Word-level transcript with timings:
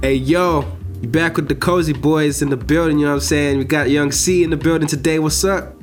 Hey 0.00 0.14
yo, 0.14 0.64
you 1.02 1.08
back 1.08 1.34
with 1.36 1.48
the 1.48 1.54
cozy 1.56 1.92
boys 1.92 2.40
in 2.40 2.50
the 2.50 2.56
building, 2.56 2.98
you 3.00 3.06
know 3.06 3.12
what 3.12 3.16
I'm 3.16 3.20
saying? 3.20 3.58
We 3.58 3.64
got 3.64 3.90
Young 3.90 4.12
C 4.12 4.44
in 4.44 4.50
the 4.50 4.56
building 4.56 4.86
today. 4.86 5.18
What's 5.18 5.44
up? 5.44 5.74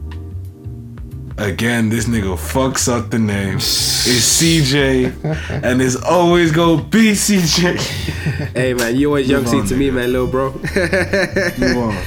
Again, 1.38 1.90
this 1.90 2.06
nigga 2.08 2.38
fucks 2.38 2.88
up 2.88 3.10
the 3.10 3.20
name. 3.20 3.58
It's 3.58 4.42
CJ, 4.42 5.22
and 5.64 5.82
it's 5.82 5.98
always 5.98 6.52
gonna 6.54 6.82
be 6.84 7.12
CJ. 7.12 8.04
Hey 8.56 8.74
man, 8.74 8.96
you 8.96 9.08
always 9.08 9.28
Young 9.30 9.42
Move 9.44 9.50
C 9.50 9.60
on, 9.60 9.66
to 9.68 9.76
me, 9.76 9.92
man, 9.92 10.12
little 10.14 10.28
bro. 10.28 10.54
You 10.54 11.80
are. 11.82 12.04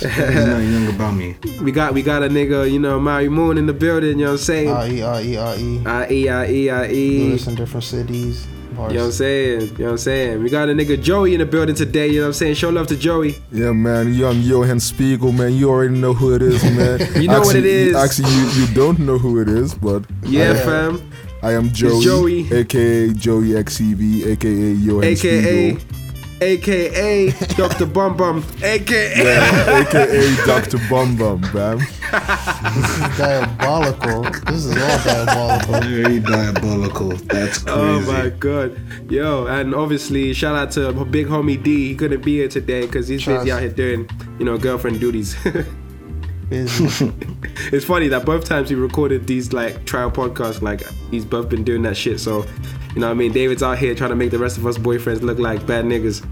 There's 0.00 0.46
nothing 0.46 0.72
young 0.72 0.88
about 0.94 1.12
me. 1.14 1.36
we 1.62 1.72
got 1.72 1.92
we 1.92 2.00
got 2.02 2.22
a 2.22 2.28
nigga, 2.28 2.70
you 2.70 2.78
know, 2.78 2.98
Maui 2.98 3.28
Moon 3.28 3.58
in 3.58 3.66
the 3.66 3.74
building, 3.74 4.18
you 4.18 4.24
know 4.24 4.32
what 4.32 4.40
I'm 4.40 4.44
saying? 4.44 4.70
R 4.70 4.88
E 4.88 5.02
R 5.02 5.20
E 5.20 5.36
R 5.36 5.56
E. 5.58 5.82
I 5.86 6.10
E 6.10 6.28
I 6.28 6.46
E 6.50 6.70
I 6.70 6.88
Do 6.88 6.94
E. 6.94 7.32
in 7.46 7.54
different 7.54 7.84
cities. 7.84 8.46
Bars. 8.80 8.92
You 8.92 8.98
know 8.98 9.04
what 9.04 9.06
I'm 9.08 9.12
saying? 9.12 9.60
You 9.60 9.66
know 9.66 9.84
what 9.84 9.90
I'm 9.92 9.98
saying? 9.98 10.42
We 10.42 10.50
got 10.50 10.68
a 10.68 10.72
nigga 10.72 11.02
Joey 11.02 11.34
in 11.34 11.40
the 11.40 11.46
building 11.46 11.74
today, 11.74 12.08
you 12.08 12.14
know 12.20 12.22
what 12.22 12.26
I'm 12.28 12.32
saying? 12.34 12.54
Show 12.54 12.70
love 12.70 12.86
to 12.88 12.96
Joey. 12.96 13.36
Yeah, 13.52 13.72
man, 13.72 14.14
young 14.14 14.40
Johan 14.40 14.80
Spiegel, 14.80 15.32
man. 15.32 15.52
You 15.54 15.68
already 15.70 15.94
know 15.98 16.14
who 16.14 16.34
it 16.34 16.42
is, 16.42 16.62
man. 16.64 16.98
You 17.22 17.28
know 17.28 17.40
what 17.40 17.54
it 17.56 17.66
is. 17.66 17.94
Actually- 17.94 18.24
Actually, 18.24 18.60
you, 18.60 18.66
you 18.66 18.74
don't 18.74 18.98
know 19.00 19.18
who 19.18 19.40
it 19.40 19.48
is, 19.48 19.74
but 19.74 20.04
Yeah, 20.24 20.52
I, 20.52 20.54
fam. 20.64 21.10
I 21.42 21.52
am 21.52 21.70
Joey, 21.72 22.02
Joey. 22.04 22.52
aka 22.52 23.12
Joey 23.12 23.50
XCV, 23.64 24.26
aka 24.26 24.72
Johan 24.72 25.04
AKA 25.04 25.76
Spiegel, 25.76 25.99
AKA 26.40 27.30
Dr. 27.56 27.86
Bum 27.86 28.16
Bum. 28.16 28.44
AKA 28.62 29.12
yeah, 29.16 29.80
aka 29.80 30.36
Dr. 30.46 30.78
Bum 30.88 31.16
Bum, 31.16 31.40
man. 31.52 31.78
This 31.78 32.90
is 32.90 33.18
diabolical. 33.18 34.22
This 34.22 34.64
is 34.64 34.76
all 34.76 34.98
diabolical. 35.04 35.80
Very 35.80 36.20
diabolical. 36.20 37.08
That's 37.08 37.64
oh 37.66 38.00
crazy. 38.00 38.10
Oh 38.10 38.12
my 38.12 38.30
god. 38.30 39.10
Yo, 39.10 39.46
and 39.46 39.74
obviously 39.74 40.32
shout 40.32 40.56
out 40.56 40.70
to 40.72 40.92
my 40.92 41.04
big 41.04 41.26
homie 41.26 41.62
D. 41.62 41.88
He 41.88 41.94
couldn't 41.94 42.24
be 42.24 42.36
here 42.36 42.48
today 42.48 42.86
because 42.86 43.08
he's 43.08 43.24
busy 43.24 43.52
out 43.52 43.60
here 43.60 43.70
doing, 43.70 44.08
you 44.38 44.44
know, 44.44 44.56
girlfriend 44.56 45.00
duties. 45.00 45.36
It's 46.52 47.84
funny 47.84 48.08
that 48.08 48.24
both 48.24 48.44
times 48.44 48.70
we 48.70 48.76
recorded 48.76 49.28
these 49.28 49.52
like 49.52 49.84
trial 49.84 50.10
podcasts, 50.10 50.60
like 50.60 50.82
he's 51.10 51.24
both 51.24 51.48
been 51.48 51.62
doing 51.62 51.82
that 51.82 51.96
shit. 51.96 52.18
So, 52.18 52.44
you 52.94 53.00
know 53.00 53.06
what 53.06 53.12
I 53.12 53.14
mean? 53.14 53.32
David's 53.32 53.62
out 53.62 53.78
here 53.78 53.94
trying 53.94 54.10
to 54.10 54.16
make 54.16 54.30
the 54.30 54.38
rest 54.38 54.58
of 54.58 54.66
us 54.66 54.78
boyfriends 54.78 55.22
look 55.22 55.38
like 55.38 55.66
bad 55.66 55.84
niggas. 55.84 56.24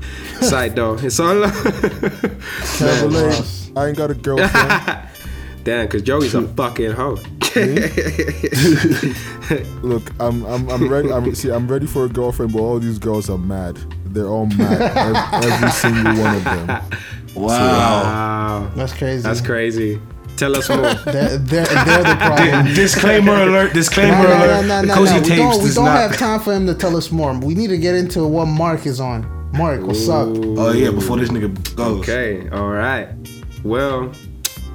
Side 0.43 0.75
though. 0.75 0.95
It's 0.95 1.21
all 1.21 1.35
Never 2.81 3.07
late. 3.07 3.71
I 3.77 3.87
ain't 3.87 3.97
got 3.97 4.11
a 4.11 4.15
girlfriend. 4.15 5.09
Damn, 5.65 5.89
cause 5.89 6.03
Joey's 6.03 6.35
a 6.35 6.43
fucking 6.49 6.93
hoe. 6.93 7.19
Look, 9.83 10.11
I'm 10.21 10.45
I'm 10.47 10.69
I'm 10.71 10.89
ready. 10.89 11.13
I'm 11.13 11.35
see, 11.35 11.51
I'm 11.51 11.69
ready 11.69 11.87
for 11.87 12.05
a 12.05 12.09
girlfriend, 12.09 12.53
but 12.53 12.61
all 12.61 12.79
these 12.79 12.99
girls 12.99 13.29
are 13.29 13.39
mad. 13.39 13.77
They're 14.07 14.27
all 14.27 14.47
mad. 14.47 14.81
Every, 14.81 15.53
every 15.53 15.71
single 15.71 16.23
one 16.23 16.37
of 16.37 16.45
them. 16.45 16.67
Wow. 17.35 17.49
Wow. 17.49 18.71
That's 18.75 18.93
crazy. 18.93 19.23
That's 19.23 19.41
crazy. 19.41 20.01
Tell 20.39 20.57
us 20.57 20.69
more. 20.69 20.79
They're, 21.05 21.37
they're, 21.39 21.39
they're 21.67 21.67
the 21.67 22.17
problem. 22.21 22.75
Disclaimer 22.75 23.43
alert. 23.43 23.73
Disclaimer 23.75 24.17
No, 24.17 24.23
no, 24.23 24.29
no, 24.29 24.45
alert. 24.47 24.67
no, 24.67 24.83
no, 24.83 24.95
Cozy 24.95 25.15
no. 25.15 25.21
We 25.21 25.29
don't, 25.37 25.63
we 25.65 25.75
don't 25.75 25.85
not. 25.85 25.99
have 26.11 26.17
time 26.17 26.41
for 26.41 26.55
him 26.55 26.67
to 26.67 26.75
tell 26.75 26.97
us 26.97 27.11
more. 27.11 27.37
We 27.39 27.55
need 27.55 27.69
to 27.71 27.79
get 27.79 27.95
into 27.97 28.25
what 28.27 28.47
Mark 28.47 28.87
is 28.87 29.01
on. 29.01 29.27
Mark, 29.53 29.81
what's 29.83 30.09
up? 30.09 30.29
Oh 30.29 30.73
yeah, 30.73 30.91
before 30.91 31.17
this 31.17 31.31
nigga 31.31 31.75
goes. 31.75 32.01
Okay, 32.01 32.49
all 32.51 32.69
right. 32.69 33.09
Well, 33.65 34.13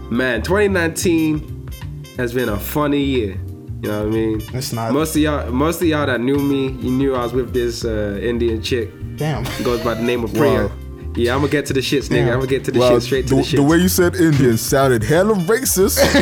man, 0.10 0.42
2019 0.42 1.70
has 2.18 2.34
been 2.34 2.50
a 2.50 2.60
funny 2.60 3.02
year. 3.02 3.40
You 3.82 3.90
know 3.90 4.00
what 4.00 4.08
I 4.08 4.12
mean? 4.12 4.42
It's 4.54 4.74
not. 4.74 4.92
Most 4.94 5.16
of 5.16 5.22
y'all, 5.22 5.52
most 5.52 5.82
of 5.82 5.88
y'all 5.88 6.06
that 6.08 6.20
knew 6.22 6.38
me, 6.40 6.70
you 6.82 6.92
knew 6.92 7.16
I 7.16 7.24
was 7.24 7.34
with 7.34 7.54
this 7.54 7.86
uh, 7.86 8.20
Indian 8.22 8.62
chick. 8.62 8.90
Damn. 9.18 9.44
Goes 9.64 9.82
by 9.84 9.94
the 9.94 10.02
name 10.04 10.24
of 10.24 10.34
Priya. 10.34 10.68
Wow. 10.68 10.72
Yeah, 11.16 11.36
I'm 11.36 11.42
gonna 11.42 11.52
get 11.52 11.66
to 11.68 11.74
the 11.74 11.80
shits, 11.80 12.06
nigga. 12.10 12.26
Damn. 12.26 12.28
I'm 12.30 12.34
gonna 12.40 12.48
get 12.48 12.64
to 12.66 12.72
the 12.72 12.80
Wow, 12.80 12.94
shit 12.94 13.04
straight 13.04 13.28
to 13.28 13.36
the, 13.36 13.42
the 13.42 13.44
shit. 13.48 13.58
the 13.58 13.64
way 13.64 13.78
you 13.78 13.88
said 13.88 14.16
Indian 14.16 14.58
sounded 14.58 15.04
hella 15.04 15.36
racist. 15.36 16.00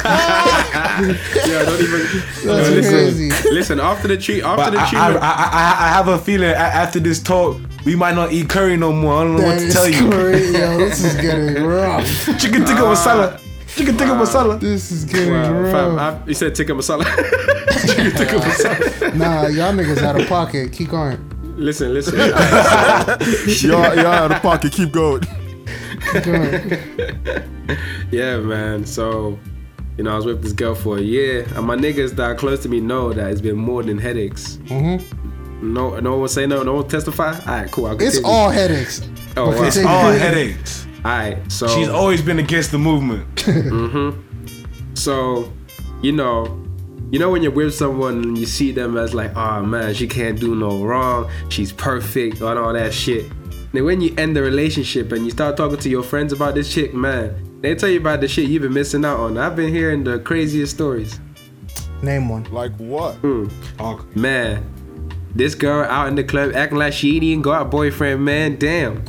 yeah, 0.00 1.64
don't 1.64 1.80
even. 1.80 2.00
That's 2.00 2.44
Yo, 2.44 2.52
listen, 2.54 2.92
crazy. 2.92 3.50
listen, 3.50 3.80
after 3.80 4.08
the 4.08 4.16
treat, 4.16 4.42
after 4.44 4.56
But 4.56 4.70
the 4.72 4.78
I, 4.78 5.08
I, 5.08 5.12
I, 5.12 5.16
I, 5.16 5.86
I 5.86 5.88
have 5.88 6.08
a 6.08 6.18
feeling 6.18 6.50
after 6.50 7.00
this 7.00 7.20
talk, 7.22 7.58
we 7.84 7.96
might 7.96 8.14
not 8.14 8.32
eat 8.32 8.48
curry 8.48 8.76
no 8.76 8.92
more. 8.92 9.14
I 9.20 9.24
don't 9.24 9.36
know 9.36 9.42
what 9.46 9.58
to 9.58 9.70
tell 9.72 9.88
you. 9.88 10.08
crazy. 10.10 10.58
Yo, 10.58 10.76
this 10.78 11.02
is 11.04 11.14
getting 11.20 11.64
rough. 11.64 12.06
Chicken 12.38 12.64
tikka 12.64 12.82
masala. 12.82 13.40
Chicken 13.74 13.96
tikka 13.96 14.12
masala. 14.14 14.60
This 14.60 14.92
is 14.92 15.04
getting 15.04 15.32
wow, 15.32 15.44
fam, 15.72 15.94
rough. 15.96 16.22
I, 16.22 16.28
you 16.28 16.34
said 16.34 16.54
tikka 16.54 16.72
masala. 16.74 17.04
tikka 18.16 18.36
masala. 18.36 19.14
Nah, 19.16 19.46
y'all 19.48 19.72
niggas 19.72 19.98
out 20.02 20.20
of 20.20 20.28
pocket. 20.28 20.72
Keep 20.72 20.90
going. 20.90 21.18
Listen, 21.60 21.92
listen. 21.94 22.18
y'all, 23.68 23.94
y'all 23.94 24.06
out 24.06 24.32
of 24.32 24.40
pocket. 24.42 24.72
Keep 24.72 24.92
going. 24.92 25.22
Yeah, 28.10 28.38
man. 28.38 28.84
So, 28.84 29.38
you 29.96 30.04
know, 30.04 30.12
I 30.12 30.16
was 30.16 30.24
with 30.26 30.42
this 30.42 30.52
girl 30.52 30.74
for 30.74 30.98
a 30.98 31.02
year, 31.02 31.46
and 31.54 31.66
my 31.66 31.76
niggas 31.76 32.12
that 32.16 32.22
are 32.24 32.34
close 32.34 32.62
to 32.62 32.68
me 32.68 32.80
know 32.80 33.12
that 33.12 33.30
it's 33.30 33.40
been 33.40 33.56
more 33.56 33.82
than 33.82 33.98
headaches. 33.98 34.56
Mm-hmm. 34.64 35.74
No, 35.74 36.00
no 36.00 36.12
one 36.12 36.20
will 36.22 36.28
say 36.28 36.46
no. 36.46 36.62
No 36.62 36.72
one 36.72 36.82
will 36.82 36.88
testify. 36.88 37.38
All 37.38 37.44
right, 37.46 37.70
cool. 37.70 37.86
I'll 37.86 37.92
It's 38.00 38.16
continue. 38.16 38.28
all 38.28 38.48
headaches. 38.50 39.02
Oh, 39.36 39.50
wow. 39.50 39.62
It's 39.64 39.76
all 39.78 40.10
headaches. 40.12 40.86
All 41.04 41.10
right. 41.12 41.52
So 41.52 41.68
She's 41.68 41.88
always 41.88 42.22
been 42.22 42.38
against 42.38 42.72
the 42.72 42.78
movement. 42.78 43.26
So, 44.94 45.52
you 46.02 46.12
know, 46.12 46.46
you 47.10 47.18
know 47.18 47.30
when 47.30 47.42
you're 47.42 47.52
with 47.52 47.74
someone 47.74 48.22
and 48.22 48.38
you 48.38 48.46
see 48.46 48.72
them 48.72 48.96
as 48.96 49.14
like, 49.14 49.36
oh 49.36 49.62
man, 49.62 49.94
she 49.94 50.06
can't 50.06 50.38
do 50.38 50.54
no 50.54 50.84
wrong, 50.84 51.30
she's 51.48 51.72
perfect, 51.72 52.40
and 52.40 52.58
all 52.58 52.72
that 52.72 52.92
shit. 52.92 53.30
Then 53.72 53.84
when 53.84 54.00
you 54.00 54.14
end 54.16 54.36
the 54.36 54.42
relationship 54.42 55.12
and 55.12 55.24
you 55.24 55.30
start 55.30 55.56
talking 55.56 55.78
to 55.78 55.88
your 55.88 56.02
friends 56.02 56.32
about 56.32 56.54
this 56.54 56.72
chick, 56.72 56.94
man, 56.94 57.60
they 57.60 57.74
tell 57.74 57.88
you 57.88 58.00
about 58.00 58.20
the 58.20 58.28
shit 58.28 58.48
you've 58.48 58.62
been 58.62 58.72
missing 58.72 59.04
out 59.04 59.20
on. 59.20 59.38
I've 59.38 59.54
been 59.54 59.72
hearing 59.72 60.02
the 60.02 60.18
craziest 60.20 60.74
stories. 60.74 61.20
Name 62.02 62.28
one. 62.28 62.44
Like 62.44 62.74
what? 62.76 63.16
Hmm. 63.16 63.48
Talk. 63.76 64.16
Man, 64.16 64.64
this 65.34 65.54
girl 65.54 65.84
out 65.84 66.08
in 66.08 66.14
the 66.14 66.24
club 66.24 66.52
acting 66.54 66.78
like 66.78 66.92
she 66.92 67.20
didn't 67.20 67.42
got 67.42 67.62
a 67.62 67.64
boyfriend, 67.64 68.24
man. 68.24 68.56
Damn. 68.56 69.04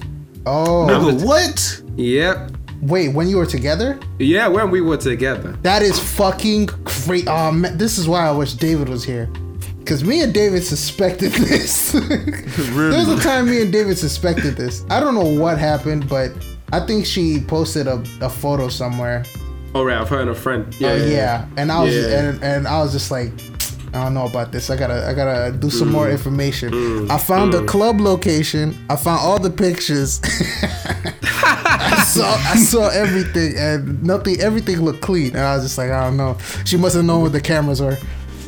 Oh, 0.46 0.88
Nigga, 0.90 1.26
what? 1.26 1.82
Yep. 1.98 2.52
Wait. 2.82 3.10
When 3.10 3.28
you 3.28 3.38
were 3.38 3.46
together? 3.46 4.00
Yeah, 4.20 4.48
when 4.48 4.70
we 4.72 4.82
were 4.82 4.98
together. 4.98 5.52
That 5.64 5.82
is 5.82 6.00
fucking 6.00 6.68
great. 7.06 7.28
Oh 7.28 7.52
man, 7.52 7.78
this 7.78 7.98
is 7.98 8.08
why 8.08 8.28
I 8.28 8.32
wish 8.32 8.54
David 8.54 8.90
was 8.90 9.04
here. 9.04 9.30
Cause 9.86 10.04
me 10.04 10.22
and 10.22 10.34
David 10.34 10.64
suspected 10.64 11.32
this. 11.34 11.92
There 11.94 12.90
was 13.00 13.10
a 13.10 13.20
time 13.22 13.50
me 13.50 13.62
and 13.64 13.72
David 13.72 13.98
suspected 13.98 14.56
this. 14.56 14.86
I 14.90 15.00
don't 15.00 15.16
know 15.16 15.40
what 15.42 15.58
happened, 15.58 16.08
but 16.08 16.32
I 16.72 16.86
think 16.86 17.06
she 17.06 17.40
posted 17.48 17.88
a, 17.88 18.04
a 18.22 18.30
photo 18.30 18.68
somewhere. 18.70 19.24
Oh, 19.74 19.84
right, 19.84 19.98
I've 19.98 20.10
heard 20.10 20.28
a 20.28 20.36
friend. 20.36 20.66
Oh, 20.70 20.76
yeah, 20.80 20.96
yeah. 21.06 21.46
And 21.58 21.72
I 21.72 21.82
was 21.84 21.96
Yeah. 21.96 22.20
and, 22.30 22.44
and 22.44 22.68
I 22.68 22.82
was 22.82 22.92
just 22.92 23.10
like, 23.10 23.32
I 23.94 24.06
don't 24.06 24.14
know 24.14 24.26
about 24.26 24.52
this. 24.52 24.70
I 24.70 24.78
gotta 24.78 25.06
I 25.08 25.14
gotta 25.14 25.52
do 25.52 25.70
some 25.70 25.92
more 25.92 26.08
mm. 26.08 26.14
information. 26.14 26.72
Mm. 26.72 27.10
I 27.10 27.18
found 27.18 27.54
the 27.54 27.62
mm. 27.62 27.68
club 27.68 28.00
location. 28.00 28.78
I 28.90 28.96
found 28.96 29.20
all 29.22 29.38
the 29.40 29.50
pictures. 29.50 30.22
I 31.24 32.04
saw 32.08 32.34
I 32.36 32.56
saw 32.56 32.90
everything 32.90 33.58
and 33.58 34.02
nothing. 34.04 34.40
Everything 34.40 34.82
looked 34.82 35.02
clean, 35.02 35.30
and 35.30 35.40
I 35.40 35.56
was 35.56 35.64
just 35.64 35.78
like, 35.78 35.92
I 35.92 36.06
don't 36.06 36.18
know. 36.18 36.38
She 36.66 36.78
must 36.78 36.96
have 36.96 37.04
known 37.04 37.22
where 37.22 37.30
the 37.30 37.42
cameras 37.42 37.82
were. 37.82 37.98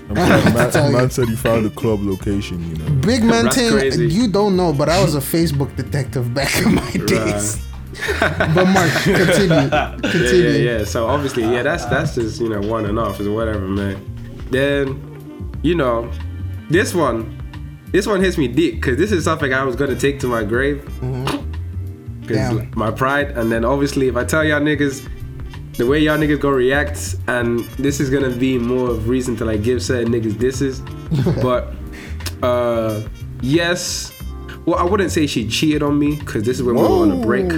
Man, 0.09 0.71
tell 0.71 0.91
you. 0.91 0.97
man 0.97 1.09
said 1.09 1.29
he 1.29 1.35
found 1.35 1.65
a 1.65 1.69
club 1.69 2.01
location, 2.03 2.59
you 2.69 2.75
know. 2.75 3.01
Big 3.01 3.23
man 3.23 3.45
That's 3.45 3.55
thing, 3.95 4.09
you 4.11 4.27
don't 4.27 4.55
know, 4.55 4.73
but 4.73 4.89
I 4.89 5.01
was 5.01 5.15
a 5.15 5.19
Facebook 5.19 5.75
detective 5.75 6.33
back 6.33 6.55
in 6.61 6.75
my 6.75 6.91
days. 6.91 7.65
but 8.19 8.65
Mark, 8.65 8.91
continue, 9.03 9.69
yeah, 9.69 9.97
yeah, 10.03 10.77
yeah. 10.77 10.83
So 10.83 11.07
obviously, 11.07 11.43
yeah, 11.43 11.63
that's 11.63 11.85
that's 11.85 12.15
just 12.15 12.41
you 12.41 12.49
know 12.49 12.61
one 12.61 12.85
and 12.85 12.99
off 12.99 13.19
is 13.19 13.29
whatever, 13.29 13.67
man. 13.67 13.97
Then, 14.51 15.12
you 15.63 15.73
know, 15.73 16.11
this 16.69 16.93
one, 16.93 17.39
this 17.91 18.05
one 18.05 18.21
hits 18.21 18.37
me 18.37 18.47
deep 18.47 18.75
because 18.75 18.97
this 18.97 19.11
is 19.11 19.23
something 19.23 19.53
I 19.53 19.63
was 19.63 19.75
gonna 19.75 19.95
take 19.95 20.19
to 20.19 20.27
my 20.27 20.43
grave. 20.43 20.85
Because 22.21 22.57
Damn. 22.57 22.71
my 22.75 22.91
pride, 22.91 23.31
and 23.31 23.51
then 23.51 23.65
obviously, 23.65 24.07
if 24.07 24.15
I 24.15 24.23
tell 24.23 24.43
y'all 24.43 24.61
niggas 24.61 25.09
the 25.77 25.87
way 25.87 25.99
y'all 25.99 26.17
niggas 26.17 26.39
gonna 26.39 26.55
react, 26.55 27.15
and 27.27 27.61
this 27.79 27.99
is 27.99 28.09
gonna 28.09 28.29
be 28.29 28.59
more 28.59 28.91
of 28.91 29.09
reason 29.09 29.35
to 29.37 29.45
like 29.45 29.63
give 29.63 29.81
certain 29.81 30.13
niggas 30.13 30.37
disses. 30.37 30.81
but 31.41 31.73
uh 32.43 33.01
yes. 33.41 34.11
Well, 34.65 34.77
I 34.77 34.83
wouldn't 34.83 35.11
say 35.11 35.27
she 35.27 35.47
cheated 35.47 35.83
on 35.83 35.99
me 35.99 36.15
because 36.15 36.43
this 36.43 36.57
is 36.57 36.63
when 36.63 36.75
we 36.75 36.81
were 36.81 36.87
on 36.87 37.11
a 37.11 37.25
break. 37.25 37.49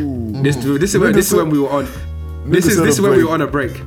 This, 0.44 0.56
this 0.56 0.96
is 0.96 0.98
when 0.98 1.14
this 1.14 1.28
is 1.28 1.36
when 1.36 1.50
we 1.50 1.60
were 1.60 1.70
on. 1.70 1.88
This 2.46 2.66
is 2.66 2.78
this 2.78 2.96
is 2.96 3.02
when 3.02 3.12
we 3.12 3.24
were 3.24 3.32
on 3.32 3.42
a 3.42 3.48
break. 3.48 3.80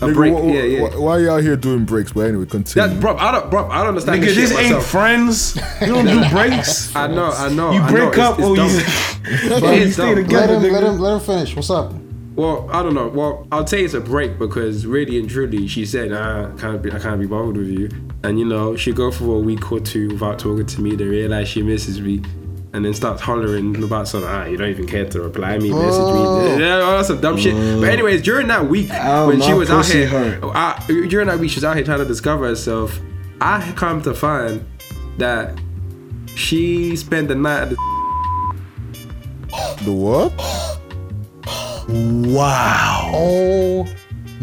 A 0.00 0.06
Nigga, 0.06 0.14
break, 0.14 0.32
wh- 0.34 0.42
wh- 0.42 0.54
yeah, 0.54 0.62
yeah. 0.62 0.88
wh- 0.90 1.00
Why 1.00 1.18
y'all 1.18 1.38
here 1.38 1.56
doing 1.56 1.84
breaks? 1.84 2.12
But 2.12 2.20
anyway, 2.26 2.46
continue. 2.46 2.88
That, 2.88 3.00
bro, 3.00 3.16
I 3.16 3.32
don't, 3.32 3.50
bro, 3.50 3.68
I 3.68 3.78
don't 3.78 3.88
understand 3.88 4.22
Nigga, 4.22 4.26
this, 4.34 4.50
this 4.50 4.58
ain't 4.58 4.82
friends. 4.82 5.56
You 5.80 5.86
don't 5.88 6.06
do 6.06 6.28
breaks. 6.30 6.94
I 6.94 7.08
know, 7.08 7.30
I 7.32 7.48
know. 7.48 7.72
You 7.72 7.80
I 7.80 7.90
break 7.90 8.16
know, 8.16 8.22
up 8.22 8.38
it's, 8.38 8.46
or 8.48 8.56
it's 8.58 9.42
you, 9.42 9.48
dumb. 9.50 9.62
or 9.64 9.74
you 9.74 9.82
It's 9.82 9.94
stay 9.94 10.14
dumb. 10.14 10.26
Let 10.28 10.50
him, 10.50 10.62
let 10.72 10.82
him, 10.84 10.98
let 11.00 11.12
him 11.14 11.20
finish. 11.20 11.56
What's 11.56 11.70
up? 11.70 11.92
Well, 12.36 12.70
I 12.72 12.84
don't 12.84 12.94
know. 12.94 13.08
Well, 13.08 13.48
I'll 13.50 13.66
say 13.66 13.82
it's 13.82 13.94
a 13.94 14.00
break 14.00 14.38
because 14.38 14.86
really 14.86 15.18
and 15.18 15.28
truly, 15.28 15.66
she 15.66 15.84
said, 15.84 16.12
I 16.12 16.52
can't 16.58 16.80
be, 16.80 16.92
I 16.92 17.00
can't 17.00 17.20
be 17.20 17.26
bothered 17.26 17.56
with 17.56 17.68
you. 17.68 17.88
And 18.22 18.38
you 18.38 18.44
know, 18.44 18.76
she 18.76 18.92
go 18.92 19.10
for 19.10 19.36
a 19.36 19.40
week 19.40 19.72
or 19.72 19.80
two 19.80 20.10
without 20.10 20.38
talking 20.38 20.64
to 20.66 20.80
me. 20.80 20.96
To 20.96 21.04
realize 21.08 21.48
she 21.48 21.62
misses 21.62 22.00
me, 22.00 22.22
and 22.72 22.84
then 22.84 22.92
starts 22.94 23.22
hollering 23.22 23.82
about 23.82 24.06
something. 24.08 24.28
Ah, 24.28 24.44
you 24.44 24.56
don't 24.56 24.68
even 24.70 24.86
care 24.86 25.04
to 25.08 25.20
reply 25.22 25.58
me, 25.58 25.72
Oh. 25.72 25.80
message 25.82 26.58
me, 26.58 26.64
yeah, 26.64 26.80
all 26.80 26.96
that 26.98 27.06
some 27.06 27.20
dumb 27.20 27.36
shit. 27.38 27.54
But 27.80 27.88
anyways, 27.90 28.22
during 28.22 28.48
that 28.48 28.68
week 28.68 28.90
Ow, 28.90 29.26
when 29.28 29.40
she 29.40 29.54
was 29.54 29.70
out 29.70 29.86
here, 29.86 30.06
hurt. 30.06 30.40
uh, 30.42 30.78
during 31.08 31.28
that 31.28 31.38
week 31.38 31.50
she 31.50 31.56
was 31.56 31.64
out 31.64 31.76
here 31.76 31.84
trying 31.84 31.98
to 31.98 32.04
discover 32.04 32.46
herself. 32.46 32.98
I 33.40 33.72
come 33.76 34.02
to 34.02 34.12
find 34.14 34.64
that 35.18 35.58
she 36.34 36.94
spent 36.96 37.28
the 37.28 37.34
night 37.34 37.62
at 37.62 37.70
the 37.70 37.76
The 39.84 39.92
what? 39.92 40.32
Wow. 41.88 43.10
Oh 43.14 43.88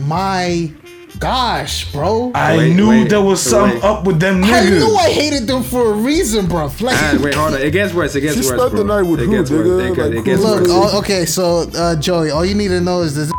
my 0.07 0.71
gosh, 1.19 1.91
bro. 1.91 2.31
I, 2.35 2.53
I 2.53 2.57
Wait, 2.57 2.75
knew 2.75 2.89
wait, 2.89 3.09
there 3.09 3.21
was 3.21 3.41
something 3.41 3.75
wait. 3.81 3.83
up 3.83 4.06
with 4.06 4.19
them 4.19 4.41
niggas. 4.44 4.79
knew 4.79 4.95
I 4.95 5.09
hated 5.09 5.47
them 5.47 5.63
for 5.63 5.91
a 5.91 5.94
reason, 5.94 6.45
bro. 6.47 6.65
Like, 6.79 6.95
Ah, 6.97 7.17
wait, 7.21 7.33
hold 7.33 7.53
on. 7.53 7.62
It 7.62 7.71
gets 7.71 7.94
worse. 7.94 8.15
It 8.15 8.21
gets 8.21 8.33
She 8.35 8.39
worse. 8.41 8.47
spent 8.47 8.71
bro. 8.71 8.83
the 8.83 8.83
night 8.83 9.01
with 9.09 9.21
it 9.21 9.25
who, 9.25 9.31
gets 9.38 9.50
worse. 9.51 9.67
nigga? 9.67 9.91
It, 9.97 9.97
Like, 10.09 10.19
it 10.19 10.25
gets? 10.25 10.41
Look, 10.41 10.62
worse. 10.62 10.69
all, 10.71 10.97
okay, 11.00 11.25
so 11.25 11.65
uh, 11.75 11.95
Joey, 11.95 12.31
all 12.31 12.45
you 12.45 12.56
need 12.56 12.69
to 12.69 12.81
know 12.81 13.01
is 13.01 13.15
this 13.15 13.31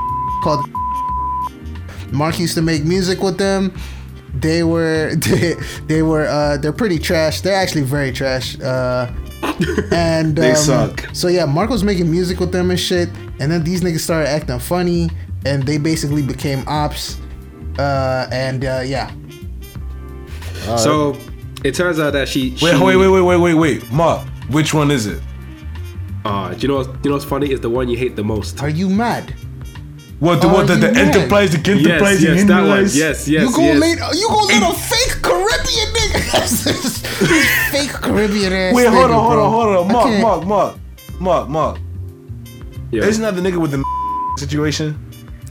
called. 0.43 0.65
Mark 2.13 2.39
used 2.39 2.55
to 2.55 2.63
make 2.63 2.85
music 2.85 3.23
with 3.23 3.37
them. 3.39 3.73
They 4.35 4.63
were 4.63 5.15
they, 5.17 5.55
they 5.87 6.03
were 6.03 6.27
uh, 6.27 6.57
they're 6.59 6.73
pretty 6.73 6.99
trash. 6.99 7.41
They're 7.41 7.57
actually 7.61 7.83
very 7.83 8.13
trash. 8.13 8.59
Uh, 8.61 9.11
and 9.93 10.35
They 10.37 10.51
um, 10.51 10.57
suck. 10.57 11.07
So 11.13 11.29
yeah, 11.29 11.45
Mark 11.47 11.71
was 11.71 11.83
making 11.85 12.11
music 12.11 12.41
with 12.41 12.53
them 12.53 12.71
and 12.71 12.79
shit. 12.81 13.09
And 13.41 13.51
then 13.53 13.65
these 13.65 13.83
niggas 13.83 14.01
started 14.01 14.29
acting 14.29 14.59
funny, 14.59 15.11
and 15.45 15.63
they 15.63 15.77
basically 15.79 16.23
became 16.23 16.65
ops. 16.67 17.19
Uh, 17.79 18.27
and 18.33 18.65
uh, 18.65 18.83
yeah, 18.85 19.11
So 20.77 21.17
it 21.65 21.75
turns 21.75 21.99
out 21.99 22.13
that 22.15 22.29
she. 22.29 22.51
Wait, 22.63 22.77
she, 22.77 22.83
wait, 22.83 22.97
wait, 22.97 23.09
wait, 23.09 23.21
wait, 23.21 23.37
wait, 23.37 23.55
wait. 23.55 23.93
Mark, 23.93 24.27
which 24.51 24.73
one 24.73 24.91
is 24.91 25.07
it? 25.07 25.23
Uh, 26.25 26.55
do 26.55 26.61
you 26.63 26.69
know? 26.69 26.77
What, 26.79 26.87
you 27.05 27.11
know 27.11 27.17
what's 27.17 27.25
funny? 27.25 27.51
Is 27.53 27.61
the 27.61 27.71
one 27.71 27.89
you 27.89 27.97
hate 27.97 28.17
the 28.17 28.25
most. 28.25 28.63
are 28.63 28.69
you 28.69 28.89
mad? 28.89 29.35
What 30.19 30.41
the 30.41 30.49
Are 30.49 30.55
what 30.55 30.67
the, 30.67 30.77
the 30.77 30.93
mad? 30.93 31.15
enterprise, 31.15 31.53
the 31.53 31.71
enterprise, 31.71 32.23
yes, 32.23 32.41
the 32.41 32.47
that 32.47 32.61
one. 32.63 32.71
enterprise? 32.71 32.97
Yes, 32.97 33.29
yes, 33.29 33.43
you 33.43 33.53
gonna 33.55 33.67
yes. 33.67 33.81
let 34.01 34.17
you 34.17 34.29
gonna 34.29 34.47
let 34.47 34.63
a 34.63 34.75
fake 34.75 35.23
Caribbean 35.23 35.89
nigga, 35.93 36.65
this 36.65 37.71
fake 37.71 37.91
Caribbean 38.01 38.53
ass. 38.53 38.75
Wait, 38.75 38.87
hold 38.89 39.11
on, 39.11 39.25
hold 39.25 39.39
on, 39.39 39.51
hold 39.53 39.77
on. 39.77 39.93
Mark, 39.93 40.21
Mark, 40.23 40.47
Mark, 40.47 41.21
Mark, 41.21 41.49
Mark. 41.51 41.79
Yeah. 42.91 43.05
Isn't 43.05 43.23
that 43.23 43.35
the 43.35 43.43
nigga 43.43 43.61
with 43.61 43.73
the 43.73 43.85
situation? 44.39 45.06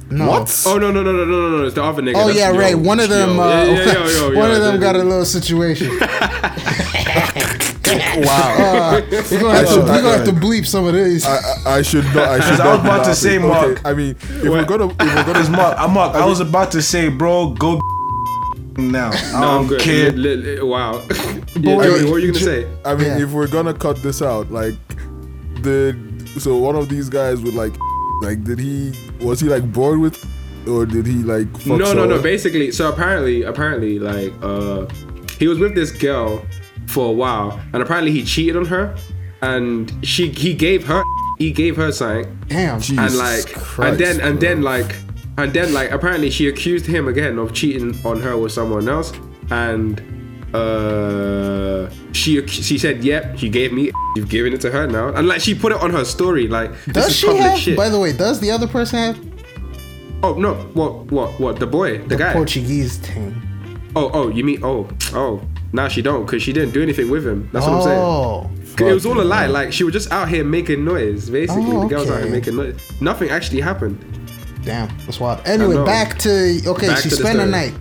No. 0.10 0.28
What? 0.30 0.64
Oh 0.68 0.78
no 0.78 0.92
no 0.92 1.02
no 1.02 1.12
no 1.12 1.26
no 1.26 1.50
no 1.50 1.58
no! 1.58 1.66
It's 1.66 1.74
the 1.76 1.84
other 1.84 2.02
nigga. 2.04 2.14
Oh 2.16 2.28
That's- 2.28 2.38
yeah, 2.38 2.52
yo, 2.52 2.60
right. 2.60 2.76
One 2.76 3.00
of 3.00 3.10
them, 3.10 3.36
yo, 3.38 3.42
uh, 3.42 3.64
yeah, 3.66 3.74
yeah, 3.74 3.94
yo, 3.94 4.06
yo, 4.08 4.32
yo, 4.32 4.40
one 4.40 4.52
of 4.52 4.62
them 4.62 4.76
the- 4.76 4.80
got 4.80 4.96
a 4.96 5.04
little 5.04 5.26
situation. 5.26 5.90
Wow. 8.18 8.56
Uh, 8.66 9.02
we're 9.12 9.40
gonna 9.40 9.54
have 9.56 9.68
to, 9.70 9.80
we're 9.80 9.86
gonna 10.02 10.10
have 10.18 10.26
to 10.26 10.32
bleep 10.32 10.66
some 10.66 10.86
of 10.86 10.94
these. 10.94 11.26
I, 11.26 11.36
I, 11.66 11.78
I 11.78 11.82
should 11.82 12.04
not. 12.06 12.18
I 12.18 12.40
should 12.40 12.58
not. 12.60 12.68
I 12.68 12.72
was 12.76 12.80
about 12.82 13.06
to 13.06 13.16
say, 13.16 13.38
laughing. 13.40 13.50
Mark. 13.50 13.80
Okay, 13.80 13.90
I 13.90 13.94
mean, 13.94 14.12
if 14.22 14.44
we're 14.44 14.66
gonna, 14.66 14.88
if 14.88 14.98
we're 15.00 15.34
gonna, 15.34 15.50
Mark. 15.52 15.78
I'm 15.78 15.92
Mark. 15.94 16.16
I 16.16 16.26
was 16.26 16.40
about 16.40 16.72
to 16.72 16.82
say, 16.82 17.10
bro, 17.10 17.50
go 17.52 17.80
now. 18.78 19.12
I 19.12 19.42
No, 19.42 19.60
I'm 19.60 19.68
good. 19.68 19.82
care. 19.82 20.12
Li- 20.12 20.36
li- 20.36 20.62
wow. 20.62 20.94
yeah, 21.10 21.40
Boy, 21.62 21.84
Joey, 21.84 22.04
what 22.06 22.12
were 22.14 22.20
you 22.20 22.32
gonna 22.34 22.44
say? 22.44 22.68
I 22.84 22.96
mean, 22.96 23.08
Yeah. 23.08 23.24
if 23.24 23.32
we're 23.32 23.48
gonna 23.48 23.74
cut 23.74 24.02
this 24.02 24.22
out, 24.22 24.52
like, 24.52 24.74
the 25.62 25.96
so 26.40 26.58
one 26.58 26.76
of 26.76 26.90
these 26.90 27.10
guys 27.10 27.42
would 27.42 27.54
like, 27.54 27.74
like, 28.22 28.44
did 28.44 28.60
he 28.60 28.94
was 29.22 29.40
he 29.40 29.50
like 29.50 29.72
bored 29.72 30.00
with, 30.00 30.24
or 30.68 30.86
did 30.86 31.06
he 31.06 31.16
like? 31.16 31.48
No, 31.66 31.78
no, 31.78 32.06
no. 32.06 32.22
Basically, 32.22 32.72
so 32.72 32.90
apparently, 32.90 33.44
apparently, 33.44 34.00
like, 34.00 34.34
uh, 34.42 34.86
he 35.38 35.48
was 35.48 35.60
with 35.60 35.76
this 35.76 35.92
girl 35.92 36.46
for 36.88 37.10
a 37.10 37.12
while, 37.12 37.60
and 37.74 37.82
apparently 37.82 38.12
he 38.12 38.24
cheated 38.24 38.56
on 38.56 38.66
her, 38.66 38.96
and 39.42 39.92
she 40.06 40.30
he 40.30 40.54
gave 40.54 40.86
her 40.86 41.04
he 41.38 41.52
gave 41.52 41.76
her 41.76 41.92
something, 41.92 42.38
Damn. 42.48 42.80
Jesus 42.80 42.98
and 42.98 43.18
like, 43.18 43.54
Christ, 43.54 43.92
and 43.92 44.00
then 44.00 44.22
and 44.22 44.40
bro. 44.40 44.50
then 44.50 44.62
like, 44.62 44.96
and 45.38 45.54
then 45.54 45.74
like, 45.74 45.92
apparently 45.92 46.30
she 46.30 46.48
accused 46.48 46.86
him 46.86 47.08
again 47.08 47.38
of 47.38 47.54
cheating 47.54 47.96
on 48.06 48.22
her 48.22 48.38
with 48.38 48.52
someone 48.52 48.88
else, 48.88 49.12
and 49.52 50.02
uh, 50.54 51.90
she 52.14 52.46
she 52.48 52.78
said, 52.78 53.04
"Yep, 53.04 53.38
she 53.38 53.50
gave 53.50 53.74
me. 53.74 53.92
You've 54.16 54.30
given 54.30 54.54
it 54.54 54.62
to 54.62 54.72
her 54.72 54.88
now," 54.88 55.10
and 55.14 55.28
like 55.28 55.42
she 55.42 55.54
put 55.56 55.72
it 55.72 55.82
on 55.82 55.92
her 55.92 56.06
story, 56.06 56.48
like, 56.48 56.72
this 56.86 56.94
Does 56.94 57.08
is 57.08 57.16
she 57.18 57.28
public 57.28 57.44
have? 57.44 57.60
shit. 57.60 57.78
By 57.78 57.90
the 57.90 58.00
way, 58.00 58.14
does 58.14 58.40
the 58.40 58.52
other 58.52 58.68
person 58.68 59.00
have 59.00 59.36
oh 60.24 60.34
no, 60.34 60.56
what 60.74 61.06
what 61.12 61.40
what 61.40 61.60
the 61.60 61.68
boy, 61.68 62.00
the, 62.00 62.16
guy? 62.16 62.34
Portuguese 62.34 62.98
thing? 62.98 63.42
Oh, 63.96 64.10
oh, 64.14 64.30
you 64.30 64.44
mean 64.44 64.64
oh, 64.64 64.88
oh? 65.14 65.42
Now 65.74 65.88
she 65.88 66.02
don't, 66.02 66.26
cause 66.26 66.42
she 66.42 66.54
didn't 66.54 66.72
do 66.74 66.82
anything 66.82 67.10
with 67.10 67.26
him. 67.26 67.50
That's 67.52 67.66
what 67.66 67.76
I'm 67.76 67.82
saying. 67.82 68.00
Oh, 68.00 68.50
It 68.80 68.94
was 68.94 69.06
all 69.06 69.20
a 69.20 69.24
lie. 69.24 69.48
Like 69.48 69.74
she 69.74 69.84
was 69.84 69.94
just 69.94 70.12
out 70.12 70.30
here 70.30 70.44
making 70.44 70.84
noise. 70.86 71.30
Basically, 71.30 71.64
Oh, 71.66 71.82
the 71.82 71.88
girl 71.88 72.02
was 72.02 72.12
out 72.12 72.24
here 72.24 72.32
making 72.32 72.56
noise. 72.56 72.80
Nothing 73.02 73.30
actually 73.30 73.62
happened. 73.62 74.00
damn, 74.64 74.88
that's 75.00 75.20
wild. 75.20 75.42
Anyway, 75.46 75.84
back 75.86 76.18
to 76.20 76.62
okay. 76.66 76.88
Back 76.88 77.00
she 77.00 77.10
to 77.10 77.16
the 77.16 77.22
spent 77.24 77.40
a 77.40 77.46
night. 77.46 77.74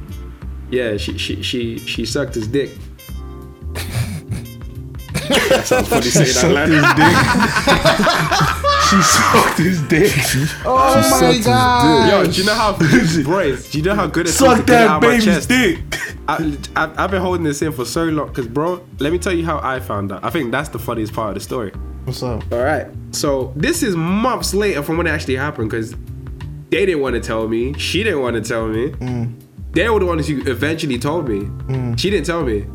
Yeah, 0.71 0.97
she 0.97 1.17
she 1.19 1.43
she 1.43 1.79
she 1.79 2.05
sucked 2.05 2.35
his 2.35 2.49
dick. 2.49 2.71
that 5.49 5.63
sounds 5.65 5.89
funny 5.89 6.03
saying 6.03 6.35
that 6.35 6.69
loud. 6.69 8.45
She 8.91 9.01
sucked 9.03 9.59
his 9.59 9.83
dick. 9.89 10.13
Oh 10.65 11.01
sucked 11.03 11.23
my 11.23 11.39
god. 11.45 12.11
Yo, 12.11 12.31
do 12.31 12.41
you 12.41 12.47
know 12.47 12.55
how 12.55 12.73
boys? 13.25 13.71
Do 13.71 13.79
you 13.79 13.85
know 13.85 13.95
how 13.95 14.07
good 14.07 14.27
it 14.27 14.33
feels 14.33 14.51
to 14.51 14.57
Suck 14.57 14.67
get 14.67 14.75
it 14.75 14.79
that 14.79 14.89
out 14.89 14.97
of 14.97 15.03
my 15.03 15.09
baby's 15.11 15.25
chest? 15.25 15.49
dick. 15.49 15.79
I, 16.29 16.57
I, 16.77 17.05
I've 17.05 17.11
been 17.11 17.21
holding 17.23 17.45
this 17.45 17.61
in 17.63 17.73
for 17.73 17.85
so 17.85 18.05
long. 18.05 18.33
Cause 18.33 18.47
bro, 18.47 18.85
let 18.99 19.13
me 19.13 19.19
tell 19.19 19.33
you 19.33 19.45
how 19.45 19.59
I 19.63 19.81
found 19.81 20.13
out. 20.13 20.25
I 20.25 20.31
think 20.31 20.51
that's 20.53 20.69
the 20.71 20.79
funniest 20.79 21.13
part 21.13 21.29
of 21.31 21.35
the 21.35 21.41
story. 21.41 21.71
What's 22.05 22.23
up? 22.23 22.43
All 22.53 22.63
right. 22.63 22.87
So 23.13 23.53
this 23.57 23.83
is 23.83 23.97
months 23.97 24.53
later 24.55 24.83
from 24.83 24.97
when 24.99 25.07
it 25.07 25.11
actually 25.11 25.37
happened 25.37 25.71
because 25.71 25.93
they 26.71 26.85
didn't 26.87 27.01
want 27.01 27.15
to 27.15 27.21
tell 27.21 27.49
me. 27.49 27.73
She 27.79 28.03
didn't 28.03 28.21
want 28.21 28.35
to 28.37 28.43
tell 28.43 28.67
me. 28.67 28.91
Mm. 28.91 29.35
They 29.75 29.89
were 29.91 29.99
the 30.01 30.07
ones 30.07 30.29
who 30.29 30.41
eventually 30.51 30.99
told 30.99 31.29
me. 31.29 31.49
She 31.97 32.11
didn't 32.11 32.27
tell 32.27 32.45
me. 32.45 32.67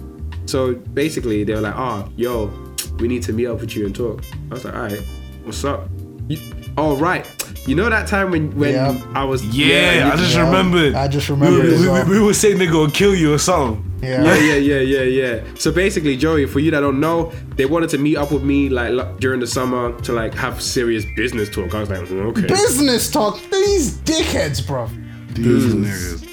So 0.46 0.74
basically, 0.76 1.44
they 1.44 1.54
were 1.54 1.62
like, 1.62 1.76
"Oh, 1.78 2.10
yo, 2.18 2.52
we 3.00 3.08
need 3.08 3.24
to 3.24 3.34
meet 3.34 3.48
up 3.48 3.62
with 3.62 3.76
you 3.76 3.86
and 3.86 3.96
talk." 3.96 4.24
I 4.50 4.54
was 4.54 4.66
like, 4.66 4.74
"All 4.74 4.82
right, 4.82 5.02
what's 5.44 5.64
up?" 5.64 5.88
You, 6.28 6.38
oh, 6.78 6.96
right. 6.98 7.26
You 7.68 7.76
know 7.76 7.90
that 7.90 8.08
time 8.08 8.32
when 8.32 8.56
when 8.58 8.74
Yeah. 8.74 9.02
I 9.14 9.24
was 9.26 9.44
Yeah, 9.46 10.06
you- 10.08 10.12
I 10.12 10.16
just 10.16 10.36
Yeah, 10.36 10.46
remembered. 10.46 10.96
I 10.96 11.08
just 11.08 11.30
remembered 11.30 11.66
we, 11.66 11.74
as 11.74 11.82
we, 11.82 11.88
well. 11.88 12.06
we 12.10 12.20
would 12.20 12.36
say 12.36 12.54
nigga 12.54 12.74
will 12.74 12.90
kill 12.90 13.14
you 13.16 13.34
or 13.34 13.38
something. 13.38 13.86
Yeah. 14.02 14.24
yeah, 14.24 14.36
yeah, 14.38 14.56
yeah, 14.56 14.80
yeah, 14.80 15.02
yeah. 15.04 15.40
So 15.56 15.72
basically, 15.72 16.16
Joey, 16.18 16.46
for 16.46 16.60
you 16.60 16.72
that 16.72 16.80
don't 16.80 17.00
know, 17.02 17.32
they 17.58 17.66
wanted 17.66 17.90
to 17.90 17.98
meet 17.98 18.16
up 18.18 18.32
with 18.32 18.44
me 18.44 18.70
like 18.70 18.92
lo- 18.94 19.14
during 19.20 19.40
the 19.42 19.48
summer 19.48 19.92
to 20.04 20.14
like 20.14 20.34
have 20.36 20.62
serious 20.62 21.06
business 21.18 21.50
talk. 21.50 21.76
I 21.76 21.82
was 21.82 21.90
like, 21.90 22.02
"Mm, 22.08 22.30
okay. 22.32 22.48
Business 22.48 23.12
talk. 23.12 23.40
These 23.52 23.98
dickheads, 23.98 24.66
bro. 24.66 24.88
These 25.34 25.66
niggas. 25.76 26.29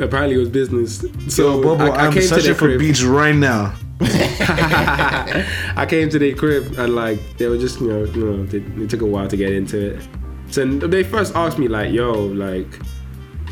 Apparently, 0.00 0.34
it 0.36 0.38
was 0.38 0.48
business. 0.48 1.04
So 1.28 1.56
Yo, 1.56 1.62
Bobo, 1.62 1.84
I, 1.84 1.88
I 1.88 2.06
I'm 2.06 2.12
came 2.12 2.22
to 2.22 2.28
searching 2.28 2.54
for 2.54 2.66
crib. 2.66 2.80
beats 2.80 3.02
right 3.02 3.34
now. 3.34 3.74
I 4.00 5.86
came 5.88 6.08
to 6.10 6.18
their 6.18 6.34
crib 6.34 6.78
and 6.78 6.94
like 6.94 7.18
they 7.38 7.46
were 7.46 7.58
just 7.58 7.80
you 7.80 7.88
know 7.88 8.04
you 8.04 8.24
know 8.24 8.44
they, 8.44 8.58
it 8.82 8.90
took 8.90 9.02
a 9.02 9.06
while 9.06 9.28
to 9.28 9.36
get 9.36 9.52
into 9.52 9.94
it. 9.94 10.08
So 10.50 10.64
they 10.66 11.02
first 11.04 11.34
asked 11.34 11.58
me 11.58 11.68
like, 11.68 11.92
"Yo, 11.92 12.12
like, 12.12 12.66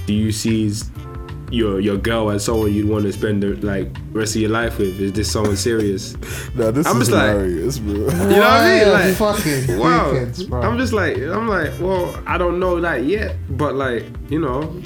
do 0.06 0.12
you 0.14 0.32
see 0.32 0.72
your 1.50 1.80
your 1.80 1.96
girl 1.96 2.30
as 2.30 2.44
someone 2.44 2.72
you'd 2.72 2.88
want 2.88 3.04
to 3.04 3.12
spend 3.12 3.42
the 3.42 3.54
like 3.66 3.88
rest 4.12 4.34
of 4.34 4.40
your 4.42 4.50
life 4.50 4.78
with? 4.78 5.00
Is 5.00 5.12
this 5.12 5.30
someone 5.30 5.56
serious?" 5.56 6.14
no, 6.54 6.70
this 6.70 6.87
I'm 6.87 7.00
is 7.00 7.08
just 7.08 7.11
like- 7.12 7.30
hilarious, 7.30 7.78
bro. 7.78 7.92
You 7.94 8.00
know 8.06 8.08
what 8.08 8.42
I 8.42 8.78
mean? 8.84 8.92
Like, 8.92 9.14
fucking 9.14 9.78
wow. 9.78 10.12
dickheads, 10.12 10.49
bro. 10.49 10.61
I'm 10.62 10.78
just 10.78 10.92
like, 10.92 11.16
I'm 11.18 11.49
like, 11.49 11.72
well, 11.80 12.20
I 12.26 12.37
don't 12.37 12.58
know 12.61 12.80
that 12.80 13.04
yet, 13.04 13.37
but 13.56 13.75
like, 13.75 14.04
you 14.28 14.40
know, 14.40 14.82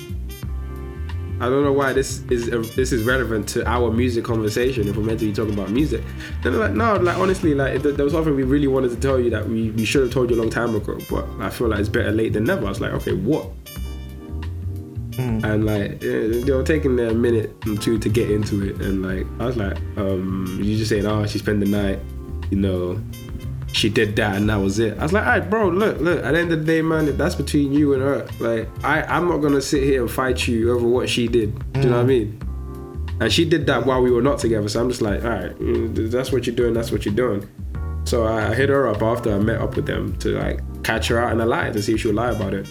I 1.39 1.51
don't 1.51 1.65
know 1.65 1.73
why 1.73 1.93
this 1.93 2.23
is 2.31 2.51
uh, 2.51 2.65
this 2.77 2.93
is 2.93 3.05
relevant 3.05 3.47
to 3.51 3.69
our 3.69 3.93
music 3.93 4.25
conversation 4.25 4.89
if 4.89 4.97
we're 4.97 5.03
meant 5.03 5.21
to 5.21 5.27
be 5.27 5.35
talking 5.35 5.53
about 5.53 5.71
music. 5.71 6.03
Then 6.43 6.53
they're 6.53 6.63
like, 6.63 6.73
no, 6.73 6.97
like 6.97 7.19
honestly, 7.19 7.55
like 7.55 7.83
th- 7.83 7.95
there 7.95 8.05
was 8.05 8.15
something 8.15 8.35
we 8.35 8.43
really 8.43 8.69
wanted 8.69 8.91
to 8.91 8.97
tell 8.97 9.21
you 9.21 9.29
that 9.31 9.47
we, 9.47 9.71
we 9.73 9.85
should 9.85 10.03
have 10.03 10.13
told 10.13 10.31
you 10.31 10.37
a 10.37 10.41
long 10.41 10.49
time 10.49 10.75
ago, 10.75 10.99
but 11.11 11.27
I 11.39 11.51
feel 11.51 11.69
like 11.69 11.81
it's 11.81 11.91
better 11.91 12.11
late 12.11 12.33
than 12.33 12.45
never. 12.45 12.65
I 12.65 12.71
was 12.71 12.81
like, 12.81 12.93
okay, 12.93 13.13
what? 13.13 13.51
And 15.19 15.67
like 15.67 16.03
eh, 16.05 16.43
they 16.45 16.53
were 16.53 16.63
taking 16.63 16.97
their 16.97 17.13
minute 17.13 17.55
or 17.67 17.77
two 17.77 17.99
to 17.99 18.09
get 18.09 18.31
into 18.31 18.67
it, 18.69 18.81
and 18.81 19.03
like 19.03 19.27
I 19.39 19.47
was 19.47 19.57
like, 19.59 19.77
um, 19.99 20.59
you 20.63 20.77
just 20.77 20.89
saying, 20.89 21.05
oh, 21.05 21.27
she 21.27 21.39
spent 21.39 21.61
the 21.61 21.67
night, 21.67 22.01
you 22.51 22.59
know, 22.59 22.99
she 23.77 23.91
did 23.91 24.17
that 24.17 24.37
and 24.37 24.49
that 24.49 24.57
was 24.57 24.79
it. 24.79 24.99
I 24.99 25.03
was 25.03 25.13
like, 25.13 25.25
all 25.25 25.29
right, 25.29 25.51
bro, 25.51 25.69
look, 25.69 26.01
look, 26.01 26.25
at 26.25 26.33
the 26.33 26.39
end 26.39 26.53
of 26.53 26.61
the 26.61 26.65
day, 26.65 26.83
man, 26.83 27.17
that's 27.17 27.35
between 27.35 27.73
you 27.73 27.93
and 27.93 28.03
her. 28.03 28.27
Like, 28.41 28.69
I, 28.85 29.03
I'm 29.03 29.29
not 29.29 29.39
gonna 29.39 29.61
sit 29.61 29.83
here 29.83 30.01
and 30.01 30.11
fight 30.11 30.49
you 30.49 30.73
over 30.73 30.87
what 30.87 31.09
she 31.09 31.29
did. 31.29 31.73
Do 31.75 31.81
you 31.81 31.91
know 31.91 31.97
what 31.97 32.05
I 32.05 32.07
mean? 32.07 32.41
And 33.21 33.33
she 33.33 33.45
did 33.45 33.67
that 33.67 33.87
while 33.87 34.03
we 34.03 34.11
were 34.11 34.23
not 34.23 34.39
together. 34.39 34.69
So 34.69 34.81
I'm 34.81 34.89
just 34.89 35.03
like, 35.03 35.23
all 35.25 35.31
right, 35.31 35.59
mm, 35.59 36.11
that's 36.11 36.33
what 36.33 36.47
you're 36.47 36.57
doing, 36.57 36.73
that's 36.73 36.91
what 36.91 37.05
you're 37.05 37.15
doing. 37.15 37.47
So 38.05 38.27
I, 38.27 38.55
hit 38.55 38.69
her 38.69 38.89
up 38.89 39.03
after 39.03 39.35
I 39.35 39.39
met 39.39 39.61
up 39.61 39.77
with 39.77 39.87
them 39.87 40.17
to 40.19 40.39
like 40.39 40.61
catch 40.83 41.09
her 41.09 41.19
out 41.19 41.33
in 41.33 41.41
a 41.41 41.47
lie 41.47 41.71
to 41.71 41.83
see 41.83 41.95
if 41.95 42.01
she'll 42.01 42.15
lie 42.15 42.31
about 42.31 42.55
it. 42.55 42.67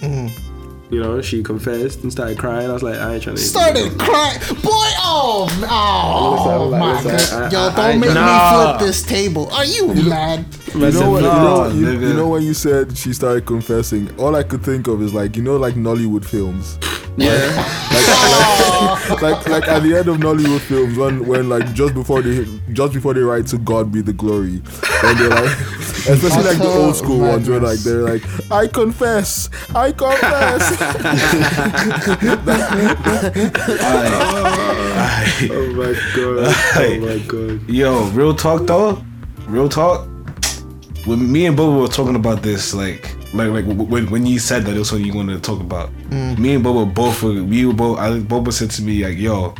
You 0.89 0.99
know, 1.01 1.21
she 1.21 1.41
confessed 1.43 2.03
and 2.03 2.11
started 2.11 2.37
crying. 2.37 2.69
I 2.69 2.73
was 2.73 2.83
like, 2.83 2.97
I 2.97 3.15
ain't 3.15 3.23
trying 3.23 3.35
to. 3.37 3.41
Started 3.41 3.97
crying, 3.99 4.39
boy. 4.61 4.89
Oh, 5.07 5.47
oh 5.69 6.67
Listen, 6.67 6.79
my 6.79 7.01
listen, 7.03 7.39
god! 7.39 7.43
I- 7.43 7.51
Yo, 7.51 7.59
I- 7.59 7.87
I- 7.87 7.91
don't 7.91 7.99
make 8.01 8.13
Nah. 8.13 8.71
me 8.73 8.77
flip 8.77 8.87
this 8.87 9.01
table. 9.03 9.49
Are 9.51 9.65
you 9.65 9.87
mad? 9.93 10.45
You 10.73 10.91
know, 10.91 11.09
what, 11.11 11.23
you, 11.23 11.29
know, 11.29 11.69
you, 11.69 12.07
you 12.07 12.13
know 12.13 12.27
when 12.27 12.41
you 12.43 12.53
said 12.53 12.97
she 12.97 13.13
started 13.13 13.45
confessing, 13.45 14.09
all 14.19 14.35
I 14.35 14.43
could 14.43 14.61
think 14.61 14.87
of 14.87 15.01
is 15.01 15.13
like 15.13 15.37
you 15.37 15.41
know 15.41 15.55
like 15.55 15.75
Nollywood 15.75 16.25
films, 16.25 16.77
Yeah. 17.17 17.31
like, 17.91 19.21
like, 19.21 19.21
like 19.21 19.47
like 19.47 19.67
at 19.69 19.83
the 19.83 19.95
end 19.95 20.09
of 20.09 20.17
Nollywood 20.17 20.59
films 20.61 20.97
when 20.97 21.25
when 21.25 21.47
like 21.47 21.73
just 21.73 21.93
before 21.93 22.21
they 22.21 22.45
just 22.73 22.93
before 22.93 23.13
they 23.13 23.21
write 23.21 23.47
to 23.47 23.57
God 23.57 23.89
be 23.91 24.01
the 24.01 24.11
glory, 24.13 24.61
and 25.03 25.17
they're 25.19 25.29
like, 25.29 25.57
especially 26.07 26.43
like 26.43 26.57
the 26.57 26.67
old 26.67 26.95
school 26.95 27.19
ones 27.19 27.49
where 27.49 27.59
like 27.59 27.79
they're 27.79 28.01
like 28.01 28.23
I 28.51 28.67
confess, 28.67 29.49
I 29.73 29.91
confess. 29.91 30.77
Aye. 33.81 35.39
oh 35.51 35.73
my 35.73 35.93
god. 36.15 36.55
Oh 36.77 36.99
my 36.99 37.17
god. 37.27 37.69
Yo, 37.69 38.05
real 38.09 38.35
talk 38.35 38.65
though, 38.67 39.03
real 39.47 39.69
talk. 39.69 40.07
When 41.05 41.31
me 41.31 41.45
and 41.45 41.57
Boba 41.57 41.81
were 41.81 41.87
talking 41.87 42.15
about 42.15 42.41
this, 42.41 42.73
like, 42.73 43.15
like, 43.33 43.49
like 43.49 43.65
when 43.65 44.09
when 44.09 44.25
you 44.25 44.39
said 44.39 44.63
that 44.63 44.75
it 44.75 44.79
was 44.79 44.89
something 44.89 45.05
you 45.05 45.13
wanted 45.13 45.35
to 45.35 45.41
talk 45.41 45.59
about, 45.59 45.91
mm. 46.09 46.37
me 46.37 46.55
and 46.55 46.65
Boba 46.65 46.91
both 46.91 47.21
were, 47.21 47.43
we 47.43 47.65
were 47.65 47.73
both. 47.73 47.99
I, 47.99 48.19
Boba 48.19 48.51
said 48.51 48.71
to 48.71 48.81
me 48.81 49.05
like, 49.05 49.17
"Yo, 49.17 49.53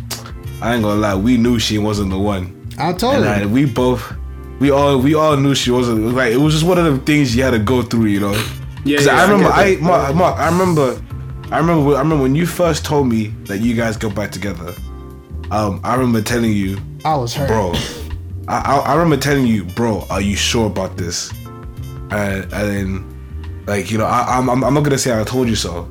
I 0.61 0.73
ain't 0.73 0.83
gonna 0.83 0.99
lie, 0.99 1.15
we 1.15 1.37
knew 1.37 1.59
she 1.59 1.77
wasn't 1.77 2.09
the 2.11 2.17
one." 2.17 2.51
I 2.79 2.93
told 2.93 3.15
and 3.15 3.41
you. 3.41 3.47
I, 3.49 3.51
we 3.51 3.65
both, 3.65 4.11
we 4.59 4.71
all, 4.71 4.97
we 4.99 5.13
all 5.15 5.35
knew 5.37 5.53
she 5.55 5.71
wasn't. 5.71 6.01
It 6.01 6.05
was 6.05 6.13
like 6.13 6.31
it 6.33 6.37
was 6.37 6.53
just 6.53 6.65
one 6.65 6.77
of 6.77 6.85
the 6.85 6.97
things 7.05 7.35
you 7.35 7.43
had 7.43 7.51
to 7.51 7.59
go 7.59 7.81
through, 7.81 8.05
you 8.05 8.19
know. 8.19 8.33
Yeah, 8.85 8.97
'Cause 8.97 9.05
yeah, 9.07 9.15
I 9.19 9.23
remember, 9.23 9.49
get 9.49 9.79
I. 9.79 9.81
Mark, 9.81 10.15
Mark, 10.15 10.39
I 10.39 10.45
remember, 10.49 11.01
I 11.51 11.57
remember, 11.57 11.95
I 11.95 11.99
remember 11.99 12.21
when 12.23 12.35
you 12.35 12.45
first 12.45 12.85
told 12.85 13.07
me 13.07 13.27
that 13.45 13.59
you 13.59 13.75
guys 13.75 13.97
got 13.97 14.13
back 14.15 14.31
together. 14.31 14.73
Um, 15.51 15.79
I 15.83 15.95
remember 15.95 16.21
telling 16.21 16.51
you, 16.53 16.77
I 17.03 17.15
was 17.15 17.33
hurt. 17.33 17.47
bro. 17.47 17.73
I, 18.47 18.57
I 18.59 18.75
I 18.77 18.93
remember 18.95 19.17
telling 19.17 19.45
you, 19.47 19.63
bro, 19.65 20.03
are 20.09 20.21
you 20.21 20.35
sure 20.35 20.67
about 20.67 20.97
this? 20.97 21.31
And 22.11 22.43
and 22.43 22.51
then, 22.51 23.63
like 23.67 23.89
you 23.91 23.97
know, 23.97 24.05
I, 24.05 24.37
I'm 24.37 24.49
I'm 24.49 24.63
I'm 24.63 24.73
not 24.73 24.83
gonna 24.83 24.97
say 24.97 25.19
I 25.19 25.23
told 25.23 25.47
you 25.49 25.55
so, 25.55 25.83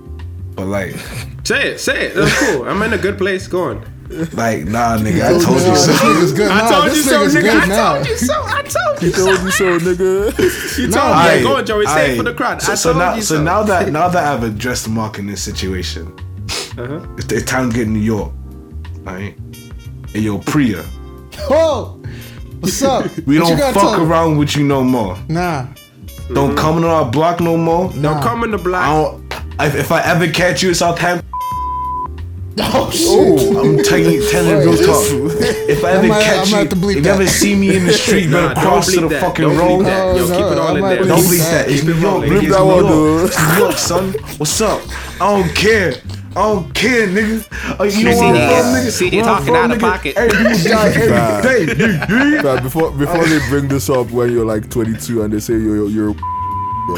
but 0.54 0.66
like 0.66 0.94
Say 1.44 1.73
it, 1.73 1.78
say 1.80 2.06
it. 2.06 2.14
That's 2.14 2.38
cool. 2.38 2.64
I'm 2.68 2.80
in 2.83 2.92
a 2.94 2.99
good 2.99 3.18
place. 3.18 3.47
Go 3.49 3.64
on. 3.71 3.85
Like 4.33 4.64
nah, 4.66 4.97
nigga, 4.99 5.25
I 5.25 5.42
told 5.44 5.61
you 5.61 5.76
so. 5.76 5.92
nigga's 5.92 6.33
good 6.33 6.50
I 6.50 6.71
told 6.71 6.97
you 6.97 7.02
so, 7.02 7.26
nigga. 7.26 7.61
I 7.61 7.66
told 7.94 8.06
you 8.06 8.16
so. 8.16 8.35
I 8.47 8.62
told 8.62 9.02
you 9.02 9.11
so. 9.11 9.26
told 9.26 9.40
you 9.44 9.50
so, 9.50 9.78
nigga. 9.78 10.78
You 10.78 10.90
told 10.90 11.06
me. 11.06 11.12
Aye, 11.12 11.42
Go 11.42 11.56
on, 11.56 11.66
Joey. 11.66 11.87
Say 11.87 11.92
aye. 11.92 12.12
it 12.12 12.16
for 12.16 12.23
the 12.23 12.35
crowd. 12.35 12.62
So, 12.62 12.73
I 12.73 12.75
so 12.76 12.92
told 12.92 13.02
now, 13.04 13.14
you 13.14 13.23
so 13.23 13.37
so. 13.37 13.42
now 13.42 13.62
that 13.64 13.90
now 13.92 14.09
that 14.09 14.25
I've 14.25 14.42
addressed 14.44 14.88
Mark 14.88 15.18
in 15.18 15.26
this 15.26 15.42
situation, 15.42 16.06
Uh-huh. 16.78 17.06
it's, 17.18 17.33
it's 17.33 17.44
time 17.50 17.71
to 17.71 17.76
get 17.76 17.88
New 17.88 17.99
York, 18.00 18.33
right? 19.02 19.37
And 20.14 20.23
yo, 20.23 20.38
Priya, 20.38 20.85
Oh, 21.50 22.00
what's 22.61 22.83
up? 22.83 23.04
we 23.26 23.40
What 23.40 23.56
don't 23.59 23.75
fuck 23.75 23.99
around 23.99 24.38
with 24.38 24.54
you 24.56 24.64
no 24.64 24.85
more. 24.85 25.16
Nah. 25.28 25.66
Don't 26.33 26.56
come 26.56 26.76
on 26.78 26.85
our 26.85 27.04
block 27.11 27.40
no 27.40 27.56
more. 27.56 27.90
Don't 27.92 28.23
come 28.23 28.44
in 28.44 28.50
the 28.52 28.59
I 28.59 28.62
block. 28.62 28.85
don't. 29.21 29.25
If, 29.61 29.75
if 29.75 29.92
I 29.92 30.02
ever 30.04 30.26
catch 30.28 30.62
you 30.62 30.71
in 30.71 30.75
Southampton, 30.75 31.28
Oh 32.76 32.90
shit. 32.90 33.56
I'm 33.56 33.82
telling 33.82 34.12
you, 34.14 34.30
telling 34.30 34.58
real 34.58 34.76
talk. 34.76 35.04
If 35.68 35.82
I 35.84 35.90
ever 35.92 36.06
might- 36.06 36.20
I 36.20 36.25
catch 36.25 36.37
might 36.38 36.49
you, 36.50 36.56
have 36.56 36.68
to 36.70 36.76
bleep 36.76 36.90
if 36.90 36.96
you 36.96 37.02
that. 37.02 37.14
ever 37.20 37.26
see 37.26 37.54
me 37.56 37.76
in 37.76 37.84
the 37.87 37.92
street, 38.04 38.25
you 38.25 38.30
Nah, 38.30 38.49
better 38.49 38.54
don't 38.54 38.64
cross 38.64 38.87
to 38.87 38.92
bleep 38.92 39.00
the 39.02 39.08
that. 39.08 39.20
fucking 39.23 39.44
Don't 39.44 39.56
bleep 39.56 39.61
road. 39.78 39.84
that. 39.87 40.16
Yo, 40.16 40.23
Oh, 40.23 40.26
keep 40.28 40.52
it 40.52 40.58
all 40.58 40.68
I 40.68 40.75
in 40.75 40.80
might 40.80 40.94
there. 40.94 41.04
bleep 41.04 41.08
Don't 41.08 41.18
Bleep 41.18 41.40
bleep 41.40 41.50
that. 41.50 41.68
It's 41.70 41.82
it 41.82 41.87
New 41.87 41.92
York, 41.94 42.04
rolling. 42.04 42.30
nigga. 42.30 42.40
Keep 42.40 42.49
It's 42.49 42.56
that 42.56 42.64
New 42.64 42.70
York. 42.70 42.87
dude. 42.88 43.30
It's 43.30 43.38
New 43.42 43.58
York, 43.64 43.78
son. 43.78 44.04
What's 44.38 44.61
up? 44.61 44.80
I 45.20 45.26
don't 45.42 45.54
care. 45.56 45.94
I 46.37 46.42
don't 46.42 46.75
care, 46.75 47.06
nigga. 47.08 47.80
Uh, 47.80 47.84
you 47.84 48.04
know 48.04 48.12
See, 48.12 48.20
where 48.23 48.34
I'm 48.34 48.62
from, 48.62 48.75
nigga? 48.75 48.90
See, 48.90 49.11
they 49.11 49.16
Where 49.18 49.26
I'm 49.26 49.30
talking 49.34 49.46
from, 49.46 49.56
out 49.56 49.70
of 49.70 49.78
nigga? 49.78 49.92
pocket. 49.92 50.18
Hey, 50.18 50.28
people 50.28 50.58
die 50.70 51.06
Nah. 51.06 51.40
day. 51.42 51.62
Yeah, 51.78 52.30
yeah. 52.34 52.42
But 52.42 52.62
before 52.62 52.90
before 52.92 53.25
they 53.25 53.38
bring 53.49 53.68
this 53.68 53.88
up 53.90 54.11
when 54.11 54.30
you're 54.32 54.44
like 54.46 54.68
22 54.70 55.23
and 55.23 55.32
they 55.32 55.40
say 55.40 55.54
you're 55.54 55.88
you're 55.88 56.14
bro, 56.14 56.96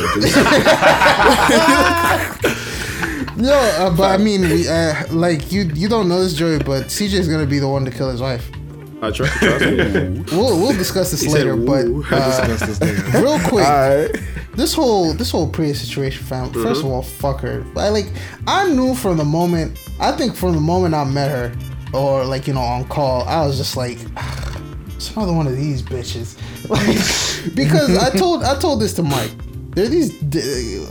just- 3.37 3.49
Yo, 3.49 3.53
uh, 3.87 3.91
but 3.97 4.19
I 4.19 4.23
mean, 4.23 4.43
we, 4.43 4.69
uh, 4.69 4.95
like 5.13 5.53
you, 5.53 5.63
you 5.75 5.89
don't 5.89 6.09
know 6.09 6.23
this, 6.23 6.35
Joey, 6.35 6.59
but 6.59 6.85
CJ 6.87 7.15
is 7.15 7.29
gonna 7.29 7.47
be 7.47 7.59
the 7.59 7.69
one 7.69 7.85
to 7.85 7.91
kill 7.91 8.11
his 8.11 8.21
wife. 8.21 8.51
I 9.03 9.11
trust, 9.11 9.33
trust 9.35 9.65
me. 9.65 10.25
We'll 10.33 10.59
we'll 10.59 10.73
discuss 10.73 11.11
this 11.11 11.21
He 11.21 11.29
said, 11.29 11.45
later, 11.47 11.55
but 11.57 11.85
uh, 11.87 12.47
That's 12.47 12.67
this 12.67 12.79
nigga. 12.79 13.13
real 13.23 13.39
quick, 13.41 13.67
Alright. 13.67 14.11
this 14.55 14.73
whole 14.73 15.13
this 15.13 15.31
whole 15.31 15.49
Priya 15.51 15.75
situation, 15.75 16.25
fam. 16.25 16.49
Mm-hmm. 16.51 16.63
First 16.63 16.81
of 16.83 16.87
all, 16.91 17.03
fuck 17.03 17.41
her. 17.43 17.63
I 17.77 17.91
like 17.91 18.07
I 18.47 18.71
knew 18.71 18.95
from 18.95 19.19
the 19.19 19.25
moment 19.25 19.79
I 20.01 20.13
think 20.13 20.35
from 20.35 20.55
the 20.55 20.61
moment 20.61 20.95
I 20.95 21.05
met 21.05 21.31
her, 21.31 21.53
or 21.93 22.25
like 22.25 22.47
you 22.47 22.55
know 22.55 22.61
on 22.63 22.89
call, 22.89 23.23
I 23.25 23.47
was 23.47 23.59
just 23.59 23.77
like, 23.77 23.99
it's 24.97 25.15
another 25.15 25.35
one 25.35 25.47
of 25.47 25.57
these 25.57 25.83
bitches. 25.83 26.39
Like 26.69 27.55
because 27.55 27.97
I 27.97 28.11
told 28.17 28.43
I 28.43 28.59
told 28.59 28.81
this 28.81 28.95
to 28.95 29.03
Mike. 29.05 29.31
There 29.77 29.85
are 29.85 29.89
these 29.89 30.21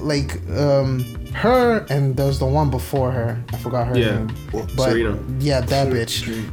like 0.01 0.39
um 0.51 1.03
her 1.35 1.85
and 1.89 2.15
there 2.15 2.25
was 2.27 2.39
the 2.39 2.45
one 2.45 2.69
before 2.69 3.11
her. 3.11 3.37
I 3.53 3.57
forgot 3.57 3.87
her 3.87 3.97
Yeah. 3.97 4.15
name. 4.19 4.29
But 4.51 4.89
Serena. 4.89 5.17
yeah, 5.39 5.61
that 5.61 5.87
bitch 5.89 6.49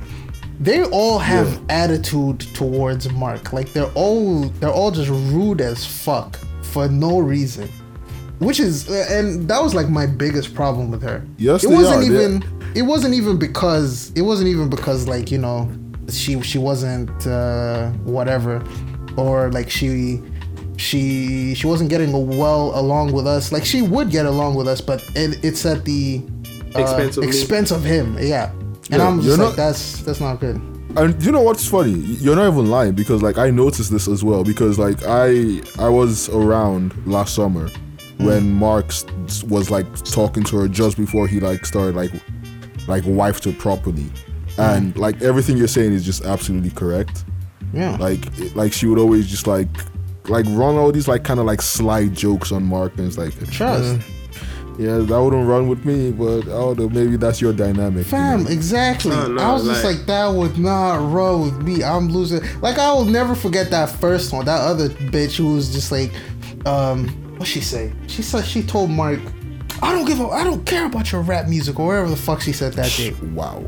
they 0.61 0.85
all 0.85 1.19
have 1.19 1.61
attitude 1.71 2.41
towards 2.55 3.11
Mark. 3.13 3.53
Like 3.53 3.73
they're 3.73 3.91
all 3.95 4.43
they're 4.61 4.71
all 4.81 4.91
just 4.91 5.11
rude 5.11 5.61
as 5.61 5.85
fuck 5.85 6.37
for 6.63 6.89
no 6.89 7.19
reason. 7.19 7.69
Which 8.39 8.59
is 8.61 8.89
uh, 8.89 9.07
and 9.11 9.47
that 9.49 9.63
was 9.63 9.75
like 9.75 9.89
my 9.89 10.07
biggest 10.07 10.55
problem 10.55 10.91
with 10.91 11.03
her. 11.03 11.25
Yes, 11.39 11.65
it 11.65 11.69
they 11.69 11.75
wasn't 11.75 11.97
are. 11.97 12.01
They- 12.01 12.07
even 12.25 12.43
it 12.75 12.83
wasn't 12.83 13.15
even 13.15 13.39
because 13.39 14.11
it 14.15 14.23
wasn't 14.23 14.49
even 14.49 14.69
because 14.69 15.07
like 15.09 15.31
you 15.31 15.39
know 15.39 15.71
she 16.11 16.41
she 16.43 16.59
wasn't 16.59 17.11
uh, 17.27 17.91
whatever 18.17 18.63
or 19.17 19.51
like 19.53 19.69
she 19.71 20.21
she 20.77 21.55
she 21.55 21.67
wasn't 21.67 21.91
getting 21.91 22.13
well 22.37 22.73
along 22.79 23.13
with 23.13 23.27
us. 23.27 23.53
Like 23.53 23.65
she 23.65 23.83
would 23.83 24.11
get 24.11 24.27
along 24.27 24.55
with 24.55 24.69
us, 24.69 24.81
but 24.81 25.03
it, 25.15 25.45
it's 25.45 25.65
at 25.67 25.85
the 25.85 26.23
uh, 26.75 26.81
Expense 26.81 27.17
of 27.17 27.25
expense 27.25 27.71
of 27.71 27.85
him. 27.85 28.17
Yeah, 28.19 28.51
and 28.53 28.73
Yeah, 28.91 29.07
I'm 29.09 29.17
you're 29.21 29.37
just 29.37 29.39
like 29.39 29.49
not- 29.49 29.57
that's 29.57 30.03
that's 30.03 30.21
not 30.21 30.41
good. 30.41 30.57
And 30.95 31.23
you 31.25 31.33
know 31.33 31.41
what's 31.41 31.67
funny? 31.67 31.93
You're 31.93 32.37
not 32.37 32.49
even 32.53 32.67
lying 32.71 32.93
because 32.93 33.23
like 33.23 33.39
I 33.39 33.51
noticed 33.51 33.91
this 33.91 34.09
as 34.09 34.23
well 34.23 34.45
because 34.45 34.79
like 34.79 35.03
I 35.07 35.63
I 35.79 35.89
was 35.89 36.29
around 36.29 36.95
last 37.07 37.35
summer 37.35 37.69
when 38.19 38.53
Mark 38.53 38.93
was 39.49 39.71
like 39.71 39.87
talking 40.05 40.45
to 40.45 40.57
her 40.59 40.69
just 40.69 40.97
before 40.99 41.27
he 41.27 41.41
like 41.41 41.65
started 41.65 41.95
like 41.97 42.13
like 42.89 43.05
wifed 43.05 43.45
her 43.47 43.59
properly. 43.59 44.11
And 44.59 44.95
like 44.99 45.23
everything 45.23 45.57
you're 45.57 45.67
saying 45.67 45.95
is 45.95 46.05
just 46.05 46.27
absolutely 46.27 46.71
correct. 46.71 47.25
Yeah. 47.73 47.97
Like 47.97 48.21
like 48.55 48.73
she 48.75 48.87
would 48.87 48.99
always 48.99 49.27
just 49.31 49.47
like 49.47 49.69
like 50.29 50.47
run 50.49 50.77
all 50.77 50.93
these 50.93 51.09
like 51.09 51.25
kind 51.25 51.41
of 51.41 51.47
like 51.47 51.61
sly 51.63 52.09
jokes 52.09 52.53
on 52.53 52.65
Mark 52.65 52.97
and 52.99 53.07
it's 53.07 53.19
like 53.19 53.33
Trust. 53.51 53.85
eh, 53.85 54.03
yeah, 54.79 54.99
that 54.99 55.21
wouldn't 55.23 55.47
run 55.47 55.69
with 55.69 55.85
me, 55.85 56.11
but 56.13 56.43
I 56.43 56.47
don't 56.47 56.79
know, 56.79 56.89
maybe 56.89 57.17
that's 57.17 57.41
your 57.43 57.53
dynamic. 57.53 58.11
you 58.11 58.19
know? 58.19 58.47
exactly. 58.49 59.13
Oh, 59.13 59.29
no, 59.29 59.43
I 59.43 59.53
was 59.53 59.65
just 59.67 59.85
like- 59.85 59.99
like, 59.99 60.07
that 60.07 60.29
would 60.29 60.59
not 60.59 60.97
run 61.13 61.43
with 61.43 61.63
me. 61.63 61.85
I'm 61.85 62.09
losing. 62.09 62.41
Like, 62.63 62.79
I 62.79 62.91
will 62.93 63.05
never 63.05 63.35
forget 63.35 63.71
that 63.71 63.91
first 63.91 64.33
one. 64.33 64.47
That 64.47 64.61
other 64.63 64.89
bitch 64.89 65.37
who 65.37 65.53
was 65.55 65.73
just 65.73 65.93
like, 65.93 66.11
um, 66.65 67.09
what 67.37 67.47
she 67.47 67.61
say? 67.61 67.93
She 68.07 68.23
said 68.23 68.45
she 68.47 68.63
told 68.63 68.91
Mark, 68.91 69.21
I 69.83 69.93
don't 69.93 70.07
give 70.07 70.21
a, 70.21 70.29
I 70.29 70.43
don't 70.45 70.65
care 70.65 70.87
about 70.87 71.13
your 71.13 71.21
rap 71.21 71.49
music 71.49 71.79
or 71.79 71.89
whatever 71.89 72.09
the 72.09 72.17
fuck 72.17 72.41
she 72.41 72.53
said 72.53 72.73
that 72.75 72.91
day. 72.97 73.13
Wow. 73.35 73.63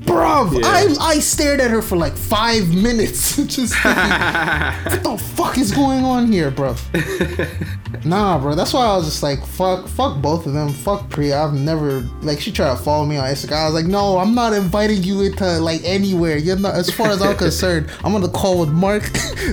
Bruv, 0.00 0.52
Yeah. 0.60 0.66
I 0.66 0.96
I 1.14 1.18
stared 1.20 1.60
at 1.60 1.70
her 1.70 1.82
for 1.82 1.96
like 1.96 2.14
five 2.16 2.74
minutes, 2.74 3.36
just 3.46 3.74
thinking, 3.82 4.02
what 4.02 5.02
the 5.02 5.22
fuck 5.36 5.58
is 5.58 5.72
going 5.72 6.04
on 6.04 6.30
here, 6.32 6.50
bro? 6.50 6.74
nah, 8.04 8.38
bro. 8.38 8.54
That's 8.54 8.72
why 8.72 8.86
I 8.86 8.96
was 8.96 9.04
just 9.04 9.22
like, 9.22 9.44
fuck, 9.44 9.86
fuck 9.88 10.20
both 10.22 10.46
of 10.46 10.54
them. 10.54 10.70
Fuck 10.72 11.10
Priya. 11.10 11.42
I've 11.42 11.52
never 11.54 12.00
like 12.22 12.40
she 12.40 12.50
tried 12.50 12.76
to 12.76 12.82
follow 12.82 13.04
me 13.04 13.18
on 13.18 13.26
Instagram. 13.28 13.56
I 13.62 13.64
was 13.66 13.74
like, 13.74 13.86
no, 13.86 14.16
I'm 14.18 14.34
not 14.34 14.52
inviting 14.54 15.02
you 15.02 15.20
into 15.22 15.44
like 15.60 15.82
anywhere. 15.84 16.38
You're 16.38 16.58
not. 16.58 16.74
As 16.74 16.90
far 16.90 17.08
as 17.08 17.20
I'm 17.20 17.36
concerned, 17.36 17.90
I'm 18.02 18.14
on 18.14 18.22
the 18.22 18.28
call 18.30 18.58
with 18.60 18.70
Mark, 18.70 19.02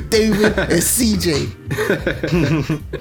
David, 0.09 0.57
and 0.57 0.81
CJ. 0.81 1.51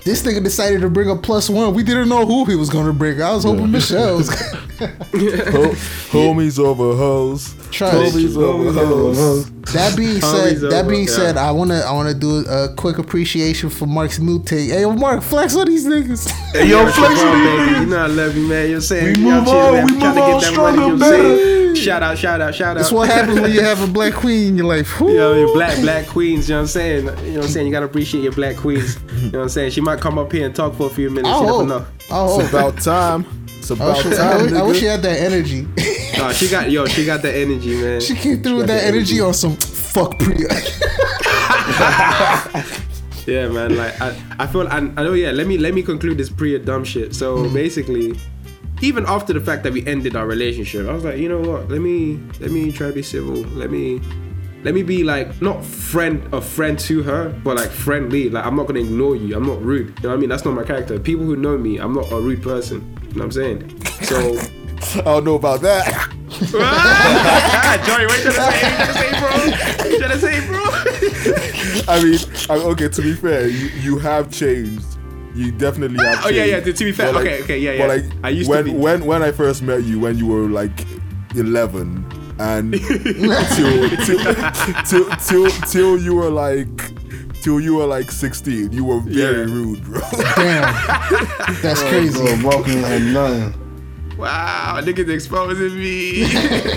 this 0.05 0.23
nigga 0.23 0.43
decided 0.43 0.81
to 0.81 0.91
bring 0.91 1.09
a 1.11 1.17
plus 1.17 1.49
one. 1.49 1.75
We 1.75 1.85
didn't 1.85 2.09
know 2.09 2.27
who 2.27 2.45
he 2.47 2.57
was 2.57 2.71
gonna 2.71 2.93
bring. 2.93 3.23
I 3.23 3.33
was 3.33 3.45
hoping 3.45 3.71
Michelle 3.71 4.17
was. 4.17 4.31
Ho- 4.79 4.87
homies 6.13 6.59
over 6.59 6.95
hoes. 6.97 7.55
Trust. 7.71 8.15
Homies 8.15 8.37
over 8.37 8.73
hoes. 8.73 9.51
That 9.73 9.97
being 9.97 10.21
said, 10.21 10.57
Homies 10.57 10.61
that 10.71 10.81
over, 10.85 10.91
being 10.91 11.07
yeah. 11.07 11.13
said, 11.13 11.37
I 11.37 11.51
wanna 11.51 11.81
I 11.81 11.93
wanna 11.93 12.15
do 12.15 12.45
a 12.47 12.73
quick 12.75 12.99
appreciation 12.99 13.71
for 13.71 13.87
Mark's 13.87 14.19
new 14.19 14.43
take. 14.43 14.71
Hey, 14.71 14.83
yo, 14.83 14.93
Mark, 14.93 15.23
flex 15.23 15.57
on 15.57 15.67
these 15.67 15.87
niggas. 15.87 16.31
Hey, 16.53 16.69
yo, 16.69 16.87
flex 16.91 17.21
on, 17.21 17.29
on 17.29 17.67
baby. 17.67 17.81
You 17.81 17.87
know 17.87 17.97
I 17.99 18.07
love 18.07 18.37
you, 18.37 18.47
man. 18.49 18.71
You're 18.71 18.81
saying 18.81 19.17
We 19.19 19.25
move 19.25 19.49
on, 19.49 19.73
man. 19.75 19.87
we 19.87 19.93
move 19.95 20.03
on 20.03 20.15
get 20.15 20.15
that 20.15 20.31
money. 20.33 20.41
stronger, 20.45 20.71
You 20.73 20.77
know 20.77 20.87
what 20.87 20.93
I'm 20.93 20.99
better. 20.99 21.37
saying? 21.37 21.57
Shout 21.77 22.03
out, 22.03 22.17
shout 22.17 22.41
out, 22.41 22.55
shout 22.55 22.69
out. 22.69 22.81
That's 22.81 22.91
what 22.93 23.09
happens 23.09 23.39
when 23.39 23.53
you 23.53 23.61
have 23.61 23.83
a 23.83 23.87
black 23.87 24.15
queen 24.15 24.49
in 24.49 24.57
your 24.57 24.67
life. 24.67 24.89
Whew. 24.99 25.11
You 25.11 25.17
know, 25.19 25.35
your 25.35 25.53
black 25.53 25.79
black 25.81 26.07
queens, 26.07 26.49
you 26.49 26.55
know 26.55 26.61
what 26.61 26.63
I'm 26.63 26.69
saying? 26.69 27.05
You 27.05 27.11
know 27.13 27.13
what 27.13 27.45
I'm 27.45 27.49
saying? 27.51 27.67
You 27.67 27.73
gotta 27.73 27.85
appreciate 27.87 28.23
your 28.23 28.33
black 28.33 28.57
queens. 28.57 28.99
You 29.17 29.31
know 29.31 29.39
what 29.41 29.43
I'm 29.45 29.49
saying? 29.51 29.73
She 29.73 29.81
might 29.83 30.01
come 30.01 30.19
up 30.19 30.33
here 30.33 30.47
and 30.47 30.55
talk 30.57 30.75
for 30.75 30.87
a 30.87 30.91
few 30.91 31.11
minutes. 31.11 31.29
I 31.29 31.35
You 31.41 31.47
never 31.47 31.53
hope. 31.59 31.69
know. 31.69 31.87
I 32.11 32.41
It's 32.41 32.49
about 32.49 32.79
time. 32.81 33.46
It's 33.71 33.81
I 33.81 33.85
about 33.85 34.05
wish, 34.05 34.07
I, 34.07 34.17
time. 34.17 34.43
wish, 34.43 34.53
I 34.53 34.63
wish 34.63 34.79
she 34.81 34.85
had 34.87 35.03
that 35.03 35.21
energy. 35.21 35.67
Nah, 36.19 36.33
she 36.33 36.49
got 36.49 36.71
yo, 36.71 36.87
she 36.87 37.05
got 37.05 37.23
the 37.23 37.35
energy, 37.35 37.81
man. 37.81 38.01
she 38.01 38.15
came 38.15 38.43
through 38.43 38.53
got 38.53 38.57
with 38.59 38.67
that 38.69 38.81
the 38.83 38.87
energy 38.87 39.21
on 39.21 39.35
some 39.35 39.57
fuck 39.57 40.19
Priya. 40.19 40.49
Yeah, 43.27 43.49
man. 43.49 43.77
Like 43.77 44.01
I, 44.01 44.17
I 44.39 44.47
feel 44.47 44.69
I, 44.69 44.77
I 44.77 44.81
know. 45.03 45.15
Yeah, 45.15 45.33
let 45.33 45.49
me 45.49 45.59
let 45.59 45.75
me 45.75 45.83
conclude 45.83 46.17
this 46.17 46.31
pre 46.31 46.57
dumb 46.59 46.85
shit. 46.85 47.13
So 47.15 47.39
Mm-hmm. 47.39 47.55
basically, 47.55 48.21
even 48.83 49.05
after 49.07 49.33
the 49.33 49.41
fact 49.41 49.65
that 49.65 49.73
we 49.73 49.85
ended 49.85 50.15
our 50.15 50.27
relationship, 50.29 50.87
I 50.87 50.93
was 50.93 51.03
like, 51.05 51.19
you 51.19 51.29
know 51.29 51.41
what? 51.41 51.69
Let 51.69 51.81
me 51.81 52.21
let 52.41 52.53
me 52.53 52.71
try 52.71 52.87
to 52.89 52.93
be 52.93 53.03
civil. 53.03 53.35
Let 53.35 53.73
me 53.73 54.01
let 54.63 54.75
me 54.75 54.85
be 54.85 55.03
like 55.03 55.43
not 55.43 55.65
friend 55.65 56.23
a 56.33 56.41
friend 56.41 56.79
to 56.87 57.03
her, 57.03 57.31
but 57.43 57.57
like 57.57 57.71
friendly. 57.71 58.31
Like 58.31 58.47
I'm 58.47 58.55
not 58.55 58.69
gonna 58.69 58.79
ignore 58.81 59.17
you. 59.17 59.35
I'm 59.37 59.45
not 59.47 59.61
rude. 59.61 59.89
You 59.89 59.95
know 60.05 60.09
what 60.11 60.15
I 60.15 60.17
mean? 60.19 60.29
That's 60.29 60.45
not 60.45 60.55
my 60.55 60.63
character. 60.63 60.97
People 61.01 61.25
who 61.25 61.35
know 61.35 61.59
me, 61.59 61.79
I'm 61.79 61.95
not 61.95 62.09
a 62.13 62.21
rude 62.21 62.45
person. 62.45 62.96
You 63.09 63.15
know 63.15 63.19
what 63.19 63.25
I'm 63.25 63.33
saying? 63.33 63.85
So. 64.05 64.39
I 65.01 65.03
don't 65.03 65.25
know 65.25 65.35
about 65.35 65.61
that. 65.63 65.87
Johnny, 66.31 68.07
what 68.07 68.25
you 68.25 68.31
trying 68.31 68.53
to 68.87 68.93
say, 68.93 69.11
bro? 69.19 69.31
What 69.79 69.91
you 69.91 69.99
trying 69.99 70.11
to 70.13 70.19
say, 70.19 70.47
bro? 70.47 70.63
I 71.95 72.03
mean, 72.03 72.19
I, 72.51 72.65
okay. 72.73 72.89
To 72.89 73.03
be 73.03 73.15
fair, 73.15 73.49
you, 73.49 73.67
you 73.81 73.99
have 73.99 74.31
changed. 74.31 74.85
You 75.35 75.51
definitely 75.53 76.03
have. 76.05 76.25
Oh, 76.25 76.29
yeah, 76.29 76.45
yeah, 76.45 76.61
to- 76.61 76.73
to 76.73 76.85
be 76.85 76.93
fair, 76.93 77.13
But, 77.13 77.23
okay, 77.23 77.43
okay, 77.43 77.59
yeah, 77.59 77.73
yeah. 77.73 77.87
But 77.87 77.89
like, 78.05 78.05
I 78.25 78.29
used 78.31 78.51
to 78.51 78.57
when 78.57 78.65
be- 78.67 78.71
when 78.73 79.05
when 79.07 79.23
I 79.23 79.33
first 79.33 79.63
met 79.63 79.83
you, 79.85 79.99
when 79.99 80.17
you 80.19 80.27
were 80.27 80.49
like 80.49 80.87
eleven, 81.35 82.05
and 82.39 82.73
till, 83.57 83.91
till, 84.07 84.25
till 84.87 85.11
till 85.17 85.51
till 85.69 85.99
you 85.99 86.15
were 86.15 86.31
like 86.31 86.69
till 87.47 87.61
you 87.61 87.77
were 87.77 87.87
like 87.87 88.11
sixteen, 88.11 88.73
you 88.73 88.85
were 88.85 88.99
very 88.99 89.47
Yeah. 89.47 89.55
rude, 89.55 89.81
bro. 89.85 90.01
Damn, 90.35 90.75
that's 91.63 91.81
crazy. 91.85 92.19
Bro, 92.19 92.51
Balkan 92.51 92.83
had 92.83 93.03
nothing. 93.03 93.63
Wow, 94.19 94.81
niggas 94.83 95.09
exposing 95.11 95.79
me. 95.79 96.23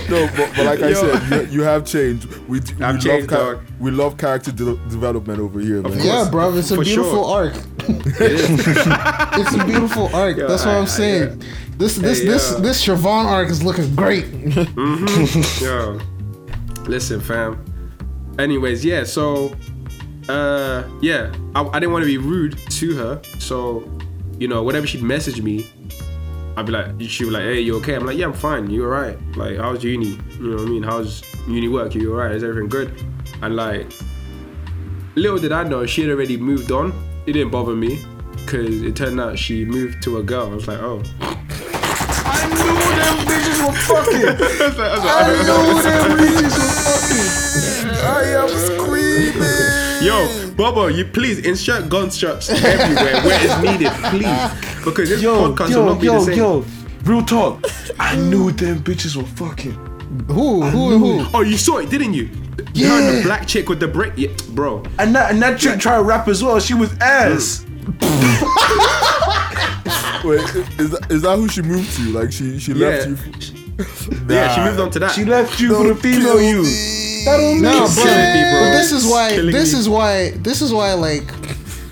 no, 0.08 0.28
but, 0.36 0.48
but 0.54 0.66
like 0.66 0.80
I 0.80 0.90
Yo. 0.90 0.94
said, 1.18 1.50
you, 1.50 1.58
you 1.58 1.62
have 1.62 1.84
changed. 1.86 2.26
We, 2.46 2.60
we 2.60 2.74
love 2.76 3.00
changed, 3.00 3.30
char- 3.30 3.54
dog. 3.54 3.64
we 3.80 3.90
love 3.90 4.16
character 4.16 4.52
de- 4.52 4.76
development 4.88 5.40
over 5.40 5.58
here, 5.58 5.82
man. 5.82 5.98
Yeah, 5.98 6.28
bro, 6.30 6.54
it's 6.54 6.70
a 6.70 6.76
For 6.76 6.84
beautiful 6.84 7.24
sure. 7.24 7.34
arc. 7.46 7.54
it's 9.40 9.54
a 9.54 9.64
beautiful 9.64 10.14
arc. 10.14 10.36
Yo, 10.36 10.46
That's 10.46 10.64
what 10.66 10.74
I- 10.74 10.78
I'm 10.78 10.84
I- 10.84 10.86
saying. 10.86 11.42
This 11.78 11.96
this 11.96 12.20
Hey, 12.20 12.26
this 12.26 12.50
yo. 12.52 12.60
this 12.60 12.86
Siobhan 12.86 13.24
arc 13.24 13.48
is 13.48 13.64
looking 13.64 13.92
great. 13.96 14.26
Mm-hmm. 14.26 15.64
Yo, 15.64 15.98
listen, 16.86 17.20
fam. 17.20 17.58
Anyways, 18.38 18.84
yeah. 18.84 19.02
So, 19.04 19.54
uh, 20.30 20.88
yeah, 21.00 21.32
I, 21.54 21.62
I 21.64 21.80
didn't 21.80 21.92
want 21.92 22.02
to 22.02 22.06
be 22.06 22.18
rude 22.18 22.56
to 22.56 22.96
her. 22.96 23.20
So, 23.38 23.90
you 24.38 24.48
know, 24.48 24.62
whenever 24.62 24.86
she'd 24.86 25.02
message 25.02 25.42
me, 25.42 25.66
I'd 26.56 26.66
be 26.66 26.72
like, 26.72 27.00
she'd 27.02 27.24
be 27.24 27.30
like, 27.30 27.42
"Hey, 27.44 27.60
you 27.60 27.76
okay?" 27.76 27.94
I'm 27.94 28.04
like, 28.06 28.16
"Yeah, 28.16 28.26
I'm 28.26 28.32
fine. 28.32 28.70
You 28.70 28.84
alright? 28.84 29.18
Like, 29.36 29.56
how's 29.58 29.82
uni? 29.84 30.18
You 30.38 30.40
know 30.50 30.56
what 30.56 30.66
I 30.66 30.70
mean? 30.70 30.82
How's 30.82 31.22
uni 31.48 31.68
work? 31.68 31.94
You 31.94 32.12
alright? 32.12 32.32
Is 32.32 32.42
everything 32.44 32.68
good?" 32.68 32.92
And 33.42 33.56
like, 33.56 33.86
little 35.14 35.38
did 35.38 35.52
I 35.52 35.64
know, 35.64 35.86
she 35.86 36.02
had 36.02 36.10
already 36.10 36.36
moved 36.36 36.70
on. 36.72 36.92
It 37.26 37.32
didn't 37.32 37.50
bother 37.50 37.74
me 37.74 38.04
because 38.36 38.82
it 38.82 38.96
turned 38.96 39.20
out 39.20 39.38
she 39.38 39.64
moved 39.64 40.02
to 40.04 40.18
a 40.18 40.22
girl. 40.22 40.50
I 40.50 40.54
was 40.54 40.66
like, 40.68 40.78
"Oh." 40.80 41.02
I 41.22 42.46
knew 42.48 42.78
them 43.00 43.16
bitches 43.26 43.58
were 43.64 43.72
fucking. 43.88 44.26
I 44.28 44.68
was 44.68 44.78
like- 44.78 44.90
I 44.90 44.94
was 44.94 45.04
like- 45.84 45.94
I 45.94 46.08
knew 46.08 46.16
them 46.16 46.18
bitches 46.18 46.56
were 46.58 46.74
fucking. 46.86 47.30
I 48.02 48.22
am 48.42 48.48
screaming. 48.48 49.59
Yo, 50.02 50.50
Bobo, 50.56 50.86
you 50.86 51.04
please 51.04 51.38
insert 51.40 51.88
gunshots 51.90 52.48
everywhere 52.48 53.20
where 53.22 53.38
it's 53.44 53.58
needed, 53.62 53.92
please. 54.10 54.84
Because 54.84 55.08
this 55.10 55.20
Yo, 55.22 55.52
podcast 55.52 55.68
will 55.68 55.70
yo, 55.74 55.84
not 55.86 56.00
be 56.00 56.06
the 56.06 56.12
yo, 56.14 56.24
same. 56.24 56.38
yo. 56.38 56.64
Real 57.04 57.22
talk. 57.24 57.64
I 57.98 58.16
knew 58.16 58.50
them 58.50 58.78
bitches 58.80 59.16
were 59.16 59.24
fucking. 59.24 59.72
Who 60.28 60.62
who 60.62 60.98
who? 60.98 61.26
Oh, 61.34 61.42
you 61.42 61.56
saw 61.58 61.78
it, 61.78 61.90
didn't 61.90 62.14
you? 62.14 62.30
Yeah. 62.74 62.88
Her 62.88 63.00
and 63.08 63.18
the 63.18 63.22
black 63.22 63.46
chick 63.46 63.68
with 63.68 63.80
the 63.80 63.88
break. 63.88 64.12
Yeah, 64.16 64.28
bro. 64.50 64.82
And 64.98 65.14
that 65.14 65.30
and 65.32 65.40
that 65.42 65.58
chick 65.58 65.78
tried 65.80 65.96
to 65.98 66.02
rap 66.02 66.28
as 66.28 66.42
well. 66.42 66.58
She 66.60 66.74
was 66.74 66.92
ass. 67.00 67.64
Wait, 70.24 70.40
is 70.78 70.90
that, 70.90 71.06
is 71.10 71.22
that 71.22 71.36
who 71.36 71.48
she 71.48 71.62
moved 71.62 71.94
to? 71.96 72.02
Like 72.12 72.32
she 72.32 72.58
she 72.58 72.74
left 72.74 73.06
Yeah. 73.06 73.14
you. 73.14 73.16
Yeah, 74.28 74.54
she 74.54 74.60
moved 74.62 74.80
on 74.80 74.90
to 74.90 74.98
that. 74.98 75.12
She 75.12 75.24
left 75.24 75.58
you 75.60 75.74
for 75.74 75.86
the 75.88 75.94
female 75.94 76.34
kill 76.38 76.42
you. 76.42 76.64
Me. 77.20 77.24
That 77.24 77.36
don't 77.36 77.60
No, 77.62 77.70
make 77.70 77.78
bro. 77.78 78.04
sense. 78.04 78.34
me, 78.34 78.42
bro. 78.42 78.60
But 78.60 78.70
this 78.78 78.92
is 78.92 79.06
why. 79.06 79.28
Killing 79.30 79.52
This 79.54 79.72
me. 79.72 79.78
is 79.80 79.88
why. 79.88 80.30
This 80.30 80.62
is 80.62 80.72
why. 80.72 80.92
Like, 80.94 81.24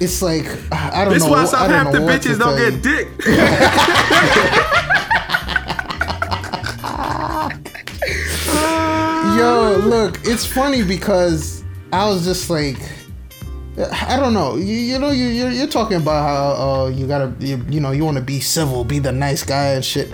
it's 0.01 0.23
like 0.23 0.47
I 0.73 1.05
don't 1.05 1.15
this 1.15 1.23
know. 1.25 1.29
This 1.29 1.31
why 1.31 1.41
what- 1.43 1.49
some 1.49 1.71
don't 1.71 1.85
half 1.87 1.93
the 1.93 1.99
bitches 2.01 2.39
don't 2.39 2.57
get 2.57 2.83
dick. 2.83 3.09
Yo, 9.37 9.79
look, 9.85 10.19
it's 10.25 10.45
funny 10.47 10.83
because 10.83 11.63
I 11.93 12.09
was 12.09 12.25
just 12.25 12.49
like, 12.51 12.79
I 14.09 14.17
don't 14.17 14.33
know. 14.35 14.57
You, 14.57 14.65
you 14.75 14.99
know, 14.99 15.11
you, 15.11 15.27
you're, 15.27 15.51
you're 15.51 15.67
talking 15.69 15.99
about 15.99 16.27
how 16.27 16.63
uh, 16.85 16.89
you 16.89 17.07
gotta, 17.07 17.33
you, 17.39 17.65
you 17.69 17.81
know, 17.81 17.93
you 17.93 18.05
want 18.05 18.17
to 18.17 18.23
be 18.23 18.41
civil, 18.41 18.85
be 18.85 18.99
the 18.99 19.13
nice 19.13 19.45
guy 19.45 19.75
and 19.75 19.85
shit. 19.85 20.11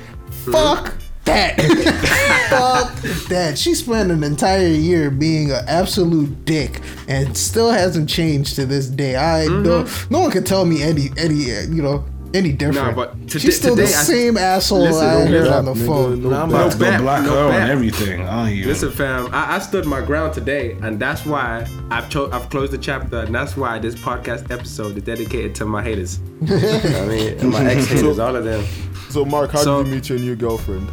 Fuck 0.51 0.95
that. 1.25 1.61
Fuck 2.51 3.29
that. 3.29 3.59
She 3.59 3.75
spent 3.75 4.11
an 4.11 4.23
entire 4.25 4.67
year 4.67 5.11
being 5.11 5.51
an 5.51 5.65
absolute 5.69 6.45
dick 6.45 6.81
and 7.09 7.37
still 7.37 7.71
hasn't 7.71 8.09
changed 8.09 8.57
to 8.57 8.67
this 8.67 8.87
day. 8.89 9.17
I 9.17 9.47
no, 9.47 9.87
no 10.11 10.21
one 10.21 10.31
can 10.31 10.45
tell 10.45 10.65
me 10.65 10.83
any, 10.83 11.11
any, 11.17 11.53
uh, 11.55 11.63
you 11.63 11.83
know. 11.83 12.05
Any 12.35 12.51
different? 12.51 12.97
but 12.97 13.13
today- 13.29 13.39
she's 13.39 13.57
still 13.59 13.77
the 13.77 13.83
today 13.87 13.95
I- 13.97 14.03
same 14.03 14.37
asshole 14.37 14.81
Listen, 14.81 15.07
I 15.07 15.25
no 15.25 15.27
heard 15.31 15.47
on 15.53 15.65
the 15.67 15.73
nigga, 15.75 15.87
phone. 15.87 16.23
no 16.25 16.31
Nah, 16.31 16.43
I'm 16.43 16.51
cap. 16.51 16.59
about 16.63 16.73
to 16.73 16.79
go 16.79 16.85
bet, 16.91 17.01
black 17.01 17.23
no 17.23 17.31
her 17.31 17.49
bet. 17.51 17.61
and 17.61 17.71
everything. 17.71 18.23
I 18.27 18.51
hear. 18.51 18.67
Listen, 18.67 18.91
fam, 18.91 19.29
I, 19.33 19.55
I 19.55 19.59
stood 19.61 19.87
my 19.87 20.01
ground 20.01 20.35
today, 20.35 20.73
and 20.83 20.99
that's 20.99 21.25
why 21.25 21.65
I've 21.93 22.11
cho- 22.11 22.29
I've 22.33 22.51
closed 22.51 22.73
the 22.73 22.79
chapter, 22.79 23.21
and 23.21 23.33
that's 23.33 23.57
why 23.57 23.79
this 23.79 23.95
podcast 23.95 24.51
episode 24.51 24.97
is 24.97 25.05
dedicated 25.05 25.55
to 25.55 25.65
my 25.65 25.81
haters. 25.81 26.19
I 26.43 27.07
mean, 27.07 27.39
and 27.39 27.51
my 27.53 27.65
ex 27.67 27.87
haters, 27.87 28.19
all 28.19 28.35
of 28.35 28.43
them. 28.43 28.65
So 29.11 29.25
Mark, 29.25 29.53
how 29.53 29.61
So- 29.63 29.85
did 29.85 29.91
you 29.91 29.95
meet 29.95 30.09
your 30.09 30.19
new 30.19 30.35
girlfriend? 30.35 30.89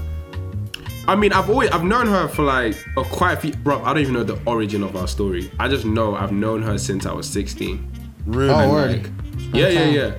I 1.11 1.15
mean, 1.15 1.33
I've 1.33 1.49
always 1.49 1.69
I've 1.71 1.83
known 1.83 2.07
her 2.07 2.29
for 2.29 2.43
like 2.43 2.73
a 2.95 3.03
quite 3.03 3.33
a 3.33 3.35
few. 3.41 3.51
Bro, 3.51 3.83
I 3.83 3.87
don't 3.93 4.01
even 4.01 4.13
know 4.13 4.23
the 4.23 4.39
origin 4.45 4.81
of 4.81 4.95
our 4.95 5.09
story. 5.09 5.51
I 5.59 5.67
just 5.67 5.83
know 5.83 6.15
I've 6.15 6.31
known 6.31 6.61
her 6.61 6.77
since 6.77 7.05
I 7.05 7.11
was 7.11 7.29
16. 7.29 7.85
Really? 8.27 8.49
Oh, 8.53 8.71
word. 8.71 9.03
like, 9.03 9.11
yeah, 9.53 9.67
yeah, 9.67 9.85
yeah. 9.89 10.13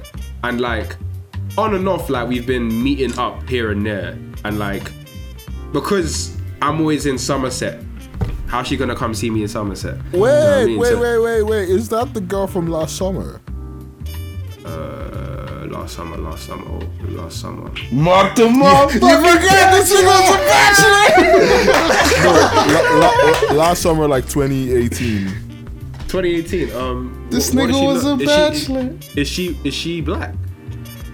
And 0.45 0.61
like, 0.61 0.97
on 1.57 1.75
and 1.75 1.89
off, 1.89 2.11
like 2.11 2.29
we've 2.29 2.47
been 2.47 2.69
meeting 2.85 3.19
up 3.19 3.49
here 3.49 3.71
and 3.71 3.87
there, 3.87 4.19
and 4.45 4.59
like, 4.59 4.93
because 5.73 6.37
I'm 6.61 6.79
always 6.79 7.07
in 7.07 7.17
Somerset. 7.17 7.83
How's 8.49 8.67
she 8.67 8.77
gonna 8.77 8.95
come 8.95 9.15
see 9.15 9.31
me 9.31 9.41
in 9.41 9.49
Somerset? 9.49 9.97
Wait, 10.13 10.13
You 10.13 10.19
know 10.21 10.59
I 10.61 10.65
mean? 10.67 10.79
wait, 10.79 10.89
So- 10.91 11.01
wait, 11.01 11.19
wait, 11.21 11.43
wait. 11.45 11.69
Is 11.71 11.89
that 11.89 12.13
the 12.13 12.21
girl 12.21 12.47
from 12.47 12.67
last 12.67 12.97
summer? 12.99 13.41
Uh, 14.67 15.02
last 15.83 15.97
summer, 15.97 16.17
last 16.17 16.47
summer, 16.47 16.65
oh, 16.69 17.11
last 17.11 17.41
summer. 17.41 17.71
Mark 17.91 18.37
the 18.37 18.43
motherfucker. 18.45 18.95
You 18.95 19.17
forget 19.19 19.73
this 19.73 19.93
nigga 19.93 20.07
was 20.07 20.31
a 20.31 20.39
bachelor. 20.47 21.07
La- 22.25 22.99
la- 22.99 23.49
la- 23.51 23.55
last 23.55 23.83
summer, 23.83 24.07
like 24.07 24.29
2018. 24.29 25.27
2018. 26.09 26.73
Um, 26.77 27.27
This 27.31 27.51
wh- 27.53 27.57
nigga 27.57 27.85
was 27.85 28.05
look- 28.05 28.21
a 28.21 28.23
is 28.23 28.29
bachelor. 28.29 28.97
She, 29.01 29.21
is 29.21 29.29
she 29.29 29.59
is 29.65 29.75
she 29.75 30.01
black? 30.01 30.35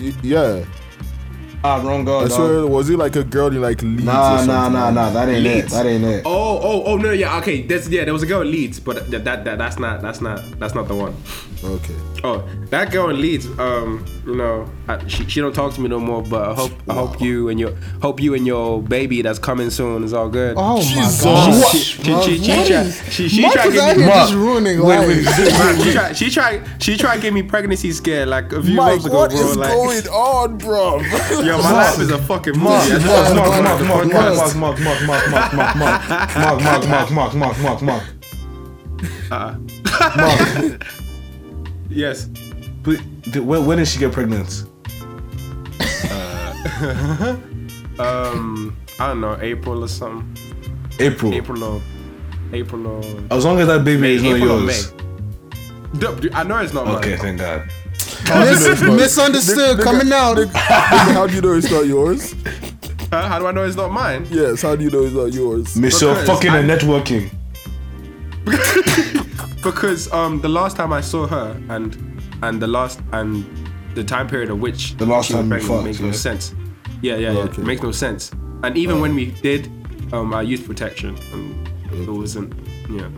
Y- 0.00 0.12
Yeah. 0.22 0.64
Ah, 1.64 1.82
wrong 1.82 2.04
girl. 2.04 2.20
I 2.20 2.28
dog. 2.28 2.70
was 2.70 2.86
he 2.86 2.94
like 2.94 3.16
a 3.16 3.24
girl 3.24 3.48
in 3.48 3.60
like 3.60 3.82
Leeds 3.82 4.02
or 4.02 4.04
Nah, 4.04 4.36
something? 4.36 4.54
nah, 4.54 4.68
nah, 4.68 4.90
nah. 4.90 5.10
That 5.10 5.28
ain't 5.28 5.44
it. 5.46 5.66
That 5.70 5.86
ain't 5.86 6.04
it. 6.04 6.22
Oh, 6.24 6.58
oh, 6.62 6.82
oh 6.84 6.96
no, 6.98 7.10
yeah, 7.10 7.36
okay. 7.38 7.62
That's 7.62 7.88
yeah. 7.88 8.04
There 8.04 8.12
was 8.12 8.22
a 8.22 8.26
girl 8.26 8.42
in 8.42 8.50
Leeds, 8.52 8.78
but 8.78 9.10
that, 9.10 9.24
that, 9.24 9.44
that 9.44 9.58
that's 9.58 9.76
not 9.78 10.00
that's 10.00 10.20
not 10.20 10.40
that's 10.60 10.74
not 10.76 10.86
the 10.86 10.94
one. 10.94 11.16
Okay. 11.64 11.96
Oh, 12.24 12.42
that 12.70 12.90
girl 12.90 13.10
in 13.10 13.20
Leeds. 13.20 13.46
Um, 13.60 14.04
you 14.26 14.34
know, 14.34 14.68
I, 14.88 15.06
she, 15.06 15.24
she 15.28 15.40
don't 15.40 15.54
talk 15.54 15.72
to 15.74 15.80
me 15.80 15.88
no 15.88 16.00
more. 16.00 16.22
But 16.22 16.50
I 16.50 16.54
hope 16.54 16.72
I 16.88 16.94
hope 16.94 17.20
you 17.20 17.48
and 17.48 17.60
your 17.60 17.74
hope 18.02 18.20
you 18.20 18.34
and 18.34 18.44
your 18.46 18.82
baby 18.82 19.22
that's 19.22 19.38
coming 19.38 19.70
soon 19.70 20.02
is 20.02 20.12
all 20.12 20.28
good. 20.28 20.56
Oh 20.58 20.76
my 20.78 21.12
god. 21.22 21.54
She 21.70 21.78
she 21.78 22.02
she 22.02 22.38
she, 22.42 22.72
what 22.72 22.94
she, 23.12 23.28
she 23.28 23.42
Mark 23.42 23.54
tried 23.54 23.62
to 23.64 23.70
is 23.70 23.78
out 23.78 23.86
give 23.94 23.96
here 23.98 24.06
me. 24.08 24.12
just 24.14 24.34
ruining 24.34 24.78
lives. 24.80 25.24
Man, 25.26 25.80
she 25.80 25.92
tried 25.92 26.16
she 26.16 26.30
tried 26.30 26.82
she 26.82 26.96
tried 26.96 27.16
to 27.16 27.22
give 27.22 27.34
me 27.34 27.42
pregnancy 27.44 27.92
scare 27.92 28.26
like 28.26 28.52
a 28.52 28.62
few 28.62 28.74
Mike, 28.74 28.90
months 28.94 29.06
ago, 29.06 29.16
what 29.18 29.30
bro. 29.30 29.40
is 29.40 29.56
like, 29.56 29.72
going 29.72 30.08
on, 30.08 30.58
bro? 30.58 31.00
yo, 31.44 31.58
my 31.58 31.72
life 31.72 32.00
is 32.00 32.10
a 32.10 32.18
fucking 32.18 32.54
movie. 32.54 32.64
Mark, 32.64 32.82
I 32.82 32.88
just 32.88 33.06
Mark, 33.06 33.26
talked 33.26 33.34
Mark, 33.36 33.48
about 33.60 33.64
Mark, 33.64 33.80
it 33.80 33.86
Mark, 33.86 34.02
on 34.02 34.08
the 34.08 34.14
Mark, 34.14 34.26
podcast. 34.34 34.56
Mark, 34.58 34.80
Mark, 34.80 35.02
Mark, 35.06 35.30
Mark, 35.30 35.54
Mark, 35.54 35.76
Mark, 35.76 35.76
Mark, 35.76 36.34
Mark, 36.34 37.10
Mark, 37.12 37.34
Mark, 37.34 37.34
Mark, 37.34 37.82
Mark, 37.82 37.82
Mark, 37.82 38.04
Mark. 40.16 41.04
Yes. 41.88 42.26
But 42.82 43.00
th- 43.24 43.36
when, 43.44 43.66
when 43.66 43.78
did 43.78 43.88
she 43.88 43.98
get 43.98 44.12
pregnant? 44.12 44.64
Um, 47.98 48.76
I 49.00 49.08
don't 49.08 49.20
know, 49.20 49.36
April 49.40 49.82
or 49.82 49.88
something. 49.88 50.36
April. 51.00 51.34
April 51.34 51.64
or 51.64 51.82
April 52.52 52.86
or 52.86 53.02
As 53.32 53.44
long 53.44 53.58
as 53.58 53.66
that 53.66 53.82
baby 53.84 54.00
May. 54.00 54.14
is 54.14 54.22
not 54.22 54.36
April 54.36 54.52
or 54.52 54.60
yours. 54.62 54.92
May. 54.92 55.98
Dude, 55.98 56.20
dude, 56.20 56.32
I 56.32 56.44
know 56.44 56.58
it's 56.58 56.72
not 56.72 56.86
mine. 56.86 56.96
Okay, 56.98 57.16
thank 57.16 57.40
God. 57.40 57.68
How 58.26 58.44
do 58.44 58.50
you 58.50 58.74
know 58.86 58.94
misunderstood 58.94 59.78
Nigga- 59.78 59.82
coming 59.82 60.12
out. 60.12 60.36
nigga, 60.36 60.46
nigga, 60.52 61.12
how 61.14 61.26
do 61.26 61.34
you 61.34 61.40
know 61.40 61.54
it's 61.54 61.70
not 61.70 61.86
yours? 61.86 62.34
Huh? 63.10 63.26
How 63.28 63.38
do 63.40 63.46
I 63.48 63.50
know 63.52 63.64
it's 63.64 63.74
not 63.76 63.90
mine? 63.90 64.26
Yes, 64.30 64.62
how 64.62 64.76
do 64.76 64.84
you 64.84 64.90
know 64.90 65.02
it's 65.02 65.14
not 65.14 65.32
yours? 65.32 65.74
Mr. 65.74 66.14
Because 66.14 66.26
Fucking 66.28 66.50
I- 66.50 66.58
and 66.58 66.70
networking. 66.70 67.30
Because 69.62 70.10
um 70.12 70.40
the 70.40 70.48
last 70.48 70.76
time 70.76 70.92
I 70.92 71.00
saw 71.00 71.26
her 71.26 71.60
and 71.68 71.96
and 72.42 72.60
the 72.62 72.66
last 72.66 73.00
and 73.12 73.44
the 73.94 74.04
time 74.04 74.28
period 74.28 74.50
of 74.50 74.60
which 74.60 74.96
The 74.96 75.06
last 75.06 75.26
she 75.26 75.34
time 75.34 75.44
you 75.44 75.50
pregnant 75.50 75.72
fucked, 75.72 75.84
makes 75.84 76.00
no 76.00 76.12
sense. 76.12 76.54
Yeah, 77.02 77.16
yeah, 77.16 77.32
yeah. 77.32 77.38
Okay. 77.40 77.62
Makes 77.62 77.82
no 77.82 77.92
sense. 77.92 78.30
And 78.62 78.76
even 78.76 79.00
when 79.00 79.14
we 79.14 79.26
did, 79.26 79.66
um, 80.12 80.34
I 80.34 80.42
used 80.42 80.66
protection, 80.66 81.16
and 81.32 81.68
it 81.92 82.08
wasn't. 82.08 82.54
Yeah. 82.90 83.08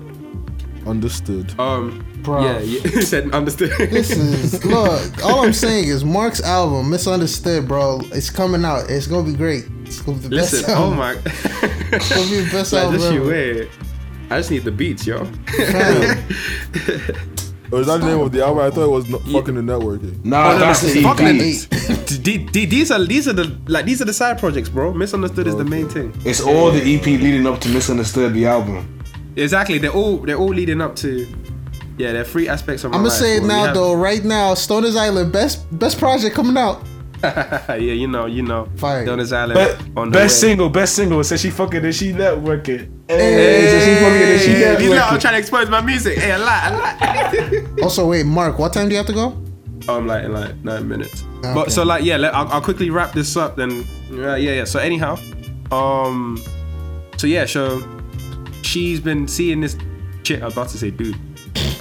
Understood. 0.87 1.59
Um. 1.59 2.05
Bro. 2.23 2.43
Yeah. 2.45 2.59
yeah. 2.61 2.81
he 2.89 3.03
said 3.03 3.31
understood. 3.33 3.71
This 3.91 4.11
is 4.11 4.65
look. 4.65 5.25
All 5.25 5.45
I'm 5.45 5.53
saying 5.55 5.89
is 5.89 6.05
Mark's 6.05 6.43
album, 6.43 6.91
Misunderstood, 6.91 7.67
bro. 7.69 8.01
It's 8.13 8.29
coming 8.31 8.65
out. 8.65 8.91
It's 8.91 9.07
gonna 9.07 9.31
be 9.31 9.37
great. 9.37 9.65
It's 9.85 10.01
gonna 10.03 10.19
be 10.19 10.29
the 10.29 10.37
best. 10.37 10.53
Listen. 10.53 10.71
Oh 10.71 10.93
album. 10.93 10.99
my. 10.99 11.13
It's 11.25 12.09
gonna 12.09 12.31
be 12.31 12.41
the 12.41 12.51
best 12.53 12.73
like, 12.75 12.85
album 12.85 13.01
just 13.01 13.13
you 13.13 13.21
ever. 13.23 13.31
wait. 13.31 13.69
I 14.31 14.39
just 14.39 14.51
need 14.51 14.65
the 14.65 14.71
beats, 14.73 15.07
yo. 15.07 15.25
Fam, 15.25 16.27
Or 17.73 17.81
is 17.81 17.87
that 17.87 18.01
the 18.01 18.07
name 18.07 18.19
of 18.21 18.33
the 18.33 18.45
album? 18.45 18.65
I 18.65 18.71
thought 18.71 18.85
it 18.85 18.91
was 18.91 19.09
no, 19.09 19.19
fucking 19.19 19.55
the 19.55 19.61
networking. 19.61 20.25
Nah, 20.25 20.51
Oh, 20.51 20.53
no, 20.55 20.59
that's 20.59 20.81
the 20.83 21.03
fuck 21.03 21.21
EP. 21.21 21.37
it. 21.41 22.23
D- 22.25 22.39
D- 22.39 22.67
these 22.67 22.91
are 22.91 23.05
these 23.05 23.29
are 23.29 23.33
the 23.33 23.57
like 23.69 23.85
these 23.85 24.03
are 24.03 24.05
the 24.05 24.13
side 24.13 24.39
projects, 24.41 24.69
bro. 24.69 24.93
Misunderstood 24.93 25.47
is 25.47 25.55
the 25.57 25.65
main 25.65 25.89
thing. 25.89 26.13
It's 26.25 26.41
all 26.41 26.73
the 26.73 26.81
EP 26.97 27.05
leading 27.07 27.47
up 27.47 27.61
to 27.61 27.69
Misunderstood, 27.69 28.35
the 28.35 28.47
album. 28.47 28.99
Exactly. 29.37 29.79
They're 29.79 29.93
all 29.93 30.17
they're 30.19 30.37
all 30.39 30.49
leading 30.53 30.81
up 30.81 30.97
to. 30.97 31.27
Yeah, 31.97 32.13
they're 32.13 32.25
three 32.25 32.49
aspects 32.49 32.83
of. 32.83 32.91
my 32.91 32.97
I'm 32.97 33.03
gonna 33.05 33.11
life, 33.11 33.19
say 33.21 33.37
it 33.37 33.45
now 33.45 33.73
though. 33.73 33.95
Right 33.95 34.25
now, 34.25 34.55
Stoners 34.55 34.97
Island 34.97 35.33
best 35.33 35.63
best 35.79 35.99
project 35.99 36.35
coming 36.35 36.57
out. 36.57 36.83
yeah, 37.23 37.75
you 37.77 38.07
know, 38.09 38.27
you 38.27 38.43
know. 38.43 38.69
Fire. 38.77 39.05
Donis 39.07 39.33
Island 39.37 39.55
Be- 39.95 40.01
on 40.01 40.11
the 40.11 40.19
best 40.19 40.43
way. 40.43 40.49
single, 40.49 40.69
best 40.71 40.95
single. 40.97 41.23
Said 41.25 41.41
she 41.41 41.51
fucking 41.51 41.85
and 41.85 41.95
she 41.95 42.13
networking. 42.13 42.91
Hey, 43.09 43.19
Hey. 43.33 43.67
said 43.71 43.83
she 43.85 44.05
fucking 44.05 44.23
and 44.33 44.41
she 44.41 44.51
Hey, 44.53 44.85
you 44.85 44.91
know, 44.95 45.03
I'm 45.05 45.21
trying 45.21 45.35
to 45.35 45.39
expose 45.39 45.69
my 45.69 45.81
music. 45.81 46.19
Hey, 46.19 46.33
a 46.33 46.39
lot, 46.39 46.73
a 46.73 46.77
lot. 46.77 47.83
Also, 47.83 48.07
wait, 48.09 48.25
Mark, 48.27 48.59
what 48.59 48.73
time 48.73 48.89
do 48.89 48.93
you 48.93 48.99
have 48.99 49.07
to 49.07 49.13
go? 49.13 49.37
I'm 49.89 50.07
like 50.07 50.25
in 50.25 50.33
like 50.33 50.55
nine 50.65 50.87
minutes. 50.89 51.25
Okay. 51.39 51.55
But 51.55 51.73
so 51.73 51.83
like 51.83 52.05
yeah, 52.05 52.17
let, 52.17 52.35
I'll, 52.35 52.49
I'll 52.49 52.61
quickly 52.61 52.91
wrap 52.91 53.13
this 53.13 53.37
up. 53.37 53.57
Then 53.57 53.85
yeah, 54.11 54.37
yeah, 54.37 54.53
yeah. 54.53 54.65
So 54.65 54.79
anyhow, 54.79 55.17
um, 55.73 56.39
so 57.17 57.27
yeah, 57.27 57.47
so 57.47 57.83
she's 58.63 59.01
been 59.01 59.27
seeing 59.27 59.61
this 59.61 59.77
chick. 60.23 60.43
I 60.43 60.45
was 60.45 60.55
about 60.55 60.69
to 60.69 60.79
say 60.79 60.91
dude. 60.91 61.17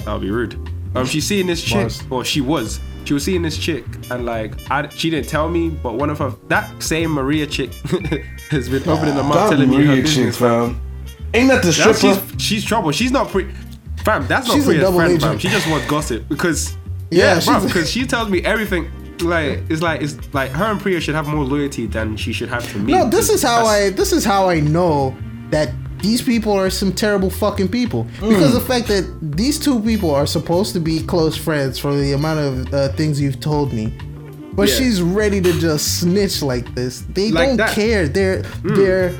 That 0.04 0.12
would 0.14 0.22
be 0.22 0.30
rude. 0.30 0.54
Um, 0.94 1.04
she's 1.06 1.26
seeing 1.26 1.46
this 1.46 1.62
chick, 1.62 1.76
Mars. 1.76 2.02
or 2.10 2.24
she 2.24 2.40
was. 2.40 2.80
She 3.04 3.14
was 3.14 3.24
seeing 3.24 3.42
this 3.42 3.56
chick, 3.58 3.84
and 4.10 4.24
like 4.24 4.54
I, 4.70 4.88
she 4.88 5.10
didn't 5.10 5.28
tell 5.28 5.48
me, 5.48 5.68
but 5.70 5.94
one 5.94 6.10
of 6.10 6.18
her 6.18 6.32
that 6.48 6.82
same 6.82 7.10
Maria 7.12 7.46
chick 7.46 7.72
has 8.50 8.68
been 8.68 8.88
opening 8.88 9.14
her 9.14 9.22
mouth 9.22 9.50
telling 9.50 9.68
me 9.70 9.84
her 9.84 9.94
chick, 9.96 10.04
business. 10.04 10.38
fam. 10.38 10.80
Ain't 11.34 11.48
that 11.48 11.62
the 11.62 11.72
stripper? 11.72 11.98
she's, 11.98 12.42
she's 12.42 12.64
trouble. 12.64 12.90
She's 12.92 13.10
not 13.12 13.28
pre. 13.28 13.50
Fam, 14.04 14.26
that's 14.26 14.48
not 14.48 14.54
She's 14.56 14.64
friend, 14.64 14.80
agent. 15.12 15.22
fam. 15.22 15.38
She 15.38 15.48
just 15.48 15.68
wants 15.68 15.86
gossip 15.86 16.28
because 16.28 16.76
Yeah, 17.10 17.40
yeah, 17.44 17.60
Because 17.64 17.90
she 17.90 18.06
tells 18.06 18.28
me 18.28 18.42
everything. 18.44 18.90
Like 19.20 19.60
it's 19.68 19.82
like 19.82 20.00
it's 20.00 20.16
like 20.32 20.50
her 20.52 20.64
and 20.64 20.80
Priya 20.80 21.00
should 21.00 21.14
have 21.14 21.26
more 21.28 21.44
loyalty 21.44 21.86
than 21.86 22.16
she 22.16 22.32
should 22.32 22.48
have 22.48 22.66
to 22.72 22.78
me. 22.78 22.92
No, 22.92 23.08
this 23.08 23.28
is 23.28 23.42
how 23.42 23.66
I 23.66 23.90
this 23.90 24.12
is 24.12 24.24
how 24.24 24.48
I 24.48 24.60
know 24.60 25.14
that 25.50 25.70
these 26.02 26.22
people 26.22 26.52
are 26.52 26.70
some 26.70 26.92
terrible 26.92 27.30
fucking 27.30 27.68
people 27.68 28.04
because 28.20 28.52
the 28.54 28.60
fact 28.60 28.88
that 28.88 29.04
these 29.20 29.58
two 29.58 29.80
people 29.82 30.14
are 30.14 30.26
supposed 30.26 30.72
to 30.74 30.80
be 30.80 31.00
close 31.02 31.36
friends 31.36 31.78
for 31.78 31.94
the 31.94 32.12
amount 32.12 32.40
of 32.40 32.74
uh, 32.74 32.88
things 32.92 33.20
you've 33.20 33.40
told 33.40 33.72
me. 33.72 33.92
But 34.52 34.68
Yeah. 34.68 34.74
she's 34.76 35.00
ready 35.02 35.40
to 35.40 35.52
just 35.60 36.00
snitch 36.00 36.42
like 36.42 36.74
this. 36.74 37.02
They 37.12 37.30
Like 37.30 37.48
don't 37.48 37.56
that. 37.58 37.70
care. 37.74 38.08
They're 38.08 38.42
they're. 38.64 39.10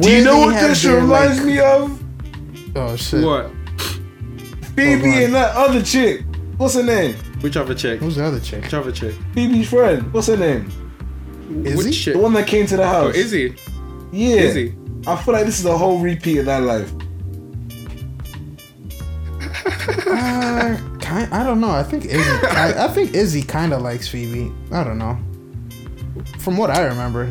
Do 0.00 0.10
you 0.10 0.24
know 0.24 0.38
what 0.40 0.54
this 0.60 0.84
reminds 0.84 1.40
me 1.42 1.58
of? 1.60 2.02
Oh 2.76 2.96
shit! 2.96 3.24
What? 3.24 3.50
Phoebe 4.76 5.00
Hold 5.02 5.14
on. 5.14 5.22
and 5.22 5.34
that 5.34 5.54
other 5.56 5.82
chick. 5.82 6.24
What's 6.56 6.74
her 6.74 6.82
name? 6.82 7.14
Which 7.40 7.56
other 7.56 7.74
chick? 7.74 8.00
Who's 8.00 8.16
the 8.16 8.24
other 8.24 8.40
chick? 8.40 8.62
Which 8.64 8.74
other 8.74 8.92
chick? 8.92 9.14
Phoebe's 9.34 9.68
friend. 9.68 10.12
What's 10.12 10.26
her 10.28 10.36
name? 10.36 10.70
Is 11.64 11.76
Which 11.76 11.86
he? 11.86 11.92
chick? 11.92 12.14
The 12.14 12.20
one 12.20 12.32
that 12.34 12.46
came 12.46 12.66
to 12.66 12.76
the 12.76 12.86
house. 12.86 13.02
Oh, 13.04 13.06
house. 13.06 13.16
Izzy. 13.16 13.54
Yeah. 14.12 14.36
Izzy. 14.36 14.74
I 15.06 15.16
feel 15.22 15.34
like 15.34 15.44
this 15.46 15.58
is 15.58 15.66
a 15.66 15.76
whole 15.76 15.98
repeat 15.98 16.38
of 16.38 16.46
that 16.46 16.62
life. 16.62 16.92
Uh, 20.06 20.78
kind, 21.00 21.32
I 21.32 21.42
don't 21.44 21.60
know. 21.60 21.70
I 21.70 21.82
think 21.82 22.06
Izzy. 22.06 22.30
I, 22.46 22.86
I 22.86 22.88
think 22.88 23.14
Izzy 23.14 23.42
kind 23.42 23.72
of 23.72 23.82
likes 23.82 24.08
Phoebe. 24.08 24.52
I 24.72 24.84
don't 24.84 24.98
know. 24.98 25.18
From 26.38 26.56
what 26.56 26.70
I 26.70 26.82
remember, 26.84 27.30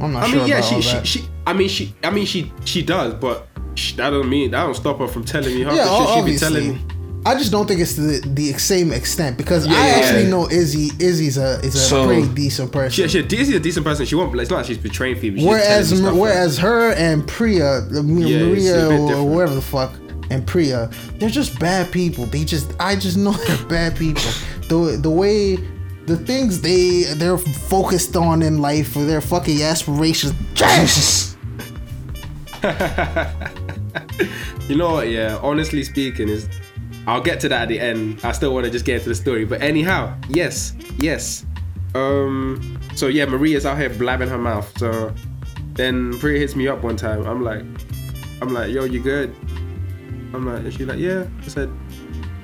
I'm 0.00 0.12
not 0.12 0.24
I 0.24 0.30
sure 0.30 0.38
mean, 0.40 0.48
yeah, 0.48 0.58
about 0.58 0.82
she, 0.82 0.82
she, 0.82 1.04
she. 1.04 1.28
I 1.46 1.52
mean, 1.52 1.68
she. 1.68 1.94
I 2.02 2.10
mean, 2.10 2.26
she. 2.26 2.52
She 2.64 2.82
does, 2.82 3.14
but 3.14 3.48
sh- 3.74 3.94
that 3.94 4.10
don't 4.10 4.28
mean 4.28 4.50
that 4.50 4.64
don't 4.64 4.74
stop 4.74 4.98
her 4.98 5.08
from 5.08 5.24
telling 5.24 5.54
me 5.54 5.62
How 5.62 5.74
yeah, 5.74 5.84
the 5.84 6.06
shit 6.06 6.24
she 6.24 6.32
be 6.32 6.38
telling 6.38 6.74
me. 6.74 6.80
I 7.28 7.34
just 7.38 7.50
don't 7.52 7.66
think 7.68 7.80
it's 7.80 7.94
the 7.94 8.20
the 8.34 8.52
same 8.54 8.92
extent 8.92 9.36
because 9.36 9.66
Yeah, 9.66 9.74
I 9.74 9.86
yeah, 9.86 9.94
actually 9.96 10.22
yeah. 10.24 10.30
know 10.30 10.48
Izzy. 10.50 10.90
Izzy's 10.98 11.36
a 11.38 11.58
is 11.60 11.74
a 11.74 11.78
So- 11.78 12.06
pretty 12.06 12.28
decent 12.28 12.72
person. 12.72 13.08
She, 13.08 13.22
she, 13.22 13.36
Izzy's 13.40 13.54
a 13.56 13.60
decent 13.60 13.84
person. 13.84 14.06
She 14.06 14.14
won't. 14.14 14.34
It's 14.40 14.50
not 14.50 14.58
like 14.58 14.66
she's 14.66 14.78
betraying 14.78 15.16
Phoebe. 15.20 15.38
She's 15.40 15.46
whereas 15.48 15.88
telling 15.90 16.04
me 16.04 16.08
stuff, 16.10 16.18
whereas 16.20 16.58
her 16.58 16.92
and 16.92 17.26
Priya, 17.26 17.86
Yeah, 17.90 18.00
Maria 18.02 18.34
bit 18.34 19.00
or 19.00 19.08
different. 19.08 19.10
whoever 19.32 19.54
the 19.54 19.60
fuck, 19.62 19.92
and 20.30 20.46
Priya, 20.46 20.90
they're 21.18 21.28
just 21.40 21.58
bad 21.58 21.90
people. 21.92 22.24
They 22.26 22.44
just 22.44 22.72
I 22.80 22.96
just 22.96 23.16
know 23.16 23.32
they're 23.46 23.66
bad 23.66 23.96
people. 23.96 24.30
The 24.68 24.98
the 25.00 25.10
way 25.10 25.56
the 26.06 26.16
things 26.16 26.60
they 26.62 27.02
they're 27.16 27.36
focused 27.36 28.16
on 28.16 28.40
in 28.42 28.62
life 28.62 28.96
or 28.96 29.04
their 29.04 29.20
fucking 29.20 29.60
aspirations. 29.62 30.32
Jesus. 30.54 31.36
You 34.68 34.76
know 34.76 34.90
what? 34.92 35.08
Yeah, 35.08 35.38
honestly 35.42 35.82
speaking, 35.82 36.28
is 36.28 36.46
I'll 37.08 37.22
get 37.22 37.40
to 37.40 37.48
that 37.48 37.62
at 37.62 37.68
the 37.68 37.80
end. 37.80 38.20
I 38.22 38.32
still 38.32 38.52
want 38.52 38.66
to 38.66 38.70
just 38.70 38.84
get 38.84 38.96
into 38.96 39.08
the 39.08 39.14
story, 39.14 39.46
but 39.46 39.62
anyhow, 39.62 40.14
yes, 40.28 40.74
yes. 40.98 41.46
Um. 41.94 42.78
So 42.94 43.06
yeah, 43.06 43.24
Maria's 43.24 43.64
out 43.64 43.78
here 43.78 43.88
blabbing 43.88 44.28
her 44.28 44.36
mouth. 44.36 44.70
So 44.78 45.14
then 45.72 46.18
Priya 46.18 46.38
hits 46.38 46.54
me 46.54 46.68
up 46.68 46.82
one 46.82 46.96
time. 46.96 47.24
I'm 47.24 47.42
like, 47.42 47.64
I'm 48.42 48.52
like, 48.52 48.70
yo, 48.70 48.84
you 48.84 49.00
good? 49.00 49.34
I'm 50.34 50.44
like, 50.44 50.64
and 50.64 50.72
she's 50.72 50.86
like, 50.86 50.98
yeah. 50.98 51.26
I 51.40 51.48
said, 51.48 51.70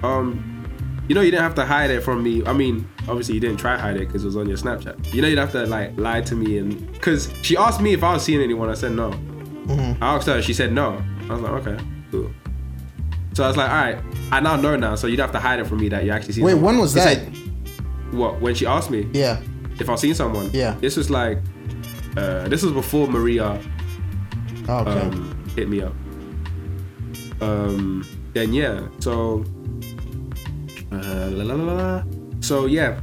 um, 0.02 0.64
you 1.08 1.14
know, 1.14 1.20
you 1.20 1.30
didn't 1.30 1.42
have 1.42 1.54
to 1.56 1.66
hide 1.66 1.90
it 1.90 2.02
from 2.02 2.22
me. 2.22 2.42
I 2.46 2.54
mean, 2.54 2.88
obviously 3.06 3.34
you 3.34 3.40
didn't 3.40 3.58
try 3.58 3.76
hide 3.76 3.96
it 3.96 4.06
because 4.06 4.22
it 4.22 4.26
was 4.26 4.36
on 4.36 4.48
your 4.48 4.56
Snapchat. 4.56 5.12
You 5.12 5.20
know, 5.20 5.28
you'd 5.28 5.38
have 5.38 5.52
to 5.52 5.66
like 5.66 5.98
lie 5.98 6.22
to 6.22 6.34
me 6.34 6.56
and 6.56 6.90
because 6.90 7.30
she 7.42 7.54
asked 7.54 7.82
me 7.82 7.92
if 7.92 8.02
I 8.02 8.14
was 8.14 8.22
seeing 8.24 8.40
anyone. 8.40 8.70
I 8.70 8.74
said 8.74 8.92
no. 8.92 9.12
I 10.00 10.14
asked 10.14 10.26
her. 10.26 10.40
She 10.40 10.54
said 10.54 10.72
no. 10.72 11.02
I 11.28 11.34
was 11.34 11.42
like, 11.42 11.66
okay, 11.66 11.84
cool. 12.10 12.30
So 13.34 13.42
I 13.44 13.48
was 13.48 13.56
like, 13.56 13.68
all 13.68 13.76
right, 13.76 13.98
I 14.32 14.40
now 14.40 14.56
know 14.56 14.76
now. 14.76 14.94
So 14.94 15.06
you'd 15.08 15.18
have 15.18 15.32
to 15.32 15.40
hide 15.40 15.58
it 15.60 15.66
from 15.66 15.78
me 15.80 15.88
that 15.88 16.04
you 16.04 16.10
actually 16.12 16.34
see. 16.34 16.42
Wait, 16.42 16.52
someone. 16.52 16.74
when 16.74 16.80
was 16.80 16.94
that? 16.94 17.16
said- 17.18 17.36
what? 18.12 18.40
When 18.40 18.54
she 18.54 18.64
asked 18.64 18.90
me 18.90 19.08
Yeah. 19.12 19.40
if 19.80 19.88
I've 19.90 19.98
seen 19.98 20.14
someone? 20.14 20.50
Yeah. 20.52 20.76
This 20.80 20.96
was 20.96 21.10
like, 21.10 21.38
uh, 22.16 22.46
this 22.48 22.62
was 22.62 22.72
before 22.72 23.08
Maria 23.08 23.60
Okay. 24.68 24.90
um, 25.00 25.36
hit 25.56 25.68
me 25.68 25.82
up. 25.82 25.92
Um, 27.40 28.06
then 28.34 28.52
yeah, 28.52 28.86
so 29.00 29.44
uh, 30.92 31.28
la, 31.30 31.54
la, 31.54 31.54
la. 31.54 32.02
so 32.40 32.66
yeah, 32.66 33.00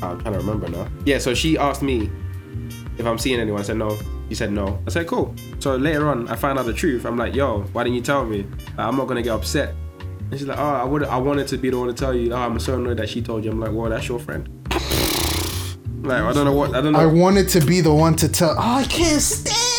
I'm 0.00 0.20
trying 0.20 0.32
to 0.34 0.38
remember 0.38 0.68
now. 0.68 0.86
Yeah, 1.04 1.18
so 1.18 1.34
she 1.34 1.58
asked 1.58 1.82
me 1.82 2.08
if 2.98 3.04
I'm 3.04 3.18
seeing 3.18 3.40
anyone. 3.40 3.60
I 3.60 3.64
said 3.64 3.76
no. 3.78 3.98
He 4.32 4.36
said 4.36 4.50
no. 4.50 4.82
I 4.86 4.90
said 4.90 5.06
cool. 5.08 5.34
So 5.58 5.76
later 5.76 6.08
on, 6.08 6.26
I 6.28 6.36
find 6.36 6.58
out 6.58 6.64
the 6.64 6.72
truth. 6.72 7.04
I'm 7.04 7.18
like, 7.18 7.34
yo, 7.34 7.64
why 7.74 7.84
didn't 7.84 7.96
you 7.96 8.00
tell 8.00 8.24
me? 8.24 8.46
Like, 8.78 8.78
I'm 8.78 8.96
not 8.96 9.06
gonna 9.06 9.20
get 9.20 9.32
upset. 9.32 9.74
And 10.30 10.38
she's 10.38 10.48
like, 10.48 10.56
oh, 10.56 10.62
I 10.62 10.84
would, 10.84 11.04
I 11.04 11.18
wanted 11.18 11.46
to 11.48 11.58
be 11.58 11.68
the 11.68 11.78
one 11.78 11.88
to 11.88 11.92
tell 11.92 12.14
you. 12.14 12.32
Oh, 12.32 12.38
I'm 12.38 12.58
so 12.58 12.76
annoyed 12.76 12.96
that 12.96 13.10
she 13.10 13.20
told 13.20 13.44
you. 13.44 13.50
I'm 13.50 13.60
like, 13.60 13.72
well, 13.72 13.90
that's 13.90 14.08
your 14.08 14.18
friend. 14.18 14.48
Like, 16.02 16.22
I 16.22 16.32
don't 16.32 16.46
know 16.46 16.54
what, 16.54 16.74
I 16.74 16.80
don't 16.80 16.94
know. 16.94 16.98
I 16.98 17.04
wanted 17.04 17.46
to 17.50 17.60
be 17.60 17.82
the 17.82 17.92
one 17.92 18.16
to 18.16 18.26
tell. 18.26 18.52
Oh, 18.52 18.76
I 18.78 18.84
can't 18.84 19.20
stand 19.20 19.71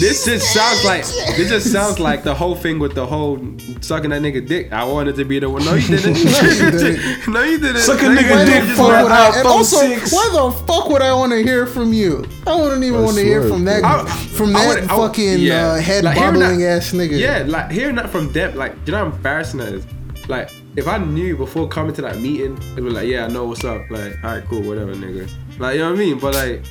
This 0.00 0.24
just 0.24 0.52
sounds 0.54 0.84
like 0.84 1.04
this 1.36 1.48
just 1.50 1.70
sounds 1.70 2.00
like 2.00 2.22
the 2.24 2.34
whole 2.34 2.54
thing 2.54 2.78
with 2.78 2.94
the 2.94 3.06
whole 3.06 3.36
sucking 3.82 4.10
that 4.10 4.22
nigga 4.22 4.46
dick. 4.46 4.72
I 4.72 4.84
wanted 4.84 5.14
to 5.16 5.24
be 5.24 5.38
the 5.38 5.50
one. 5.50 5.64
No, 5.64 5.74
you 5.74 5.86
didn't. 5.88 6.14
didn't. 6.14 7.28
no, 7.32 7.42
you 7.42 7.58
didn't. 7.58 7.82
Suck 7.82 8.00
a 8.00 8.04
No, 8.04 8.10
you 8.12 8.18
nigga 8.18 8.28
didn't. 8.28 8.46
dick 8.46 8.62
the 8.62 8.68
You 8.68 8.74
for 8.76 8.82
fuck 8.84 8.90
just- 8.92 9.02
would 9.04 9.12
I? 9.12 9.26
And 9.26 9.34
iPhone 9.46 9.50
also, 9.50 9.76
6. 9.76 10.12
why 10.12 10.28
the 10.32 10.50
fuck 10.66 10.88
would 10.88 11.02
I 11.02 11.12
want 11.14 11.32
to 11.32 11.42
hear 11.42 11.66
from 11.66 11.92
you? 11.92 12.24
I 12.46 12.54
wouldn't 12.56 12.82
even 12.82 13.02
want 13.02 13.16
to 13.16 13.22
hear 13.22 13.46
from 13.48 13.64
that 13.66 13.84
I- 13.84 14.04
from 14.06 14.56
I 14.56 14.60
that 14.64 14.68
would- 14.82 14.90
I 14.90 14.96
would- 14.98 15.08
fucking 15.08 15.38
yeah. 15.40 15.66
uh, 15.72 15.80
head 15.80 16.04
Like, 16.04 16.16
hearing 16.16 16.34
bobbling 16.40 16.60
that- 16.60 16.78
ass 16.78 16.92
nigga. 16.92 17.18
Yeah, 17.18 17.44
like 17.46 17.70
hearing 17.70 17.96
that 17.96 18.10
from 18.10 18.32
Depp, 18.32 18.54
like 18.54 18.72
do 18.84 18.92
you 18.92 18.98
know 18.98 19.04
how 19.10 19.14
embarrassing 19.16 19.60
that 19.60 19.72
is. 19.74 19.84
Like 20.28 20.50
if 20.76 20.86
I 20.88 20.98
knew 20.98 21.36
before 21.36 21.68
coming 21.68 21.92
to 21.94 22.02
that 22.02 22.20
meeting, 22.20 22.56
it'd 22.72 22.76
be 22.76 22.82
like, 22.90 23.08
"Yeah, 23.08 23.24
I 23.24 23.28
know 23.28 23.44
what's 23.46 23.64
up." 23.64 23.82
Like, 23.90 24.14
all 24.22 24.30
right, 24.36 24.44
cool, 24.48 24.62
whatever, 24.62 24.94
nigga. 24.94 25.28
Like 25.58 25.74
you 25.74 25.80
know 25.80 25.90
what 25.90 25.96
I 25.96 26.04
mean? 26.04 26.18
But 26.20 26.34
like, 26.34 26.62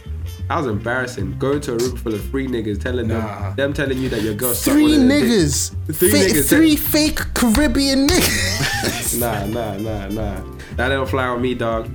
That 0.50 0.58
was 0.58 0.68
embarrassing. 0.68 1.38
Going 1.38 1.62
to 1.62 1.74
a 1.74 1.78
room 1.78 1.96
full 1.96 2.14
of 2.16 2.24
three 2.32 2.48
niggas, 2.48 2.82
telling 2.82 3.08
Nah. 3.08 3.50
them, 3.50 3.56
them 3.56 3.74
telling 3.74 4.00
you 4.00 4.10
that 4.10 4.24
your 4.24 4.34
girl 4.34 4.54
sucked 4.56 4.74
Three 4.76 4.84
one 4.98 5.04
of 5.04 5.08
their 5.08 5.20
dick. 5.22 5.30
niggas. 5.30 5.76
Three 5.94 6.10
Fa- 6.10 6.18
niggas. 6.18 6.50
Three 6.50 6.76
fake 6.76 7.20
Caribbean 7.36 8.08
niggas. 8.08 9.20
Nah, 9.20 9.46
nah, 9.48 9.78
nah, 9.78 10.08
nah. 10.08 10.42
That 10.76 10.90
don't 10.90 11.08
fly 11.10 11.26
on 11.28 11.42
me, 11.42 11.54
dog. 11.56 11.90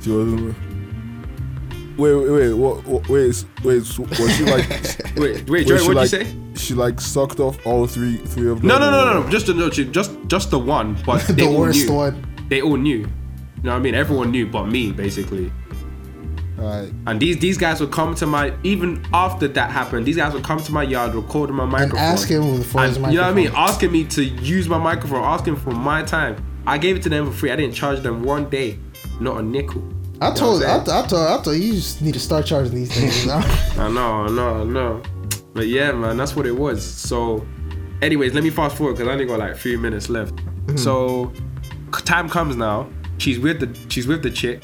She 0.00 0.10
was- 0.10 0.54
Wait, 1.96 2.12
wait, 2.14 2.28
wait, 2.30 2.52
what, 2.54 2.84
what, 2.86 3.08
wait, 3.08 3.44
wait, 3.62 3.76
was 3.98 4.36
she 4.36 4.44
like, 4.44 4.68
Wait, 5.16 5.16
wait, 5.16 5.48
wait, 5.50 5.66
Joey, 5.68 5.78
what'd 5.78 5.94
like, 5.94 6.02
you 6.12 6.24
say? 6.24 6.36
She 6.56 6.74
like 6.74 7.00
sucked 7.00 7.38
off 7.38 7.64
all 7.64 7.86
three, 7.86 8.16
three 8.16 8.48
of 8.50 8.58
them? 8.60 8.66
No, 8.68 8.78
no, 8.80 8.90
no, 8.90 9.12
no, 9.12 9.22
no. 9.22 9.28
Just 9.30 9.46
the 9.46 9.54
no, 9.54 9.70
she- 9.70 9.84
just 9.86 10.10
just 10.26 10.50
the 10.50 10.58
one, 10.58 10.96
but 11.06 11.20
they 11.28 11.34
the 11.34 11.46
all 11.46 11.58
worst 11.58 11.86
knew. 11.86 11.92
one. 11.94 12.46
They 12.48 12.62
all 12.62 12.76
knew. 12.76 12.98
You 12.98 13.06
know 13.62 13.70
what 13.72 13.76
I 13.76 13.78
mean? 13.78 13.94
Everyone 13.94 14.30
knew, 14.32 14.46
but 14.46 14.64
me, 14.66 14.90
basically. 14.92 15.52
Alright. 16.58 16.92
And 17.06 17.20
these 17.20 17.38
these 17.38 17.58
guys 17.58 17.80
would 17.80 17.90
come 17.90 18.14
to 18.16 18.26
my 18.26 18.54
even 18.62 19.04
after 19.12 19.48
that 19.48 19.70
happened. 19.70 20.06
These 20.06 20.16
guys 20.16 20.32
would 20.32 20.44
come 20.44 20.62
to 20.62 20.72
my 20.72 20.82
yard, 20.82 21.14
recording 21.14 21.56
my 21.56 21.64
microphone, 21.64 21.98
ask 21.98 22.28
him 22.28 22.62
for 22.62 22.82
his 22.84 22.96
And 22.96 23.12
You 23.12 23.18
know 23.18 23.22
what 23.22 23.30
I 23.30 23.34
mean? 23.34 23.50
Asking 23.54 23.92
me 23.92 24.04
to 24.06 24.24
use 24.24 24.68
my 24.68 24.78
microphone, 24.78 25.24
asking 25.24 25.56
for 25.56 25.72
my 25.72 26.02
time. 26.02 26.44
I 26.66 26.78
gave 26.78 26.96
it 26.96 27.02
to 27.02 27.08
them 27.08 27.26
for 27.26 27.32
free. 27.32 27.50
I 27.50 27.56
didn't 27.56 27.74
charge 27.74 28.00
them 28.00 28.22
one 28.22 28.48
day, 28.48 28.78
not 29.20 29.38
a 29.38 29.42
nickel. 29.42 29.82
I 30.20 30.32
told, 30.32 30.62
I, 30.62 30.78
I'm 30.78 30.84
told, 30.84 31.12
I 31.12 31.42
told 31.42 31.56
you 31.56 31.72
just 31.72 32.00
need 32.00 32.14
to 32.14 32.20
start 32.20 32.46
charging 32.46 32.74
these 32.74 32.94
things. 32.94 33.26
now. 33.26 33.38
I 33.76 33.88
know, 33.90 34.24
I 34.24 34.28
know, 34.30 34.60
I 34.60 34.64
know. 34.64 35.02
But 35.52 35.66
yeah, 35.66 35.92
man, 35.92 36.16
that's 36.16 36.34
what 36.34 36.46
it 36.46 36.56
was. 36.56 36.84
So, 36.84 37.46
anyways, 38.00 38.32
let 38.32 38.44
me 38.44 38.50
fast 38.50 38.76
forward 38.76 38.94
because 38.94 39.08
I 39.08 39.12
only 39.12 39.26
got 39.26 39.40
like 39.40 39.56
three 39.56 39.76
minutes 39.76 40.08
left. 40.08 40.34
Mm-hmm. 40.36 40.76
So, 40.76 41.32
time 41.92 42.28
comes 42.28 42.56
now. 42.56 42.88
She's 43.18 43.38
with 43.38 43.60
the 43.60 43.90
she's 43.90 44.06
with 44.06 44.22
the 44.22 44.30
chick. 44.30 44.62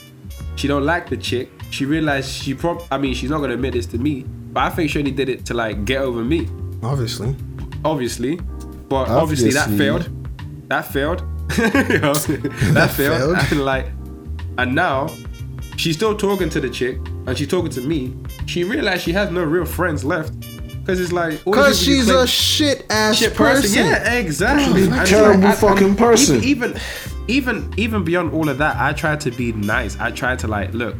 She 0.56 0.68
don't 0.68 0.84
like 0.84 1.08
the 1.08 1.16
chick. 1.16 1.50
She 1.70 1.84
realized 1.86 2.30
she 2.30 2.54
prob 2.54 2.82
I 2.90 2.98
mean 2.98 3.14
she's 3.14 3.30
not 3.30 3.40
gonna 3.40 3.54
admit 3.54 3.72
this 3.74 3.86
to 3.86 3.98
me, 3.98 4.22
but 4.52 4.60
I 4.64 4.70
think 4.70 4.90
she 4.90 4.98
only 4.98 5.12
did 5.12 5.28
it 5.28 5.44
to 5.46 5.54
like 5.54 5.84
get 5.84 6.02
over 6.02 6.22
me. 6.22 6.48
Obviously. 6.82 7.34
Obviously, 7.84 8.36
but 8.88 9.08
obviously, 9.08 9.50
that 9.52 9.70
failed. 9.70 10.08
That 10.68 10.82
failed. 10.86 11.22
Know, 11.58 12.14
that 12.74 12.90
failed. 12.96 13.36
failed. 13.36 13.36
And 13.50 13.64
like, 13.64 13.86
and 14.58 14.74
now 14.74 15.08
she's 15.76 15.96
still 15.96 16.16
talking 16.16 16.48
to 16.50 16.60
the 16.60 16.68
chick, 16.70 16.98
and 17.26 17.36
she's 17.36 17.48
talking 17.48 17.70
to 17.72 17.80
me. 17.80 18.14
She 18.46 18.64
realized 18.64 19.02
she 19.04 19.12
has 19.12 19.30
no 19.30 19.42
real 19.44 19.64
friends 19.64 20.04
left, 20.04 20.32
because 20.80 21.00
it's 21.00 21.12
like 21.12 21.42
Cause 21.44 21.80
she's 21.82 22.08
a 22.10 22.26
shit 22.26 22.84
ass 22.90 23.16
shit 23.18 23.34
person. 23.34 23.62
person. 23.62 23.86
Yeah, 23.86 24.12
exactly. 24.14 24.82
It's 24.82 25.10
terrible 25.10 25.46
I- 25.46 25.52
fucking 25.52 25.88
and 25.88 25.98
person. 25.98 26.36
Even, 26.44 26.70
even, 26.72 26.80
even, 27.28 27.74
even 27.78 28.04
beyond 28.04 28.32
all 28.32 28.48
of 28.48 28.58
that, 28.58 28.76
I 28.76 28.92
tried 28.92 29.20
to 29.22 29.30
be 29.30 29.52
nice. 29.52 29.98
I 29.98 30.10
tried 30.10 30.38
to 30.40 30.48
like, 30.48 30.72
look, 30.74 30.94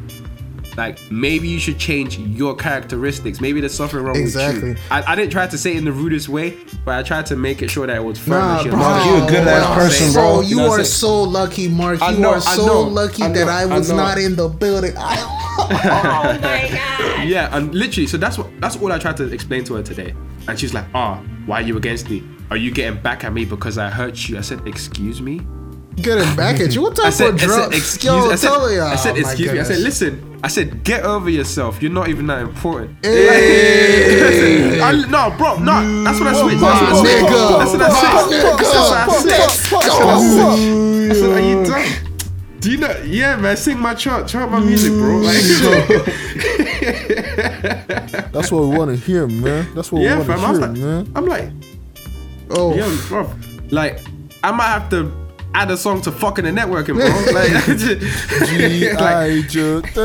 like 0.76 0.98
maybe 1.10 1.48
you 1.48 1.58
should 1.58 1.78
change 1.78 2.18
your 2.18 2.54
characteristics. 2.54 3.40
Maybe 3.40 3.60
there's 3.60 3.74
something 3.74 3.98
wrong 4.00 4.16
Exactly. 4.16 4.70
with 4.70 4.78
you. 4.78 4.84
I, 4.90 5.12
I 5.12 5.14
didn't 5.14 5.32
try 5.32 5.46
to 5.46 5.58
say 5.58 5.72
it 5.74 5.78
in 5.78 5.84
the 5.84 5.92
rudest 5.92 6.28
way, 6.28 6.56
but 6.84 6.94
I 6.98 7.02
tried 7.02 7.26
to 7.26 7.36
make 7.36 7.62
it 7.62 7.70
sure 7.70 7.86
that 7.86 7.96
it 7.96 8.04
was 8.04 8.18
firm. 8.18 8.30
Nah, 8.30 8.54
and 8.56 8.62
shit. 8.62 8.72
bro. 8.72 8.80
Like, 8.80 9.06
you 9.06 9.24
a 9.24 9.28
good 9.28 9.48
ass 9.48 9.68
what 9.68 9.78
person, 9.78 10.12
bro. 10.12 10.22
Bro, 10.22 10.40
You 10.42 10.48
you 10.48 10.56
know 10.56 10.70
are 10.72 10.78
I'm 10.78 10.84
so 10.84 11.22
lucky, 11.22 11.68
Mark. 11.68 12.02
I 12.02 12.12
You 12.12 12.18
know, 12.18 12.30
are 12.30 12.36
I 12.36 12.38
so 12.40 12.66
know, 12.66 12.80
lucky 12.82 13.22
I 13.22 13.28
that 13.28 13.46
know, 13.46 13.52
I 13.52 13.62
I 13.62 13.66
was 13.78 13.88
know. 13.90 13.96
not 13.96 14.18
in 14.18 14.36
the 14.36 14.48
building. 14.48 14.94
Oh 15.60 15.66
my 15.68 16.38
god. 16.40 17.28
Yeah, 17.28 17.54
and 17.56 17.74
literally, 17.74 18.06
so 18.06 18.16
that's 18.16 18.38
what 18.38 18.48
that's 18.60 18.76
all 18.76 18.90
I 18.92 18.98
tried 18.98 19.16
to 19.18 19.24
explain 19.32 19.62
to 19.64 19.74
her 19.74 19.82
today. 19.82 20.14
And 20.48 20.58
she's 20.58 20.72
like, 20.72 20.86
"Ah, 20.94 21.22
why 21.46 21.60
are 21.60 21.62
you 21.64 21.76
against 21.76 22.08
me? 22.08 22.22
Are 22.50 22.56
you 22.56 22.70
getting 22.72 23.00
back 23.00 23.24
at 23.24 23.32
me 23.32 23.44
because 23.44 23.76
I 23.78 23.90
hurt 23.90 24.28
you?" 24.28 24.38
I 24.38 24.40
said, 24.40 24.66
"Excuse 24.66 25.20
me." 25.20 25.40
Getting 25.96 26.34
back 26.34 26.60
at 26.60 26.74
you. 26.74 26.80
What 26.82 26.98
I 27.00 27.04
type 27.04 27.12
said, 27.12 27.28
of 27.34 27.40
I 27.42 27.44
drug? 27.44 27.72
said, 27.72 27.78
excuse 27.78 28.04
Yo, 28.04 28.30
I 28.30 28.34
said, 28.36 28.48
tell 28.48 28.68
her. 28.68 28.82
I 28.82 28.96
said, 28.96 29.10
Oh, 29.10 29.20
my 29.20 29.30
excuse 29.30 29.52
me. 29.52 29.58
I 29.60 29.62
said, 29.64 29.78
listen. 29.80 30.29
I 30.42 30.48
said, 30.48 30.84
get 30.84 31.04
over 31.04 31.28
yourself. 31.28 31.82
You're 31.82 31.92
not 31.92 32.08
even 32.08 32.26
that 32.28 32.40
important. 32.40 33.04
Hey. 33.04 34.80
I, 34.82 34.92
no, 34.92 35.30
bro, 35.36 35.58
no. 35.58 36.02
That's 36.04 36.18
what 36.18 36.28
I 36.28 36.32
switched. 36.40 36.60
That's 36.60 36.80
what 36.80 36.88
I 36.88 36.94
switched. 37.00 37.28
That's 37.58 37.72
what 37.72 37.82
I 37.82 37.90
switched. 38.26 38.58
That's 38.58 38.72
what 38.72 38.92
I 38.94 38.96
said. 39.20 39.30
That's 39.30 39.70
what 39.70 39.84
I 39.84 39.86
said. 40.20 41.10
I 41.10 41.12
said, 41.14 41.30
are 41.30 41.40
you 41.40 41.64
done? 41.64 41.88
Do 42.60 42.70
you 42.70 42.78
know? 42.78 42.90
Yeah, 43.04 43.36
man. 43.36 43.56
Sing 43.56 43.78
my 43.78 43.94
chart, 43.94 44.28
chart 44.28 44.50
my 44.50 44.60
music, 44.60 44.92
bro. 44.92 45.16
Like, 45.18 45.36
That's 48.32 48.50
what 48.52 48.62
we 48.64 48.76
want 48.76 48.90
to 48.90 48.96
hear, 48.96 49.26
man. 49.26 49.66
That's 49.74 49.90
what 49.92 50.02
yeah, 50.02 50.20
we 50.20 50.28
want 50.28 50.40
to 50.40 50.46
hear, 50.46 50.58
like, 50.58 50.76
man. 50.78 51.12
I'm 51.14 51.26
like, 51.26 51.50
Oh, 52.52 52.74
yeah, 52.74 52.90
bro. 53.08 53.32
Like, 53.70 54.00
I 54.42 54.50
might 54.50 54.68
have 54.68 54.88
to 54.90 55.04
add 55.54 55.70
a 55.70 55.76
song 55.76 56.00
to 56.02 56.12
fucking 56.12 56.44
the 56.44 56.50
networking, 56.50 56.94
bro. 56.94 57.10
Like, 57.30 57.50
like, 59.00 59.16
I 59.16 59.42
just, 59.48 59.96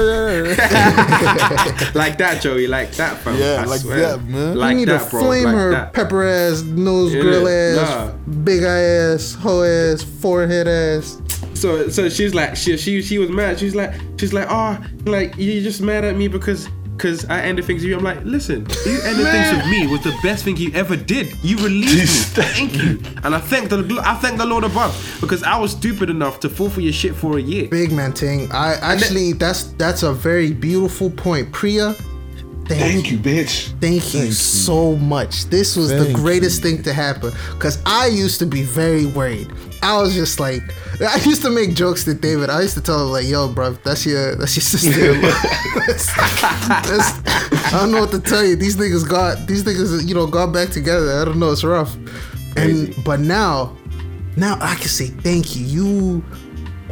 like 1.96 2.18
that, 2.18 2.42
Joey. 2.42 2.68
Like 2.68 2.92
that, 2.94 3.18
fam. 3.20 3.38
Yeah, 3.38 3.62
I 3.62 3.66
like 3.66 3.82
swear. 3.82 4.00
that, 4.00 4.24
man. 4.26 4.56
Like 4.58 4.72
you 4.72 4.78
need 4.78 4.88
that, 4.90 5.04
to 5.04 5.10
bro. 5.10 5.22
flame 5.22 5.46
like 5.46 5.56
her 5.56 5.72
that. 5.72 5.94
pepper 5.94 6.24
ass, 6.24 6.62
nose 6.64 7.14
Yeah, 7.14 7.22
grill 7.22 7.48
ass, 7.48 7.76
nah. 7.78 8.12
big 8.44 8.64
ass, 8.64 9.34
hoe 9.34 9.64
ass, 9.64 10.04
forehead 10.04 10.68
ass. 10.68 11.22
So 11.54 11.90
so 11.90 12.10
she's 12.10 12.34
like 12.34 12.56
she 12.56 12.78
she 12.78 13.02
she 13.02 13.18
was 13.18 13.30
mad. 13.30 13.60
She's 13.60 13.76
like 13.76 13.94
she's 14.20 14.34
like 14.34 14.48
oh 14.50 14.78
like 15.06 15.38
you 15.38 15.62
just 15.62 15.82
mad 15.82 16.04
at 16.04 16.16
me 16.16 16.28
because 16.28 16.68
because 16.96 17.26
I 17.26 17.42
ended 17.42 17.66
things 17.66 17.82
with 17.82 17.90
you. 17.90 17.98
I'm 17.98 18.04
like 18.04 18.24
listen, 18.24 18.66
you 18.86 19.02
ended 19.04 19.28
things 19.28 19.58
with 19.58 19.70
me 19.70 19.88
was 19.88 20.04
the 20.04 20.18
best 20.24 20.44
thing 20.44 20.58
you 20.58 20.72
ever 20.74 20.96
did. 20.96 21.34
You 21.44 21.58
released 21.58 22.38
me. 22.38 22.44
Thank 22.44 22.74
you. 22.76 23.00
And 23.24 23.36
I 23.36 23.40
thank 23.40 23.70
the 23.70 24.02
I 24.04 24.16
thank 24.16 24.38
the 24.38 24.46
Lord 24.46 24.64
above 24.64 25.18
because 25.22 25.44
I 25.44 25.58
was 25.58 25.72
stupid 25.72 26.10
enough 26.10 26.40
to 26.42 26.50
fall 26.50 26.70
for 26.70 26.82
your 26.82 26.94
shit 26.94 27.16
for 27.16 27.38
a 27.38 27.42
year. 27.42 27.68
Big 27.68 27.92
man 27.92 28.14
thing. 28.14 28.52
I 28.52 28.76
actually 28.76 29.34
that's 29.34 29.64
that's 29.74 30.04
a 30.04 30.14
very 30.14 30.54
beautiful 30.54 31.10
point. 31.10 31.52
Priya, 31.52 31.94
thank, 32.68 32.68
Thank 32.68 33.12
you. 33.12 33.18
you, 33.18 33.24
bitch. 33.24 33.80
Thank 33.80 34.14
you 34.14 34.32
so 34.32 34.96
much. 34.96 35.46
This 35.46 35.76
was 35.76 35.90
the 35.90 36.06
Thank 36.06 36.18
greatest 36.18 36.62
thing 36.62 36.82
to 36.84 36.94
happen 36.94 37.32
because 37.54 37.82
I 37.86 38.08
used 38.08 38.40
to 38.40 38.46
be 38.46 38.64
very 38.64 39.06
worried. 39.06 39.52
I 39.86 40.02
was 40.02 40.14
just 40.16 40.40
like, 40.40 40.62
I 41.02 41.18
used 41.26 41.42
to 41.44 41.50
make 41.50 41.76
jokes 41.76 42.04
to 42.06 42.14
David. 42.14 42.50
I 42.50 42.62
used 42.62 42.74
to 42.76 42.82
tell 42.82 43.04
him 43.06 43.12
like, 43.12 43.28
"Yo, 43.28 43.48
bro, 43.48 43.72
that's 43.84 44.06
your 44.06 44.36
that's 44.36 44.56
your 44.56 44.62
sister." 44.74 45.14
That's- 45.76 46.16
that's- 46.88 47.74
I 47.74 47.80
don't 47.82 47.92
know 47.92 48.00
what 48.02 48.12
to 48.12 48.20
tell 48.20 48.44
you. 48.46 48.56
These 48.56 48.78
niggas 48.78 49.08
got 49.08 49.48
these 49.48 49.64
niggas, 49.64 50.08
you 50.08 50.16
know, 50.16 50.26
got 50.28 50.54
back 50.54 50.70
together. 50.70 51.20
I 51.22 51.26
don't 51.26 51.40
know. 51.40 51.52
It's 51.52 51.64
rough. 51.64 51.96
And 52.56 52.96
but 53.04 53.20
now, 53.20 53.76
now 54.38 54.58
I 54.62 54.76
can 54.76 54.88
say 54.88 55.08
thank 55.08 55.56
you. 55.56 55.66
You, 55.66 56.24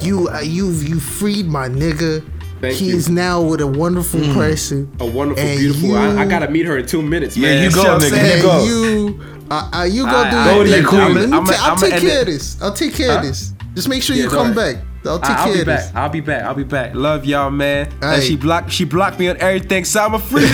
you, 0.02 0.30
uh, 0.30 0.42
you, 0.42 0.72
you 0.72 1.00
freed 1.00 1.48
my 1.48 1.70
nigga. 1.70 2.28
Thank 2.60 2.76
he 2.76 2.90
you. 2.90 2.96
is 2.96 3.10
now 3.10 3.42
with 3.42 3.62
a 3.62 3.68
wonderful 3.68 4.22
person. 4.34 4.90
A 5.00 5.06
wonderful, 5.06 5.44
And 5.44 5.60
beautiful. 5.60 5.96
I, 5.98 6.22
I 6.24 6.26
gotta 6.26 6.50
meet 6.50 6.66
her 6.66 6.78
in 6.78 6.86
two 6.86 7.02
minutes, 7.02 7.36
man. 7.38 7.50
Yeah, 7.50 7.56
man. 7.62 7.70
you 7.70 7.76
go, 7.76 7.84
know 7.84 7.94
what 7.96 8.04
I'm 8.04 8.12
nigga, 8.12 8.36
you 8.38 8.42
go. 8.42 8.66
you, 8.66 9.33
uh, 9.52 9.70
uh, 9.74 9.84
you 9.84 10.04
go 10.04 10.10
I- 10.10 10.30
do 10.32 10.38
I- 10.38 10.56
your 10.56 10.66
thing. 10.66 10.82
your 10.82 10.90
queen. 10.90 11.14
Let 11.16 11.30
me 11.30 11.38
I'm 11.38 11.48
a- 11.48 11.52
ta- 11.52 11.60
I'll 11.66 11.72
I'm 11.74 11.78
take 11.80 12.02
care 12.02 12.20
of 12.22 12.26
this. 12.28 12.62
I'll 12.62 12.74
take 12.74 12.94
care 12.96 13.18
of 13.18 13.24
this. 13.24 13.54
Just 13.76 13.90
make 13.90 14.04
sure 14.04 14.16
Yeah, 14.16 14.24
you 14.24 14.30
come 14.30 14.54
worry. 14.56 14.74
back. 14.76 14.84
I'll 15.06 15.20
take 15.20 15.30
I- 15.32 15.34
I'll 15.34 15.46
care 15.46 15.54
be 15.56 15.60
of 15.62 15.66
back. 15.68 15.80
this. 15.82 15.92
I'll 15.96 16.10
be 16.10 16.20
back. 16.22 16.44
I'll 16.44 16.54
be 16.56 16.64
back. 16.64 16.96
Love 16.96 17.26
y'all, 17.26 17.50
man. 17.52 17.90
And 18.02 18.22
Hey. 18.22 18.28
she 18.28 18.36
blocked. 18.36 18.72
She 18.72 18.86
blocked 18.86 19.20
me 19.20 19.28
on 19.30 19.38
everything. 19.38 19.84
So 19.86 20.02
I'm 20.04 20.14
a 20.14 20.20
free 20.20 20.44
man. 20.44 20.52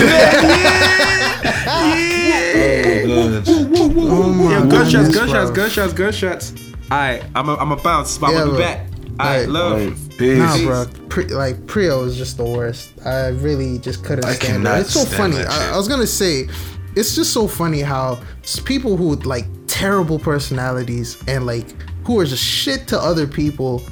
Yeah. 1.40 2.54
yeah. 2.54 3.04
Good. 3.04 3.44
Oh 3.48 4.32
my 4.32 4.50
Yeah, 4.52 4.60
goodness, 4.60 4.92
gunshots, 4.92 5.14
gunshots, 5.14 5.50
gunshots, 5.50 5.92
gunshots. 5.92 6.52
Alright, 6.90 7.22
I'm 7.34 7.48
a, 7.48 7.54
I'm 7.56 7.70
a 7.72 7.76
bounce, 7.76 8.18
but 8.18 8.30
Yeah, 8.32 8.42
I'm 8.42 8.48
gonna 8.48 8.50
be 8.52 8.56
bro. 8.56 8.66
back. 8.66 8.86
Alright, 9.20 9.48
Aight. 9.48 9.52
love. 9.52 9.96
Peace. 10.18 10.38
Nah, 10.38 10.58
bro. 10.64 10.86
Pri- 11.08 11.24
like 11.28 11.66
Priya 11.66 11.96
was 11.96 12.16
just 12.16 12.36
the 12.36 12.44
worst. 12.44 12.92
I 13.04 13.28
really 13.28 13.78
just 13.78 14.04
couldn't 14.04 14.24
I 14.24 14.32
stand 14.34 14.66
it. 14.66 14.70
It's 14.80 14.92
so 14.92 15.04
funny. 15.04 15.36
I. 15.38 15.72
I 15.72 15.76
was 15.76 15.88
gonna 15.88 16.06
say, 16.06 16.48
it's 16.96 17.14
just 17.14 17.32
so 17.32 17.46
funny 17.46 17.80
how 17.80 18.20
people 18.64 18.96
who 18.96 19.08
with 19.08 19.26
like 19.26 19.46
terrible 19.66 20.18
personalities 20.18 21.22
and 21.28 21.46
like 21.46 21.66
who 22.04 22.18
are 22.18 22.24
just 22.24 22.44
shit 22.44 22.88
to 22.88 22.98
other 22.98 23.26
people. 23.26 23.82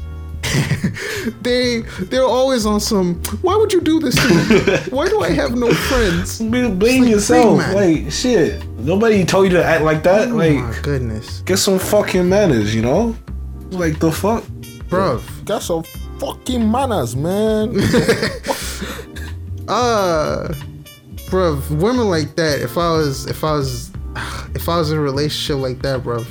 they 1.42 1.80
they're 2.10 2.24
always 2.24 2.64
on 2.64 2.80
some. 2.80 3.16
Why 3.42 3.56
would 3.56 3.72
you 3.72 3.80
do 3.80 4.00
this 4.00 4.14
to 4.14 4.28
me? 4.28 4.76
Why 4.90 5.08
do 5.08 5.20
I 5.20 5.30
have 5.30 5.54
no 5.56 5.70
friends? 5.72 6.38
Blame 6.38 6.78
like 6.78 7.10
yourself. 7.10 7.58
big 7.58 7.66
man. 7.66 7.74
Like 8.04 8.12
shit. 8.12 8.66
Nobody 8.78 9.24
told 9.24 9.44
you 9.44 9.58
to 9.58 9.64
act 9.64 9.82
like 9.82 10.02
that. 10.04 10.28
Oh 10.28 10.36
like 10.36 10.54
my 10.54 10.78
goodness, 10.82 11.40
get 11.42 11.58
some 11.58 11.78
fucking 11.78 12.28
manners, 12.28 12.74
you 12.74 12.82
know? 12.82 13.14
Like 13.70 13.98
the 13.98 14.10
fuck? 14.10 14.44
bro. 14.88 15.20
got 15.44 15.62
some 15.62 15.82
fucking 16.18 16.70
manners, 16.70 17.14
man. 17.14 17.78
Uh, 19.68 20.50
bro, 21.30 21.60
women 21.70 22.08
like 22.08 22.34
that. 22.36 22.60
If 22.60 22.76
I 22.78 22.90
was, 22.92 23.26
if 23.26 23.44
I 23.44 23.52
was, 23.52 23.90
if 24.54 24.68
I 24.68 24.78
was 24.78 24.90
in 24.90 24.98
a 24.98 25.00
relationship 25.00 25.60
like 25.62 25.82
that, 25.82 26.02
bro, 26.02 26.24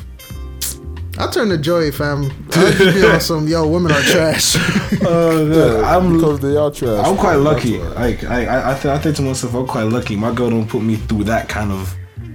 I'll 1.17 1.31
turn 1.31 1.49
to 1.49 1.57
Joey, 1.57 1.91
fam. 1.91 2.25
I'll 2.51 2.71
just 2.73 2.95
be 2.95 3.05
on 3.05 3.19
some 3.19 3.47
yo. 3.47 3.67
Women 3.67 3.91
are 3.91 4.01
trash. 4.01 4.55
Uh, 4.97 5.43
good. 5.45 5.83
I'm 5.83 6.13
because 6.13 6.39
they 6.39 6.55
are 6.55 6.71
trash. 6.71 7.05
I'm 7.05 7.17
quite 7.17 7.35
lucky. 7.35 7.77
Like 7.79 8.23
I, 8.23 8.45
I, 8.45 8.71
I, 8.71 8.73
th- 8.73 8.85
I 8.85 8.97
think 8.97 9.15
to 9.17 9.21
myself, 9.21 9.53
I'm 9.53 9.67
quite 9.67 9.83
lucky. 9.83 10.15
My 10.15 10.33
girl 10.33 10.49
don't 10.49 10.67
put 10.67 10.81
me 10.81 10.95
through 10.95 11.25
that 11.25 11.49
kind 11.49 11.71
of 11.71 11.93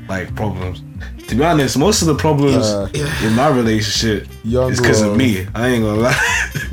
like 0.09 0.35
problems. 0.37 0.83
To 1.29 1.35
be 1.35 1.43
honest, 1.45 1.79
most 1.79 2.03
of 2.03 2.09
the 2.09 2.15
problems 2.15 2.67
Uh, 2.67 2.89
in 3.25 3.33
my 3.35 3.49
relationship 3.49 4.29
Young 4.45 4.71
is 4.71 4.81
because 4.81 5.01
of 5.01 5.17
me. 5.17 5.47
I 5.55 5.69
ain't 5.69 5.83
gonna 5.83 6.01
lie. 6.01 6.51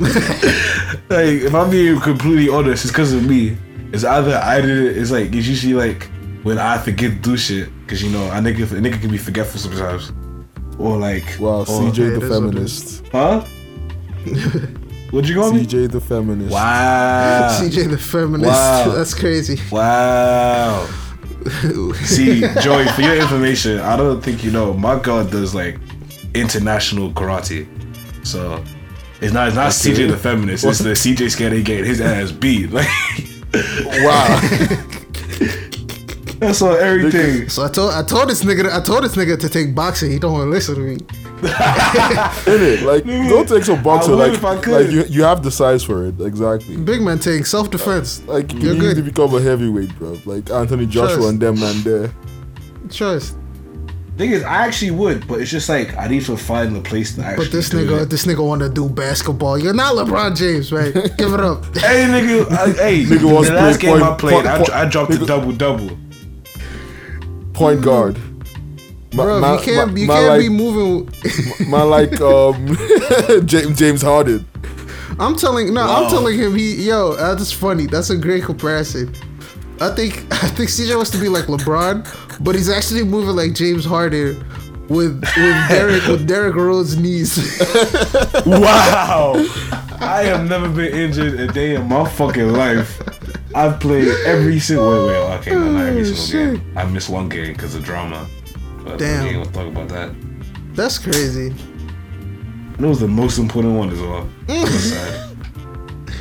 like 1.08 1.42
if 1.48 1.54
I'm 1.54 1.70
being 1.70 1.98
completely 2.00 2.48
honest, 2.48 2.84
it's 2.84 2.92
because 2.92 3.12
of 3.12 3.26
me. 3.26 3.56
It's 3.92 4.04
either 4.04 4.36
I 4.36 4.60
did 4.60 4.70
it. 4.86 4.96
It's 4.98 5.10
like 5.10 5.34
it's 5.34 5.46
usually 5.46 5.74
like 5.74 6.08
when 6.42 6.58
I 6.58 6.78
forget 6.78 7.10
to 7.12 7.18
do 7.18 7.36
shit 7.36 7.68
because 7.82 8.02
you 8.02 8.10
know 8.10 8.24
a 8.30 8.34
nigga 8.34 8.62
a 8.72 8.80
nigga 8.80 9.00
can 9.00 9.10
be 9.10 9.18
forgetful 9.18 9.58
sometimes, 9.60 10.12
or 10.78 10.96
like 10.96 11.24
Wow, 11.38 11.60
or- 11.60 11.64
CJ 11.66 11.94
the 11.96 12.02
is 12.02 12.18
what 12.18 12.22
it 12.22 12.28
feminist. 12.28 13.06
huh? 13.12 13.44
What'd 15.10 15.28
you 15.28 15.34
call 15.40 15.52
me? 15.52 15.64
CJ 15.66 15.90
the 15.90 16.00
feminist. 16.00 16.52
Wow. 16.52 17.58
CJ 17.60 17.90
the 17.90 17.98
feminist. 17.98 18.48
Wow. 18.50 18.90
That's 18.94 19.12
crazy. 19.14 19.58
Wow. 19.72 20.86
See, 22.04 22.42
Joey, 22.60 22.86
for 22.88 23.00
your 23.00 23.16
information, 23.16 23.80
I 23.80 23.96
don't 23.96 24.20
think 24.22 24.44
you 24.44 24.50
know. 24.50 24.74
My 24.74 24.98
god 24.98 25.30
does 25.30 25.54
like 25.54 25.78
international 26.34 27.10
karate, 27.12 27.66
so 28.26 28.62
it's 29.20 29.32
not 29.32 29.48
it's 29.48 29.56
not 29.56 29.72
CJ 29.72 30.08
the 30.10 30.16
feminist. 30.18 30.64
It's 30.64 30.78
the 30.78 30.90
CJ 30.90 31.30
scared 31.30 31.52
he 31.54 31.62
getting 31.62 31.86
his 31.86 32.00
ass 32.00 32.30
beat. 32.30 32.70
Like 32.70 32.86
Wow. 33.52 34.40
that's 36.38 36.62
on 36.62 36.76
everything. 36.78 37.48
So 37.48 37.64
I 37.64 37.68
told 37.68 37.92
I 37.92 38.02
told 38.02 38.28
this 38.28 38.42
nigga 38.44 38.70
I 38.70 38.80
told 38.80 39.04
this 39.04 39.16
nigga 39.16 39.38
to 39.40 39.48
take 39.48 39.74
boxing. 39.74 40.10
He 40.10 40.18
don't 40.18 40.32
want 40.32 40.46
to 40.46 40.50
listen 40.50 40.74
to 40.76 40.80
me. 40.80 40.92
In 41.40 42.62
it, 42.62 42.82
like 42.82 43.04
don't 43.04 43.48
take 43.48 43.64
some 43.64 43.82
boxing. 43.82 44.14
Like, 44.14 44.32
if 44.32 44.44
I 44.44 44.60
could. 44.60 44.84
like 44.84 44.90
you, 44.90 45.04
you 45.04 45.22
have 45.22 45.42
the 45.42 45.50
size 45.50 45.82
for 45.82 46.06
it. 46.06 46.20
Exactly. 46.20 46.76
Big 46.76 47.00
man 47.02 47.18
take 47.18 47.46
self 47.46 47.70
defense. 47.70 48.22
Like 48.26 48.52
you 48.52 48.60
You're 48.60 48.74
need 48.74 48.96
to 48.96 49.02
become 49.02 49.34
a 49.34 49.40
heavyweight, 49.40 49.96
bro. 49.98 50.18
Like 50.26 50.50
Anthony 50.50 50.86
Joshua 50.86 51.16
Trust. 51.16 51.28
and 51.28 51.40
them 51.40 51.60
man 51.60 51.82
there. 51.82 52.12
Trust. 52.90 53.36
Thing 54.20 54.32
is, 54.32 54.42
I 54.42 54.66
actually 54.66 54.90
would, 54.90 55.26
but 55.26 55.40
it's 55.40 55.50
just 55.50 55.66
like 55.70 55.96
I 55.96 56.06
need 56.06 56.22
to 56.26 56.36
find 56.36 56.76
the 56.76 56.82
place 56.82 57.14
to 57.14 57.24
actually. 57.24 57.46
But 57.46 57.52
this 57.52 57.70
do 57.70 57.78
nigga, 57.78 58.02
it. 58.02 58.10
this 58.10 58.26
nigga 58.26 58.46
want 58.46 58.60
to 58.60 58.68
do 58.68 58.86
basketball. 58.86 59.56
You're 59.58 59.72
not 59.72 59.94
LeBron 59.94 60.36
James, 60.36 60.70
right? 60.70 60.92
Give 61.16 61.32
it 61.32 61.40
up. 61.40 61.64
Hey 61.78 62.04
nigga, 62.04 62.46
I, 62.50 62.70
hey 62.72 63.04
Nigga 63.04 63.32
wants 63.32 63.48
the 63.48 63.54
to 63.54 63.60
last 63.62 63.80
game 63.80 63.92
point- 63.92 64.02
I 64.02 64.16
played, 64.18 64.34
point- 64.34 64.46
I, 64.46 64.56
point- 64.58 64.70
I 64.72 64.84
dropped 64.90 65.14
a 65.14 65.18
double 65.24 65.52
double. 65.52 65.96
Point 67.54 67.80
guard. 67.82 68.18
Ma- 69.14 69.24
Bro, 69.24 69.40
ma- 69.40 69.54
you 69.54 69.60
can't, 69.62 69.90
ma- 69.92 69.96
you 69.98 70.06
can't 70.06 70.26
like, 70.28 70.40
be 70.40 70.48
moving. 70.50 71.10
my, 71.70 71.80
like 71.80 72.20
um, 72.20 72.76
James 73.46 73.78
James 73.78 74.02
Harden. 74.02 74.46
I'm 75.18 75.34
telling, 75.34 75.72
no, 75.72 75.80
I'm 75.80 76.10
telling 76.10 76.38
him 76.38 76.54
he, 76.56 76.74
yo, 76.88 77.14
that's 77.14 77.52
funny. 77.52 77.86
That's 77.86 78.10
a 78.10 78.18
great 78.18 78.44
comparison. 78.44 79.14
I 79.80 79.94
think, 79.94 80.14
I 80.44 80.48
think 80.48 80.68
CJ 80.70 80.94
wants 80.96 81.10
to 81.10 81.18
be 81.18 81.28
like 81.28 81.44
LeBron, 81.46 82.42
but 82.44 82.54
he's 82.54 82.68
actually 82.68 83.04
moving 83.04 83.34
like 83.36 83.54
James 83.54 83.84
Harden 83.84 84.36
with 84.88 85.20
with 85.20 85.24
Derek 85.68 86.06
with 86.06 86.26
Derrick 86.26 86.54
Rose 86.56 86.96
knees. 86.96 87.36
Wow, 88.46 89.34
I 90.00 90.22
have 90.24 90.48
never 90.48 90.68
been 90.68 90.92
injured 90.94 91.38
a 91.38 91.46
day 91.46 91.74
in 91.74 91.86
my 91.88 92.08
fucking 92.08 92.52
life. 92.52 93.00
I've 93.54 93.78
played 93.80 94.08
every 94.26 94.58
single 94.58 95.06
wait, 95.06 95.12
wait, 95.12 95.38
okay, 95.38 95.50
no, 95.52 95.72
not 95.72 95.86
every 95.86 96.04
single 96.04 96.24
shit. 96.56 96.60
game. 96.64 96.78
I 96.78 96.84
missed 96.86 97.10
one 97.10 97.28
game 97.28 97.52
because 97.52 97.74
of 97.74 97.84
drama. 97.84 98.26
But 98.84 98.98
Damn. 98.98 99.24
we 99.24 99.30
ain't 99.30 99.44
gonna 99.44 99.56
talk 99.56 99.72
about 99.72 99.88
that. 99.90 100.14
That's 100.74 100.98
crazy. 100.98 101.54
It 102.78 102.80
was 102.84 103.00
the 103.00 103.08
most 103.08 103.38
important 103.38 103.76
one 103.76 103.90
as 103.90 104.00
well. 104.00 104.28
Mm. 104.46 105.29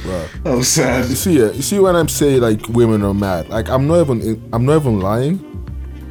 I 0.09 0.15
was 0.21 0.27
sad. 0.29 0.47
I 0.47 0.55
was 0.55 0.67
sad. 0.69 1.09
You 1.09 1.15
see, 1.15 1.33
you 1.33 1.61
see 1.61 1.79
when 1.79 1.95
I'm 1.95 2.07
saying 2.07 2.41
like 2.41 2.67
women 2.69 3.03
are 3.03 3.13
mad, 3.13 3.49
like 3.49 3.69
I'm 3.69 3.87
not 3.87 4.01
even 4.01 4.49
I'm 4.53 4.65
not 4.65 4.81
even 4.81 4.99
lying, 4.99 5.37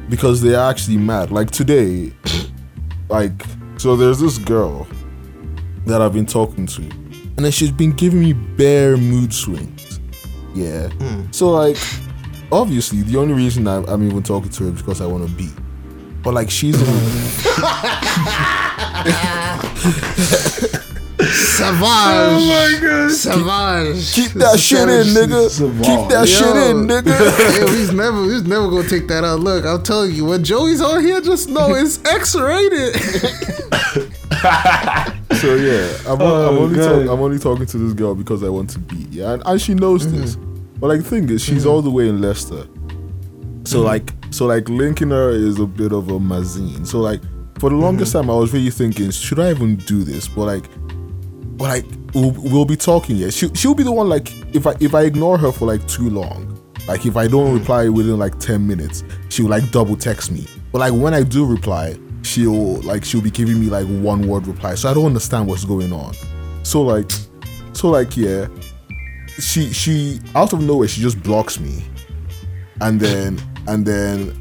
because 0.09 0.41
they're 0.41 0.59
actually 0.59 0.97
mad. 0.97 1.31
Like 1.31 1.51
today, 1.51 2.11
like 3.09 3.31
so 3.77 3.95
there's 3.95 4.19
this 4.19 4.37
girl 4.37 4.87
that 5.85 6.01
I've 6.01 6.13
been 6.13 6.25
talking 6.25 6.65
to, 6.67 6.81
and 6.81 7.39
then 7.39 7.51
she's 7.51 7.71
been 7.71 7.91
giving 7.91 8.19
me 8.19 8.33
bare 8.33 8.97
mood 8.97 9.33
swings. 9.33 9.99
Yeah. 10.53 10.89
Hmm. 10.89 11.31
So 11.31 11.51
like, 11.51 11.77
obviously 12.51 13.03
the 13.03 13.17
only 13.17 13.33
reason 13.33 13.67
I, 13.67 13.83
I'm 13.85 14.03
even 14.03 14.23
talking 14.23 14.49
to 14.49 14.65
her 14.65 14.71
is 14.71 14.81
because 14.81 15.01
I 15.01 15.05
want 15.05 15.27
to 15.27 15.35
be. 15.35 15.49
But 16.23 16.33
like 16.33 16.49
she's 16.49 16.75
Savage. 21.19 21.83
Oh 21.83 22.39
my 22.47 22.79
god. 22.81 23.11
Savage. 23.11 24.13
keep 24.13 24.31
that 24.33 24.59
shit 24.59 24.87
in, 24.87 25.07
nigga. 25.07 25.49
Savage. 25.49 25.85
Keep 25.85 26.09
that 26.09 26.27
shit 26.27 26.55
in, 26.55 26.87
nigga. 26.87 27.55
Yo, 27.59 27.67
he's 27.67 27.91
never, 27.91 28.23
he's 28.25 28.43
never 28.43 28.69
gonna 28.69 28.87
take 28.87 29.07
that 29.09 29.23
out. 29.25 29.39
Look, 29.41 29.65
I'm 29.65 29.83
telling 29.83 30.13
you, 30.13 30.25
when 30.25 30.43
Joey's 30.43 30.81
on 30.81 31.03
here, 31.03 31.19
just 31.21 31.49
know 31.49 31.73
it's 31.75 31.99
X-rated. 32.05 32.95
So 35.39 35.55
yeah, 35.55 35.87
I'm, 36.07 36.21
Oh, 36.21 36.49
I'm 36.49 36.57
only 36.57 36.79
talk, 36.79 37.01
I'm 37.01 37.21
only 37.21 37.39
talking 37.39 37.65
to 37.65 37.77
this 37.77 37.93
girl 37.93 38.13
because 38.15 38.43
I 38.43 38.49
want 38.49 38.69
to 38.71 38.79
be. 38.79 38.97
Yeah, 39.09 39.33
and, 39.33 39.43
and 39.45 39.61
she 39.61 39.73
knows 39.73 40.05
Mm-hmm. 40.05 40.21
this. 40.21 40.35
But 40.35 40.87
like 40.87 40.99
the 41.03 41.09
thing 41.09 41.29
is, 41.29 41.41
she's 41.43 41.65
all 41.65 41.81
the 41.81 41.89
way 41.89 42.09
in 42.09 42.21
Leicester. 42.21 42.63
So 43.65 43.77
Mm-hmm. 43.79 43.85
like, 43.85 44.13
so 44.31 44.45
like 44.47 44.67
linking 44.69 45.09
her 45.11 45.29
is 45.29 45.59
a 45.59 45.65
bit 45.65 45.91
of 45.93 46.09
a 46.09 46.19
mazine. 46.19 46.85
So 46.85 46.99
like, 46.99 47.21
for 47.59 47.69
the 47.69 47.75
longest 47.77 48.13
Mm-hmm. 48.13 48.27
time, 48.27 48.35
I 48.35 48.39
was 48.39 48.51
really 48.53 48.69
thinking, 48.69 49.11
should 49.11 49.39
I 49.39 49.51
even 49.51 49.77
do 49.77 50.03
this? 50.03 50.27
But 50.27 50.45
like, 50.45 50.65
but 51.59 51.65
like, 51.65 51.85
we'll, 52.13 52.31
we'll 52.31 52.65
be 52.65 52.77
talking. 52.77 53.17
Yeah, 53.17 53.29
she 53.29 53.53
she'll 53.53 53.75
be 53.75 53.83
the 53.83 53.91
one. 53.91 54.07
Like, 54.07 54.31
if 54.55 54.65
I 54.65 54.75
if 54.79 54.95
I 54.95 55.01
ignore 55.01 55.37
her 55.37 55.51
for 55.51 55.65
like 55.65 55.85
too 55.89 56.09
long, 56.09 56.57
like 56.87 57.05
if 57.05 57.17
I 57.17 57.27
don't 57.27 57.53
reply 57.53 57.89
within 57.89 58.17
like 58.17 58.39
ten 58.39 58.65
minutes, 58.65 59.03
she'll 59.27 59.49
like 59.49 59.69
double 59.69 59.97
text 59.97 60.31
me. 60.31 60.47
But 60.71 60.79
like 60.79 60.93
when 60.93 61.13
I 61.13 61.21
do 61.21 61.45
reply, 61.45 61.99
she'll 62.21 62.75
like 62.83 63.03
she'll 63.03 63.21
be 63.21 63.29
giving 63.29 63.59
me 63.59 63.65
like 63.65 63.85
one 63.87 64.25
word 64.25 64.47
reply. 64.47 64.75
So 64.75 64.89
I 64.89 64.93
don't 64.93 65.07
understand 65.07 65.47
what's 65.49 65.65
going 65.65 65.91
on. 65.91 66.13
So 66.63 66.81
like, 66.81 67.11
so 67.73 67.89
like 67.89 68.15
yeah, 68.15 68.47
she 69.37 69.73
she 69.73 70.21
out 70.35 70.53
of 70.53 70.61
nowhere 70.61 70.87
she 70.87 71.01
just 71.01 71.21
blocks 71.21 71.59
me, 71.59 71.83
and 72.79 73.01
then 73.01 73.37
and 73.67 73.85
then 73.85 74.38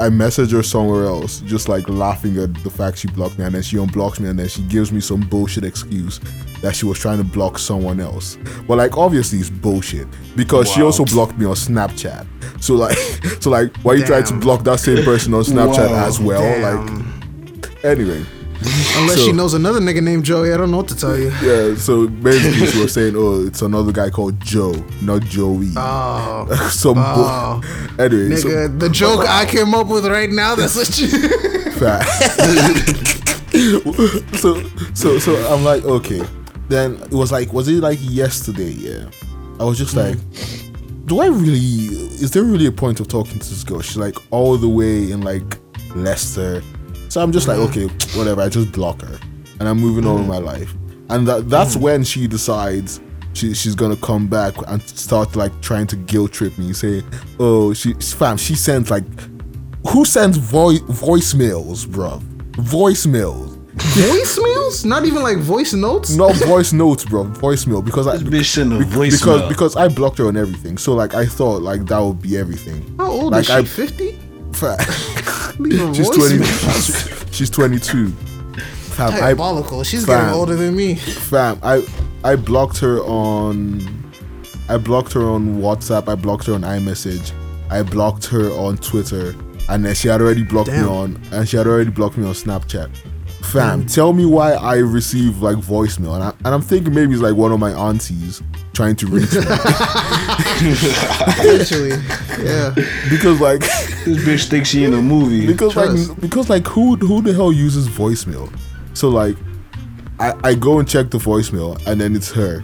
I 0.00 0.08
message 0.10 0.52
her 0.52 0.62
somewhere 0.62 1.06
else, 1.06 1.40
just 1.40 1.68
like 1.68 1.88
laughing 1.88 2.38
at 2.38 2.54
the 2.62 2.70
fact 2.70 2.98
she 2.98 3.08
blocked 3.08 3.38
me, 3.38 3.44
and 3.44 3.54
then 3.54 3.62
she 3.62 3.76
unblocks 3.76 4.20
me, 4.20 4.28
and 4.28 4.38
then 4.38 4.48
she 4.48 4.62
gives 4.62 4.92
me 4.92 5.00
some 5.00 5.20
bullshit 5.20 5.64
excuse 5.64 6.20
that 6.62 6.74
she 6.76 6.86
was 6.86 6.98
trying 6.98 7.18
to 7.18 7.24
block 7.24 7.58
someone 7.58 7.98
else. 8.00 8.38
But 8.66 8.78
like 8.78 8.96
obviously 8.96 9.38
it's 9.40 9.50
bullshit 9.50 10.06
because 10.36 10.70
she 10.70 10.82
also 10.82 11.04
blocked 11.04 11.36
me 11.38 11.46
on 11.46 11.54
Snapchat. 11.54 12.26
So 12.62 12.74
like 12.74 12.96
so 13.40 13.50
like 13.50 13.74
why 13.78 13.94
you 13.94 14.04
trying 14.04 14.24
to 14.24 14.34
block 14.34 14.62
that 14.64 14.80
same 14.80 15.04
person 15.04 15.34
on 15.34 15.42
Snapchat 15.42 15.90
Wow. 15.90 16.06
as 16.06 16.20
well? 16.20 16.40
Damn. 16.42 17.60
Like 17.60 17.84
anyway. 17.84 18.24
Unless 18.60 19.18
So- 19.18 19.26
she 19.26 19.32
knows 19.32 19.54
another 19.54 19.80
nigga 19.80 20.02
named 20.02 20.24
Joey, 20.24 20.52
I 20.52 20.56
don't 20.56 20.70
know 20.70 20.78
what 20.78 20.88
to 20.88 20.96
tell 20.96 21.16
you. 21.16 21.32
Yeah, 21.42 21.76
so 21.76 22.08
basically 22.08 22.66
she 22.66 22.82
was 22.82 22.92
saying, 22.92 23.14
Oh, 23.16 23.46
it's 23.46 23.62
another 23.62 23.92
guy 23.92 24.10
called 24.10 24.40
Joe, 24.40 24.72
not 25.02 25.22
Joey. 25.22 25.70
Oh, 25.76 26.68
Some 26.72 26.94
bu- 26.94 27.00
oh. 27.00 27.60
anyway, 27.98 28.36
so- 28.36 28.48
nigga, 28.48 28.80
the 28.80 28.88
joke 28.88 29.24
I 29.28 29.46
came 29.50 29.74
up 29.74 29.86
with 29.86 30.06
right 30.06 30.30
now, 30.30 30.54
that's 30.54 30.76
what 30.76 30.98
you. 30.98 31.08
So 34.38 34.62
so 34.94 35.18
so 35.18 35.34
I'm 35.52 35.64
like, 35.64 35.84
okay. 35.84 36.22
Then 36.68 36.94
it 37.02 37.12
was 37.12 37.32
like, 37.32 37.52
was 37.52 37.66
it 37.66 37.82
like 37.82 37.98
yesterday? 38.02 38.70
Yeah. 38.70 39.10
I 39.58 39.64
was 39.64 39.78
just 39.78 39.94
hmm. 39.94 40.00
like, 40.00 40.18
do 41.06 41.20
I 41.20 41.26
really? 41.26 41.58
Is 42.22 42.30
there 42.30 42.44
really 42.44 42.66
a 42.66 42.72
point 42.72 43.00
of 43.00 43.08
talking 43.08 43.38
to 43.38 43.48
this 43.48 43.64
girl? 43.64 43.80
She's 43.80 43.96
like 43.96 44.16
all 44.30 44.56
the 44.56 44.68
way 44.68 45.10
in 45.10 45.22
like 45.22 45.58
Leicester. 45.96 46.62
So 47.08 47.22
I'm 47.22 47.32
just 47.32 47.48
like, 47.48 47.58
okay, 47.58 47.86
whatever. 48.16 48.42
I 48.42 48.48
just 48.48 48.72
block 48.72 49.02
her, 49.02 49.18
and 49.60 49.68
I'm 49.68 49.78
moving 49.78 50.06
on 50.06 50.18
with 50.18 50.28
my 50.28 50.38
life. 50.38 50.74
And 51.10 51.26
that 51.26 51.48
that's 51.48 51.76
mm. 51.76 51.82
when 51.82 52.04
she 52.04 52.26
decides. 52.26 53.00
She, 53.34 53.54
she's 53.54 53.76
gonna 53.76 53.96
come 53.96 54.26
back 54.26 54.54
and 54.66 54.82
start 54.82 55.36
like 55.36 55.52
trying 55.60 55.86
to 55.88 55.96
guilt 55.96 56.32
trip 56.32 56.58
me, 56.58 56.72
say, 56.72 57.02
"Oh, 57.38 57.72
she 57.72 57.92
fam, 57.94 58.36
she 58.36 58.56
sends 58.56 58.90
like 58.90 59.04
who 59.86 60.04
sends 60.04 60.38
voice 60.38 60.80
voicemails, 60.80 61.86
bruv? 61.86 62.22
Voicemails. 62.52 63.56
Voicemails? 63.76 64.84
Not 64.84 65.04
even 65.04 65.22
like 65.22 65.38
voice 65.38 65.72
notes? 65.72 66.16
Not 66.16 66.34
voice 66.46 66.72
notes, 66.72 67.04
bro. 67.04 67.24
Voicemail. 67.24 67.84
Because 67.84 68.06
I 68.06 68.16
This 68.16 68.28
bitch 68.28 68.54
sent 68.54 68.90
because 68.90 69.48
because 69.48 69.76
I 69.76 69.88
blocked 69.88 70.18
her 70.18 70.26
on 70.26 70.36
everything. 70.36 70.76
So 70.78 70.94
like 70.94 71.14
I 71.14 71.26
thought 71.26 71.62
like 71.62 71.86
that 71.86 71.98
would 72.00 72.20
be 72.20 72.36
everything. 72.36 72.96
How 72.98 73.10
old 73.10 73.32
Like, 73.32 73.44
is 73.44 73.50
I- 73.50 73.62
she? 73.62 73.68
50? 73.68 74.17
Fa- 74.58 74.76
Leave 75.58 75.94
she's 75.94 76.10
twenty. 76.10 76.44
She's 77.32 77.50
twenty 77.50 77.78
two. 77.78 78.10
Fam, 78.98 79.12
I 79.12 79.20
Diabolical. 79.20 79.84
She's 79.84 80.04
Fam. 80.04 80.24
getting 80.24 80.34
older 80.34 80.56
than 80.56 80.74
me. 80.74 80.96
fam, 80.96 81.60
I 81.62 81.86
I 82.24 82.34
blocked 82.34 82.78
her 82.78 83.00
on 83.02 83.80
I 84.68 84.76
blocked 84.76 85.12
her 85.12 85.22
on 85.22 85.60
WhatsApp, 85.60 86.08
I 86.08 86.16
blocked 86.16 86.46
her 86.46 86.54
on 86.54 86.62
iMessage, 86.62 87.32
I 87.70 87.82
blocked 87.82 88.26
her 88.26 88.50
on 88.50 88.76
Twitter, 88.78 89.34
and 89.68 89.84
then 89.84 89.94
she 89.94 90.08
had 90.08 90.20
already 90.20 90.42
blocked 90.42 90.70
me 90.70 90.80
on 90.80 91.20
and 91.30 91.48
she 91.48 91.56
had 91.56 91.68
already 91.68 91.90
blocked 91.90 92.16
me 92.16 92.26
on 92.26 92.34
Snapchat. 92.34 92.90
Fam, 93.44 93.82
hmm. 93.82 93.86
tell 93.86 94.12
me 94.12 94.26
why 94.26 94.54
I 94.54 94.78
receive 94.78 95.40
like 95.40 95.56
voicemail, 95.56 96.14
and, 96.14 96.24
I, 96.24 96.30
and 96.44 96.48
I'm 96.48 96.62
thinking 96.62 96.92
maybe 96.92 97.12
it's 97.12 97.22
like 97.22 97.36
one 97.36 97.52
of 97.52 97.60
my 97.60 97.70
aunties 97.70 98.42
trying 98.78 98.94
to 98.94 99.06
reach 99.08 99.32
me 99.34 99.42
Eventually. 100.62 101.90
Yeah. 102.44 102.70
because 103.10 103.40
like 103.40 103.60
this 104.04 104.18
bitch 104.24 104.48
thinks 104.48 104.68
she 104.68 104.84
in 104.84 104.94
a 104.94 105.02
movie. 105.02 105.46
because 105.48 105.72
Trust. 105.72 106.10
like 106.10 106.20
because 106.20 106.48
like 106.48 106.66
who 106.68 106.94
who 106.96 107.20
the 107.20 107.32
hell 107.32 107.52
uses 107.52 107.88
voicemail? 107.88 108.48
So 108.94 109.08
like 109.08 109.36
I, 110.20 110.32
I 110.44 110.54
go 110.54 110.78
and 110.78 110.88
check 110.88 111.10
the 111.10 111.18
voicemail 111.18 111.84
and 111.88 112.00
then 112.00 112.14
it's 112.14 112.30
her. 112.32 112.62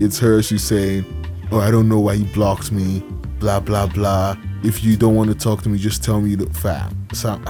It's 0.00 0.18
her, 0.18 0.42
she's 0.42 0.62
saying, 0.62 1.04
Oh, 1.50 1.60
I 1.60 1.70
don't 1.70 1.88
know 1.88 1.98
why 2.00 2.16
he 2.16 2.24
blocked 2.24 2.70
me. 2.70 3.02
blah 3.38 3.60
blah 3.60 3.86
blah. 3.86 4.36
If 4.62 4.84
you 4.84 4.96
don't 4.98 5.14
want 5.14 5.30
to 5.30 5.34
talk 5.36 5.62
to 5.62 5.68
me, 5.70 5.78
just 5.78 6.04
tell 6.04 6.20
me 6.20 6.34
the 6.34 6.46
fam. 6.52 6.90
So, 7.14 7.40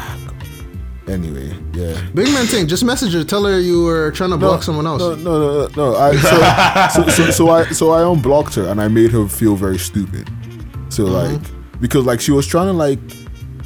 anyway, 1.09 1.49
yeah. 1.73 2.01
Big 2.15 2.27
man 2.33 2.47
thing. 2.47 2.67
Just 2.67 2.85
message 2.85 3.13
her. 3.15 3.25
Tell 3.25 3.45
her 3.45 3.59
you 3.59 3.85
were 3.85 4.11
trying 4.13 4.31
to 4.31 4.37
block 4.37 4.63
someone 4.63 4.87
else. 4.87 5.01
No, 5.01 5.15
no, 5.15 5.39
no, 5.39 5.67
no. 5.69 5.93
no. 5.93 5.97
I, 5.97 6.89
so, 6.91 7.03
so, 7.03 7.09
so, 7.11 7.31
so 7.31 7.49
I 7.51 7.65
so 7.71 7.91
I 7.91 8.11
unblocked 8.11 8.55
her 8.57 8.67
and 8.69 8.81
I 8.81 8.89
made 8.89 9.11
her 9.13 9.27
feel 9.29 9.57
very 9.57 9.79
stupid. 9.79 10.29
So 10.91 11.05
like 11.05 11.41
because 11.81 12.05
like 12.05 12.21
she 12.21 12.33
was 12.33 12.47
trying 12.47 12.67
to 12.67 12.73
like 12.73 12.99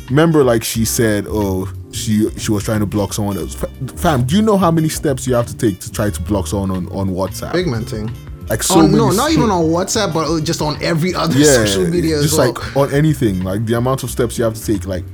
remember 0.09 0.45
like 0.45 0.65
she 0.65 0.85
said 0.85 1.27
oh 1.29 1.73
she 1.93 2.29
she 2.39 2.51
was 2.51 2.65
trying 2.65 2.81
to 2.81 2.87
block 2.87 3.13
someone 3.13 3.37
else. 3.39 3.55
Fam, 3.97 4.25
do 4.25 4.37
you 4.37 4.43
know 4.43 4.57
how 4.57 4.71
many 4.71 4.89
steps 4.89 5.27
you 5.27 5.35
have 5.35 5.47
to 5.47 5.57
take 5.57 5.79
to 5.81 5.91
try 5.93 6.11
to 6.11 6.23
block 6.23 6.47
someone 6.47 6.71
on 6.71 6.89
on 6.89 7.09
WhatsApp? 7.11 7.53
Big 7.53 7.67
man 7.67 7.85
thing. 7.85 8.11
like 8.49 8.63
so 8.63 8.83
many 8.83 8.97
no, 8.97 9.11
not 9.11 9.31
s- 9.31 9.37
even 9.37 9.51
on 9.51 9.65
WhatsApp, 9.67 10.13
but 10.13 10.29
uh, 10.29 10.41
just 10.41 10.61
on 10.61 10.83
every 10.83 11.15
other 11.15 11.39
yeah, 11.39 11.65
social 11.65 11.87
media 11.87 12.17
as 12.17 12.25
just 12.25 12.39
well. 12.39 12.53
like 12.53 12.77
on 12.77 12.93
anything 12.93 13.43
like 13.45 13.65
the 13.67 13.75
amount 13.75 14.03
of 14.03 14.11
steps 14.11 14.37
you 14.39 14.45
have 14.45 14.55
to 14.55 14.65
take 14.65 14.87
like 14.87 15.05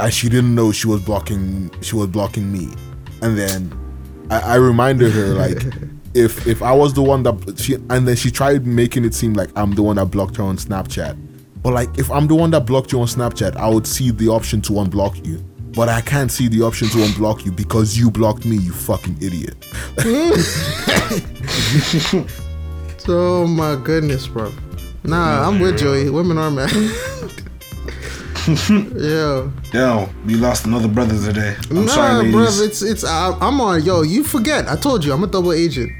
and 0.00 0.12
she 0.12 0.28
didn't 0.28 0.54
know 0.54 0.72
she 0.72 0.86
was 0.86 1.02
blocking 1.02 1.70
she 1.82 1.96
was 1.96 2.08
blocking 2.08 2.52
me 2.52 2.68
and 3.22 3.38
then 3.38 3.72
i, 4.30 4.40
I 4.40 4.54
reminded 4.56 5.12
her 5.12 5.34
like 5.34 5.62
if 6.14 6.46
if 6.46 6.62
i 6.62 6.72
was 6.72 6.94
the 6.94 7.02
one 7.02 7.22
that 7.24 7.58
she 7.58 7.74
and 7.74 8.06
then 8.06 8.16
she 8.16 8.30
tried 8.30 8.66
making 8.66 9.04
it 9.04 9.14
seem 9.14 9.34
like 9.34 9.50
i'm 9.56 9.72
the 9.72 9.82
one 9.82 9.96
that 9.96 10.06
blocked 10.06 10.36
her 10.36 10.42
on 10.42 10.56
snapchat 10.56 11.16
but 11.62 11.72
like 11.72 11.96
if 11.98 12.10
i'm 12.10 12.26
the 12.26 12.34
one 12.34 12.50
that 12.50 12.66
blocked 12.66 12.92
you 12.92 13.00
on 13.00 13.06
snapchat 13.06 13.56
i 13.56 13.68
would 13.68 13.86
see 13.86 14.10
the 14.10 14.28
option 14.28 14.60
to 14.62 14.74
unblock 14.74 15.24
you 15.26 15.44
but 15.74 15.88
I 15.88 16.00
can't 16.00 16.30
see 16.30 16.46
the 16.46 16.62
option 16.62 16.88
to 16.88 16.98
unblock 16.98 17.44
you 17.44 17.50
because 17.50 17.98
you 17.98 18.10
blocked 18.10 18.46
me, 18.46 18.56
you 18.56 18.72
fucking 18.72 19.16
idiot. 19.20 19.56
oh 23.08 23.46
my 23.48 23.74
goodness, 23.82 24.28
bro. 24.28 24.52
Nah, 25.02 25.48
I'm 25.48 25.58
with 25.58 25.78
Joey. 25.78 26.10
Women 26.10 26.38
are 26.38 26.50
mad. 26.50 26.70
yeah. 28.68 29.50
Yo, 29.72 30.08
we 30.26 30.34
lost 30.34 30.66
another 30.66 30.88
brother 30.88 31.18
today. 31.18 31.56
I'm 31.70 31.86
nah, 31.86 31.92
sorry, 31.92 32.30
bro. 32.30 32.40
ladies. 32.40 32.60
It's 32.60 32.82
it's. 32.82 33.04
I, 33.04 33.30
I'm 33.40 33.58
on. 33.60 33.82
Yo, 33.82 34.02
you 34.02 34.22
forget. 34.22 34.68
I 34.68 34.76
told 34.76 35.02
you. 35.04 35.14
I'm 35.14 35.24
a 35.24 35.26
double 35.26 35.54
agent. 35.54 35.90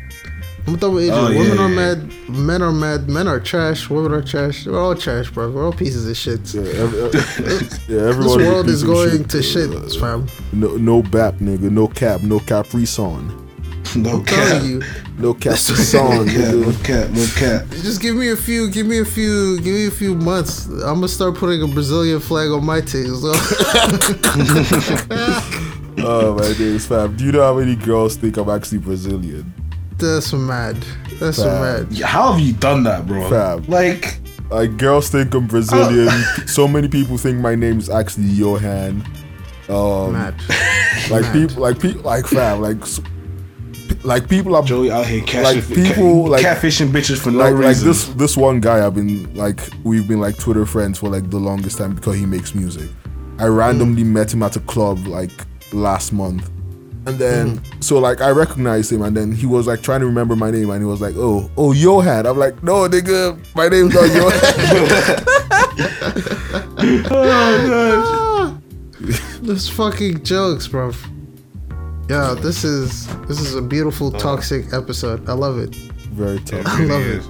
I'm 0.67 0.75
a 0.75 0.77
double 0.77 0.99
agent. 0.99 1.17
Oh, 1.17 1.29
yeah, 1.29 1.39
Women 1.39 1.59
are 1.59 1.69
yeah. 1.69 1.95
mad. 1.95 2.29
Men 2.29 2.63
are 2.63 2.73
mad. 2.73 3.09
Men 3.09 3.29
are 3.29 3.41
trash. 3.41 3.89
Women 3.89 4.13
are 4.13 4.23
trash. 4.23 4.67
We're 4.67 4.79
all 4.79 4.95
trash, 4.95 5.31
bro. 5.31 5.51
We're 5.51 5.65
all 5.65 5.73
pieces 5.73 6.07
of 6.07 6.17
shit. 6.19 6.53
Yeah, 6.53 6.63
every, 6.63 6.99
yeah, 7.03 7.11
This 7.11 7.89
everyone 7.89 8.39
world 8.39 8.69
is 8.69 8.83
going 8.83 9.25
to 9.25 9.43
shit, 9.43 9.71
fam. 9.99 10.27
No, 10.53 10.77
no 10.77 11.03
bap, 11.03 11.37
nigga. 11.37 11.71
No 11.71 11.89
cap. 11.89 12.21
No 12.23 12.41
Capri 12.41 12.85
Sun. 12.85 13.44
No 13.97 14.11
I'm 14.19 14.25
cap. 14.25 14.49
telling 14.49 14.71
you. 14.71 14.83
No 15.19 15.35
Capri 15.35 15.57
Sun, 15.59 16.27
Yeah, 16.29 16.51
no 16.51 16.57
nigga. 16.73 16.85
cap, 16.85 17.11
no 17.11 17.27
cap. 17.37 17.71
Just 17.83 18.01
give 18.03 18.17
me 18.17 18.31
a 18.31 18.37
few, 18.37 18.69
give 18.71 18.87
me 18.87 18.99
a 19.01 19.05
few, 19.05 19.57
give 19.61 19.75
me 19.75 19.87
a 19.87 19.91
few 19.91 20.15
months. 20.15 20.67
I'm 20.67 20.97
gonna 20.97 21.09
start 21.09 21.37
putting 21.37 21.63
a 21.63 21.69
Brazilian 21.69 22.21
flag 22.21 22.51
on 22.51 22.65
my 22.65 22.81
things. 22.81 23.23
Oh 26.07 26.35
my 26.35 26.53
days, 26.59 26.87
fam. 26.87 27.17
Do 27.17 27.25
you 27.25 27.33
know 27.33 27.43
how 27.43 27.55
many 27.59 27.77
girls 27.77 28.17
think 28.17 28.37
I'm 28.37 28.51
actually 28.51 28.79
Brazilian? 28.79 29.55
That's 29.97 30.33
mad. 30.33 30.77
That's 31.21 31.37
so 31.39 31.45
Fam. 31.45 31.89
mad. 31.89 31.99
How 32.03 32.33
have 32.33 32.41
you 32.41 32.53
done 32.53 32.83
that, 32.83 33.07
bro? 33.07 33.31
Fam. 33.31 33.65
Like, 33.69 34.19
Like 34.51 34.77
girls 34.77 35.09
think 35.09 35.33
I'm 35.35 35.47
Brazilian. 35.47 36.09
Oh. 36.11 36.43
so 36.47 36.67
many 36.69 36.89
people 36.89 37.17
think 37.17 37.39
my 37.39 37.55
name 37.55 37.79
is 37.79 37.89
actually 37.89 38.27
Johan. 38.27 39.05
Um, 39.69 40.13
Mad. 40.13 40.35
like 41.11 41.23
mad. 41.23 41.33
people, 41.33 41.63
like 41.63 41.81
people, 41.81 42.03
like 42.03 42.27
fam, 42.27 42.61
like 42.61 42.83
s- 42.83 43.01
like 44.05 44.29
people 44.29 44.55
are 44.55 44.63
Joey 44.63 44.91
out 44.91 45.07
here 45.07 45.23
catching, 45.23 45.43
Like, 45.43 45.67
people, 45.69 46.27
like- 46.27 46.45
catfishing 46.45 46.89
bitches 46.89 47.19
for 47.19 47.31
no 47.31 47.39
like, 47.39 47.55
like 47.55 47.77
this 47.79 48.09
this 48.09 48.37
one 48.37 48.61
guy 48.61 48.85
I've 48.87 48.95
been 48.95 49.33
like 49.35 49.61
we've 49.83 50.07
been 50.07 50.21
like 50.21 50.37
Twitter 50.39 50.67
friends 50.67 50.99
for 50.99 51.09
like 51.09 51.31
the 51.31 51.39
longest 51.39 51.79
time 51.79 51.95
because 51.95 52.17
he 52.17 52.27
makes 52.27 52.55
music. 52.55 52.91
I 53.39 53.47
randomly 53.47 54.05
mm. 54.05 54.09
met 54.09 54.33
him 54.33 54.43
at 54.43 54.57
a 54.57 54.61
club 54.61 55.07
like 55.07 55.33
last 55.73 56.13
month. 56.13 56.51
And 57.07 57.19
then 57.19 57.59
mm-hmm. 57.59 57.81
so 57.81 57.99
like 57.99 58.21
I 58.21 58.31
recognized 58.31 58.93
him 58.93 59.03
and 59.03 59.17
then 59.17 59.33
he 59.33 59.47
was 59.47 59.67
like 59.67 59.83
trying 59.83 60.01
to 60.01 60.07
remember 60.07 60.37
my 60.37 60.51
name 60.51 60.71
and 60.71 60.81
he 60.81 60.87
was 60.87 61.01
like, 61.01 61.15
Oh, 61.17 61.51
oh 61.57 61.73
Johan. 61.73 62.27
I'm 62.27 62.39
like, 62.39 62.63
no 62.63 62.89
nigga, 62.89 63.39
my 63.55 63.69
name's 63.69 63.95
not 63.95 64.09
Johan. 64.15 64.31
This 69.45 69.69
fucking 69.69 70.25
jokes, 70.25 70.67
bro. 70.69 70.93
Yeah, 72.09 72.35
this 72.39 72.65
is 72.65 73.07
this 73.27 73.41
is 73.41 73.55
a 73.55 73.63
beautiful 73.63 74.11
toxic 74.13 74.73
episode. 74.73 75.29
I 75.29 75.33
love 75.33 75.59
it. 75.59 75.75
Very 76.13 76.39
toxic. 76.39 76.67
I 76.67 76.85
love 76.85 77.03
it. 77.07 77.23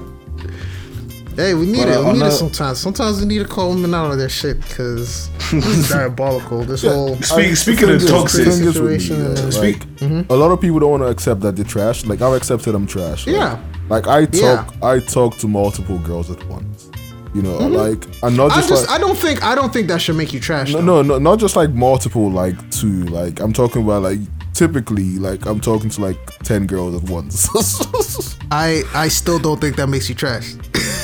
Hey, 1.36 1.54
we 1.54 1.66
need 1.66 1.78
But, 1.78 1.88
it. 1.88 1.96
uh, 1.96 2.00
We 2.02 2.06
on 2.10 2.18
need 2.20 2.26
it 2.26 2.30
sometimes. 2.32 2.78
Sometimes 2.78 3.20
we 3.20 3.26
need 3.26 3.38
to 3.40 3.44
call 3.48 3.70
women 3.70 3.92
out 3.94 4.12
of 4.12 4.18
their 4.18 4.28
shit 4.28 4.60
because 4.60 5.28
this 5.50 5.66
is 5.66 5.88
diabolical. 5.88 6.62
This 6.64 6.82
whole 6.82 7.16
Speak, 7.22 7.56
speaking 7.56 7.90
of 7.90 8.06
toxic, 8.06 8.44
thing 8.46 8.62
is 8.64 8.74
situation 8.74 9.16
yeah, 9.18 9.26
and 9.26 9.36
then- 9.36 9.52
Speak- 9.52 9.84
like, 10.00 10.26
A 10.30 10.34
lot 10.34 10.50
of 10.52 10.60
people 10.60 10.78
don't 10.78 10.90
want 10.92 11.02
to 11.02 11.08
accept 11.08 11.40
that 11.40 11.56
they're 11.56 11.64
trash. 11.64 12.04
Like 12.04 12.20
I've 12.22 12.34
accepted 12.34 12.74
I'm 12.74 12.86
trash. 12.86 13.26
Like, 13.26 13.34
Yeah. 13.36 13.58
Like 13.88 14.06
I 14.06 14.26
talk, 14.26 14.32
Yeah. 14.32 14.66
I 14.88 14.98
talk 15.00 15.36
to 15.38 15.48
multiple 15.48 15.98
girls 15.98 16.30
at 16.30 16.42
once. 16.48 16.88
You 17.34 17.42
know, 17.42 17.58
like 17.58 18.06
I'm 18.22 18.36
not 18.36 18.52
I 18.52 18.56
just, 18.56 18.68
just 18.68 18.88
like 18.88 18.96
I 18.96 19.00
don't 19.02 19.18
think 19.18 19.42
I 19.42 19.56
don't 19.56 19.72
think 19.72 19.88
that 19.88 20.00
should 20.00 20.16
make 20.16 20.32
you 20.32 20.38
trash. 20.38 20.72
no, 20.72 20.78
though. 20.78 21.02
no, 21.02 21.02
no, 21.02 21.18
not 21.18 21.40
just 21.40 21.56
like 21.56 21.70
multiple, 21.70 22.30
like 22.30 22.54
two. 22.70 23.04
Like 23.06 23.40
I'm 23.40 23.52
talking 23.52 23.82
about 23.82 24.02
like 24.04 24.20
typically, 24.54 25.18
like 25.18 25.44
I'm 25.46 25.60
talking 25.60 25.90
to 25.90 26.00
like 26.00 26.38
ten 26.38 26.66
girls 26.66 27.02
at 27.02 27.10
once. 27.10 27.48
I 28.50 28.82
I 28.94 29.08
still 29.08 29.38
don't 29.38 29.60
think 29.60 29.76
that 29.76 29.88
makes 29.88 30.08
you 30.08 30.14
trash. 30.14 30.54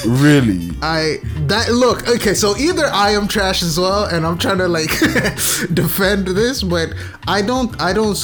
really? 0.06 0.70
I 0.82 1.18
that 1.48 1.70
look 1.72 2.08
okay. 2.08 2.34
So 2.34 2.56
either 2.56 2.86
I 2.86 3.10
am 3.10 3.28
trash 3.28 3.62
as 3.62 3.78
well, 3.78 4.04
and 4.06 4.26
I'm 4.26 4.38
trying 4.38 4.58
to 4.58 4.68
like 4.68 4.90
defend 5.74 6.28
this, 6.28 6.62
but 6.62 6.94
I 7.28 7.42
don't. 7.42 7.78
I 7.80 7.92
don't. 7.92 8.14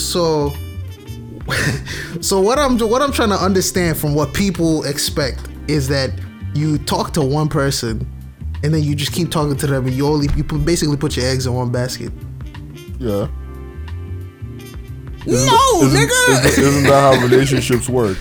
So 0.00 0.54
so 2.20 2.40
what 2.40 2.58
I'm 2.58 2.78
what 2.78 3.02
I'm 3.02 3.12
trying 3.12 3.30
to 3.30 3.36
understand 3.42 3.96
from 3.96 4.14
what 4.14 4.34
people 4.34 4.84
expect 4.84 5.48
is 5.66 5.88
that 5.88 6.12
you 6.54 6.78
talk 6.78 7.12
to 7.12 7.22
one 7.22 7.48
person, 7.48 8.06
and 8.62 8.74
then 8.74 8.82
you 8.82 8.94
just 8.94 9.12
keep 9.12 9.30
talking 9.30 9.56
to 9.56 9.66
them, 9.66 9.86
and 9.86 9.94
you 9.94 10.06
only 10.06 10.28
you 10.36 10.44
put, 10.44 10.64
basically 10.64 10.96
put 10.96 11.16
your 11.16 11.26
eggs 11.26 11.46
in 11.46 11.54
one 11.54 11.72
basket. 11.72 12.12
Yeah. 12.98 13.28
No, 15.26 15.82
Isn't, 15.82 16.00
nigga. 16.00 16.46
isn't, 16.46 16.64
isn't 16.64 16.82
that 16.84 17.16
how 17.16 17.22
relationships 17.22 17.88
work? 17.88 18.16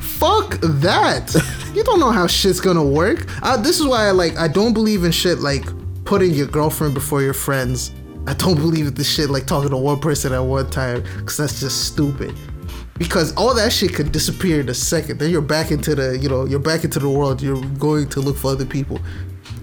Fuck 0.00 0.58
that. 0.60 1.34
you 1.74 1.84
don't 1.84 2.00
know 2.00 2.10
how 2.10 2.26
shit's 2.26 2.60
gonna 2.60 2.84
work. 2.84 3.26
Uh, 3.42 3.56
this 3.56 3.78
is 3.80 3.86
why 3.86 4.06
I 4.08 4.10
like 4.10 4.36
I 4.36 4.48
don't 4.48 4.72
believe 4.72 5.04
in 5.04 5.12
shit 5.12 5.38
like 5.40 5.64
putting 6.04 6.32
your 6.32 6.46
girlfriend 6.46 6.94
before 6.94 7.22
your 7.22 7.34
friends. 7.34 7.92
I 8.26 8.34
don't 8.34 8.56
believe 8.56 8.86
in 8.88 8.94
this 8.94 9.08
shit 9.08 9.30
like 9.30 9.46
talking 9.46 9.70
to 9.70 9.76
one 9.76 10.00
person 10.00 10.32
at 10.32 10.40
one 10.40 10.68
time 10.70 11.02
because 11.18 11.36
that's 11.36 11.60
just 11.60 11.84
stupid. 11.86 12.34
Because 12.98 13.34
all 13.36 13.54
that 13.54 13.72
shit 13.72 13.94
could 13.94 14.10
disappear 14.10 14.60
in 14.60 14.68
a 14.70 14.74
second. 14.74 15.18
Then 15.18 15.30
you're 15.30 15.42
back 15.42 15.70
into 15.70 15.94
the 15.94 16.18
you 16.18 16.28
know 16.28 16.44
you're 16.44 16.58
back 16.58 16.82
into 16.84 16.98
the 16.98 17.08
world. 17.08 17.40
You're 17.42 17.62
going 17.78 18.08
to 18.10 18.20
look 18.20 18.36
for 18.36 18.50
other 18.52 18.66
people. 18.66 18.98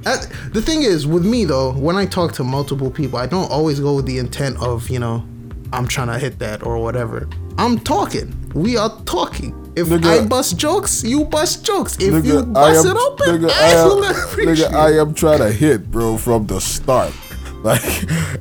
Uh, 0.06 0.18
the 0.52 0.62
thing 0.62 0.84
is 0.84 1.08
with 1.08 1.26
me 1.26 1.46
though, 1.46 1.74
when 1.74 1.96
I 1.96 2.06
talk 2.06 2.34
to 2.34 2.44
multiple 2.44 2.92
people, 2.92 3.18
I 3.20 3.26
don't 3.26 3.50
always 3.50 3.80
go 3.80 3.96
with 3.96 4.06
the 4.06 4.18
intent 4.20 4.62
of 4.62 4.90
you 4.90 5.00
know 5.00 5.26
I'm 5.74 5.88
trying 5.88 6.08
to 6.08 6.20
hit 6.20 6.38
that 6.40 6.64
or 6.66 6.78
whatever. 6.78 7.28
I'm 7.58 7.80
talking. 7.80 8.34
We 8.54 8.78
are 8.78 8.92
talking. 9.06 9.60
If 9.76 9.88
Nigga. 9.88 10.24
I 10.24 10.26
bust 10.28 10.56
jokes, 10.58 11.04
you 11.04 11.26
bust 11.26 11.66
jokes. 11.66 11.96
If 11.96 12.14
Nigga, 12.14 12.26
you 12.26 12.44
bust 12.44 12.86
am, 12.86 12.96
it 12.96 13.00
open, 13.00 13.28
nigga, 13.42 13.50
I, 13.50 13.70
am, 13.72 14.28
appreciate. 14.28 14.70
nigga, 14.70 14.74
I 14.76 15.00
am 15.02 15.14
trying 15.16 15.40
to 15.40 15.52
hit, 15.52 15.90
bro, 15.90 16.18
from 16.18 16.46
the 16.48 16.60
start. 16.62 17.14
Like, 17.64 17.82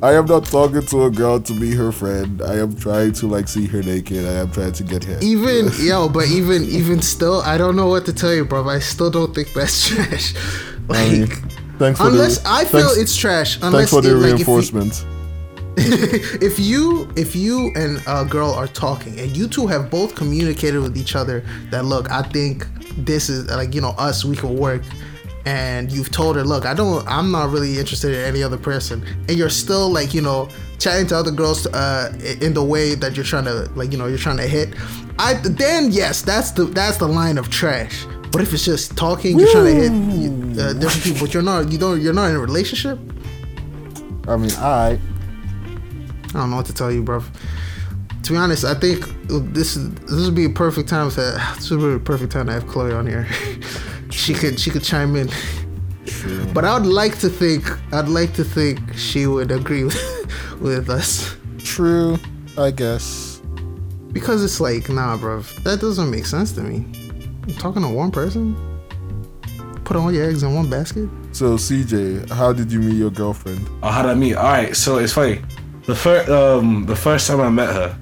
I 0.02 0.14
am 0.14 0.26
not 0.26 0.46
talking 0.46 0.82
to 0.84 1.04
a 1.04 1.10
girl 1.10 1.38
to 1.38 1.52
be 1.60 1.72
her 1.76 1.92
friend. 1.92 2.42
I 2.42 2.56
am 2.56 2.74
trying 2.74 3.12
to 3.12 3.28
like 3.28 3.46
see 3.46 3.66
her 3.66 3.80
naked. 3.80 4.26
I 4.26 4.32
am 4.32 4.50
trying 4.50 4.72
to 4.72 4.82
get 4.82 5.04
hit. 5.04 5.22
even 5.22 5.70
yo, 5.78 6.08
but 6.08 6.26
even 6.26 6.64
even 6.64 7.00
still, 7.00 7.40
I 7.42 7.56
don't 7.56 7.76
know 7.76 7.86
what 7.86 8.04
to 8.06 8.12
tell 8.12 8.34
you, 8.34 8.44
bro. 8.44 8.68
I 8.68 8.80
still 8.80 9.12
don't 9.12 9.32
think 9.32 9.52
that's 9.52 9.86
trash. 9.88 10.34
Like, 10.88 10.98
I 10.98 11.08
mean, 11.08 11.26
thanks 11.78 12.00
for 12.00 12.08
unless 12.08 12.38
the, 12.38 12.48
I 12.50 12.64
feel 12.64 12.80
thanks, 12.80 12.96
it's 12.96 13.16
trash. 13.16 13.58
thanks 13.60 13.64
Unless 13.74 13.90
for 13.90 14.00
the 14.00 14.10
it, 14.10 14.14
like, 14.14 14.40
if 16.42 16.58
you- 16.58 17.08
if 17.16 17.34
you 17.36 17.72
and 17.74 18.02
a 18.06 18.24
girl 18.24 18.50
are 18.52 18.66
talking 18.66 19.18
and 19.20 19.36
you 19.36 19.46
two 19.48 19.66
have 19.66 19.90
both 19.90 20.14
communicated 20.14 20.80
with 20.80 20.96
each 20.96 21.14
other 21.16 21.44
that 21.70 21.84
look 21.84 22.10
i 22.10 22.22
think 22.22 22.66
this 22.98 23.28
is 23.28 23.48
like 23.50 23.74
you 23.74 23.80
know 23.80 23.90
us 23.98 24.24
we 24.24 24.36
can 24.36 24.56
work 24.56 24.82
and 25.46 25.90
you've 25.90 26.10
told 26.10 26.36
her 26.36 26.44
look 26.44 26.66
i 26.66 26.74
don't 26.74 27.06
i'm 27.08 27.30
not 27.30 27.50
really 27.50 27.78
interested 27.78 28.12
in 28.14 28.20
any 28.24 28.42
other 28.42 28.58
person 28.58 29.04
and 29.28 29.36
you're 29.36 29.48
still 29.50 29.88
like 29.90 30.12
you 30.14 30.20
know 30.20 30.48
chatting 30.78 31.06
to 31.06 31.16
other 31.16 31.30
girls 31.30 31.66
uh 31.68 32.12
in 32.40 32.52
the 32.54 32.62
way 32.62 32.94
that 32.94 33.16
you're 33.16 33.24
trying 33.24 33.44
to 33.44 33.68
like 33.74 33.90
you 33.92 33.98
know 33.98 34.06
you're 34.06 34.18
trying 34.18 34.36
to 34.36 34.46
hit 34.46 34.74
i 35.18 35.34
then 35.34 35.90
yes 35.90 36.22
that's 36.22 36.50
the 36.52 36.64
that's 36.64 36.98
the 36.98 37.08
line 37.08 37.38
of 37.38 37.48
trash. 37.50 38.06
But 38.30 38.40
if 38.40 38.54
it's 38.54 38.64
just 38.64 38.96
talking 38.96 39.38
you're 39.38 39.50
trying 39.52 39.66
to 39.66 39.80
hit 39.82 39.92
uh, 40.58 40.72
different 40.74 41.02
people 41.04 41.26
but 41.26 41.34
you're 41.34 41.42
not 41.42 41.70
you 41.70 41.76
don't 41.78 42.00
you're 42.00 42.14
not 42.14 42.30
in 42.30 42.36
a 42.36 42.38
relationship? 42.38 42.98
I 44.26 44.36
mean, 44.36 44.52
I 44.56 44.98
I 46.34 46.38
don't 46.38 46.50
know 46.50 46.56
what 46.56 46.66
to 46.66 46.74
tell 46.74 46.90
you, 46.90 47.02
bro. 47.02 47.22
To 48.22 48.32
be 48.32 48.36
honest, 48.36 48.64
I 48.64 48.74
think 48.74 49.06
this 49.52 49.74
this 49.74 50.24
would 50.24 50.34
be 50.34 50.44
a 50.44 50.50
perfect 50.50 50.88
time 50.88 51.10
to 51.10 51.40
this 51.56 51.70
would 51.70 51.80
be 51.80 51.94
a 51.94 51.98
perfect 51.98 52.32
time 52.32 52.46
to 52.46 52.52
have 52.52 52.66
Chloe 52.66 52.92
on 52.92 53.06
here. 53.06 53.26
she 54.10 54.34
could 54.34 54.58
she 54.58 54.70
could 54.70 54.84
chime 54.84 55.16
in. 55.16 55.28
True. 56.06 56.44
But 56.52 56.64
I 56.64 56.76
would 56.76 56.86
like 56.86 57.18
to 57.20 57.28
think, 57.28 57.64
I'd 57.92 58.08
like 58.08 58.34
to 58.34 58.44
think 58.44 58.80
she 58.96 59.26
would 59.26 59.50
agree 59.50 59.84
with, 59.84 60.60
with 60.60 60.90
us. 60.90 61.36
True, 61.58 62.18
I 62.58 62.70
guess. 62.70 63.40
Because 64.12 64.44
it's 64.44 64.60
like, 64.60 64.88
nah, 64.88 65.16
bruv, 65.16 65.62
that 65.62 65.80
doesn't 65.80 66.10
make 66.10 66.26
sense 66.26 66.52
to 66.52 66.60
me. 66.60 66.84
I'm 67.44 67.54
talking 67.54 67.82
to 67.82 67.88
one 67.88 68.10
person? 68.10 68.56
Put 69.84 69.96
all 69.96 70.12
your 70.12 70.28
eggs 70.28 70.42
in 70.42 70.54
one 70.54 70.68
basket? 70.68 71.08
So 71.32 71.56
CJ, 71.56 72.30
how 72.30 72.52
did 72.52 72.70
you 72.70 72.80
meet 72.80 72.96
your 72.96 73.10
girlfriend? 73.10 73.66
Oh, 73.82 73.90
how 73.90 74.02
did 74.02 74.10
I 74.10 74.14
meet? 74.14 74.34
All 74.34 74.44
right, 74.44 74.76
so 74.76 74.98
it's 74.98 75.12
funny. 75.12 75.40
The 75.92 75.98
first, 75.98 76.30
um, 76.30 76.86
the 76.86 76.96
first 76.96 77.26
time 77.26 77.42
I 77.42 77.50
met 77.50 77.68
her, 77.68 77.98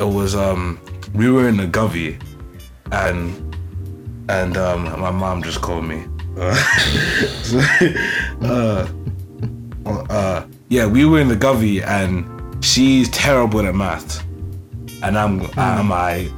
it 0.00 0.02
was 0.02 0.34
um, 0.34 0.80
we 1.14 1.30
were 1.30 1.46
in 1.46 1.56
the 1.56 1.68
Govey, 1.68 2.20
and 2.90 3.54
and 4.28 4.56
um, 4.56 5.00
my 5.00 5.12
mom 5.12 5.40
just 5.40 5.60
called 5.60 5.84
me. 5.84 6.04
uh, 8.42 8.88
uh, 10.10 10.46
yeah, 10.68 10.84
we 10.84 11.04
were 11.04 11.20
in 11.20 11.28
the 11.28 11.36
Govey, 11.36 11.86
and 11.86 12.26
she's 12.64 13.08
terrible 13.10 13.64
at 13.68 13.72
math, 13.76 14.26
and 15.04 15.16
I'm 15.16 15.42
I'm 15.56 15.92
I, 15.92 16.28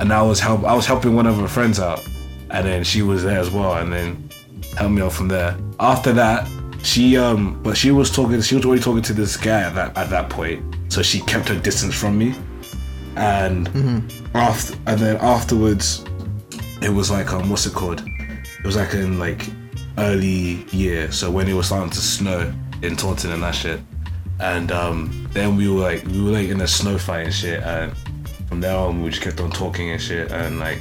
and 0.00 0.12
I 0.12 0.22
was 0.22 0.40
help 0.40 0.64
I 0.64 0.74
was 0.74 0.86
helping 0.86 1.14
one 1.14 1.28
of 1.28 1.36
her 1.36 1.46
friends 1.46 1.78
out, 1.78 2.04
and 2.50 2.66
then 2.66 2.82
she 2.82 3.02
was 3.02 3.22
there 3.22 3.38
as 3.38 3.48
well, 3.48 3.74
and 3.76 3.92
then 3.92 4.28
helped 4.76 4.92
me 4.92 5.02
out 5.02 5.12
from 5.12 5.28
there. 5.28 5.56
After 5.78 6.12
that, 6.14 6.48
she 6.82 7.16
um, 7.16 7.62
but 7.62 7.76
she 7.76 7.90
was 7.90 8.10
talking. 8.10 8.40
She 8.40 8.56
was 8.56 8.64
already 8.64 8.82
talking 8.82 9.02
to 9.02 9.12
this 9.12 9.36
guy 9.36 9.62
at 9.62 9.74
that 9.74 9.96
at 9.96 10.10
that 10.10 10.28
point, 10.30 10.62
so 10.88 11.02
she 11.02 11.20
kept 11.20 11.48
her 11.48 11.58
distance 11.58 11.94
from 11.94 12.18
me. 12.18 12.34
And 13.16 13.68
after, 14.34 14.74
and 14.86 14.98
then 14.98 15.16
afterwards, 15.18 16.04
it 16.80 16.90
was 16.90 17.10
like 17.10 17.32
um, 17.32 17.48
what's 17.50 17.66
it 17.66 17.74
called? 17.74 18.02
It 18.06 18.64
was 18.64 18.76
like 18.76 18.94
in 18.94 19.18
like 19.18 19.46
early 19.98 20.64
year, 20.72 21.10
so 21.12 21.30
when 21.30 21.48
it 21.48 21.54
was 21.54 21.66
starting 21.66 21.90
to 21.90 22.00
snow 22.00 22.52
in 22.82 22.96
Taunton 22.96 23.32
and 23.32 23.42
that 23.42 23.54
shit. 23.54 23.80
And 24.40 24.72
um, 24.72 25.28
then 25.32 25.56
we 25.56 25.68
were 25.68 25.80
like 25.80 26.04
we 26.06 26.20
were 26.20 26.32
like 26.32 26.48
in 26.48 26.60
a 26.60 26.68
snow 26.68 26.98
fight 26.98 27.26
and 27.26 27.34
shit, 27.34 27.62
and 27.62 27.96
from 28.48 28.60
there 28.60 28.76
on 28.76 29.02
we 29.02 29.10
just 29.10 29.22
kept 29.22 29.40
on 29.40 29.50
talking 29.50 29.90
and 29.90 30.00
shit, 30.00 30.32
and 30.32 30.58
like 30.58 30.80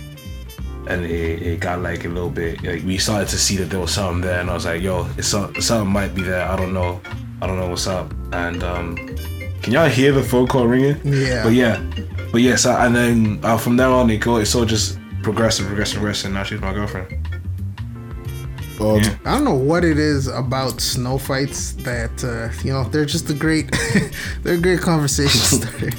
and 0.88 1.06
it, 1.06 1.42
it 1.42 1.60
got 1.60 1.80
like 1.82 2.06
a 2.06 2.10
little 2.10 2.30
bit 2.30 2.64
like 2.64 2.84
we 2.84 2.98
started 2.98 3.28
to 3.30 3.38
see 3.38 3.56
that 3.58 3.66
there 3.70 3.80
was 3.80 3.92
something 3.94 4.22
there 4.22 4.40
and 4.40 4.50
I 4.50 4.54
was 4.54 4.66
like 4.66 4.82
yo 4.82 5.08
it's 5.18 5.28
some, 5.28 5.54
something 5.62 5.92
might 5.92 6.16
be 6.16 6.22
there. 6.24 6.48
I 6.48 6.56
don't 6.56 6.74
know. 6.74 7.00
I 7.42 7.48
don't 7.48 7.58
know 7.60 7.70
what's 7.70 7.88
up. 7.88 8.12
And 8.34 8.64
um 8.64 8.96
can 9.62 9.74
y'all 9.74 9.88
hear 9.90 10.12
the 10.12 10.24
phone 10.24 10.48
call 10.48 10.66
ringing? 10.68 11.00
Yeah. 11.04 11.44
but 11.44 11.54
yeah. 11.54 11.84
But 12.32 12.42
yeah 12.42 12.56
so 12.56 12.72
and 12.72 12.96
then 12.96 13.40
uh, 13.44 13.58
from 13.58 13.78
there 13.78 13.90
on 13.90 14.10
it 14.10 14.18
go 14.18 14.38
it's 14.38 14.56
all 14.56 14.66
just 14.66 14.98
progressive 15.22 15.68
progressive 15.68 15.98
progressive 15.98 16.26
and 16.26 16.34
now 16.36 16.44
she's 16.44 16.62
my 16.62 16.74
girlfriend. 16.74 17.18
Um, 18.80 18.98
Yeah. 18.98 19.16
I 19.26 19.36
don't 19.36 19.44
know 19.44 19.54
what 19.54 19.84
it 19.84 20.00
is 20.00 20.28
about 20.28 20.82
snow 20.82 21.20
fights 21.20 21.74
that, 21.84 22.24
uh, 22.24 22.50
you 22.64 22.74
know, 22.74 22.84
they're 22.86 23.06
just 23.06 23.30
a 23.30 23.34
great, 23.36 23.70
they're 24.42 24.56
a 24.56 24.58
great 24.58 24.82
conversation 24.82 25.40
starter. 25.62 25.92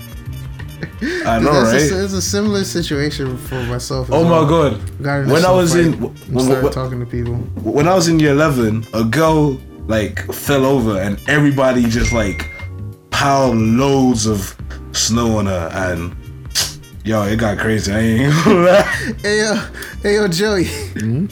I 1.27 1.39
know 1.41 1.53
That's 1.53 1.73
right 1.91 1.93
a, 2.01 2.05
it's 2.05 2.13
a 2.13 2.23
similar 2.23 2.65
situation 2.65 3.37
for 3.37 3.61
myself. 3.65 4.09
as 4.09 4.15
oh 4.15 4.25
well. 4.25 4.43
my 4.45 4.49
god 4.49 5.03
Got 5.03 5.21
in 5.23 5.31
a 5.31 5.33
when 5.33 5.45
I 5.45 5.51
was 5.51 5.73
fight 5.73 5.81
in 5.81 5.93
and 5.95 6.01
w- 6.03 6.41
started 6.41 6.55
w- 6.63 6.73
talking 6.73 7.01
to 7.01 7.07
people. 7.07 7.35
when 7.63 7.89
I 7.89 7.95
was 7.95 8.09
in 8.09 8.21
year 8.21 8.33
11, 8.33 8.87
a 8.95 9.05
girl 9.05 9.59
like 9.89 10.21
fell 10.33 10.65
over 10.65 11.01
and 11.01 11.21
everybody 11.29 11.83
just 11.89 12.13
like 12.13 12.49
piled 13.11 13.57
loads 13.57 14.27
of 14.27 14.57
snow 14.93 15.39
on 15.39 15.47
her 15.47 15.69
and 15.73 16.15
yo, 17.05 17.23
it 17.25 17.37
got 17.37 17.59
crazy. 17.59 17.93
I 17.93 17.99
ain't 17.99 18.45
gonna 18.45 18.61
lie. 18.67 18.83
Hey 19.23 19.39
yo, 19.41 19.55
hey 20.03 20.15
yo, 20.17 20.29
Joey. 20.29 20.67
Hmm? 20.67 21.27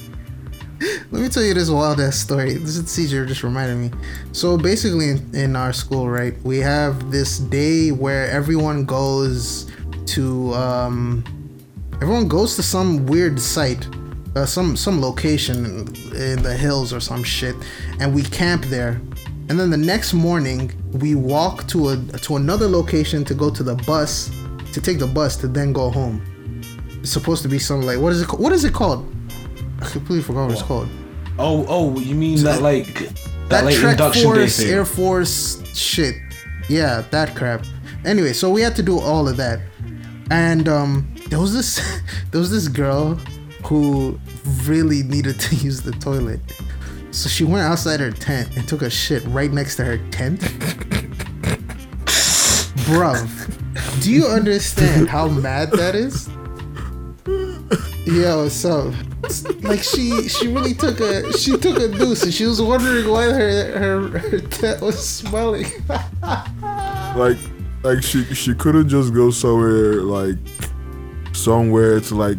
Let 1.12 1.22
me 1.22 1.28
tell 1.28 1.42
you 1.42 1.54
this 1.54 1.68
wild 1.68 1.98
ass 1.98 2.18
story. 2.18 2.54
This 2.54 2.76
is 2.76 2.84
CJ 2.84 3.26
just 3.26 3.42
reminded 3.42 3.76
me. 3.78 3.90
So 4.30 4.56
basically, 4.56 5.10
in, 5.10 5.34
in 5.34 5.56
our 5.56 5.72
school, 5.72 6.08
right, 6.08 6.40
we 6.44 6.58
have 6.58 7.10
this 7.10 7.38
day 7.38 7.90
where 7.90 8.30
everyone 8.30 8.84
goes 8.84 9.68
to, 10.06 10.54
um, 10.54 11.24
everyone 11.96 12.28
goes 12.28 12.54
to 12.56 12.62
some 12.62 13.06
weird 13.06 13.40
site, 13.40 13.88
uh, 14.36 14.46
some 14.46 14.76
some 14.76 15.00
location 15.00 15.88
in 16.14 16.44
the 16.44 16.56
hills 16.56 16.92
or 16.92 17.00
some 17.00 17.24
shit, 17.24 17.56
and 17.98 18.14
we 18.14 18.22
camp 18.22 18.66
there. 18.66 19.00
And 19.48 19.58
then 19.58 19.70
the 19.70 19.76
next 19.76 20.14
morning, 20.14 20.70
we 20.92 21.16
walk 21.16 21.66
to 21.68 21.88
a 21.88 21.96
to 22.18 22.36
another 22.36 22.68
location 22.68 23.24
to 23.24 23.34
go 23.34 23.50
to 23.50 23.64
the 23.64 23.74
bus, 23.74 24.30
to 24.72 24.80
take 24.80 25.00
the 25.00 25.08
bus 25.08 25.34
to 25.38 25.48
then 25.48 25.72
go 25.72 25.90
home. 25.90 26.22
It's 27.00 27.10
supposed 27.10 27.42
to 27.42 27.48
be 27.48 27.58
something 27.58 27.84
like 27.84 27.98
what 27.98 28.12
is 28.12 28.22
it? 28.22 28.32
What 28.38 28.52
is 28.52 28.62
it 28.62 28.72
called? 28.72 29.12
I 29.80 29.88
completely 29.88 30.22
forgot 30.22 30.44
what 30.44 30.52
it's 30.52 30.62
called. 30.62 30.88
Oh, 31.42 31.64
oh, 31.68 31.98
you 31.98 32.14
mean 32.14 32.42
that 32.42 32.60
like 32.60 32.92
that, 32.94 33.48
That 33.48 33.64
like 33.64 33.76
Trek 33.76 33.92
induction 33.92 34.24
Force, 34.24 34.58
day 34.58 34.64
thing? 34.64 34.72
Air 34.74 34.84
Force 34.84 35.62
shit. 35.74 36.16
Yeah, 36.68 37.02
that 37.10 37.34
crap. 37.34 37.64
Anyway, 38.04 38.34
so 38.34 38.50
we 38.50 38.60
had 38.60 38.76
to 38.76 38.82
do 38.82 39.00
all 39.00 39.26
of 39.26 39.38
that, 39.38 39.60
and 40.30 40.68
um, 40.68 41.14
there 41.28 41.40
was 41.40 41.54
this 41.54 41.80
there 42.30 42.40
was 42.40 42.50
this 42.50 42.68
girl 42.68 43.14
who 43.64 44.20
really 44.64 45.02
needed 45.02 45.40
to 45.40 45.56
use 45.64 45.80
the 45.80 45.92
toilet. 45.92 46.40
So 47.10 47.30
she 47.30 47.44
went 47.44 47.64
outside 47.64 48.00
her 48.00 48.10
tent 48.10 48.56
and 48.56 48.68
took 48.68 48.82
a 48.82 48.90
shit 48.90 49.24
right 49.26 49.50
next 49.50 49.76
to 49.76 49.84
her 49.84 49.98
tent. 50.10 50.40
Bruv, 52.86 54.02
do 54.02 54.12
you 54.12 54.26
understand 54.26 55.08
how 55.08 55.26
mad 55.26 55.70
that 55.72 55.94
is? 55.94 56.28
Yo, 58.06 58.48
so 58.48 58.92
like 59.62 59.82
she 59.82 60.28
she 60.28 60.48
really 60.48 60.74
took 60.74 61.00
a 61.00 61.32
she 61.36 61.56
took 61.56 61.78
a 61.78 61.88
deuce 61.88 62.22
and 62.24 62.32
she 62.34 62.44
was 62.46 62.60
wondering 62.60 63.08
why 63.08 63.24
her 63.24 63.78
her, 63.78 64.18
her 64.18 64.38
tent 64.40 64.80
was 64.82 64.98
smelling. 65.08 65.66
like, 67.16 67.38
like 67.82 68.02
she 68.02 68.24
she 68.34 68.54
couldn't 68.54 68.88
just 68.88 69.12
go 69.14 69.30
somewhere 69.30 70.02
like 70.02 70.38
somewhere 71.32 72.00
to 72.00 72.14
like. 72.14 72.38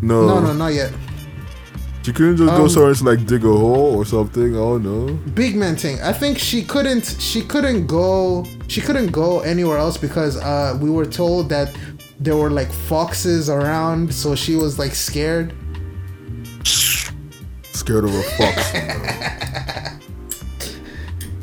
No, 0.00 0.26
no, 0.26 0.40
no, 0.40 0.52
not 0.52 0.72
yet. 0.74 0.92
She 2.04 2.12
couldn't 2.12 2.36
just 2.38 2.50
go 2.56 2.64
Um, 2.64 2.68
somewhere 2.68 2.94
to 2.94 3.04
like 3.04 3.24
dig 3.26 3.44
a 3.44 3.48
hole 3.48 3.94
or 3.94 4.04
something. 4.04 4.56
Oh 4.56 4.76
no. 4.78 5.14
Big 5.34 5.54
man 5.54 5.76
thing. 5.76 6.00
I 6.02 6.12
think 6.12 6.36
she 6.38 6.64
couldn't 6.64 7.16
she 7.20 7.42
couldn't 7.42 7.86
go 7.86 8.44
she 8.66 8.80
couldn't 8.80 9.12
go 9.12 9.38
anywhere 9.40 9.78
else 9.78 9.96
because 9.96 10.36
uh 10.38 10.76
we 10.82 10.90
were 10.90 11.06
told 11.06 11.48
that 11.50 11.70
there 12.22 12.36
were 12.36 12.50
like 12.50 12.70
foxes 12.70 13.50
around, 13.50 14.14
so 14.14 14.34
she 14.34 14.54
was 14.54 14.78
like 14.78 14.94
scared. 14.94 15.52
Scared 16.64 18.04
of 18.04 18.14
a 18.14 18.22
fox. 18.22 18.72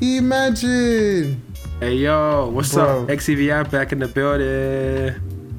Imagine. 0.02 1.42
Hey 1.82 1.96
yo, 1.96 2.50
what's 2.50 2.74
Bro. 2.74 3.04
up? 3.04 3.10
XEVI 3.10 3.70
back 3.70 3.92
in 3.92 4.00
the 4.00 4.08
building. 4.08 5.16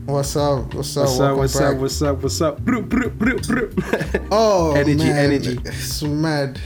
What's 0.06 0.34
up? 0.36 0.72
What's 0.74 0.96
up? 0.96 1.04
What's 1.06 1.20
up? 1.20 1.36
What's 1.36 1.54
back. 1.58 1.74
up? 1.74 1.76
What's 1.80 2.02
up? 2.02 2.22
What's 2.22 2.40
up? 2.40 2.60
Broop, 2.60 2.88
broop, 2.88 3.14
broop, 3.18 3.42
broop. 3.46 3.74
Oh, 4.32 4.72
Energy, 4.74 4.96
man. 4.96 5.16
energy. 5.32 5.58
It's 5.64 6.02
mad. 6.02 6.58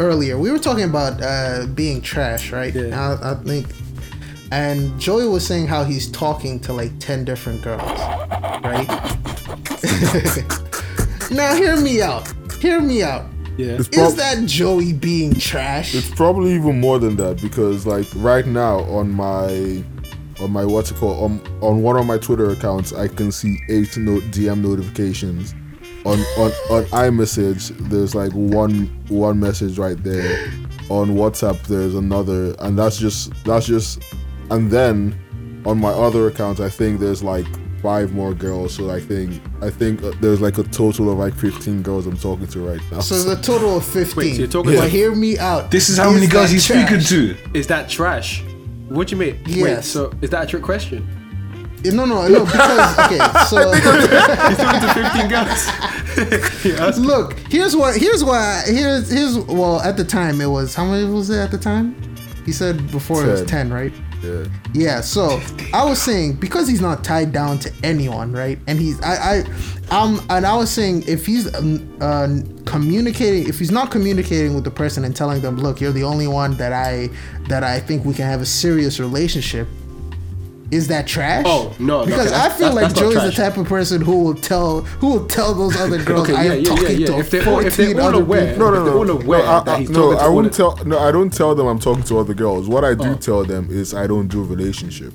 Earlier, 0.00 0.36
we 0.38 0.50
were 0.50 0.58
talking 0.58 0.84
about 0.84 1.22
uh, 1.22 1.66
being 1.72 2.00
trash, 2.02 2.50
right? 2.50 2.74
Yeah. 2.74 3.18
I, 3.22 3.30
I 3.32 3.34
think. 3.36 3.68
And 4.52 4.98
Joey 5.00 5.26
was 5.26 5.46
saying 5.46 5.66
how 5.66 5.84
he's 5.84 6.10
talking 6.10 6.60
to 6.60 6.72
like 6.72 6.96
10 7.00 7.24
different 7.24 7.62
girls, 7.62 7.80
right? 8.62 8.86
now, 11.30 11.54
hear 11.54 11.76
me 11.76 12.02
out. 12.02 12.30
Hear 12.60 12.80
me 12.80 13.02
out. 13.02 13.26
yeah. 13.56 13.76
It's 13.78 13.88
Is 13.88 14.16
that 14.16 14.46
Joey 14.46 14.92
being 14.92 15.34
trash? 15.34 15.94
It's 15.94 16.10
probably 16.10 16.54
even 16.54 16.80
more 16.80 16.98
than 16.98 17.16
that 17.16 17.40
because 17.42 17.86
like 17.86 18.06
right 18.16 18.46
now 18.46 18.80
on 18.84 19.10
my 19.10 19.82
on 20.40 20.50
my 20.50 20.64
what's 20.64 20.90
it 20.90 20.96
called 20.96 21.22
on 21.22 21.40
on 21.60 21.82
one 21.82 21.96
of 21.96 22.06
my 22.06 22.18
Twitter 22.18 22.50
accounts 22.50 22.92
I 22.92 23.06
can 23.08 23.30
see 23.30 23.60
eight 23.68 23.96
no- 23.96 24.20
DM 24.20 24.60
notifications. 24.62 25.54
On 26.04 26.18
on 26.38 26.50
on 26.70 26.84
iMessage 26.86 27.76
there's 27.90 28.14
like 28.14 28.32
one 28.32 28.86
one 29.08 29.38
message 29.40 29.78
right 29.78 30.02
there. 30.02 30.48
On 30.90 31.10
WhatsApp 31.10 31.62
there's 31.66 31.94
another 31.94 32.54
and 32.60 32.78
that's 32.78 32.98
just 32.98 33.32
that's 33.44 33.66
just 33.66 34.02
and 34.50 34.70
then 34.70 35.62
on 35.66 35.78
my 35.78 35.90
other 35.90 36.26
account 36.28 36.60
I 36.60 36.68
think 36.68 37.00
there's 37.00 37.22
like 37.22 37.46
five 37.82 38.12
more 38.12 38.32
girls 38.34 38.74
so 38.74 38.90
I 38.90 39.00
think 39.00 39.42
I 39.60 39.70
think 39.70 40.02
uh, 40.02 40.12
there's 40.20 40.40
like 40.40 40.56
a 40.58 40.62
total 40.64 41.10
of 41.10 41.18
like 41.18 41.34
15 41.34 41.82
girls 41.82 42.06
I'm 42.06 42.16
talking 42.16 42.46
to 42.48 42.60
right 42.60 42.80
now. 42.90 43.00
So 43.00 43.16
the 43.22 43.40
total 43.42 43.76
of 43.76 43.84
15. 43.84 44.16
Wait, 44.16 44.32
so 44.34 44.38
you're 44.38 44.48
talking 44.48 44.72
but 44.72 44.78
about- 44.78 44.90
hear 44.90 45.14
me 45.14 45.38
out. 45.38 45.70
This 45.70 45.88
is 45.88 45.98
how 45.98 46.10
many 46.10 46.26
girls 46.26 46.50
he's 46.50 46.66
trash? 46.66 46.86
speaking 46.86 47.04
to. 47.04 47.58
Is 47.58 47.66
that 47.66 47.88
trash? 47.88 48.42
What 48.88 49.08
do 49.08 49.16
you 49.16 49.20
mean? 49.20 49.62
Wait, 49.62 49.82
so 49.84 50.12
is 50.22 50.30
that 50.30 50.44
a 50.44 50.46
trick 50.46 50.62
question? 50.62 51.06
No, 51.84 52.06
no, 52.06 52.26
no, 52.28 52.46
because, 52.46 52.98
okay, 53.04 53.18
so. 53.46 53.70
He's 53.74 54.56
talking 54.56 54.80
to 54.80 54.94
15 54.94 55.28
girls. 55.28 56.98
Look, 56.98 57.38
here's 57.50 57.76
what 57.76 57.96
here's 57.96 58.24
why 58.24 58.62
here's 58.66 59.10
here's 59.10 59.36
well 59.38 59.80
at 59.80 59.96
the 59.96 60.04
time 60.04 60.40
it 60.40 60.46
was 60.46 60.74
how 60.74 60.84
many 60.86 61.04
was 61.10 61.28
it 61.28 61.38
at 61.38 61.50
the 61.50 61.58
time? 61.58 61.94
He 62.46 62.52
said 62.52 62.90
before 62.90 63.24
it 63.24 63.30
was 63.30 63.42
ten, 63.44 63.72
right? 63.72 63.92
Yeah. 64.24 64.44
Yeah, 64.72 65.00
so 65.00 65.40
I 65.72 65.84
was 65.84 66.00
saying 66.00 66.34
because 66.34 66.66
he's 66.66 66.80
not 66.80 67.04
tied 67.04 67.32
down 67.32 67.58
to 67.60 67.72
anyone, 67.82 68.32
right? 68.32 68.58
And 68.66 68.78
he's 68.78 69.00
I 69.02 69.44
I 69.90 69.96
um 69.96 70.24
and 70.30 70.46
I 70.46 70.56
was 70.56 70.70
saying 70.70 71.04
if 71.06 71.26
he's 71.26 71.54
um, 71.54 71.96
uh, 72.00 72.40
communicating, 72.64 73.48
if 73.48 73.58
he's 73.58 73.70
not 73.70 73.90
communicating 73.90 74.54
with 74.54 74.64
the 74.64 74.70
person 74.70 75.04
and 75.04 75.14
telling 75.14 75.42
them, 75.42 75.56
look, 75.56 75.80
you're 75.80 75.92
the 75.92 76.04
only 76.04 76.26
one 76.26 76.56
that 76.56 76.72
I 76.72 77.08
that 77.48 77.62
I 77.62 77.78
think 77.80 78.04
we 78.04 78.14
can 78.14 78.26
have 78.26 78.40
a 78.40 78.46
serious 78.46 78.98
relationship. 78.98 79.68
Is 80.74 80.88
that 80.88 81.06
trash? 81.06 81.44
Oh, 81.46 81.72
no, 81.78 82.00
no, 82.00 82.06
Because 82.06 82.32
okay, 82.32 82.36
I 82.36 82.48
feel 82.48 82.58
that's- 82.58 82.74
like 82.74 82.82
that's 82.88 83.00
not 83.00 83.12
Joey's 83.12 83.36
the 83.36 83.42
type 83.42 83.56
of 83.56 83.66
person 83.66 84.00
who 84.02 84.24
will 84.24 84.34
tell 84.34 84.80
who 85.00 85.06
will 85.12 85.26
tell 85.26 85.54
those 85.54 85.76
other 85.80 86.02
girls 86.02 86.28
Okay, 86.28 86.34
I 86.38 86.44
yeah, 86.44 86.52
am 86.52 86.58
yeah, 86.58 86.62
yeah, 86.70 86.74
talking 86.76 87.00
yeah. 87.00 87.06
to 87.06 87.18
If 87.18 87.30
they're 87.30 87.48
all- 87.48 87.60
if 87.60 87.76
they're 87.76 87.86
14 87.94 88.00
all 88.00 88.08
other 88.08 88.22
aware- 88.22 88.46
people. 88.52 88.70
No, 88.70 88.74
no, 88.74 88.84
They're 88.84 89.14
no. 89.14 89.20
aware 89.22 89.38
no, 89.44 89.50
I, 89.50 89.60
that 89.64 89.78
he's 89.80 89.90
no, 89.90 90.12
I 90.18 90.28
wouldn't 90.28 90.54
tell. 90.54 90.76
No, 90.84 90.98
I 90.98 91.10
don't 91.12 91.32
tell 91.32 91.54
them 91.54 91.66
I'm 91.68 91.78
talking 91.78 92.02
to 92.04 92.18
other 92.18 92.34
girls. 92.34 92.68
What 92.68 92.84
I 92.84 92.94
do 92.94 93.10
Oh. 93.10 93.14
tell 93.14 93.44
them 93.44 93.68
is 93.70 93.94
I 93.94 94.06
don't 94.06 94.26
do 94.28 94.42
relationship. 94.42 95.12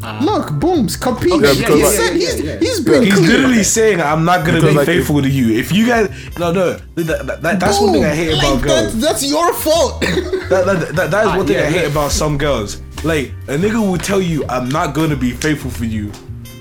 Ah. 0.00 0.20
Look, 0.22 0.52
booms, 0.60 0.96
compete. 0.96 1.32
Okay, 1.32 1.46
yeah, 1.46 1.52
he 1.54 1.60
because, 1.74 1.96
said 1.96 2.12
he's, 2.14 2.38
yeah, 2.38 2.44
yeah, 2.44 2.52
yeah. 2.52 2.58
he's 2.60 2.80
been 2.80 3.02
He's 3.02 3.14
clear. 3.14 3.26
literally 3.30 3.64
saying, 3.64 4.00
"I'm 4.00 4.24
not 4.24 4.46
gonna 4.46 4.58
Because, 4.60 4.70
be 4.70 4.76
like, 4.78 4.86
faithful 4.86 5.20
to 5.20 5.28
you." 5.28 5.58
If 5.58 5.72
you 5.72 5.88
guys, 5.88 6.08
no, 6.38 6.52
no, 6.52 6.78
that, 6.94 7.26
that, 7.26 7.42
that- 7.42 7.58
that's 7.58 7.80
one 7.80 7.92
thing 7.94 8.04
I 8.04 8.14
hate 8.14 8.30
Boom. 8.30 8.38
about 8.38 8.62
girls. 8.62 8.92
That's, 8.92 8.94
that's 8.94 9.24
your 9.28 9.52
fault. 9.52 10.00
That, 10.00 10.62
that, 10.66 10.94
that, 10.96 11.10
that 11.10 11.22
is 11.26 11.30
ah, 11.32 11.36
one 11.36 11.46
thing 11.48 11.56
yeah, 11.56 11.62
I 11.66 11.70
hate 11.70 11.82
yeah. 11.82 11.88
about 11.88 12.12
some 12.12 12.38
girls. 12.38 12.80
Like 13.04 13.28
a 13.46 13.56
nigga 13.56 13.80
will 13.80 13.98
tell 13.98 14.20
you, 14.20 14.44
"I'm 14.48 14.68
not 14.68 14.94
gonna 14.94 15.16
be 15.16 15.30
faithful 15.30 15.70
for 15.70 15.84
you," 15.84 16.10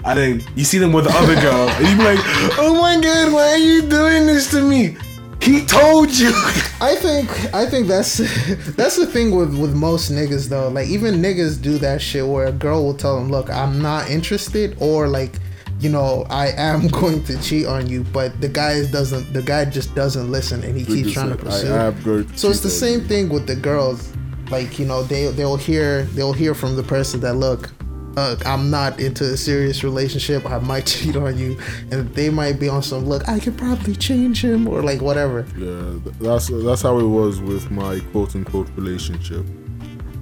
and 0.05 0.19
then 0.19 0.43
you 0.55 0.63
see 0.63 0.77
them 0.77 0.93
with 0.93 1.05
the 1.05 1.11
other 1.17 1.35
girl, 1.41 1.67
and 1.67 1.88
you 1.88 1.97
be 1.97 2.03
like, 2.03 2.19
"Oh 2.59 2.75
my 2.79 2.99
god, 3.01 3.33
why 3.33 3.51
are 3.53 3.57
you 3.57 3.81
doing 3.81 4.27
this 4.27 4.49
to 4.51 4.61
me?" 4.61 4.95
He 5.41 5.65
told 5.65 6.11
you. 6.11 6.31
I 6.81 6.95
think 6.95 7.29
I 7.53 7.65
think 7.65 7.88
that's 7.88 8.17
that's 8.75 8.97
the 8.97 9.07
thing 9.07 9.31
with 9.35 9.57
with 9.57 9.73
most 9.75 10.11
niggas 10.11 10.49
though. 10.49 10.67
Like 10.69 10.88
even 10.89 11.15
niggas 11.15 11.61
do 11.61 11.77
that 11.79 12.01
shit 12.01 12.27
where 12.27 12.47
a 12.47 12.51
girl 12.51 12.83
will 12.83 12.93
tell 12.93 13.17
them, 13.19 13.29
"Look, 13.29 13.49
I'm 13.49 13.81
not 13.81 14.09
interested," 14.09 14.75
or 14.79 15.07
like, 15.07 15.33
you 15.79 15.89
know, 15.89 16.25
I 16.29 16.49
am 16.49 16.88
going 16.99 17.23
to 17.25 17.41
cheat 17.41 17.65
on 17.65 17.88
you, 17.88 18.03
but 18.13 18.39
the 18.41 18.49
guy 18.49 18.85
doesn't. 18.91 19.33
The 19.33 19.41
guy 19.41 19.65
just 19.65 19.95
doesn't 19.95 20.31
listen, 20.31 20.63
and 20.63 20.77
he 20.77 20.85
keeps 20.85 21.09
Niggas 21.09 21.13
trying 21.13 21.29
to 21.29 21.35
pursue. 21.38 21.71
I, 21.73 21.79
I 21.79 21.83
have 21.85 22.03
good 22.03 22.38
So 22.38 22.49
it's 22.49 22.59
the 22.61 22.69
same 22.69 23.01
you. 23.01 23.07
thing 23.07 23.29
with 23.29 23.47
the 23.47 23.55
girls. 23.55 24.13
Like 24.49 24.79
you 24.79 24.85
know, 24.85 25.03
they 25.03 25.27
they'll 25.31 25.57
hear 25.57 26.03
they'll 26.03 26.33
hear 26.33 26.53
from 26.53 26.75
the 26.75 26.83
person 26.83 27.19
that 27.21 27.33
look. 27.35 27.69
Uh, 28.15 28.35
I'm 28.47 28.71
not 28.71 28.99
into 28.99 29.25
a 29.25 29.37
serious 29.37 29.83
relationship. 29.83 30.43
I 30.49 30.57
might 30.57 30.85
cheat 30.91 31.15
on 31.15 31.37
you, 31.37 31.59
and 31.91 32.09
they 32.15 32.29
might 32.31 32.59
be 32.59 32.67
on 32.67 32.81
some 32.81 33.05
look. 33.05 33.27
I 33.29 33.39
could 33.39 33.57
probably 33.57 33.95
change 33.95 34.43
him, 34.43 34.67
or 34.67 34.81
like 34.81 35.01
whatever. 35.01 35.45
Yeah, 35.57 35.99
that's 36.19 36.47
that's 36.47 36.81
how 36.81 36.97
it 36.97 37.07
was 37.07 37.39
with 37.41 37.69
my 37.69 37.99
quote 38.11 38.35
unquote 38.35 38.69
relationship. 38.75 39.45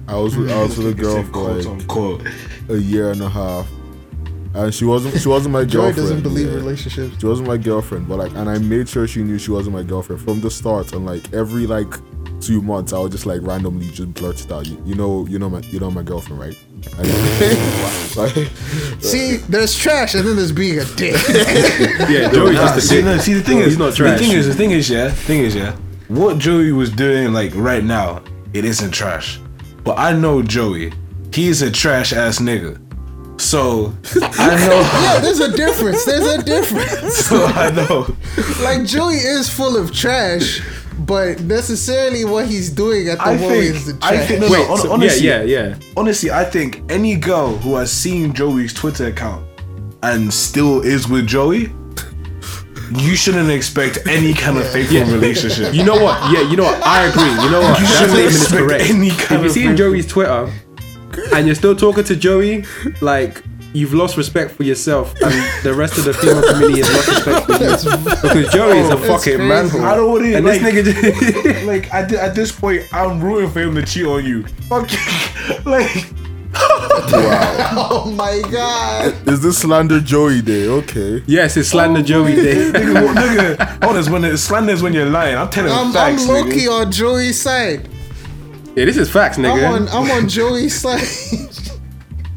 I 0.08 0.16
was 0.16 0.36
with, 0.36 0.50
I 0.52 0.62
was 0.62 0.76
with 0.78 0.86
a 0.88 0.94
girl 0.94 1.22
for 1.24 1.30
Quote 1.32 1.56
like 1.56 1.66
unquote. 1.66 2.22
a 2.68 2.76
year 2.76 3.10
and 3.10 3.20
a 3.22 3.28
half, 3.28 3.66
and 4.54 4.72
she 4.74 4.84
wasn't 4.84 5.18
she 5.20 5.28
wasn't 5.28 5.52
my 5.52 5.64
Joy 5.76 5.86
girlfriend. 5.92 5.96
doesn't 5.96 6.22
believe 6.22 6.48
yeah. 6.48 6.54
relationships. 6.54 7.16
She 7.18 7.26
wasn't 7.26 7.48
my 7.48 7.56
girlfriend, 7.56 8.08
but 8.08 8.18
like, 8.18 8.32
and 8.34 8.48
I 8.48 8.58
made 8.58 8.88
sure 8.88 9.08
she 9.08 9.22
knew 9.22 9.38
she 9.38 9.50
wasn't 9.52 9.74
my 9.74 9.82
girlfriend 9.82 10.20
from 10.22 10.40
the 10.42 10.50
start. 10.50 10.92
And 10.92 11.06
like 11.06 11.32
every 11.32 11.66
like 11.66 11.92
two 12.46 12.62
months, 12.62 12.92
I 12.92 12.98
would 12.98 13.12
just 13.12 13.26
like 13.26 13.42
randomly 13.42 13.88
just 13.90 14.14
blurt 14.14 14.40
it 14.44 14.52
out. 14.52 14.66
You, 14.66 14.80
you 14.84 14.94
know, 14.94 15.26
you 15.26 15.38
know 15.38 15.50
my, 15.50 15.60
you 15.60 15.80
know 15.80 15.90
my 15.90 16.02
girlfriend, 16.02 16.40
right? 16.40 16.58
And, 16.98 18.16
like, 18.16 18.48
See, 19.02 19.36
there's 19.48 19.74
trash, 19.74 20.14
and 20.14 20.26
then 20.26 20.36
there's 20.36 20.52
being 20.52 20.78
a 20.78 20.84
dick. 20.96 21.16
Yeah, 22.08 22.30
Joey's 22.30 22.54
Nah, 22.54 22.62
just 22.66 22.78
a 22.78 22.80
see, 22.82 23.02
no, 23.02 23.18
see, 23.18 23.34
the 23.34 23.42
thing 23.42 23.58
He's 23.58 23.68
is, 23.68 23.78
not 23.78 23.94
the 23.94 24.16
thing 24.18 24.30
is, 24.32 24.46
the 24.46 24.54
thing 24.54 24.70
is, 24.70 24.88
yeah, 24.88 25.10
thing 25.10 25.40
is, 25.40 25.54
yeah. 25.54 25.74
What 26.08 26.38
Joey 26.38 26.72
was 26.72 26.90
doing, 26.90 27.32
like 27.32 27.52
right 27.54 27.82
now, 27.82 28.22
it 28.52 28.64
isn't 28.64 28.92
trash. 28.92 29.40
But 29.82 29.98
I 29.98 30.12
know 30.12 30.42
Joey. 30.42 30.92
He's 31.32 31.62
a 31.62 31.70
trash 31.70 32.12
ass 32.12 32.38
nigga. 32.38 32.80
So 33.40 33.92
I 34.22 34.56
know. 34.66 34.80
yeah, 34.80 35.18
there's 35.20 35.40
a 35.40 35.54
difference. 35.54 36.04
There's 36.04 36.26
a 36.26 36.42
difference. 36.42 37.16
so 37.26 37.44
I 37.44 37.70
know. 37.70 38.06
Like 38.62 38.84
Joey 38.86 39.16
is 39.16 39.48
full 39.48 39.76
of 39.76 39.92
trash, 39.92 40.62
but 41.00 41.40
necessarily 41.42 42.24
what 42.24 42.46
he's 42.46 42.70
doing 42.70 43.08
at 43.08 43.18
the 43.18 43.24
I 43.24 43.36
moment 43.36 43.50
think. 43.50 43.74
is 43.76 43.86
the 43.86 43.98
I 44.06 44.14
trash. 44.16 44.28
think. 44.28 44.40
No, 44.40 44.50
Wait, 44.50 44.58
no, 44.60 44.66
hon- 44.66 44.78
so- 44.78 44.92
honestly, 44.92 45.26
yeah, 45.26 45.42
yeah, 45.42 45.66
yeah. 45.68 45.74
honestly, 45.96 46.30
I 46.30 46.44
think 46.44 46.82
any 46.90 47.16
girl 47.16 47.56
who 47.56 47.74
has 47.76 47.92
seen 47.92 48.32
Joey's 48.32 48.72
Twitter 48.72 49.06
account 49.06 49.44
and 50.02 50.32
still 50.32 50.80
is 50.82 51.08
with 51.08 51.26
Joey, 51.26 51.72
you 52.94 53.16
shouldn't 53.16 53.50
expect 53.50 53.98
any 54.06 54.32
kind 54.32 54.56
of 54.58 54.66
faithful 54.70 54.96
Yeah. 54.98 55.12
relationship. 55.12 55.74
You 55.74 55.84
know 55.84 55.96
what? 56.02 56.32
Yeah, 56.32 56.48
you 56.48 56.56
know 56.56 56.64
what? 56.64 56.80
I 56.86 57.06
agree. 57.06 57.24
You 57.44 57.50
know 57.50 57.60
what? 57.60 57.80
You 57.80 57.86
That 57.86 57.92
shouldn't 57.98 58.10
statement 58.10 58.26
is 58.34 58.42
expect 58.42 58.62
correct. 58.68 58.90
any 58.90 59.08
If 59.08 59.18
kind 59.18 59.40
you 59.42 59.46
of 59.48 59.52
see 59.52 59.66
faith- 59.66 59.76
Joey's 59.76 60.06
Twitter 60.06 60.52
and 61.34 61.46
you're 61.46 61.56
still 61.56 61.74
talking 61.74 62.04
to 62.04 62.14
Joey, 62.16 62.64
like 63.00 63.42
you've 63.76 63.94
lost 63.94 64.16
respect 64.16 64.52
for 64.52 64.62
yourself, 64.62 65.14
and 65.22 65.34
the 65.64 65.74
rest 65.74 65.98
of 65.98 66.04
the 66.04 66.14
female 66.14 66.42
community 66.42 66.80
has 66.82 66.90
lost 66.92 67.08
respect 67.08 67.46
for 67.46 67.52
you 67.52 68.38
because 68.40 68.52
Joey 68.52 68.78
is 68.78 68.88
a 68.88 68.94
oh, 68.94 68.96
fucking 68.98 69.36
crazy. 69.36 69.38
manhole. 69.48 69.84
I 69.84 69.94
don't 69.94 70.10
want 70.10 70.24
to. 70.24 70.34
And 70.34 70.46
like, 70.46 70.60
this 70.60 70.72
nigga, 70.72 71.42
just, 71.42 71.66
like 71.66 71.92
at, 71.94 72.08
thi- 72.10 72.16
at 72.16 72.34
this 72.34 72.50
point, 72.52 72.82
I'm 72.92 73.20
rooting 73.22 73.50
for 73.50 73.60
him 73.60 73.74
to 73.74 73.84
cheat 73.84 74.06
on 74.06 74.24
you. 74.24 74.46
Fuck 74.68 74.90
you. 74.92 74.98
like 75.70 76.06
Oh 76.58 78.12
my 78.16 78.40
god. 78.50 79.28
is 79.28 79.42
this 79.42 79.58
slander 79.58 80.00
Joey 80.00 80.40
Day? 80.40 80.66
Okay. 80.68 81.22
yes, 81.26 81.56
it's 81.58 81.68
slander 81.68 82.00
oh 82.00 82.02
Joey 82.02 82.34
Day. 82.34 82.54
nigga, 82.72 83.04
what- 83.06 83.16
nigga, 83.16 83.86
honest 83.86 84.10
when 84.10 84.24
it 84.24 84.38
slanders 84.38 84.82
when 84.82 84.94
you're 84.94 85.04
lying. 85.10 85.36
I'm 85.36 85.50
telling 85.50 85.70
I'm, 85.72 85.92
facts, 85.92 86.22
I'm 86.22 86.28
low 86.28 86.44
key 86.44 86.66
nigga. 86.66 86.86
on 86.86 86.92
Joey's 86.92 87.40
side. 87.40 87.88
Yeah, 88.74 88.86
this 88.86 88.96
is 88.96 89.10
facts, 89.10 89.36
I'm 89.38 89.44
nigga. 89.44 89.70
on 89.70 89.88
I'm 89.88 90.10
on 90.10 90.28
Joey's 90.28 90.74
side. 90.80 91.00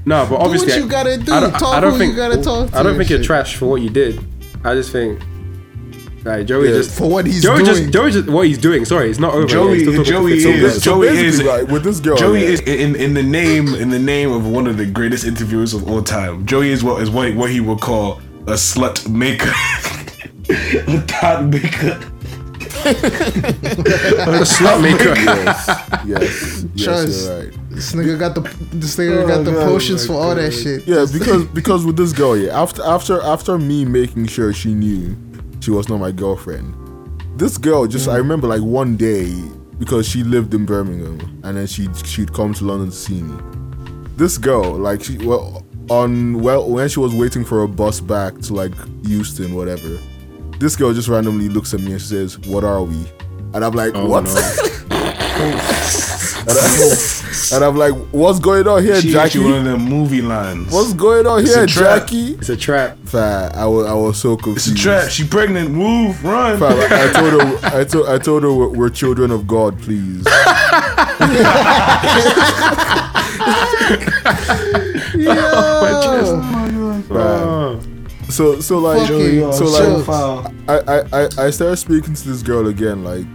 No, 0.09 0.25
but 0.29 0.35
obviously, 0.41 0.73
you 0.75 0.87
gotta 0.89 1.17
do. 1.17 1.31
I 1.31 1.39
don't, 1.39 1.51
Talk 1.51 1.75
I 1.75 1.79
don't 1.79 1.93
who 1.93 1.99
think 1.99 2.11
you 2.11 2.17
gotta 2.17 2.41
talk 2.41 2.71
to 2.71 2.77
I 2.77 2.83
don't 2.83 2.97
think 2.97 3.09
you're 3.09 3.19
shit. 3.19 3.25
trash 3.27 3.55
for 3.55 3.67
what 3.67 3.81
you 3.81 3.89
did. 3.89 4.19
I 4.63 4.73
just 4.73 4.91
think, 4.91 5.21
like 6.25 6.45
Joey 6.47 6.65
Yeah, 6.69 6.75
just 6.77 6.97
for 6.97 7.09
what 7.09 7.25
he's 7.25 7.41
Joey 7.41 7.63
doing. 7.63 7.65
just 7.65 7.93
Joey 7.93 8.11
just 8.11 8.27
what 8.27 8.45
he's 8.47 8.57
doing. 8.57 8.83
Sorry, 8.85 9.09
it's 9.09 9.19
not 9.19 9.33
over. 9.33 9.47
Joey- 9.47 9.77
He's 9.77 9.85
talking 9.87 10.03
Joey 10.03 10.41
to 10.41 10.49
is- 10.49 10.73
Fitz. 10.73 10.83
Joey 10.83 11.07
is- 11.07 11.41
like, 11.43 11.67
with 11.69 11.83
this 11.83 11.99
girl. 11.99 12.17
Joey 12.17 12.41
yeah, 12.43 12.49
is 12.49 12.59
in 12.61 12.95
in 12.95 13.13
the 13.13 13.23
name 13.23 13.67
in 13.75 13.89
the 13.89 13.99
name 13.99 14.31
of 14.31 14.45
one 14.45 14.67
of 14.67 14.75
the 14.77 14.85
greatest 14.85 15.23
interviewers 15.25 15.73
of 15.73 15.87
all 15.89 16.01
time. 16.01 16.45
Joey 16.45 16.71
is 16.71 16.83
what 16.83 17.01
is 17.01 17.09
what 17.09 17.33
what 17.35 17.49
he 17.51 17.61
would 17.61 17.79
call 17.79 18.19
a 18.47 18.53
slut 18.53 19.07
maker, 19.07 19.53
a 20.49 21.03
tot 21.07 21.45
maker. 21.45 21.99
A 22.85 24.45
slut 24.45 24.81
maker. 24.81 25.15
yes, 25.15 25.67
yes, 26.05 26.65
yes, 26.75 26.83
Trust. 26.83 27.25
you're 27.25 27.39
right. 27.39 27.69
This 27.69 27.93
nigga 27.93 28.19
got 28.19 28.35
the 28.35 28.41
this 28.71 28.95
nigga 28.97 29.27
got 29.27 29.43
the 29.45 29.51
God, 29.51 29.67
potions 29.67 30.07
my 30.07 30.13
for 30.15 30.21
all 30.21 30.35
that 30.35 30.51
shit. 30.51 30.87
Yeah, 30.87 31.05
because 31.11 31.45
because 31.45 31.85
with 31.85 31.97
this 31.97 32.13
girl, 32.13 32.37
yeah, 32.37 32.59
after 32.59 32.83
after 32.83 33.21
after 33.21 33.57
me 33.57 33.85
making 33.85 34.27
sure 34.27 34.53
she 34.53 34.73
knew 34.73 35.17
she 35.59 35.71
was 35.71 35.89
not 35.89 35.97
my 35.97 36.11
girlfriend, 36.11 36.73
this 37.37 37.57
girl 37.57 37.87
just 37.87 38.07
I 38.07 38.15
mm. 38.15 38.17
remember 38.19 38.47
like 38.47 38.61
one 38.61 38.97
day 38.97 39.33
because 39.77 40.07
she 40.07 40.23
lived 40.23 40.53
in 40.53 40.65
Birmingham 40.65 41.41
and 41.43 41.57
then 41.57 41.67
she 41.67 41.87
she'd 42.05 42.33
come 42.33 42.53
to 42.55 42.65
London 42.65 42.89
to 42.89 42.95
see 42.95 43.21
me. 43.21 43.37
This 44.15 44.37
girl, 44.37 44.77
like 44.77 45.03
she 45.03 45.17
well 45.17 45.65
on 45.89 46.41
well 46.41 46.69
when 46.69 46.87
she 46.87 46.99
was 46.99 47.13
waiting 47.15 47.43
for 47.43 47.63
a 47.63 47.67
bus 47.67 47.99
back 47.99 48.37
to 48.39 48.53
like 48.53 48.73
Euston, 49.03 49.55
whatever. 49.55 49.99
This 50.59 50.75
girl 50.75 50.93
just 50.93 51.07
randomly 51.07 51.47
looks 51.49 51.73
at 51.73 51.79
me 51.79 51.93
and 51.93 52.01
she 52.01 52.07
says, 52.07 52.37
"What 52.39 52.63
are 52.63 52.83
we?" 52.83 52.97
And 53.53 53.63
I'm 53.63 53.73
like, 53.73 53.93
oh, 53.95 54.05
"What?" 54.07 54.27
and, 56.49 56.57
I, 56.57 57.55
and 57.55 57.63
I'm 57.63 57.75
like, 57.77 57.93
"What's 58.11 58.39
going 58.39 58.67
on 58.67 58.83
here, 58.83 58.99
She 59.01 59.11
Jackie? 59.11 59.39
actually 59.39 59.45
one 59.45 59.59
of 59.59 59.63
them 59.65 59.81
movie 59.85 60.21
lines. 60.21 60.71
What's 60.73 60.93
going 60.93 61.25
on 61.27 61.39
It's 61.41 61.55
here, 61.55 61.63
a 61.63 61.67
trap. 61.67 62.01
Jackie?" 62.01 62.33
It's 62.33 62.49
a 62.49 62.57
trap. 62.57 62.97
Fam, 63.05 63.51
I 63.55 63.65
was 63.65 63.85
I 63.87 63.93
was 63.93 64.17
so 64.19 64.35
confused. 64.35 64.67
It's 64.71 64.79
a 64.79 64.83
trap. 64.83 65.09
She 65.09 65.25
pregnant. 65.25 65.71
Move, 65.71 66.21
run. 66.23 66.59
Fam, 66.59 66.73
I, 66.77 67.09
I 67.09 67.13
told 67.13 67.33
her 67.41 67.59
I 67.79 67.83
told 67.85 68.09
I 68.09 68.17
told 68.17 68.43
her 68.43 68.53
we're, 68.53 68.67
we're 68.69 68.89
children 68.89 69.31
of 69.31 69.47
God, 69.47 69.79
please. 69.79 70.25
Yo. 75.15 75.33
Fam. 77.07 77.58
So 78.29 78.59
so 78.61 78.77
like 78.77 79.07
Fucking 79.07 79.51
so 79.53 79.65
jokes. 79.65 80.07
like 80.07 80.53
I, 80.69 80.77
I, 80.77 81.23
I, 81.23 81.47
I 81.47 81.49
started 81.49 81.77
speaking 81.77 82.13
to 82.13 82.27
this 82.27 82.43
girl 82.43 82.67
again 82.67 83.03
like 83.03 83.25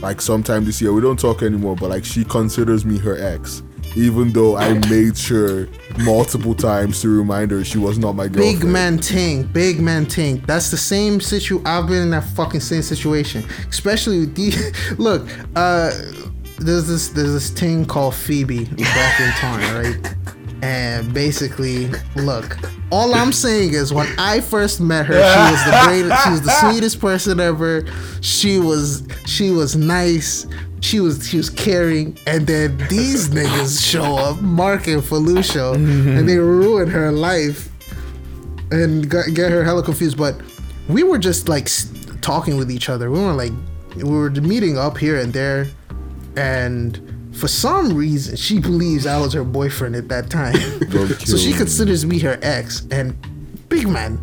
like 0.00 0.20
sometime 0.20 0.64
this 0.64 0.82
year. 0.82 0.92
We 0.92 1.00
don't 1.00 1.18
talk 1.18 1.42
anymore, 1.42 1.76
but 1.76 1.90
like 1.90 2.04
she 2.04 2.24
considers 2.24 2.84
me 2.84 2.98
her 2.98 3.16
ex. 3.16 3.62
Even 3.96 4.32
though 4.32 4.56
I 4.56 4.74
made 4.88 5.16
sure 5.16 5.68
multiple 5.98 6.52
times 6.52 7.00
to 7.02 7.08
remind 7.08 7.52
her 7.52 7.64
she 7.64 7.78
was 7.78 7.96
not 7.96 8.16
my 8.16 8.26
girlfriend. 8.26 8.60
Big 8.60 8.68
man 8.68 8.98
ting, 8.98 9.44
big 9.44 9.80
man 9.80 10.04
ting. 10.04 10.42
That's 10.46 10.70
the 10.72 10.76
same 10.76 11.20
situ. 11.20 11.62
I've 11.64 11.86
been 11.86 12.02
in 12.02 12.10
that 12.10 12.24
fucking 12.24 12.60
same 12.60 12.82
situation, 12.82 13.44
especially 13.68 14.20
with 14.20 14.34
the. 14.34 14.96
Look, 14.98 15.28
uh, 15.54 15.92
there's 16.58 16.88
this 16.88 17.08
there's 17.08 17.32
this 17.32 17.50
thing 17.50 17.84
called 17.84 18.16
Phoebe 18.16 18.64
back 18.64 19.20
in 19.20 19.30
time, 19.30 19.74
right? 19.76 20.33
And 20.64 21.12
basically, 21.12 21.90
look, 22.16 22.56
all 22.90 23.14
I'm 23.14 23.34
saying 23.34 23.74
is 23.74 23.92
when 23.92 24.08
I 24.18 24.40
first 24.40 24.80
met 24.80 25.04
her, 25.04 25.12
she 25.12 25.52
was 25.52 25.64
the 25.66 25.80
greatest, 25.84 26.24
she 26.24 26.30
was 26.30 26.40
the 26.40 26.60
sweetest 26.70 27.00
person 27.02 27.38
ever. 27.38 27.84
She 28.22 28.58
was 28.58 29.06
she 29.26 29.50
was 29.50 29.76
nice. 29.76 30.46
She 30.80 31.00
was 31.00 31.28
she 31.28 31.36
was 31.36 31.50
caring, 31.50 32.16
and 32.26 32.46
then 32.46 32.78
these 32.88 33.28
niggas 33.28 33.84
show 33.86 34.16
up, 34.16 34.40
Mark 34.40 34.86
and 34.86 35.02
Felucio, 35.02 35.74
and 35.74 36.26
they 36.26 36.38
ruin 36.38 36.88
her 36.88 37.12
life 37.12 37.68
and 38.70 39.06
got, 39.10 39.34
get 39.34 39.52
her 39.52 39.64
hella 39.64 39.82
confused. 39.82 40.16
But 40.16 40.40
we 40.88 41.02
were 41.02 41.18
just 41.18 41.46
like 41.46 41.68
talking 42.22 42.56
with 42.56 42.70
each 42.70 42.88
other. 42.88 43.10
We 43.10 43.20
were 43.20 43.34
like, 43.34 43.52
we 43.96 44.04
were 44.04 44.30
meeting 44.30 44.78
up 44.78 44.96
here 44.96 45.20
and 45.20 45.30
there, 45.30 45.66
and 46.36 47.03
for 47.34 47.48
some 47.48 47.94
reason, 47.96 48.36
she 48.36 48.58
believes 48.60 49.06
I 49.06 49.18
was 49.20 49.32
her 49.32 49.44
boyfriend 49.44 49.96
at 49.96 50.08
that 50.08 50.30
time. 50.30 50.54
So 51.24 51.36
she 51.36 51.50
me. 51.52 51.56
considers 51.58 52.04
me 52.06 52.18
her 52.20 52.38
ex. 52.42 52.86
And 52.90 53.14
big 53.68 53.88
man, 53.88 54.18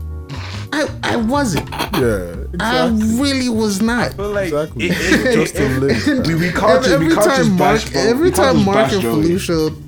I 0.74 0.88
I 1.04 1.16
wasn't. 1.18 1.70
Yeah, 1.70 2.36
I 2.60 2.88
really 3.20 3.50
was 3.50 3.82
not. 3.82 4.16
But 4.16 4.30
like, 4.30 4.46
exactly. 4.54 4.86
it- 4.88 5.26
it- 5.28 5.34
Just 5.36 5.56
to 5.56 5.68
live. 5.80 6.28
we, 6.28 6.36
we 6.36 6.52
can't 6.52 6.82
just, 6.84 6.90
every 6.90 7.08
we 7.08 7.14
can't 7.16 7.26
time 7.30 7.50
Mark, 7.58 7.60
bash, 7.82 7.90
bro. 7.92 8.02
every 8.02 8.32
time 8.32 8.66
Mark 8.66 8.92
and 8.94 9.02
Joey. 9.02 9.40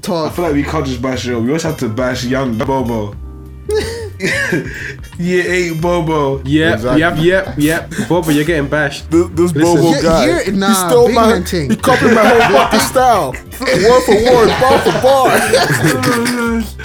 talk, 0.01 0.31
I 0.31 0.35
feel 0.35 0.45
like 0.45 0.53
we 0.55 0.63
can't 0.63 0.85
just 0.85 1.01
bash 1.01 1.23
Joe. 1.23 1.39
We 1.39 1.47
always 1.47 1.63
have 1.63 1.77
to 1.77 1.89
bash 1.89 2.25
young 2.25 2.57
Bobo. 2.57 3.15
yeah, 5.19 5.43
eight 5.43 5.81
Bobo. 5.81 6.41
yep, 6.43 6.75
Exactly. 6.75 6.99
yep, 7.01 7.17
yep, 7.19 7.55
yep. 7.57 7.89
Boba, 8.09 8.33
you're 8.35 8.43
getting 8.45 8.67
bashed. 8.69 9.09
This, 9.11 9.27
this 9.29 9.53
Listen. 9.53 9.75
Bobo 9.75 9.91
Yeah, 9.95 10.01
guy, 10.01 10.25
you're- 10.25 10.43
he 10.45 10.51
nah, 10.51 10.73
stole 10.89 11.07
big 11.07 11.15
my, 11.15 11.27
man 11.27 11.43
thing. 11.43 11.69
he 11.69 11.75
copied 11.75 12.13
my 12.13 12.25
whole 12.25 12.39
fucking 12.57 12.79
style, 12.79 13.31
word 13.31 14.03
for 14.03 14.15
word, 14.15 14.49
bar 14.59 14.79
for 14.79 15.01
bar. 15.01 15.29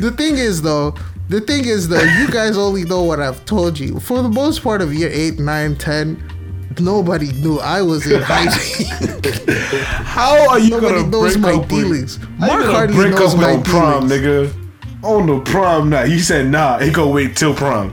the 0.00 0.10
thing 0.16 0.36
is 0.38 0.62
though, 0.62 0.94
the 1.28 1.40
thing 1.40 1.64
is 1.66 1.88
though, 1.88 2.00
you 2.02 2.28
guys 2.30 2.56
only 2.56 2.84
know 2.84 3.02
what 3.02 3.20
I've 3.20 3.44
told 3.44 3.78
you. 3.78 4.00
For 4.00 4.22
the 4.22 4.28
most 4.28 4.62
part 4.62 4.80
of 4.82 4.92
year 4.94 5.10
8, 5.12 5.38
9, 5.38 5.76
10, 5.76 6.22
nobody 6.80 7.32
knew 7.32 7.58
I 7.58 7.82
was 7.82 8.06
in 8.10 8.20
high. 8.22 8.46
How 10.04 10.48
are 10.50 10.58
you 10.58 10.70
Nobody 10.70 10.94
gonna 11.00 11.10
knows 11.10 11.36
break 11.36 11.56
my 11.56 11.62
up 11.62 11.68
dealings. 11.68 12.18
With, 12.18 12.30
Mark 12.38 12.50
how 12.50 12.58
gonna 12.58 12.72
hardly 12.72 12.96
break 12.96 13.14
knows 13.14 13.34
up 13.34 13.40
my 13.40 13.62
prom, 13.62 14.08
dealings. 14.08 14.52
nigga? 14.52 14.59
On 15.02 15.26
the 15.26 15.40
prom 15.40 15.88
night, 15.90 16.10
you 16.10 16.18
said 16.18 16.46
nah. 16.46 16.78
He 16.78 16.90
gonna 16.90 17.10
wait 17.10 17.36
till 17.36 17.54
prom. 17.54 17.92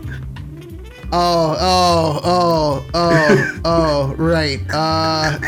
Oh, 1.14 1.56
oh, 1.60 2.22
oh, 2.24 2.86
oh, 2.94 3.62
oh, 3.66 4.16
right. 4.18 4.60
Uh 4.70 5.40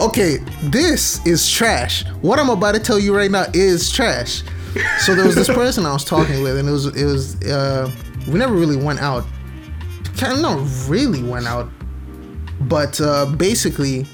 Okay, 0.00 0.36
this 0.62 1.24
is 1.26 1.50
trash. 1.50 2.06
What 2.22 2.38
I'm 2.38 2.50
about 2.50 2.74
to 2.76 2.80
tell 2.80 2.98
you 2.98 3.16
right 3.16 3.30
now 3.30 3.46
is 3.52 3.90
trash. 3.90 4.42
So 5.00 5.14
there 5.14 5.24
was 5.26 5.34
this 5.34 5.48
person 5.48 5.84
I 5.86 5.92
was 5.92 6.04
talking 6.04 6.42
with, 6.42 6.56
and 6.56 6.68
it 6.68 6.72
was 6.72 6.86
it 6.86 7.04
was 7.04 7.42
uh 7.42 7.90
we 8.28 8.34
never 8.34 8.54
really 8.54 8.76
went 8.76 9.00
out. 9.00 9.24
Kind 10.16 10.34
of 10.34 10.40
not 10.40 10.88
really 10.88 11.22
went 11.22 11.46
out, 11.46 11.68
but 12.60 13.00
uh 13.00 13.26
basically 13.26 14.06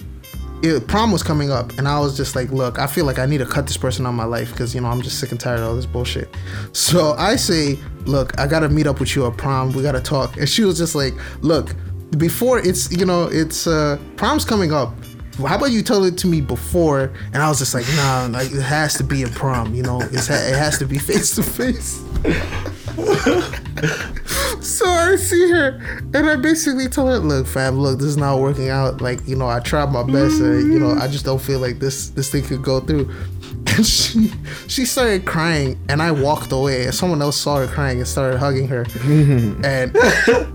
it, 0.62 0.86
prom 0.88 1.12
was 1.12 1.22
coming 1.22 1.50
up 1.50 1.72
and 1.78 1.86
i 1.86 1.98
was 1.98 2.16
just 2.16 2.34
like 2.34 2.50
look 2.50 2.78
i 2.78 2.86
feel 2.86 3.05
like 3.05 3.18
i 3.18 3.26
need 3.26 3.38
to 3.38 3.46
cut 3.46 3.66
this 3.66 3.76
person 3.76 4.07
out 4.07 4.11
of 4.11 4.14
my 4.14 4.24
life 4.24 4.50
because 4.52 4.74
you 4.74 4.80
know 4.80 4.88
i'm 4.88 5.02
just 5.02 5.18
sick 5.18 5.30
and 5.30 5.40
tired 5.40 5.61
of 5.61 5.66
all 5.66 5.76
this 5.76 5.86
bullshit. 5.86 6.34
So 6.72 7.14
i 7.14 7.36
say 7.36 7.78
look 8.07 8.38
i 8.38 8.46
gotta 8.46 8.68
meet 8.68 8.86
up 8.86 9.00
with 9.00 9.14
you 9.14 9.26
at 9.26 9.36
prom. 9.36 9.72
We 9.72 9.82
gotta 9.82 10.00
talk. 10.00 10.36
And 10.36 10.48
she 10.48 10.64
was 10.64 10.78
just 10.78 10.94
like 10.94 11.14
look 11.42 11.74
before 12.18 12.59
it's 12.59 12.90
you 12.92 13.05
know 13.05 13.24
it's 13.24 13.66
uh 13.66 13.98
prom's 14.16 14.44
coming 14.44 14.72
up. 14.72 14.94
How 15.38 15.57
about 15.57 15.72
you 15.72 15.82
tell 15.82 16.05
it 16.05 16.16
to 16.18 16.28
me 16.28 16.40
before? 16.40 17.12
And 17.32 17.42
i 17.42 17.48
was 17.48 17.59
just 17.59 17.74
like 17.74 17.86
nah 17.96 18.28
like 18.30 18.52
it 18.52 18.62
has 18.62 18.94
to 18.94 19.05
be 19.05 19.22
a 19.22 19.28
prom 19.28 19.74
you 19.74 19.82
know? 19.82 20.00
It 20.00 20.26
has 20.26 20.78
to 20.78 20.86
be 20.86 20.98
face 21.11 21.34
to 21.36 21.42
face 21.42 22.02
so 24.61 24.87
I 24.87 25.16
see 25.16 25.51
her 25.51 25.79
and 26.14 26.31
I 26.31 26.37
basically 26.37 26.89
tell 26.89 27.07
her, 27.09 27.18
look, 27.18 27.47
fam, 27.47 27.79
look, 27.79 27.99
this 27.99 28.09
is 28.09 28.16
not 28.16 28.41
working 28.41 28.70
out. 28.70 29.03
Like, 29.03 29.27
you 29.27 29.37
know, 29.37 29.49
I 29.49 29.61
tried 29.61 29.93
my 29.93 30.03
best 30.03 30.41
and 30.41 30.72
you 30.72 30.79
know, 30.79 30.93
I 30.93 31.09
just 31.09 31.25
don't 31.25 31.41
feel 31.41 31.59
like 31.59 31.81
this 31.81 32.11
this 32.11 32.31
thing 32.31 32.45
could 32.45 32.62
go 32.62 32.81
through. 32.81 33.12
And 33.77 33.85
she 33.85 34.31
she 34.68 34.85
started 34.85 35.25
crying 35.25 35.81
and 35.89 36.01
I 36.01 36.12
walked 36.12 36.53
away 36.53 36.85
and 36.85 36.95
someone 36.95 37.20
else 37.20 37.37
saw 37.37 37.57
her 37.57 37.66
crying 37.66 37.99
and 37.99 38.07
started 38.07 38.39
hugging 38.39 38.68
her. 38.68 38.85
Mm-hmm. 38.85 39.64
and 39.64 39.97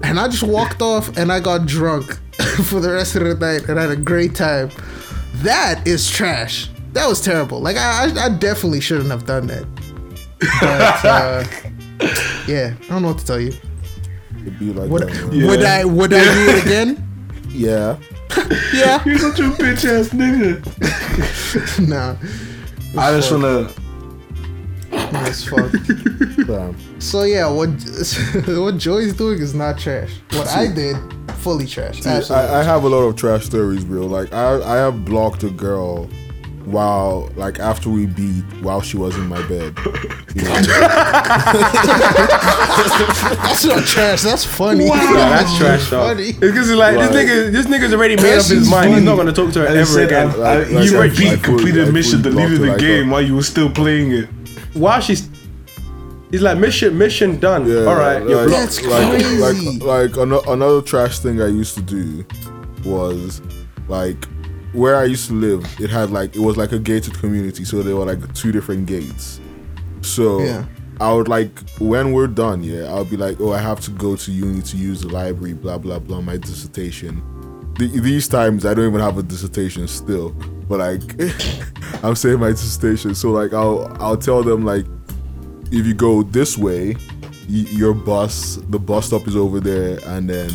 and 0.06 0.20
I 0.20 0.30
just 0.30 0.44
walked 0.44 0.82
off 0.82 1.18
and 1.18 1.30
I 1.30 1.42
got 1.42 1.66
drunk 1.66 2.14
for 2.64 2.80
the 2.80 2.92
rest 2.92 3.18
of 3.18 3.24
the 3.24 3.36
night 3.36 3.68
and 3.68 3.78
I 3.78 3.82
had 3.82 3.92
a 3.92 3.98
great 3.98 4.36
time. 4.36 4.70
That 5.44 5.86
is 5.86 6.10
trash. 6.10 6.70
That 6.94 7.08
was 7.08 7.20
terrible. 7.20 7.60
Like 7.60 7.76
I 7.76 8.06
I, 8.06 8.26
I 8.26 8.30
definitely 8.30 8.80
shouldn't 8.80 9.12
have 9.12 9.26
done 9.26 9.48
that. 9.48 9.66
But 10.40 11.06
uh 11.06 11.44
yeah, 12.48 12.74
I 12.82 12.88
don't 12.88 13.02
know 13.02 13.10
what 13.10 13.20
to 13.20 13.26
tell 13.26 13.40
you. 13.40 13.54
It'd 14.42 14.58
be 14.60 14.72
like 14.74 14.90
Would, 14.90 15.04
that, 15.10 15.32
man. 15.32 15.48
would 15.48 15.64
I 15.64 15.86
would 15.86 16.14
I 16.14 16.24
do 16.24 16.50
it 16.52 16.66
again? 16.66 17.08
Yeah. 17.50 17.98
Yeah. 18.74 19.04
You're 19.06 19.18
such 19.18 19.40
a 19.40 19.50
bitch 19.50 19.84
ass 19.86 20.10
nigga. 20.10 20.62
nah. 21.90 22.16
I 23.00 23.12
just 23.18 23.32
wanna. 23.32 23.70
That's 25.12 25.44
fuck. 25.46 25.72
Damn. 26.48 27.02
So 27.02 27.24
yeah, 27.24 27.50
what 27.50 27.70
what 28.48 28.78
Joey's 28.78 29.14
doing 29.16 29.40
is 29.40 29.54
not 29.54 29.78
trash. 29.80 30.12
What 30.32 30.48
I 30.48 30.72
did, 30.72 30.96
fully 31.38 31.66
trash. 31.66 32.06
Absolutely. 32.06 32.36
I, 32.50 32.60
I 32.60 32.64
have 32.64 32.84
a 32.84 32.88
lot 32.90 33.00
of 33.02 33.16
trash 33.16 33.46
stories, 33.46 33.84
bro. 33.84 34.06
Like 34.06 34.32
I, 34.34 34.62
I 34.62 34.76
have 34.78 35.04
blocked 35.06 35.44
a 35.44 35.50
girl 35.50 36.08
while 36.72 37.30
like 37.36 37.60
after 37.60 37.90
we 37.90 38.06
beat 38.06 38.44
while 38.62 38.82
she 38.82 38.98
was 38.98 39.16
in 39.18 39.28
my 39.28 39.42
bed. 39.48 39.76
You 40.36 40.44
know? 40.44 40.50
that's 42.30 43.66
not 43.66 43.84
trash. 43.86 44.22
That's 44.22 44.46
funny. 44.46 44.86
Yeah, 44.86 44.94
that's 45.14 45.58
trash 45.58 45.90
though. 45.90 46.04
Funny. 46.10 46.30
It's 46.30 46.38
because 46.40 46.70
like 46.72 46.96
this 46.98 47.10
nigga, 47.10 47.52
this 47.52 47.66
nigga's 47.66 47.94
already 47.94 48.16
made 48.16 48.24
That 48.26 48.30
up 48.30 48.36
his 48.36 48.48
shit's 48.50 48.70
mind. 48.70 48.94
He's 48.94 49.04
not 49.04 49.16
gonna 49.16 49.34
talk 49.34 49.52
to 49.54 49.62
her 49.62 49.68
I 49.68 49.72
ever 49.78 49.86
said, 49.86 50.06
again. 50.08 50.30
I, 50.30 50.34
I, 50.34 50.36
Like- 50.60 50.72
like 50.72 50.86
you 50.86 50.92
I 50.94 50.98
already 50.98 51.16
said, 51.16 51.26
I 51.26 51.36
beat, 51.36 51.44
completed 51.44 51.74
fully- 51.74 51.88
I 51.88 51.92
mission, 51.92 52.22
fully 52.22 52.36
deleted 52.36 52.58
blocked 52.60 52.62
the 52.62 52.68
like 52.74 52.80
game 52.80 53.10
while 53.10 53.22
you 53.24 53.36
were 53.36 53.42
still 53.44 53.70
playing 53.72 54.12
it. 54.12 54.30
While 54.76 55.02
she's, 55.02 55.28
he's 56.30 56.42
like 56.44 56.58
mission, 56.60 56.96
mission 56.96 57.40
done. 57.40 57.66
Yeah, 57.68 57.86
All 57.86 57.96
right, 57.96 58.22
you're 58.22 58.46
like, 58.46 58.50
blocked. 58.50 58.82
That's 58.82 58.86
like, 58.86 59.10
crazy. 59.10 59.80
Like, 59.80 60.12
like 60.14 60.18
ano- 60.18 60.44
another 60.48 60.82
trash 60.84 61.18
thing 61.20 61.42
I 61.42 61.48
used 61.48 61.74
to 61.76 61.82
do 61.82 62.24
was 62.86 63.42
like 63.88 64.28
where 64.74 64.96
I 64.96 65.06
used 65.06 65.28
to 65.28 65.34
live. 65.34 65.66
It 65.80 65.90
had 65.90 66.12
like 66.12 66.36
it 66.36 66.40
was 66.42 66.58
like 66.58 66.72
a 66.72 66.80
gated 66.80 67.14
community, 67.20 67.66
so 67.66 67.82
there 67.82 67.96
were 67.96 68.06
like 68.06 68.34
two 68.34 68.52
different 68.52 68.86
gates. 68.86 69.40
So 70.02 70.42
Yeah. 70.42 70.66
I 71.02 71.14
would 71.14 71.30
like 71.30 71.58
when 71.80 72.12
we're 72.12 72.28
done, 72.28 72.62
yeah, 72.62 72.84
I'll 72.94 73.06
be 73.06 73.16
like, 73.16 73.40
oh, 73.40 73.54
I 73.54 73.60
have 73.60 73.80
to 73.82 73.92
go 73.92 74.16
to 74.18 74.32
uni 74.32 74.62
to 74.64 74.76
use 74.78 75.02
the 75.02 75.08
library, 75.08 75.54
blah 75.54 75.78
blah 75.78 75.98
blah, 76.00 76.20
my 76.22 76.36
dissertation. 76.38 77.22
The- 77.78 77.88
these 78.02 78.28
times 78.28 78.66
I 78.66 78.74
don't 78.74 78.86
even 78.88 79.00
have 79.00 79.18
a 79.18 79.24
dissertation 79.24 79.88
still, 79.88 80.32
but 80.68 80.80
like 80.80 81.02
I'm 82.04 82.16
saying 82.16 82.40
my 82.40 82.50
dissertation. 82.50 83.16
So 83.16 83.32
like 83.32 83.54
I'll 83.54 83.96
I'll 84.02 84.18
tell 84.18 84.44
them 84.44 84.66
like 84.66 84.86
if 85.72 85.86
you 85.86 85.94
go 85.94 86.24
this 86.24 86.58
way, 86.58 86.96
y- 87.50 87.66
your 87.72 87.94
bus, 87.94 88.58
the 88.70 88.80
bus 88.80 89.08
stop 89.08 89.26
is 89.28 89.36
over 89.38 89.60
there, 89.62 90.00
and 90.06 90.30
then 90.30 90.52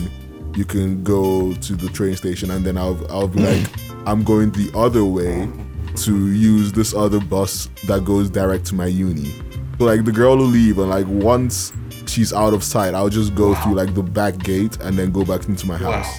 you 0.54 0.64
can 0.66 1.02
go 1.02 1.54
to 1.54 1.74
the 1.74 1.88
train 1.88 2.16
station, 2.16 2.50
and 2.50 2.66
then 2.66 2.76
I'll 2.76 3.00
I'll 3.10 3.28
be 3.28 3.40
like, 3.50 3.66
I'm 4.06 4.22
going 4.22 4.50
the 4.52 4.70
other 4.74 5.04
way 5.04 5.48
to 5.96 6.32
use 6.32 6.72
this 6.72 6.94
other 6.94 7.20
bus 7.20 7.68
that 7.86 8.04
goes 8.04 8.30
direct 8.30 8.66
to 8.66 8.74
my 8.74 8.86
uni. 8.86 9.32
So 9.78 9.84
like 9.84 10.04
the 10.04 10.12
girl 10.12 10.36
will 10.36 10.44
leave, 10.46 10.78
and 10.78 10.90
like 10.90 11.06
once 11.06 11.72
she's 12.06 12.32
out 12.32 12.54
of 12.54 12.62
sight, 12.62 12.94
I'll 12.94 13.08
just 13.08 13.34
go 13.34 13.54
through 13.56 13.74
like 13.74 13.94
the 13.94 14.02
back 14.02 14.38
gate 14.38 14.78
and 14.80 14.96
then 14.96 15.12
go 15.12 15.24
back 15.24 15.48
into 15.48 15.66
my 15.66 15.76
house. 15.76 16.18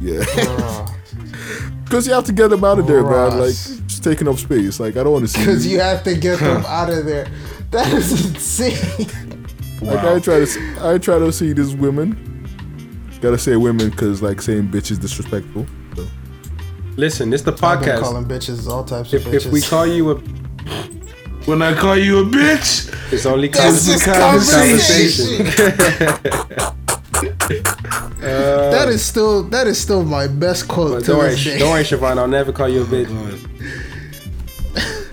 Yeah. 0.00 0.88
Because 1.92 2.06
you 2.06 2.14
have 2.14 2.24
to 2.24 2.32
get 2.32 2.48
them 2.48 2.64
out 2.64 2.78
of 2.78 2.86
there, 2.86 3.02
man. 3.02 3.38
Like, 3.38 3.50
just 3.50 4.02
taking 4.02 4.26
up 4.26 4.38
space. 4.38 4.80
Like, 4.80 4.96
I 4.96 5.04
don't 5.04 5.12
want 5.12 5.26
to 5.26 5.28
see. 5.28 5.40
Because 5.40 5.66
you 5.66 5.78
have 5.78 6.02
to 6.04 6.16
get 6.16 6.38
them 6.38 6.64
out 6.66 6.88
of 6.88 7.04
there. 7.04 7.26
That 7.70 7.92
is 7.92 8.30
insane. 8.30 9.08
Like 9.82 9.98
I 9.98 10.18
try 10.18 10.42
to, 10.42 10.76
I 10.80 10.96
try 10.96 11.18
to 11.18 11.30
see 11.30 11.52
these 11.52 11.74
women. 11.76 12.31
Gotta 13.22 13.38
say 13.38 13.56
women 13.56 13.88
because 13.90 14.20
like 14.20 14.42
saying 14.42 14.64
bitch 14.68 14.90
is 14.90 14.98
disrespectful. 14.98 15.64
So. 15.96 16.06
Listen, 16.96 17.32
it's 17.32 17.42
the 17.44 17.52
I've 17.62 17.80
been 17.80 17.88
podcast. 17.88 18.00
calling 18.00 18.24
bitches 18.24 18.66
all 18.68 18.82
types 18.84 19.12
of 19.12 19.20
If, 19.26 19.26
bitches. 19.32 19.46
if 19.46 19.52
we 19.52 19.60
call 19.62 19.86
you 19.86 20.10
a, 20.10 20.14
When 21.46 21.62
I 21.62 21.72
call 21.74 21.96
you 21.96 22.18
a 22.18 22.24
bitch, 22.24 22.92
it's 23.12 23.24
only 23.24 23.46
This 23.48 23.88
is 23.88 24.02
conversation. 24.02 25.46
conversation. 25.46 26.78
Uh, 28.22 28.70
that 28.70 28.88
is 28.88 29.04
still 29.04 29.42
that 29.44 29.66
is 29.66 29.78
still 29.78 30.04
my 30.04 30.26
best 30.28 30.66
quote 30.68 31.04
don't 31.04 31.18
worry, 31.18 31.30
this 31.34 31.58
don't 31.58 31.70
worry, 31.70 31.82
Siobhan. 31.84 32.18
I'll 32.18 32.26
never 32.28 32.52
call 32.52 32.68
you 32.68 32.82
a 32.82 32.84
bitch. 32.84 33.08
Oh 33.10 33.36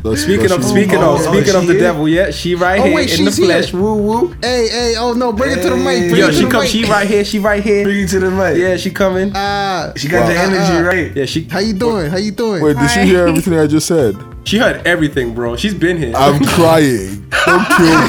Does- 0.04 0.24
Speaking 0.24 0.48
does 0.48 0.52
of 0.54 0.64
speaking 0.64 0.96
Oh, 1.00 1.16
of 1.16 1.22
oh, 1.22 1.32
speaking 1.34 1.56
of 1.56 1.68
the 1.68 1.74
here? 1.74 1.82
devil, 1.82 2.08
yeah, 2.08 2.32
she 2.32 2.56
right 2.56 2.80
Oh, 2.80 2.86
here 2.86 2.96
wait, 2.96 3.20
in 3.20 3.26
the 3.26 3.32
flesh. 3.32 3.72
here. 3.72 3.80
Woo 3.82 3.96
woo. 3.96 4.36
Hey, 4.42 4.68
hey, 4.70 4.96
oh 4.98 5.14
no, 5.14 5.34
bring 5.34 5.58
it 5.58 5.62
to 5.64 5.70
the 5.72 5.76
mic. 5.76 6.10
Bring 6.10 6.16
Yo, 6.16 6.28
it 6.28 6.32
to 6.32 6.34
she 6.38 6.46
the 6.46 6.52
come. 6.52 6.62
mic. 6.62 6.70
She 6.70 6.86
right 6.86 7.08
here. 7.08 7.26
She 7.26 7.40
right 7.40 7.62
here. 7.64 7.84
bring 7.84 8.00
it 8.06 8.08
to 8.10 8.20
the 8.20 8.32
mic. 8.32 8.58
Yeah, 8.58 8.78
she 8.78 8.92
coming. 8.92 9.32
Ah, 9.36 9.92
she 9.98 10.08
got 10.08 10.26
the 10.28 10.36
energy 10.38 10.74
Uh-uh. 10.74 10.82
right. 10.84 11.16
Yeah, 11.16 11.26
she 11.26 11.44
how 11.44 11.60
you 11.60 11.74
doing? 11.74 12.10
How 12.10 12.18
you 12.18 12.32
doing? 12.32 12.64
Wait, 12.64 12.78
did 12.78 12.90
she 12.92 13.02
hear 13.02 13.28
everything 13.28 13.60
I 13.60 13.68
just 13.68 13.88
said? 13.88 14.16
she 14.46 14.58
heard 14.58 14.86
everything, 14.88 15.34
bro. 15.36 15.56
She's 15.58 15.74
been 15.76 15.98
here. 15.98 16.14
I'm 16.16 16.44
crying. 16.56 17.26
Don't 17.46 17.66
kill 17.76 18.00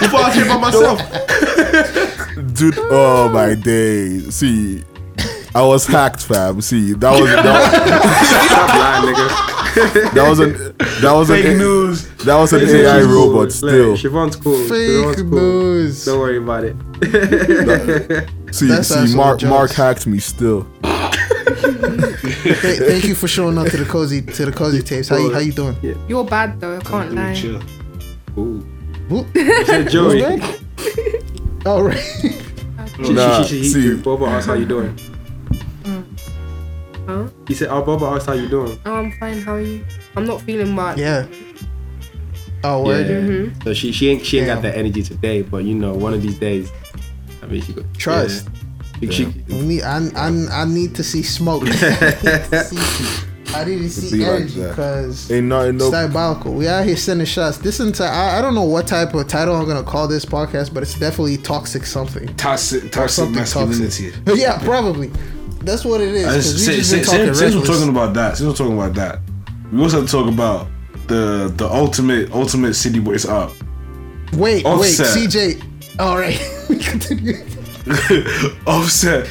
Before 0.00 0.20
I 0.20 0.26
was 0.26 0.34
here 0.34 0.46
by 0.46 0.56
myself. 0.58 0.98
dude. 2.54 2.74
Oh 2.90 3.28
my 3.32 3.54
days. 3.54 4.34
See, 4.34 4.82
I 5.54 5.62
was 5.62 5.86
hacked, 5.86 6.22
fam. 6.24 6.60
See, 6.60 6.92
that 6.94 7.10
was 7.20 7.30
that, 7.30 8.46
Stop 8.50 8.68
lying, 8.74 9.14
nigga. 9.14 9.51
that 10.14 10.26
was 10.28 10.38
an 10.40 10.52
that 11.00 11.12
was 11.12 11.28
Fake 11.28 11.44
an 11.46 11.58
news. 11.58 12.08
That 12.24 12.36
was 12.36 12.52
an 12.52 12.60
Listen, 12.60 12.80
AI 12.80 12.98
she's 12.98 13.06
cool. 13.06 13.26
robot. 13.28 13.40
Look, 13.40 13.50
Still, 13.50 13.96
Siobhan's 13.96 14.36
cool. 14.36 14.58
Fake 14.68 14.88
Siobhan's 14.88 15.22
cool. 15.22 15.40
news. 15.40 16.04
Don't 16.04 16.18
worry 16.20 16.36
about 16.38 16.64
it. 16.64 16.76
see, 18.54 18.66
That's 18.66 18.88
see, 18.88 18.94
actually 18.94 19.14
Mark, 19.16 19.38
jokes. 19.40 19.50
Mark 19.50 19.70
hacked 19.72 20.06
me. 20.06 20.18
Still, 20.18 20.66
Th- 20.82 22.78
thank 22.78 23.04
you 23.04 23.14
for 23.14 23.28
showing 23.28 23.56
up 23.58 23.68
to 23.68 23.76
the 23.76 23.84
cozy 23.88 24.20
to 24.22 24.44
the 24.46 24.52
cozy 24.52 24.82
tapes. 24.82 25.08
How 25.08 25.16
you 25.16 25.32
how 25.32 25.38
you 25.40 25.52
doing? 25.52 25.76
You're 26.08 26.24
bad 26.24 26.60
though. 26.60 26.76
I 26.76 26.80
can't 26.80 27.12
lie. 27.14 27.34
Chill. 27.34 27.60
Ooh. 28.38 28.60
Whoop. 29.08 29.26
Said 29.66 29.88
Joey. 29.90 30.22
All 31.66 31.82
right. 31.82 31.98
She, 33.04 33.12
Nah, 33.12 33.42
she, 33.42 33.62
she, 33.62 33.68
see. 33.68 33.80
he, 33.82 34.02
Boba 34.02 34.28
asked 34.28 34.46
how 34.48 34.54
you 34.54 34.66
doing. 34.66 34.96
Huh? 37.06 37.28
He 37.48 37.54
said, 37.54 37.68
"Oh, 37.68 37.82
Boba 37.82 38.16
asked 38.16 38.26
how 38.26 38.32
you 38.34 38.48
doing." 38.48 38.78
Oh, 38.86 38.94
I'm 38.96 39.12
fine. 39.12 39.40
How 39.42 39.54
are 39.54 39.60
you? 39.60 39.84
I'm 40.16 40.24
not 40.26 40.40
feeling 40.42 40.74
bad. 40.76 40.98
yeah. 40.98 41.26
Oh, 42.64 42.84
word. 42.84 43.06
Mhm. 43.06 43.64
So 43.64 43.74
she 43.74 43.90
she 43.92 44.08
ain't 44.10 44.24
she 44.24 44.38
ain't 44.38 44.46
got 44.46 44.54
Damn. 44.62 44.62
that 44.70 44.76
energy 44.78 45.02
today, 45.02 45.42
but 45.42 45.64
you 45.64 45.74
know, 45.74 45.92
one 45.94 46.14
of 46.14 46.22
these 46.22 46.38
days, 46.38 46.70
I 47.42 47.46
mean, 47.46 47.60
she 47.62 47.72
could 47.72 47.92
Trust. 47.98 48.48
Yeah. 49.00 49.10
She, 49.10 49.24
We 49.48 49.62
need. 49.62 49.82
I, 49.82 49.98
I, 50.14 50.62
I 50.62 50.64
need 50.64 50.94
to 50.94 51.02
see 51.02 51.24
smoke. 51.24 51.64
I 51.66 53.64
need 53.64 53.78
to 53.78 53.90
see 53.90 54.10
be 54.18 54.24
like 54.24 54.30
energy 54.42 54.60
that. 54.60 54.68
because 54.70 55.28
ain't 55.30 55.46
nothing. 55.48 55.74
it's 55.74 55.84
No, 55.84 55.90
diabolical. 55.90 56.54
We 56.54 56.68
out 56.68 56.84
here 56.86 56.96
sending 56.96 57.26
shots. 57.26 57.58
This 57.58 57.80
entire 57.80 58.08
I, 58.08 58.38
I 58.38 58.40
don't 58.42 58.54
know 58.54 58.62
what 58.62 58.86
type 58.86 59.12
of 59.14 59.26
title 59.26 59.56
I'm 59.56 59.66
gonna 59.66 59.82
call 59.82 60.06
this 60.06 60.24
podcast, 60.24 60.72
but 60.72 60.84
it's 60.84 60.96
definitely 60.96 61.38
toxic 61.38 61.84
something. 61.84 62.28
Toxic, 62.36 62.92
toxic 62.92 63.10
something 63.10 63.34
masculinity. 63.34 64.12
yeah, 64.40 64.58
probably. 64.64 65.10
That's 65.64 65.84
what 65.84 66.00
it 66.00 66.14
is. 66.14 66.26
I 66.26 66.34
'cause 66.34 66.44
just- 66.52 66.56
we 66.68 66.74
Since 66.74 66.86
since- 66.88 67.06
talking 67.06 67.34
since 67.34 67.54
we're 67.54 67.64
talking 67.64 67.88
about 67.88 68.14
that, 68.14 68.36
since 68.36 68.48
we're 68.48 68.54
talking 68.54 68.78
about 68.78 68.94
that, 68.94 69.20
we 69.72 69.80
also 69.82 70.00
have 70.00 70.06
to 70.06 70.12
talk 70.12 70.28
about 70.28 70.66
the 71.08 71.52
the 71.56 71.68
ultimate 71.70 72.32
ultimate 72.32 72.74
city 72.74 72.98
boys 72.98 73.24
up. 73.26 73.52
Wait, 74.34 74.64
Offset. 74.64 75.14
wait, 75.16 75.30
CJ. 75.30 75.62
All 75.98 76.16
right, 76.18 76.40
we 76.68 76.76
continue. 76.76 77.36
Offset 78.66 79.26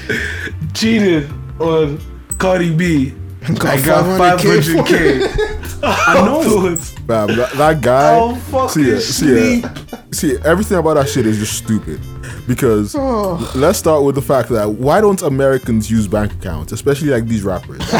cheated 0.73 1.29
on 1.59 1.99
Cardi 2.37 2.73
B. 2.73 3.13
Got 3.55 3.65
I 3.65 3.81
got 3.81 4.39
500K 4.39 4.83
500k. 4.83 5.79
I 5.83 6.13
know. 6.25 6.75
fam, 6.75 7.27
that, 7.35 7.51
that 7.57 7.81
guy. 7.81 8.15
Oh, 8.19 8.35
fucking 8.35 8.99
see, 8.99 9.61
see, 9.61 9.63
see, 10.11 10.37
everything 10.45 10.77
about 10.77 10.93
that 10.95 11.09
shit 11.09 11.25
is 11.25 11.39
just 11.39 11.53
stupid. 11.57 11.99
Because 12.47 12.95
Oh. 12.95 13.51
let's 13.55 13.77
start 13.79 14.03
with 14.03 14.15
the 14.15 14.21
fact 14.21 14.49
that 14.49 14.69
why 14.71 14.99
don't 15.01 15.21
Americans 15.21 15.89
use 15.91 16.07
bank 16.07 16.33
accounts, 16.33 16.71
especially 16.71 17.09
like 17.09 17.27
these 17.27 17.43
rappers? 17.43 17.79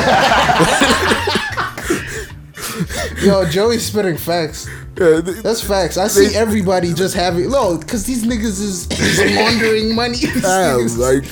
Yo, 3.22 3.46
Joey's 3.50 3.86
spitting 3.86 4.18
facts. 4.18 4.68
Yeah, 4.98 5.22
th- 5.22 5.38
That's 5.38 5.62
facts. 5.62 5.98
I 5.98 6.08
see 6.08 6.36
everybody 6.36 6.94
just 6.94 7.16
having 7.16 7.50
no, 7.52 7.78
because 7.78 8.06
these 8.06 8.24
niggas 8.24 8.60
is, 8.60 8.88
is 8.92 9.36
laundering 9.36 9.94
money. 9.96 10.18
Damn, 10.42 10.88
like 10.98 11.24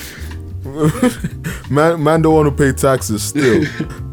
man, 1.70 2.02
man 2.02 2.22
don't 2.22 2.34
want 2.34 2.48
to 2.48 2.54
pay 2.64 2.72
taxes 2.72 3.22
still, 3.22 3.64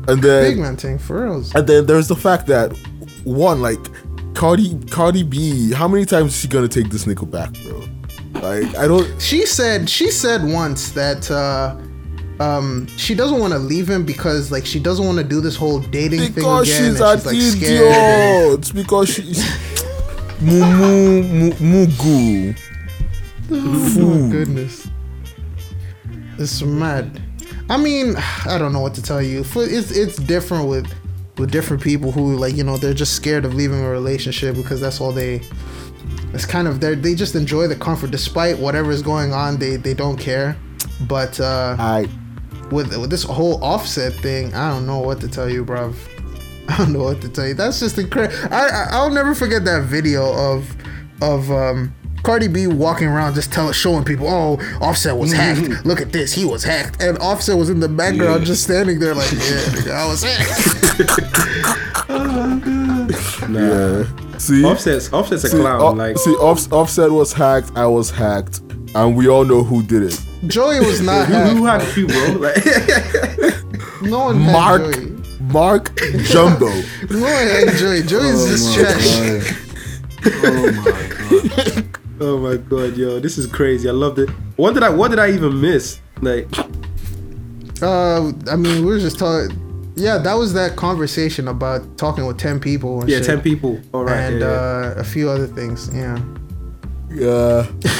and 0.07 0.21
then 0.23 0.43
big 0.51 0.57
man 0.57 0.75
thing 0.77 0.97
for 0.97 1.23
reals. 1.25 1.53
and 1.53 1.67
then 1.67 1.85
there's 1.85 2.07
the 2.07 2.15
fact 2.15 2.47
that 2.47 2.71
one 3.23 3.61
like 3.61 3.79
Cardi 4.33 4.77
Cardi 4.89 5.23
B, 5.23 5.71
how 5.71 5.87
many 5.87 6.05
times 6.05 6.33
is 6.33 6.39
she 6.41 6.47
gonna 6.47 6.67
take 6.67 6.89
this 6.89 7.05
nigga 7.05 7.29
back, 7.29 7.53
bro? 7.63 7.83
Like 8.41 8.75
I 8.77 8.87
don't. 8.87 9.21
She 9.21 9.45
said 9.45 9.89
she 9.89 10.11
said 10.11 10.43
once 10.43 10.91
that 10.91 11.29
uh 11.31 11.75
um 12.43 12.85
she 12.97 13.15
doesn't 13.15 13.39
want 13.39 13.53
to 13.53 13.59
leave 13.59 13.89
him 13.89 14.05
because 14.05 14.51
like 14.51 14.65
she 14.65 14.79
doesn't 14.79 15.05
want 15.05 15.17
to 15.17 15.23
do 15.23 15.41
this 15.41 15.55
whole 15.55 15.79
dating 15.79 16.19
Because 16.33 16.33
thing 16.35 16.45
again. 16.45 16.65
she's 16.93 17.01
and 17.01 17.27
an 17.27 17.33
she's 17.33 17.55
like 17.55 17.63
idiot. 17.63 18.59
It's 18.59 18.71
because 18.71 19.09
she's 19.09 19.43
mumu 20.39 21.23
mu- 21.59 21.85
mugu. 21.85 22.59
Oh 23.51 24.29
goodness. 24.31 24.87
It's 26.37 26.61
mad. 26.61 27.21
I 27.69 27.77
mean, 27.77 28.15
I 28.45 28.57
don't 28.57 28.71
know 28.71 28.79
what 28.81 28.93
to 28.95 29.01
tell 29.01 29.21
you. 29.21 29.43
It's 29.55 29.91
it's 29.91 30.17
different 30.17 30.67
with 30.69 30.87
with 31.37 31.51
different 31.51 31.81
people 31.81 32.11
who 32.11 32.35
like 32.35 32.55
you 32.55 32.63
know 32.63 32.77
they're 32.77 32.93
just 32.93 33.13
scared 33.15 33.45
of 33.45 33.55
leaving 33.55 33.83
a 33.83 33.89
relationship 33.89 34.55
because 34.55 34.79
that's 34.79 35.01
all 35.01 35.11
they. 35.11 35.41
It's 36.33 36.45
kind 36.45 36.67
of 36.67 36.81
they 36.81 36.95
they 36.95 37.15
just 37.15 37.35
enjoy 37.35 37.67
the 37.67 37.75
comfort 37.75 38.11
despite 38.11 38.59
whatever 38.59 38.91
is 38.91 39.01
going 39.01 39.33
on. 39.33 39.57
They 39.57 39.75
they 39.75 39.93
don't 39.93 40.17
care. 40.17 40.57
But 41.07 41.39
uh, 41.39 41.75
I 41.79 42.07
with 42.71 42.95
with 42.97 43.09
this 43.09 43.23
whole 43.23 43.63
offset 43.63 44.13
thing, 44.13 44.53
I 44.53 44.69
don't 44.69 44.85
know 44.85 44.99
what 44.99 45.19
to 45.21 45.27
tell 45.27 45.49
you, 45.49 45.65
bruv. 45.65 45.95
I 46.69 46.77
don't 46.77 46.93
know 46.93 47.03
what 47.03 47.21
to 47.21 47.29
tell 47.29 47.47
you. 47.47 47.53
That's 47.53 47.79
just 47.79 47.97
incredible. 47.97 48.53
I, 48.53 48.67
I 48.67 48.87
I'll 48.91 49.09
never 49.09 49.33
forget 49.33 49.63
that 49.65 49.83
video 49.83 50.33
of 50.33 50.75
of 51.21 51.49
um 51.51 51.93
Cardi 52.23 52.47
B 52.47 52.67
walking 52.67 53.07
around 53.07 53.35
just 53.35 53.53
telling 53.53 53.73
showing 53.73 54.03
people, 54.03 54.27
oh, 54.27 54.57
Offset 54.81 55.15
was 55.15 55.31
hacked. 55.31 55.69
Look 55.85 56.01
at 56.01 56.11
this, 56.11 56.33
he 56.33 56.45
was 56.45 56.63
hacked, 56.63 57.01
and 57.01 57.17
Offset 57.19 57.57
was 57.57 57.69
in 57.69 57.79
the 57.79 57.87
background 57.87 58.45
just 58.45 58.63
standing 58.63 58.99
there 58.99 59.15
like, 59.15 59.31
yeah, 59.31 59.61
nigga, 59.71 59.91
I 59.93 60.05
was 60.07 60.23
hacked. 60.23 60.49
yeah. 63.49 64.26
See, 64.37 64.63
Offset's 64.63 65.11
Offset's 65.11 65.43
a 65.45 65.49
see, 65.49 65.57
clown. 65.59 65.81
o- 65.81 65.91
like 65.91 66.17
see, 66.17 66.31
off, 66.35 66.71
Offset 66.71 67.11
was 67.11 67.33
hacked. 67.33 67.71
I 67.75 67.85
was 67.87 68.09
hacked, 68.11 68.59
and 68.95 69.15
we 69.15 69.27
all 69.27 69.43
know 69.45 69.63
who 69.63 69.81
did 69.83 70.03
it. 70.03 70.21
Joey 70.47 70.79
was 70.79 71.01
not 71.01 71.25
who, 71.27 71.33
who 71.33 71.65
hacked. 71.65 71.83
hacked 71.85 71.97
you, 71.97 72.07
bro? 72.07 72.33
Like, 72.39 72.65
No 74.03 74.25
one 74.25 74.39
hacked 74.41 74.53
Mark, 74.53 74.93
Joey. 74.93 75.11
Mark 75.41 76.01
Jumbo. 76.25 76.67
No 77.09 77.19
one 77.21 77.47
hacked 77.47 77.77
Joey. 77.77 78.03
Joey's 78.03 78.45
just 78.47 78.75
trash. 78.75 79.63
Oh 80.25 80.71
my 80.83 81.07
god. 81.07 81.97
oh 82.21 82.37
my 82.39 82.57
god, 82.57 82.95
yo, 82.97 83.19
this 83.19 83.37
is 83.37 83.47
crazy. 83.47 83.89
I 83.89 83.91
loved 83.91 84.19
it. 84.19 84.29
What 84.55 84.73
did 84.75 84.83
I 84.83 84.89
What 84.89 85.09
did 85.09 85.19
I 85.19 85.31
even 85.31 85.59
miss? 85.59 85.99
Like, 86.21 86.47
Uh, 87.81 88.31
I 88.51 88.55
mean, 88.55 88.85
we 88.85 88.91
were 88.93 88.99
just 88.99 89.19
talking. 89.19 89.55
Yeah, 89.97 90.17
that 90.19 90.33
was 90.35 90.53
that 90.53 90.75
conversation 90.75 91.47
about 91.47 91.97
talking 91.97 92.25
with 92.25 92.37
ten 92.37 92.59
people. 92.59 93.01
And 93.01 93.09
yeah, 93.09 93.17
shit. 93.17 93.25
ten 93.25 93.41
people. 93.41 93.79
All 93.93 94.03
right. 94.05 94.15
and 94.17 94.39
yeah, 94.41 94.45
uh, 94.47 94.93
a 94.97 95.03
few 95.03 95.29
other 95.29 95.47
things. 95.47 95.89
Yeah. 95.93 96.17
Yeah. 97.09 97.65
yeah. 97.81 97.93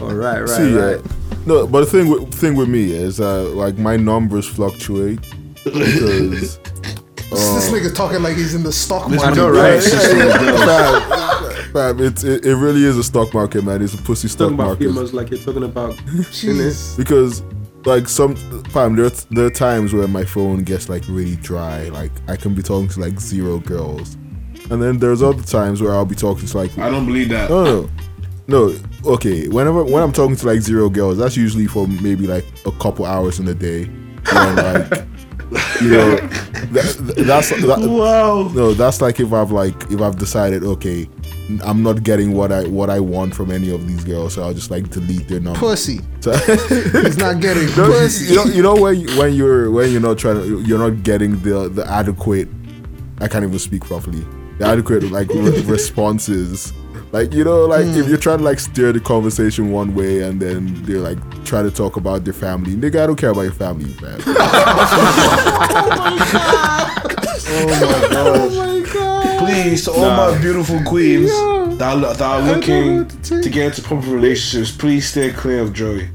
All 0.00 0.14
right, 0.14 0.40
right, 0.40 0.48
See, 0.48 0.74
right. 0.74 0.96
uh, 0.96 1.02
no, 1.46 1.66
but 1.66 1.80
the 1.80 1.86
thing 1.86 2.08
with 2.08 2.32
thing 2.34 2.56
with 2.56 2.68
me 2.68 2.90
is 2.92 3.20
uh, 3.20 3.44
like 3.50 3.78
my 3.78 3.96
numbers 3.96 4.46
fluctuate 4.48 5.20
because. 5.64 6.58
this 7.32 7.70
uh, 7.70 7.72
nigga 7.72 7.94
talking 7.94 8.22
like 8.22 8.36
he's 8.36 8.54
in 8.54 8.62
the 8.62 8.72
stock 8.72 9.08
This 9.08 9.22
market. 9.22 9.36
know, 9.36 9.48
right? 9.50 9.80
Brad 9.80 9.82
Sisson 9.82 10.18
is 10.18 10.34
fam, 10.64 11.72
fam, 11.72 12.00
it, 12.00 12.24
it 12.24 12.56
really 12.56 12.84
is 12.84 12.98
a 12.98 13.04
stock 13.04 13.32
market, 13.32 13.64
man. 13.64 13.80
It's 13.82 13.94
a 13.94 13.98
pussy 13.98 14.28
stock 14.28 14.46
Talking 14.50 14.54
about 14.54 14.66
market. 14.66 14.84
females 14.88 15.12
like 15.14 15.30
you're 15.30 15.38
talking 15.40 15.64
about. 15.64 15.94
Jeez. 16.30 16.96
because 16.96 17.42
like 17.84 18.08
some 18.08 18.36
fam, 18.66 18.96
there, 18.96 19.10
there 19.30 19.46
are 19.46 19.50
times 19.50 19.92
where 19.92 20.06
my 20.08 20.24
phone 20.24 20.62
gets 20.64 20.88
like 20.88 21.02
really 21.08 21.36
dry. 21.36 21.88
Like 21.88 22.12
I 22.28 22.36
can 22.36 22.54
be 22.54 22.62
talking 22.62 22.88
to 22.90 23.00
like 23.00 23.18
zero 23.20 23.58
girls, 23.58 24.14
and 24.70 24.80
then 24.82 24.98
there's 24.98 25.22
other 25.22 25.42
times 25.42 25.82
where 25.82 25.92
I'll 25.92 26.04
be 26.04 26.14
talking 26.14 26.46
to 26.46 26.56
like 26.56 26.76
I 26.78 26.90
don't 26.90 27.06
believe 27.06 27.28
that. 27.30 27.50
no 27.50 27.64
no 27.64 27.88
no 28.48 28.74
okay. 29.04 29.48
Whenever 29.48 29.84
when 29.84 30.02
I'm 30.02 30.12
talking 30.12 30.36
to 30.36 30.46
like 30.46 30.60
zero 30.60 30.88
girls, 30.88 31.18
that's 31.18 31.36
usually 31.36 31.66
for 31.66 31.86
maybe 31.88 32.26
like 32.26 32.44
a 32.66 32.72
couple 32.72 33.04
hours 33.06 33.38
in 33.40 33.48
a 33.48 33.54
day. 33.54 33.84
When 33.84 34.56
like 34.56 35.04
you 35.82 35.90
know 35.90 36.16
that, 36.72 37.14
that's 37.26 37.50
that, 37.50 37.78
Wow. 37.88 38.50
no, 38.54 38.72
that's 38.74 39.00
like 39.02 39.20
if 39.20 39.32
I've 39.32 39.50
like 39.50 39.90
if 39.90 40.00
I've 40.00 40.16
decided 40.16 40.62
okay, 40.64 41.08
I'm 41.62 41.82
not 41.82 42.02
getting 42.02 42.32
what 42.32 42.52
I 42.52 42.64
what 42.64 42.90
I 42.90 43.00
want 43.00 43.34
from 43.34 43.50
any 43.50 43.70
of 43.70 43.86
these 43.86 44.04
girls, 44.04 44.34
so 44.34 44.42
I'll 44.42 44.54
just 44.54 44.70
like 44.70 44.90
delete 44.90 45.28
their 45.28 45.40
number. 45.40 45.58
Pussy. 45.58 46.00
So- 46.20 46.32
He's 46.32 47.16
not 47.16 47.40
getting 47.40 47.66
No, 47.76 47.86
you- 47.86 47.92
pussy. 47.92 48.26
you 48.26 48.36
know, 48.36 48.44
you 48.44 48.62
know 48.62 48.74
when 48.76 49.00
you, 49.00 49.18
when 49.18 49.34
you're 49.34 49.70
when 49.70 49.90
you're 49.90 50.00
not 50.00 50.18
trying 50.18 50.36
to 50.36 50.60
you're 50.62 50.78
not 50.78 51.02
getting 51.02 51.40
the 51.42 51.68
the 51.68 51.86
adequate. 51.88 52.48
I 53.20 53.28
can't 53.28 53.44
even 53.44 53.58
speak 53.58 53.84
properly. 53.84 54.24
The 54.58 54.66
adequate 54.66 55.04
like 55.10 55.28
re- 55.28 55.62
responses. 55.62 56.72
Like 57.12 57.32
you 57.34 57.44
know, 57.44 57.66
like 57.66 57.84
if 57.86 58.04
hmm. 58.04 58.08
you're 58.08 58.18
trying 58.18 58.38
to 58.38 58.44
like 58.44 58.58
steer 58.58 58.92
the 58.92 59.00
conversation 59.00 59.70
one 59.70 59.94
way 59.94 60.22
and 60.22 60.40
then 60.40 60.82
they're 60.84 60.98
like 60.98 61.18
trying 61.44 61.64
to 61.64 61.70
talk 61.70 61.96
about 61.96 62.24
their 62.24 62.32
family, 62.32 62.72
nigga, 62.72 63.02
I 63.02 63.06
don't 63.06 63.16
care 63.16 63.30
about 63.30 63.42
your 63.42 63.52
family, 63.52 63.94
man. 64.00 64.20
Oh, 67.54 67.54
oh 67.54 67.66
my 67.66 67.66
god. 67.66 67.66
oh 67.66 67.66
my 67.66 67.80
god. 68.08 68.26
Oh 68.26 68.50
my 68.50 68.80
god. 68.92 69.01
Please, 69.46 69.84
to 69.84 69.92
all 69.92 70.10
my 70.10 70.38
beautiful 70.40 70.80
queens 70.84 71.30
Yeah. 71.30 71.74
that 71.78 71.96
are, 71.96 72.14
that 72.14 72.20
are 72.20 72.42
looking 72.42 73.08
to 73.08 73.42
to, 73.42 73.50
get 73.50 73.66
into 73.66 73.82
proper 73.82 74.08
relationships, 74.08 74.70
please 74.76 75.08
stay 75.08 75.30
clear 75.32 75.60
of 75.60 75.72
Joey. 75.72 76.08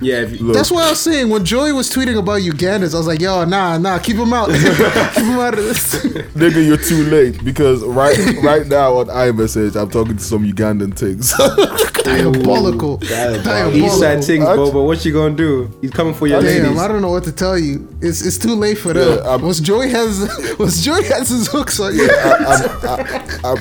Yeah, 0.00 0.22
if 0.22 0.32
you, 0.32 0.38
Look, 0.46 0.56
That's 0.56 0.70
what 0.70 0.84
I 0.84 0.90
was 0.90 1.00
saying. 1.00 1.30
When 1.30 1.44
Joey 1.44 1.72
was 1.72 1.90
tweeting 1.90 2.18
about 2.18 2.40
Ugandans, 2.42 2.94
I 2.94 2.98
was 2.98 3.06
like, 3.06 3.20
yo, 3.20 3.44
nah, 3.44 3.78
nah, 3.78 3.98
keep 3.98 4.16
him 4.16 4.32
out. 4.32 4.48
keep 5.14 5.24
him 5.24 5.38
out 5.38 5.54
of 5.58 5.64
this. 5.64 5.94
nigga, 6.34 6.66
you're 6.66 6.76
too 6.76 7.04
late 7.04 7.42
because 7.44 7.82
right 7.84 8.16
right 8.42 8.66
now 8.66 8.96
on 8.98 9.06
iMessage, 9.06 9.76
I'm 9.80 9.90
talking 9.90 10.16
to 10.16 10.22
some 10.22 10.44
Ugandan 10.44 10.96
things. 10.98 11.32
Diabolical. 12.04 12.98
East 13.02 13.10
side 13.14 13.42
Diabolical. 13.44 14.22
thing, 14.22 14.42
What? 14.44 14.56
Bobo. 14.56 14.84
What 14.84 15.04
you 15.04 15.12
gonna 15.12 15.34
do? 15.34 15.70
He's 15.80 15.90
coming 15.90 16.12
for 16.14 16.26
your 16.26 16.42
Damn, 16.42 16.64
ladies. 16.64 16.78
I 16.80 16.88
don't 16.88 17.00
know 17.02 17.10
what 17.10 17.24
to 17.24 17.32
tell 17.32 17.58
you. 17.58 17.88
It's 18.02 18.24
it's 18.24 18.36
too 18.38 18.54
late 18.54 18.76
for 18.78 18.92
them. 18.92 19.18
Yeah, 19.18 19.30
I'm- 19.30 19.42
once 19.42 19.60
Joey 19.60 19.90
has 19.90 20.20
once 20.58 20.82
Joey 20.82 21.04
has 21.04 21.28
his 21.30 21.48
hooks 21.48 21.80
on 21.80 21.94
you. 21.94 22.08
I'm, 23.44 23.58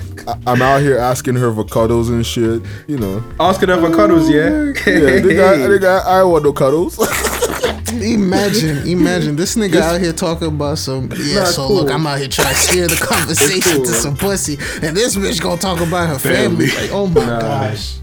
I'm 0.47 0.61
out 0.61 0.81
here 0.81 0.97
asking 0.97 1.35
her 1.35 1.53
for 1.53 1.63
cuddles 1.63 2.09
and 2.09 2.25
shit. 2.25 2.61
You 2.87 2.97
know, 2.97 3.23
Asking 3.39 3.69
her 3.69 3.79
for 3.79 3.93
cuddles, 3.95 4.29
yeah. 4.29 4.43
yeah, 4.49 5.19
nigga, 5.21 5.53
I, 5.53 5.57
nigga, 5.67 6.05
I, 6.05 6.22
I 6.23 6.25
want 6.25 6.45
no 6.45 6.53
cuddles. 6.53 6.97
Imagine, 7.93 8.87
imagine 8.87 9.35
this 9.35 9.55
nigga 9.55 9.75
out 9.79 10.01
here 10.01 10.13
talking 10.13 10.47
about 10.47 10.79
some. 10.79 11.11
Yeah, 11.15 11.43
so 11.43 11.67
cool. 11.67 11.75
look, 11.83 11.91
I'm 11.91 12.07
out 12.07 12.17
here 12.17 12.27
trying 12.27 12.47
to 12.49 12.55
steer 12.55 12.87
the 12.87 12.95
conversation 13.01 13.61
cool, 13.75 13.85
to 13.85 13.91
some 13.93 14.17
pussy, 14.17 14.53
and 14.81 14.97
this 14.97 15.15
bitch 15.15 15.39
gonna 15.39 15.61
talk 15.61 15.79
about 15.79 16.09
her 16.09 16.17
family. 16.17 16.67
Like, 16.67 16.89
oh 16.91 17.05
my 17.05 17.21
gosh, 17.23 17.97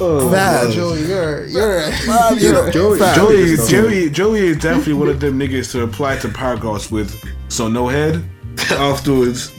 Oh, 0.00 0.28
Fat 0.32 0.72
Joey, 0.72 1.02
you're 1.06 1.46
you're 1.46 1.80
you 2.40 2.52
know, 2.52 2.70
Joey- 2.70 2.98
fam, 2.98 3.14
Joey, 3.14 3.56
So- 3.56 3.68
Joey, 3.68 4.10
Joey 4.10 4.40
is 4.48 4.56
definitely 4.58 4.94
one 4.94 5.08
of 5.08 5.20
them 5.20 5.38
niggas 5.38 5.70
to 5.72 5.82
apply 5.84 6.16
to 6.18 6.28
paragraphs 6.28 6.90
with 6.90 7.14
so 7.48 7.68
no 7.68 7.86
head 7.86 8.28
afterwards. 8.72 9.52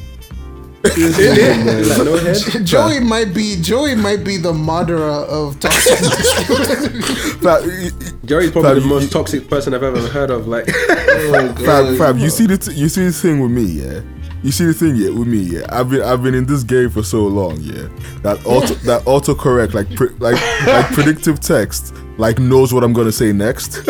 Like, 0.84 0.96
no 0.98 2.18
head. 2.18 2.66
Joey 2.66 3.00
might 3.02 3.34
be 3.34 3.58
Joey 3.62 3.96
might 3.96 4.24
be 4.24 4.38
the 4.38 4.54
Madara 4.54 5.26
of 5.28 5.60
toxic. 5.60 5.98
fam, 7.42 7.68
y- 7.68 7.90
y- 8.00 8.12
Joey's 8.26 8.52
probably 8.52 8.80
Fam, 8.80 8.80
the 8.82 8.86
most 8.88 9.04
you- 9.04 9.10
toxic 9.10 9.50
person 9.50 9.74
I've 9.74 9.84
ever 9.84 10.00
heard 10.08 10.30
of. 10.32 10.48
Like, 10.48 10.66
oh, 10.90 11.54
fam, 11.66 11.98
fam, 11.98 12.18
you 12.20 12.30
see 12.30 12.46
the 12.48 12.58
t- 12.58 12.74
you 12.74 12.88
see 12.88 13.06
the 13.06 13.12
thing 13.12 13.40
with 13.42 13.52
me, 13.52 13.64
yeah. 13.64 14.02
You 14.42 14.54
see 14.54 14.66
the 14.68 14.74
thing, 14.74 14.96
yeah, 14.96 15.10
with 15.10 15.28
me, 15.28 15.40
yeah. 15.40 15.66
I've 15.70 15.90
been 15.90 16.02
I've 16.02 16.24
been 16.24 16.34
in 16.34 16.46
this 16.46 16.64
game 16.64 16.90
for 16.90 17.04
so 17.04 17.24
long, 17.28 17.58
yeah. 17.60 17.90
That 18.22 18.40
auto 18.46 18.74
that 18.86 19.04
autocorrect, 19.04 19.74
like 19.74 19.94
pre- 19.96 20.16
like 20.20 20.40
like 20.66 20.86
predictive 20.94 21.42
text, 21.42 21.94
like 22.18 22.40
knows 22.40 22.74
what 22.74 22.86
I'm 22.86 22.94
gonna 22.94 23.12
say 23.12 23.34
next. 23.34 23.86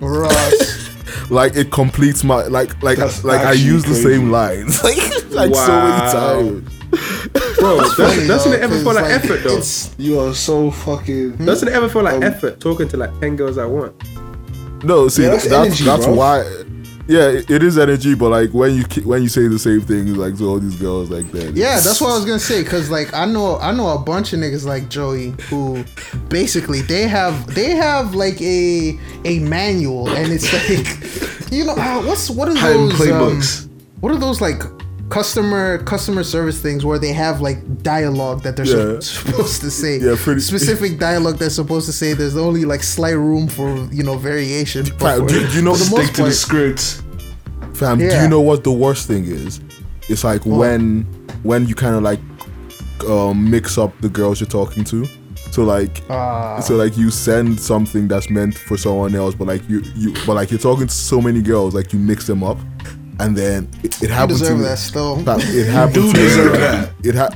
Ross. 0.00 0.85
Like 1.30 1.56
it 1.56 1.70
completes 1.72 2.22
my 2.24 2.46
like 2.46 2.82
like 2.82 2.98
That's 2.98 3.24
like 3.24 3.40
I 3.40 3.50
actually 3.50 3.64
use 3.64 3.84
the 3.84 3.94
same 3.94 4.30
lines 4.30 4.82
like 4.84 4.96
like 5.30 5.54
so 5.54 5.68
Wow. 5.68 6.40
many 6.40 6.60
times. 6.62 7.58
bro, 7.58 7.78
doesn't, 7.96 8.26
doesn't 8.28 8.52
it 8.52 8.56
though, 8.58 8.62
ever 8.62 8.74
'cause, 8.74 8.82
feel 8.84 8.94
like, 8.94 9.04
like, 9.04 9.12
effort 9.24 9.40
though? 9.44 9.62
You 10.02 10.20
are 10.20 10.34
so 10.34 10.70
fucking. 10.70 11.30
Hmm? 11.32 11.44
Doesn't 11.44 11.68
it 11.68 11.74
ever 11.74 11.88
feel 11.88 12.02
like 12.02 12.14
um, 12.14 12.22
effort 12.22 12.60
talking 12.60 12.88
to 12.88 12.96
like 12.96 13.18
ten 13.20 13.36
girls 13.36 13.58
at 13.58 13.68
once? 13.68 13.92
No, 14.84 15.08
see 15.08 15.22
Yeah, 15.24 15.30
that's 15.30 15.48
that's 15.48 15.78
that's, 15.78 15.80
energy, 15.80 16.04
bro. 16.06 16.14
why. 16.14 16.64
Yeah, 17.08 17.28
it, 17.28 17.50
it 17.50 17.62
is 17.62 17.78
energy, 17.78 18.14
but 18.14 18.30
like 18.30 18.50
when 18.50 18.74
you 18.74 18.82
when 19.04 19.22
you 19.22 19.28
say 19.28 19.46
the 19.46 19.58
same 19.58 19.80
thing, 19.80 20.14
like 20.14 20.36
to 20.38 20.48
all 20.48 20.58
these 20.58 20.76
girls 20.76 21.10
like 21.10 21.30
that. 21.32 21.54
Yeah, 21.54 21.78
that's 21.80 22.00
what 22.00 22.10
I 22.10 22.16
was 22.16 22.24
gonna 22.24 22.38
say. 22.38 22.64
Cause 22.64 22.90
like 22.90 23.14
I 23.14 23.24
know 23.26 23.58
I 23.58 23.72
know 23.72 23.90
a 23.90 23.98
bunch 23.98 24.32
of 24.32 24.40
niggas 24.40 24.64
like 24.64 24.88
Joey 24.88 25.30
who 25.48 25.84
basically 26.28 26.82
they 26.82 27.06
have 27.06 27.54
they 27.54 27.70
have 27.70 28.14
like 28.14 28.40
a 28.42 28.98
a 29.24 29.38
manual 29.40 30.08
and 30.08 30.32
it's 30.32 30.52
like 30.52 31.50
you 31.52 31.64
know 31.64 31.74
uh, 31.74 32.02
what's 32.02 32.28
what 32.28 32.48
are 32.48 32.54
those 32.54 33.10
um, 33.66 33.70
what 34.00 34.12
are 34.12 34.18
those 34.18 34.40
like 34.40 34.62
customer 35.08 35.78
customer 35.84 36.24
service 36.24 36.60
things 36.60 36.84
where 36.84 36.98
they 36.98 37.12
have 37.12 37.40
like 37.40 37.82
dialogue 37.82 38.42
that 38.42 38.56
they're 38.56 38.66
Yeah. 38.66 39.00
sup- 39.00 39.26
supposed 39.28 39.60
to 39.60 39.70
say 39.70 39.98
Yeah, 39.98 40.16
pretty- 40.18 40.40
specific 40.40 40.98
dialogue 41.08 41.36
they're 41.38 41.50
supposed 41.50 41.86
to 41.86 41.92
say 41.92 42.12
there's 42.12 42.36
only 42.36 42.64
like 42.64 42.82
slight 42.82 43.16
room 43.16 43.46
for 43.48 43.76
you 43.92 44.02
know 44.02 44.16
variation 44.16 44.84
but 44.98 45.18
Fam, 45.18 45.26
do, 45.26 45.46
do 45.48 45.54
you 45.56 45.62
know 45.62 45.74
for 45.74 45.78
the 45.78 45.84
Stick 45.84 45.96
most 45.98 46.14
to 46.16 46.22
the 46.24 46.32
script. 46.32 47.02
fam? 47.76 47.98
Do 47.98 48.04
you 48.04 48.28
know 48.28 48.40
what 48.40 48.64
the 48.64 48.72
worst 48.72 49.06
thing 49.06 49.24
is? 49.24 49.60
It's 50.08 50.24
like 50.24 50.44
when 50.44 51.02
when 51.42 51.66
you 51.66 51.74
kind 51.74 51.94
of 51.96 52.02
like 52.02 52.20
um, 53.08 53.50
mix 53.50 53.78
up 53.78 53.92
the 54.00 54.08
girls 54.08 54.40
you're 54.40 54.48
talking 54.48 54.82
to. 54.84 55.06
So 55.52 55.62
like, 55.62 56.02
Ah. 56.10 56.60
so 56.60 56.74
like 56.76 56.96
you 56.98 57.10
send 57.10 57.60
something 57.60 58.08
that's 58.08 58.28
meant 58.30 58.56
for 58.58 58.76
someone 58.76 59.14
else, 59.14 59.34
but 59.34 59.46
like 59.46 59.68
you 59.68 59.82
you 59.94 60.12
but 60.26 60.34
like 60.34 60.50
you're 60.50 60.58
talking 60.60 60.86
to 60.88 60.94
so 60.94 61.20
many 61.20 61.40
girls, 61.42 61.74
like 61.74 61.92
you 61.92 61.98
mix 61.98 62.26
them 62.26 62.42
up, 62.42 62.58
and 63.20 63.36
then 63.36 63.68
it, 63.82 64.02
it 64.02 64.08
you 64.08 64.08
happened 64.08 64.38
to 64.38 64.44
deserve 64.44 64.58
me. 64.58 64.64
that 64.64 64.78
still 64.78 65.16
Fam, 65.24 65.40
it 65.42 65.66
happened 65.66 65.94
do 65.94 66.12
to 66.12 66.18
deserve 66.18 66.50
like, 66.52 66.60
that. 66.60 66.92
It 67.04 67.14
ha- 67.14 67.30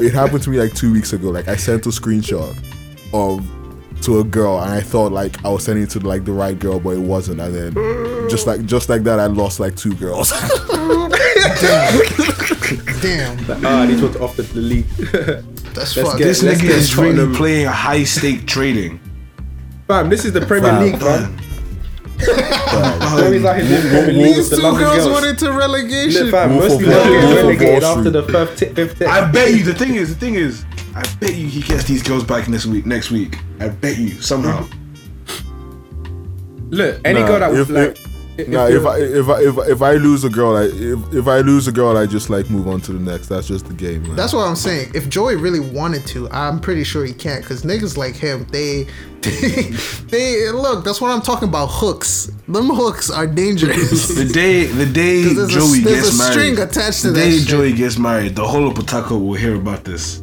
it 0.00 0.12
happened 0.12 0.42
to 0.42 0.50
me 0.50 0.58
like 0.58 0.74
two 0.74 0.92
weeks 0.92 1.12
ago. 1.12 1.30
Like 1.30 1.48
I 1.48 1.56
sent 1.56 1.86
a 1.86 1.90
screenshot 1.90 2.56
of 3.12 3.46
to 4.02 4.20
a 4.20 4.24
girl, 4.24 4.60
and 4.60 4.72
I 4.72 4.80
thought 4.80 5.12
like 5.12 5.44
I 5.44 5.48
was 5.48 5.64
sending 5.64 5.84
it 5.84 5.90
to 5.90 6.00
like 6.00 6.24
the 6.24 6.32
right 6.32 6.58
girl, 6.58 6.78
but 6.80 6.90
it 6.90 7.00
wasn't. 7.00 7.40
And 7.40 7.54
then 7.54 8.28
just 8.28 8.46
like 8.46 8.64
just 8.66 8.88
like 8.88 9.02
that, 9.04 9.18
I 9.20 9.26
lost 9.26 9.60
like 9.60 9.76
two 9.76 9.94
girls. 9.94 10.30
damn 13.00 13.38
Ah, 13.64 13.86
these 13.86 14.02
ones 14.02 14.16
off 14.16 14.36
the 14.36 14.42
league. 14.54 14.86
that's 15.74 15.96
Let's 15.96 16.08
fucked 16.08 16.18
get- 16.18 16.24
This 16.24 16.42
nigga 16.42 16.64
is 16.64 16.96
really 16.96 17.12
Tottenham. 17.16 17.34
playing 17.36 17.66
high 17.66 18.04
stake 18.04 18.46
trading. 18.46 19.00
fam, 19.86 20.08
this 20.10 20.24
is 20.24 20.32
the 20.32 20.40
Premier 20.44 20.70
Fam. 20.70 20.82
League, 20.82 20.98
fam. 20.98 21.38
Joey's 22.18 23.44
out 23.44 23.60
here 23.60 23.78
um, 23.78 24.06
doing 24.06 24.16
these 24.18 24.50
two 24.50 24.56
girls 24.60 24.78
girls. 24.78 25.08
went 25.08 25.26
into 25.26 25.52
relegation 25.52 26.22
Look, 26.24 26.30
fam, 26.32 26.50
Wolf 26.56 26.62
most 26.64 26.72
of 26.74 26.78
people 26.80 26.94
get 26.94 27.34
relegated 27.36 27.84
after 27.84 28.10
the 28.10 28.22
fifth, 28.24 28.58
t- 28.58 28.66
fifth 28.74 28.98
test. 28.98 29.10
I 29.10 29.30
bet 29.30 29.50
you. 29.54 29.62
The 29.64 29.74
thing 29.74 29.94
is, 29.94 30.08
the 30.14 30.18
thing 30.20 30.34
is, 30.34 30.64
I 30.94 31.02
bet 31.20 31.34
you 31.34 31.46
he 31.46 31.60
gets 31.62 31.84
these 31.84 32.02
girls 32.02 32.24
back 32.24 32.48
next 32.48 32.66
week. 32.66 32.86
Next 32.86 33.10
week, 33.10 33.38
I 33.60 33.68
bet 33.68 33.98
you 33.98 34.20
somehow. 34.20 34.66
Look, 36.70 37.00
any 37.04 37.20
Nah, 37.20 37.26
girl 37.26 37.40
that 37.40 37.52
if- 37.52 37.58
was 37.58 37.70
like, 37.70 37.90
if, 37.98 38.07
nah, 38.46 38.66
if 38.66 38.86
I 38.86 38.98
if 38.98 39.28
I 39.28 39.40
if, 39.42 39.58
I- 39.58 39.66
if 39.70 39.82
I 39.82 39.92
lose 39.94 40.22
a 40.24 40.30
girl, 40.30 40.56
I 40.56 40.64
if, 40.64 41.14
if 41.14 41.26
I 41.26 41.40
lose 41.40 41.66
a 41.66 41.72
girl, 41.72 41.96
I 41.96 42.06
just 42.06 42.30
like 42.30 42.48
move 42.50 42.68
on 42.68 42.80
to 42.82 42.92
the 42.92 42.98
next. 43.00 43.28
That's 43.28 43.48
just 43.48 43.66
the 43.66 43.74
game, 43.74 44.02
man. 44.04 44.16
That's 44.16 44.32
what 44.32 44.46
I'm 44.46 44.56
saying. 44.56 44.92
If 44.94 45.08
Joey 45.08 45.36
really 45.36 45.60
wanted 45.60 46.06
to, 46.08 46.28
I'm 46.30 46.60
pretty 46.60 46.84
sure 46.84 47.04
he 47.04 47.12
can't. 47.12 47.44
Cause 47.44 47.62
niggas 47.62 47.96
like 47.96 48.14
him, 48.14 48.46
they, 48.50 48.86
they, 49.22 49.30
they 50.08 50.50
look. 50.50 50.84
That's 50.84 51.00
what 51.00 51.10
I'm 51.10 51.22
talking 51.22 51.48
about. 51.48 51.66
Hooks. 51.70 52.30
Them 52.46 52.68
hooks 52.68 53.10
are 53.10 53.26
dangerous. 53.26 54.08
The 54.14 54.24
day, 54.24 54.66
the 54.66 54.86
day 54.86 55.22
'Cause 55.24 55.36
there's 55.36 55.54
a- 55.54 55.58
Joey 55.58 55.82
gets 55.82 56.14
a 56.14 56.18
married, 56.18 56.32
string 56.32 56.58
attached 56.60 57.00
to 57.02 57.06
the 57.08 57.14
that 57.14 57.24
day 57.24 57.38
shit. 57.38 57.48
Joey 57.48 57.72
gets 57.72 57.98
married, 57.98 58.36
the 58.36 58.46
whole 58.46 58.68
of 58.68 58.74
Port 58.74 58.88
Harcourt 58.90 59.20
will 59.20 59.34
hear 59.34 59.56
about 59.56 59.84
this. 59.84 60.22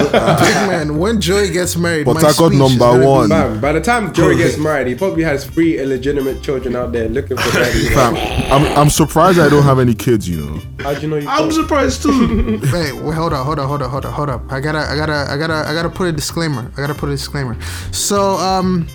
Big 0.12 0.68
man, 0.68 0.98
when 0.98 1.20
Joey 1.20 1.50
gets 1.50 1.76
married, 1.76 2.06
my 2.06 2.12
Port 2.12 2.24
Harcourt 2.24 2.52
speech 2.52 2.60
is 2.62 2.70
number 2.78 2.78
gonna 2.84 3.00
be- 3.00 3.06
one. 3.06 3.28
Fam, 3.28 3.60
by 3.60 3.72
the 3.72 3.80
time 3.80 4.12
Joey 4.12 4.36
gets 4.36 4.56
married, 4.58 4.86
he 4.86 4.94
probably 4.94 5.22
has 5.22 5.44
three 5.44 5.78
illegitimate 5.78 6.42
children 6.42 6.74
out 6.76 6.92
there 6.92 7.08
looking 7.08 7.36
for 7.36 7.52
daddy. 7.58 7.88
Fam, 7.90 8.16
I'm 8.52 8.78
I'm 8.78 8.90
surprised 8.90 9.38
I 9.38 9.48
don't 9.48 9.62
have 9.64 9.78
any 9.78 9.94
kids. 9.94 10.28
You 10.28 10.40
know. 10.44 10.60
How 10.80 10.94
do 10.94 11.00
you 11.02 11.08
know 11.08 11.16
you 11.16 11.28
I'm 11.28 11.48
don't? 11.48 11.52
surprised 11.52 12.02
too. 12.02 12.58
Wait, 12.72 12.92
wait, 12.94 13.14
hold 13.14 13.32
on, 13.32 13.44
hold 13.44 13.58
on, 13.58 13.68
hold 13.68 13.82
on, 13.82 13.90
hold 13.90 14.04
on, 14.06 14.12
hold 14.12 14.30
up. 14.30 14.50
I 14.52 14.60
gotta, 14.60 14.78
I 14.78 14.96
gotta, 14.96 15.26
I 15.30 15.36
gotta, 15.36 15.68
I 15.68 15.74
gotta 15.74 15.90
put 15.90 16.08
a 16.08 16.12
disclaimer. 16.12 16.70
I 16.76 16.80
gotta 16.80 16.94
put 16.94 17.08
a 17.08 17.12
disclaimer. 17.12 17.56
So, 17.92 18.36
um, 18.36 18.86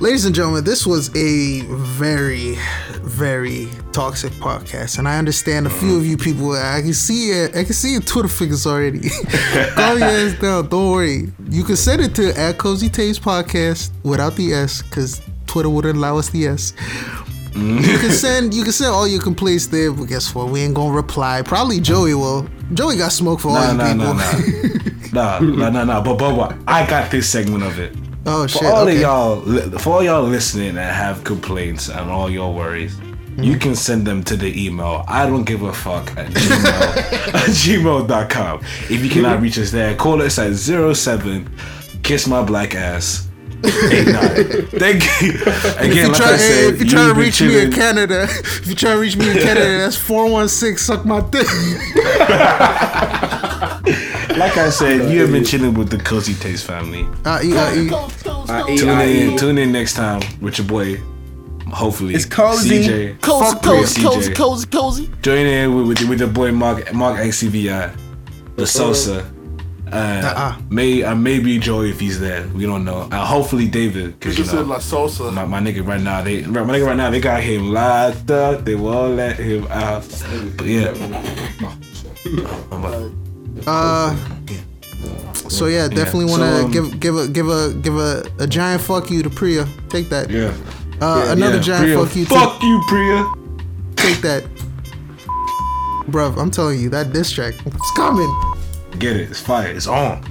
ladies 0.00 0.24
and 0.24 0.34
gentlemen, 0.34 0.64
this 0.64 0.86
was 0.86 1.14
a 1.16 1.62
very, 1.66 2.56
very 3.02 3.68
toxic 3.92 4.32
podcast, 4.34 4.98
and 4.98 5.08
I 5.08 5.18
understand 5.18 5.66
a 5.66 5.70
few 5.70 5.96
of 5.96 6.06
you 6.06 6.16
people. 6.16 6.52
I 6.52 6.80
can 6.82 6.94
see 6.94 7.30
it. 7.30 7.56
I 7.56 7.64
can 7.64 7.72
see 7.72 7.92
your 7.92 8.00
Twitter 8.02 8.28
figures 8.28 8.66
already. 8.66 9.08
Calm 9.74 9.98
your 9.98 10.08
ass 10.08 10.38
down. 10.40 10.68
Don't 10.68 10.90
worry. 10.90 11.28
You 11.50 11.64
can 11.64 11.76
send 11.76 12.02
it 12.02 12.14
to 12.16 12.38
at 12.38 12.58
Cozy 12.58 12.88
Tapes 12.88 13.18
Podcast 13.18 13.90
without 14.04 14.34
the 14.36 14.52
S, 14.52 14.82
because 14.82 15.20
Twitter 15.46 15.68
wouldn't 15.70 15.96
allow 15.96 16.18
us 16.18 16.28
the 16.30 16.46
S. 16.46 16.72
You 17.54 17.98
can 17.98 18.10
send 18.12 18.54
you 18.54 18.62
can 18.62 18.72
send 18.72 18.92
all 18.94 19.08
your 19.08 19.20
complaints 19.22 19.66
there, 19.66 19.92
but 19.92 20.04
guess 20.04 20.34
what? 20.34 20.48
We 20.48 20.60
ain't 20.60 20.74
gonna 20.74 20.94
reply. 20.94 21.42
Probably 21.42 21.80
Joey 21.80 22.14
will. 22.14 22.46
Joey 22.74 22.96
got 22.96 23.12
smoke 23.12 23.40
for 23.40 23.48
all 23.48 23.74
Nah, 23.74 23.88
you 23.88 23.94
nah, 23.94 24.12
people. 24.12 24.14
nah, 25.12 25.38
nah, 25.38 25.40
nah, 25.40 25.56
nah, 25.56 25.70
nah. 25.70 25.84
nah. 25.84 26.02
But 26.02 26.18
Bubba, 26.18 26.62
I 26.68 26.86
got 26.86 27.10
this 27.10 27.28
segment 27.28 27.64
of 27.64 27.78
it. 27.80 27.96
Oh 28.28 28.42
For 28.42 28.48
shit. 28.48 28.64
all 28.64 28.88
okay. 28.88 28.96
of 28.96 29.00
y'all, 29.00 29.78
for 29.78 29.94
all 29.94 30.02
y'all 30.02 30.22
listening 30.22 30.68
and 30.68 30.78
have 30.78 31.24
complaints 31.24 31.88
and 31.88 32.10
all 32.10 32.30
your 32.30 32.54
worries, 32.54 32.94
mm-hmm. 32.96 33.42
you 33.42 33.58
can 33.58 33.74
send 33.74 34.06
them 34.06 34.22
to 34.24 34.36
the 34.36 34.66
email. 34.66 35.04
I 35.08 35.26
don't 35.26 35.44
give 35.44 35.62
a 35.62 35.72
fuck 35.72 36.10
at 36.16 36.28
gmail 36.28 37.34
at 37.34 37.50
gmail.com. 37.50 38.60
If 38.90 39.04
you 39.04 39.10
cannot 39.10 39.40
reach 39.40 39.58
us 39.58 39.70
there, 39.70 39.94
call 39.96 40.22
us 40.22 40.38
at 40.38 40.54
07 40.54 41.48
kiss 42.08 42.26
my 42.26 42.42
black 42.42 42.74
ass. 42.74 43.28
Eight. 43.64 44.04
Thank 44.78 45.04
you. 45.20 45.32
Again, 45.32 45.90
If 45.90 45.94
you 45.94 46.08
like 46.08 46.16
try, 46.16 46.32
I 46.32 46.36
said, 46.36 46.74
if 46.74 46.80
you 46.80 46.86
try 46.88 47.06
to 47.08 47.14
reach 47.14 47.42
me 47.42 47.64
in 47.64 47.72
Canada, 47.72 48.26
if 48.30 48.66
you 48.66 48.74
try 48.74 48.94
to 48.94 48.98
reach 48.98 49.16
me 49.16 49.30
in 49.30 49.36
Canada, 49.36 49.78
that's 49.78 49.96
four 49.96 50.30
one 50.30 50.48
six. 50.48 50.86
Suck 50.86 51.04
my 51.04 51.20
dick. 51.20 51.46
like 54.38 54.56
I 54.56 54.70
said, 54.70 55.10
you 55.10 55.20
have 55.22 55.32
been 55.32 55.44
chilling 55.44 55.74
with 55.74 55.90
the 55.90 55.98
Cozy 55.98 56.34
Tapes 56.34 56.62
family. 56.62 57.04
Uh, 57.24 57.40
e- 57.42 57.56
uh, 57.56 57.74
e- 57.74 57.90
I 58.50 58.64
eat, 58.70 58.78
Tune 58.78 58.88
I 58.90 59.04
in, 59.04 59.36
tune 59.38 59.58
in 59.58 59.72
next 59.72 59.94
time 59.94 60.22
with 60.40 60.58
your 60.58 60.66
boy. 60.66 61.00
Hopefully, 61.70 62.14
It's 62.14 62.24
cozy. 62.24 62.82
CJ. 62.82 63.20
Cozy, 63.20 63.44
Fuck 63.44 63.62
with 63.62 63.62
cozy, 63.72 64.02
cozy, 64.02 64.30
CJ. 64.30 64.34
cozy, 64.36 64.66
cozy. 64.68 65.10
Join 65.22 65.46
in 65.46 65.74
with 65.76 65.86
with, 66.00 66.08
with 66.08 66.18
the 66.20 66.26
boy 66.26 66.50
Mark 66.52 66.92
Mark 66.94 67.18
XCVI, 67.18 67.94
the 68.56 68.66
Sosa, 68.66 69.30
Uh, 69.92 69.96
Uh-uh. 69.96 70.56
May 70.70 71.02
uh, 71.02 71.14
maybe 71.14 71.58
Joey 71.58 71.90
if 71.90 72.00
he's 72.00 72.18
there. 72.20 72.46
We 72.54 72.64
don't 72.64 72.84
know. 72.86 73.08
Uh, 73.12 73.24
hopefully 73.24 73.68
David, 73.68 74.18
because 74.18 74.36
you 74.38 74.44
Just 74.44 74.54
said 74.54 74.66
know 74.66 74.74
La 74.74 74.78
Salsa. 74.78 75.32
my, 75.32 75.44
my 75.46 75.60
nigga 75.60 75.86
right 75.86 76.00
now 76.00 76.22
they 76.22 76.42
my 76.42 76.60
nigga 76.62 76.86
right 76.86 76.96
now 76.96 77.10
they 77.10 77.20
got 77.20 77.42
him 77.42 77.70
locked 77.72 78.30
up. 78.30 78.64
They 78.64 78.74
won't 78.74 79.16
let 79.16 79.36
him 79.36 79.66
out. 79.68 80.04
But 80.56 80.66
yeah, 80.66 80.92
Uh, 83.66 84.16
so 85.48 85.66
yeah, 85.66 85.88
definitely 85.88 86.26
want 86.26 86.42
to 86.42 86.58
So, 86.58 86.64
um, 86.66 86.70
give 86.70 87.00
give 87.00 87.16
a 87.16 87.28
give 87.28 87.48
a 87.48 87.72
give 87.74 87.96
a, 87.96 88.22
a 88.38 88.46
giant 88.46 88.82
fuck 88.82 89.10
you 89.10 89.22
to 89.22 89.30
Priya. 89.30 89.66
Take 89.88 90.08
that. 90.10 90.30
yeah. 90.30 90.52
Uh, 91.00 91.24
Yeah, 91.26 91.32
another 91.32 91.56
yeah. 91.56 91.62
giant 91.62 91.84
Priya, 91.84 91.98
fuck 92.06 92.16
you. 92.16 92.24
To, 92.24 92.30
Fuck 92.34 92.62
you, 92.62 92.82
Priya. 92.88 93.32
take 93.96 94.20
that. 94.22 94.44
Bruv, 96.10 96.38
I'm 96.40 96.50
telling 96.50 96.80
you, 96.80 96.88
that 96.90 97.12
diss 97.12 97.30
track, 97.30 97.54
it's 97.66 97.90
coming. 97.96 98.32
Get 98.98 99.16
it. 99.16 99.30
It's 99.30 99.40
fire. 99.40 99.68
It's 99.68 99.86
on. 99.86 100.22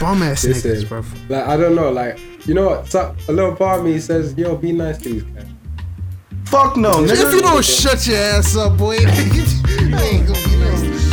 Bum 0.00 0.22
ass 0.22 0.42
This 0.42 0.62
niggas, 0.62 0.70
is- 0.70 0.84
bruv. 0.84 1.04
Like 1.28 1.46
I 1.46 1.56
don't 1.56 1.74
know, 1.74 1.90
like 1.90 2.18
you 2.46 2.54
know 2.54 2.66
what? 2.68 2.86
So, 2.88 3.14
a 3.28 3.32
little 3.32 3.54
part 3.54 3.80
of 3.80 3.84
me 3.84 3.98
says, 3.98 4.34
"Yo, 4.36 4.56
be 4.56 4.72
nice 4.72 4.98
to 4.98 5.08
these 5.08 5.22
guys." 5.24 5.46
Fuck 6.46 6.76
no, 6.76 6.92
nigga. 7.02 7.12
If 7.12 7.34
you 7.34 7.42
don't 7.42 7.64
shut 7.64 8.06
your 8.06 8.16
ass 8.18 8.56
up, 8.56 8.76
boy. 8.78 8.98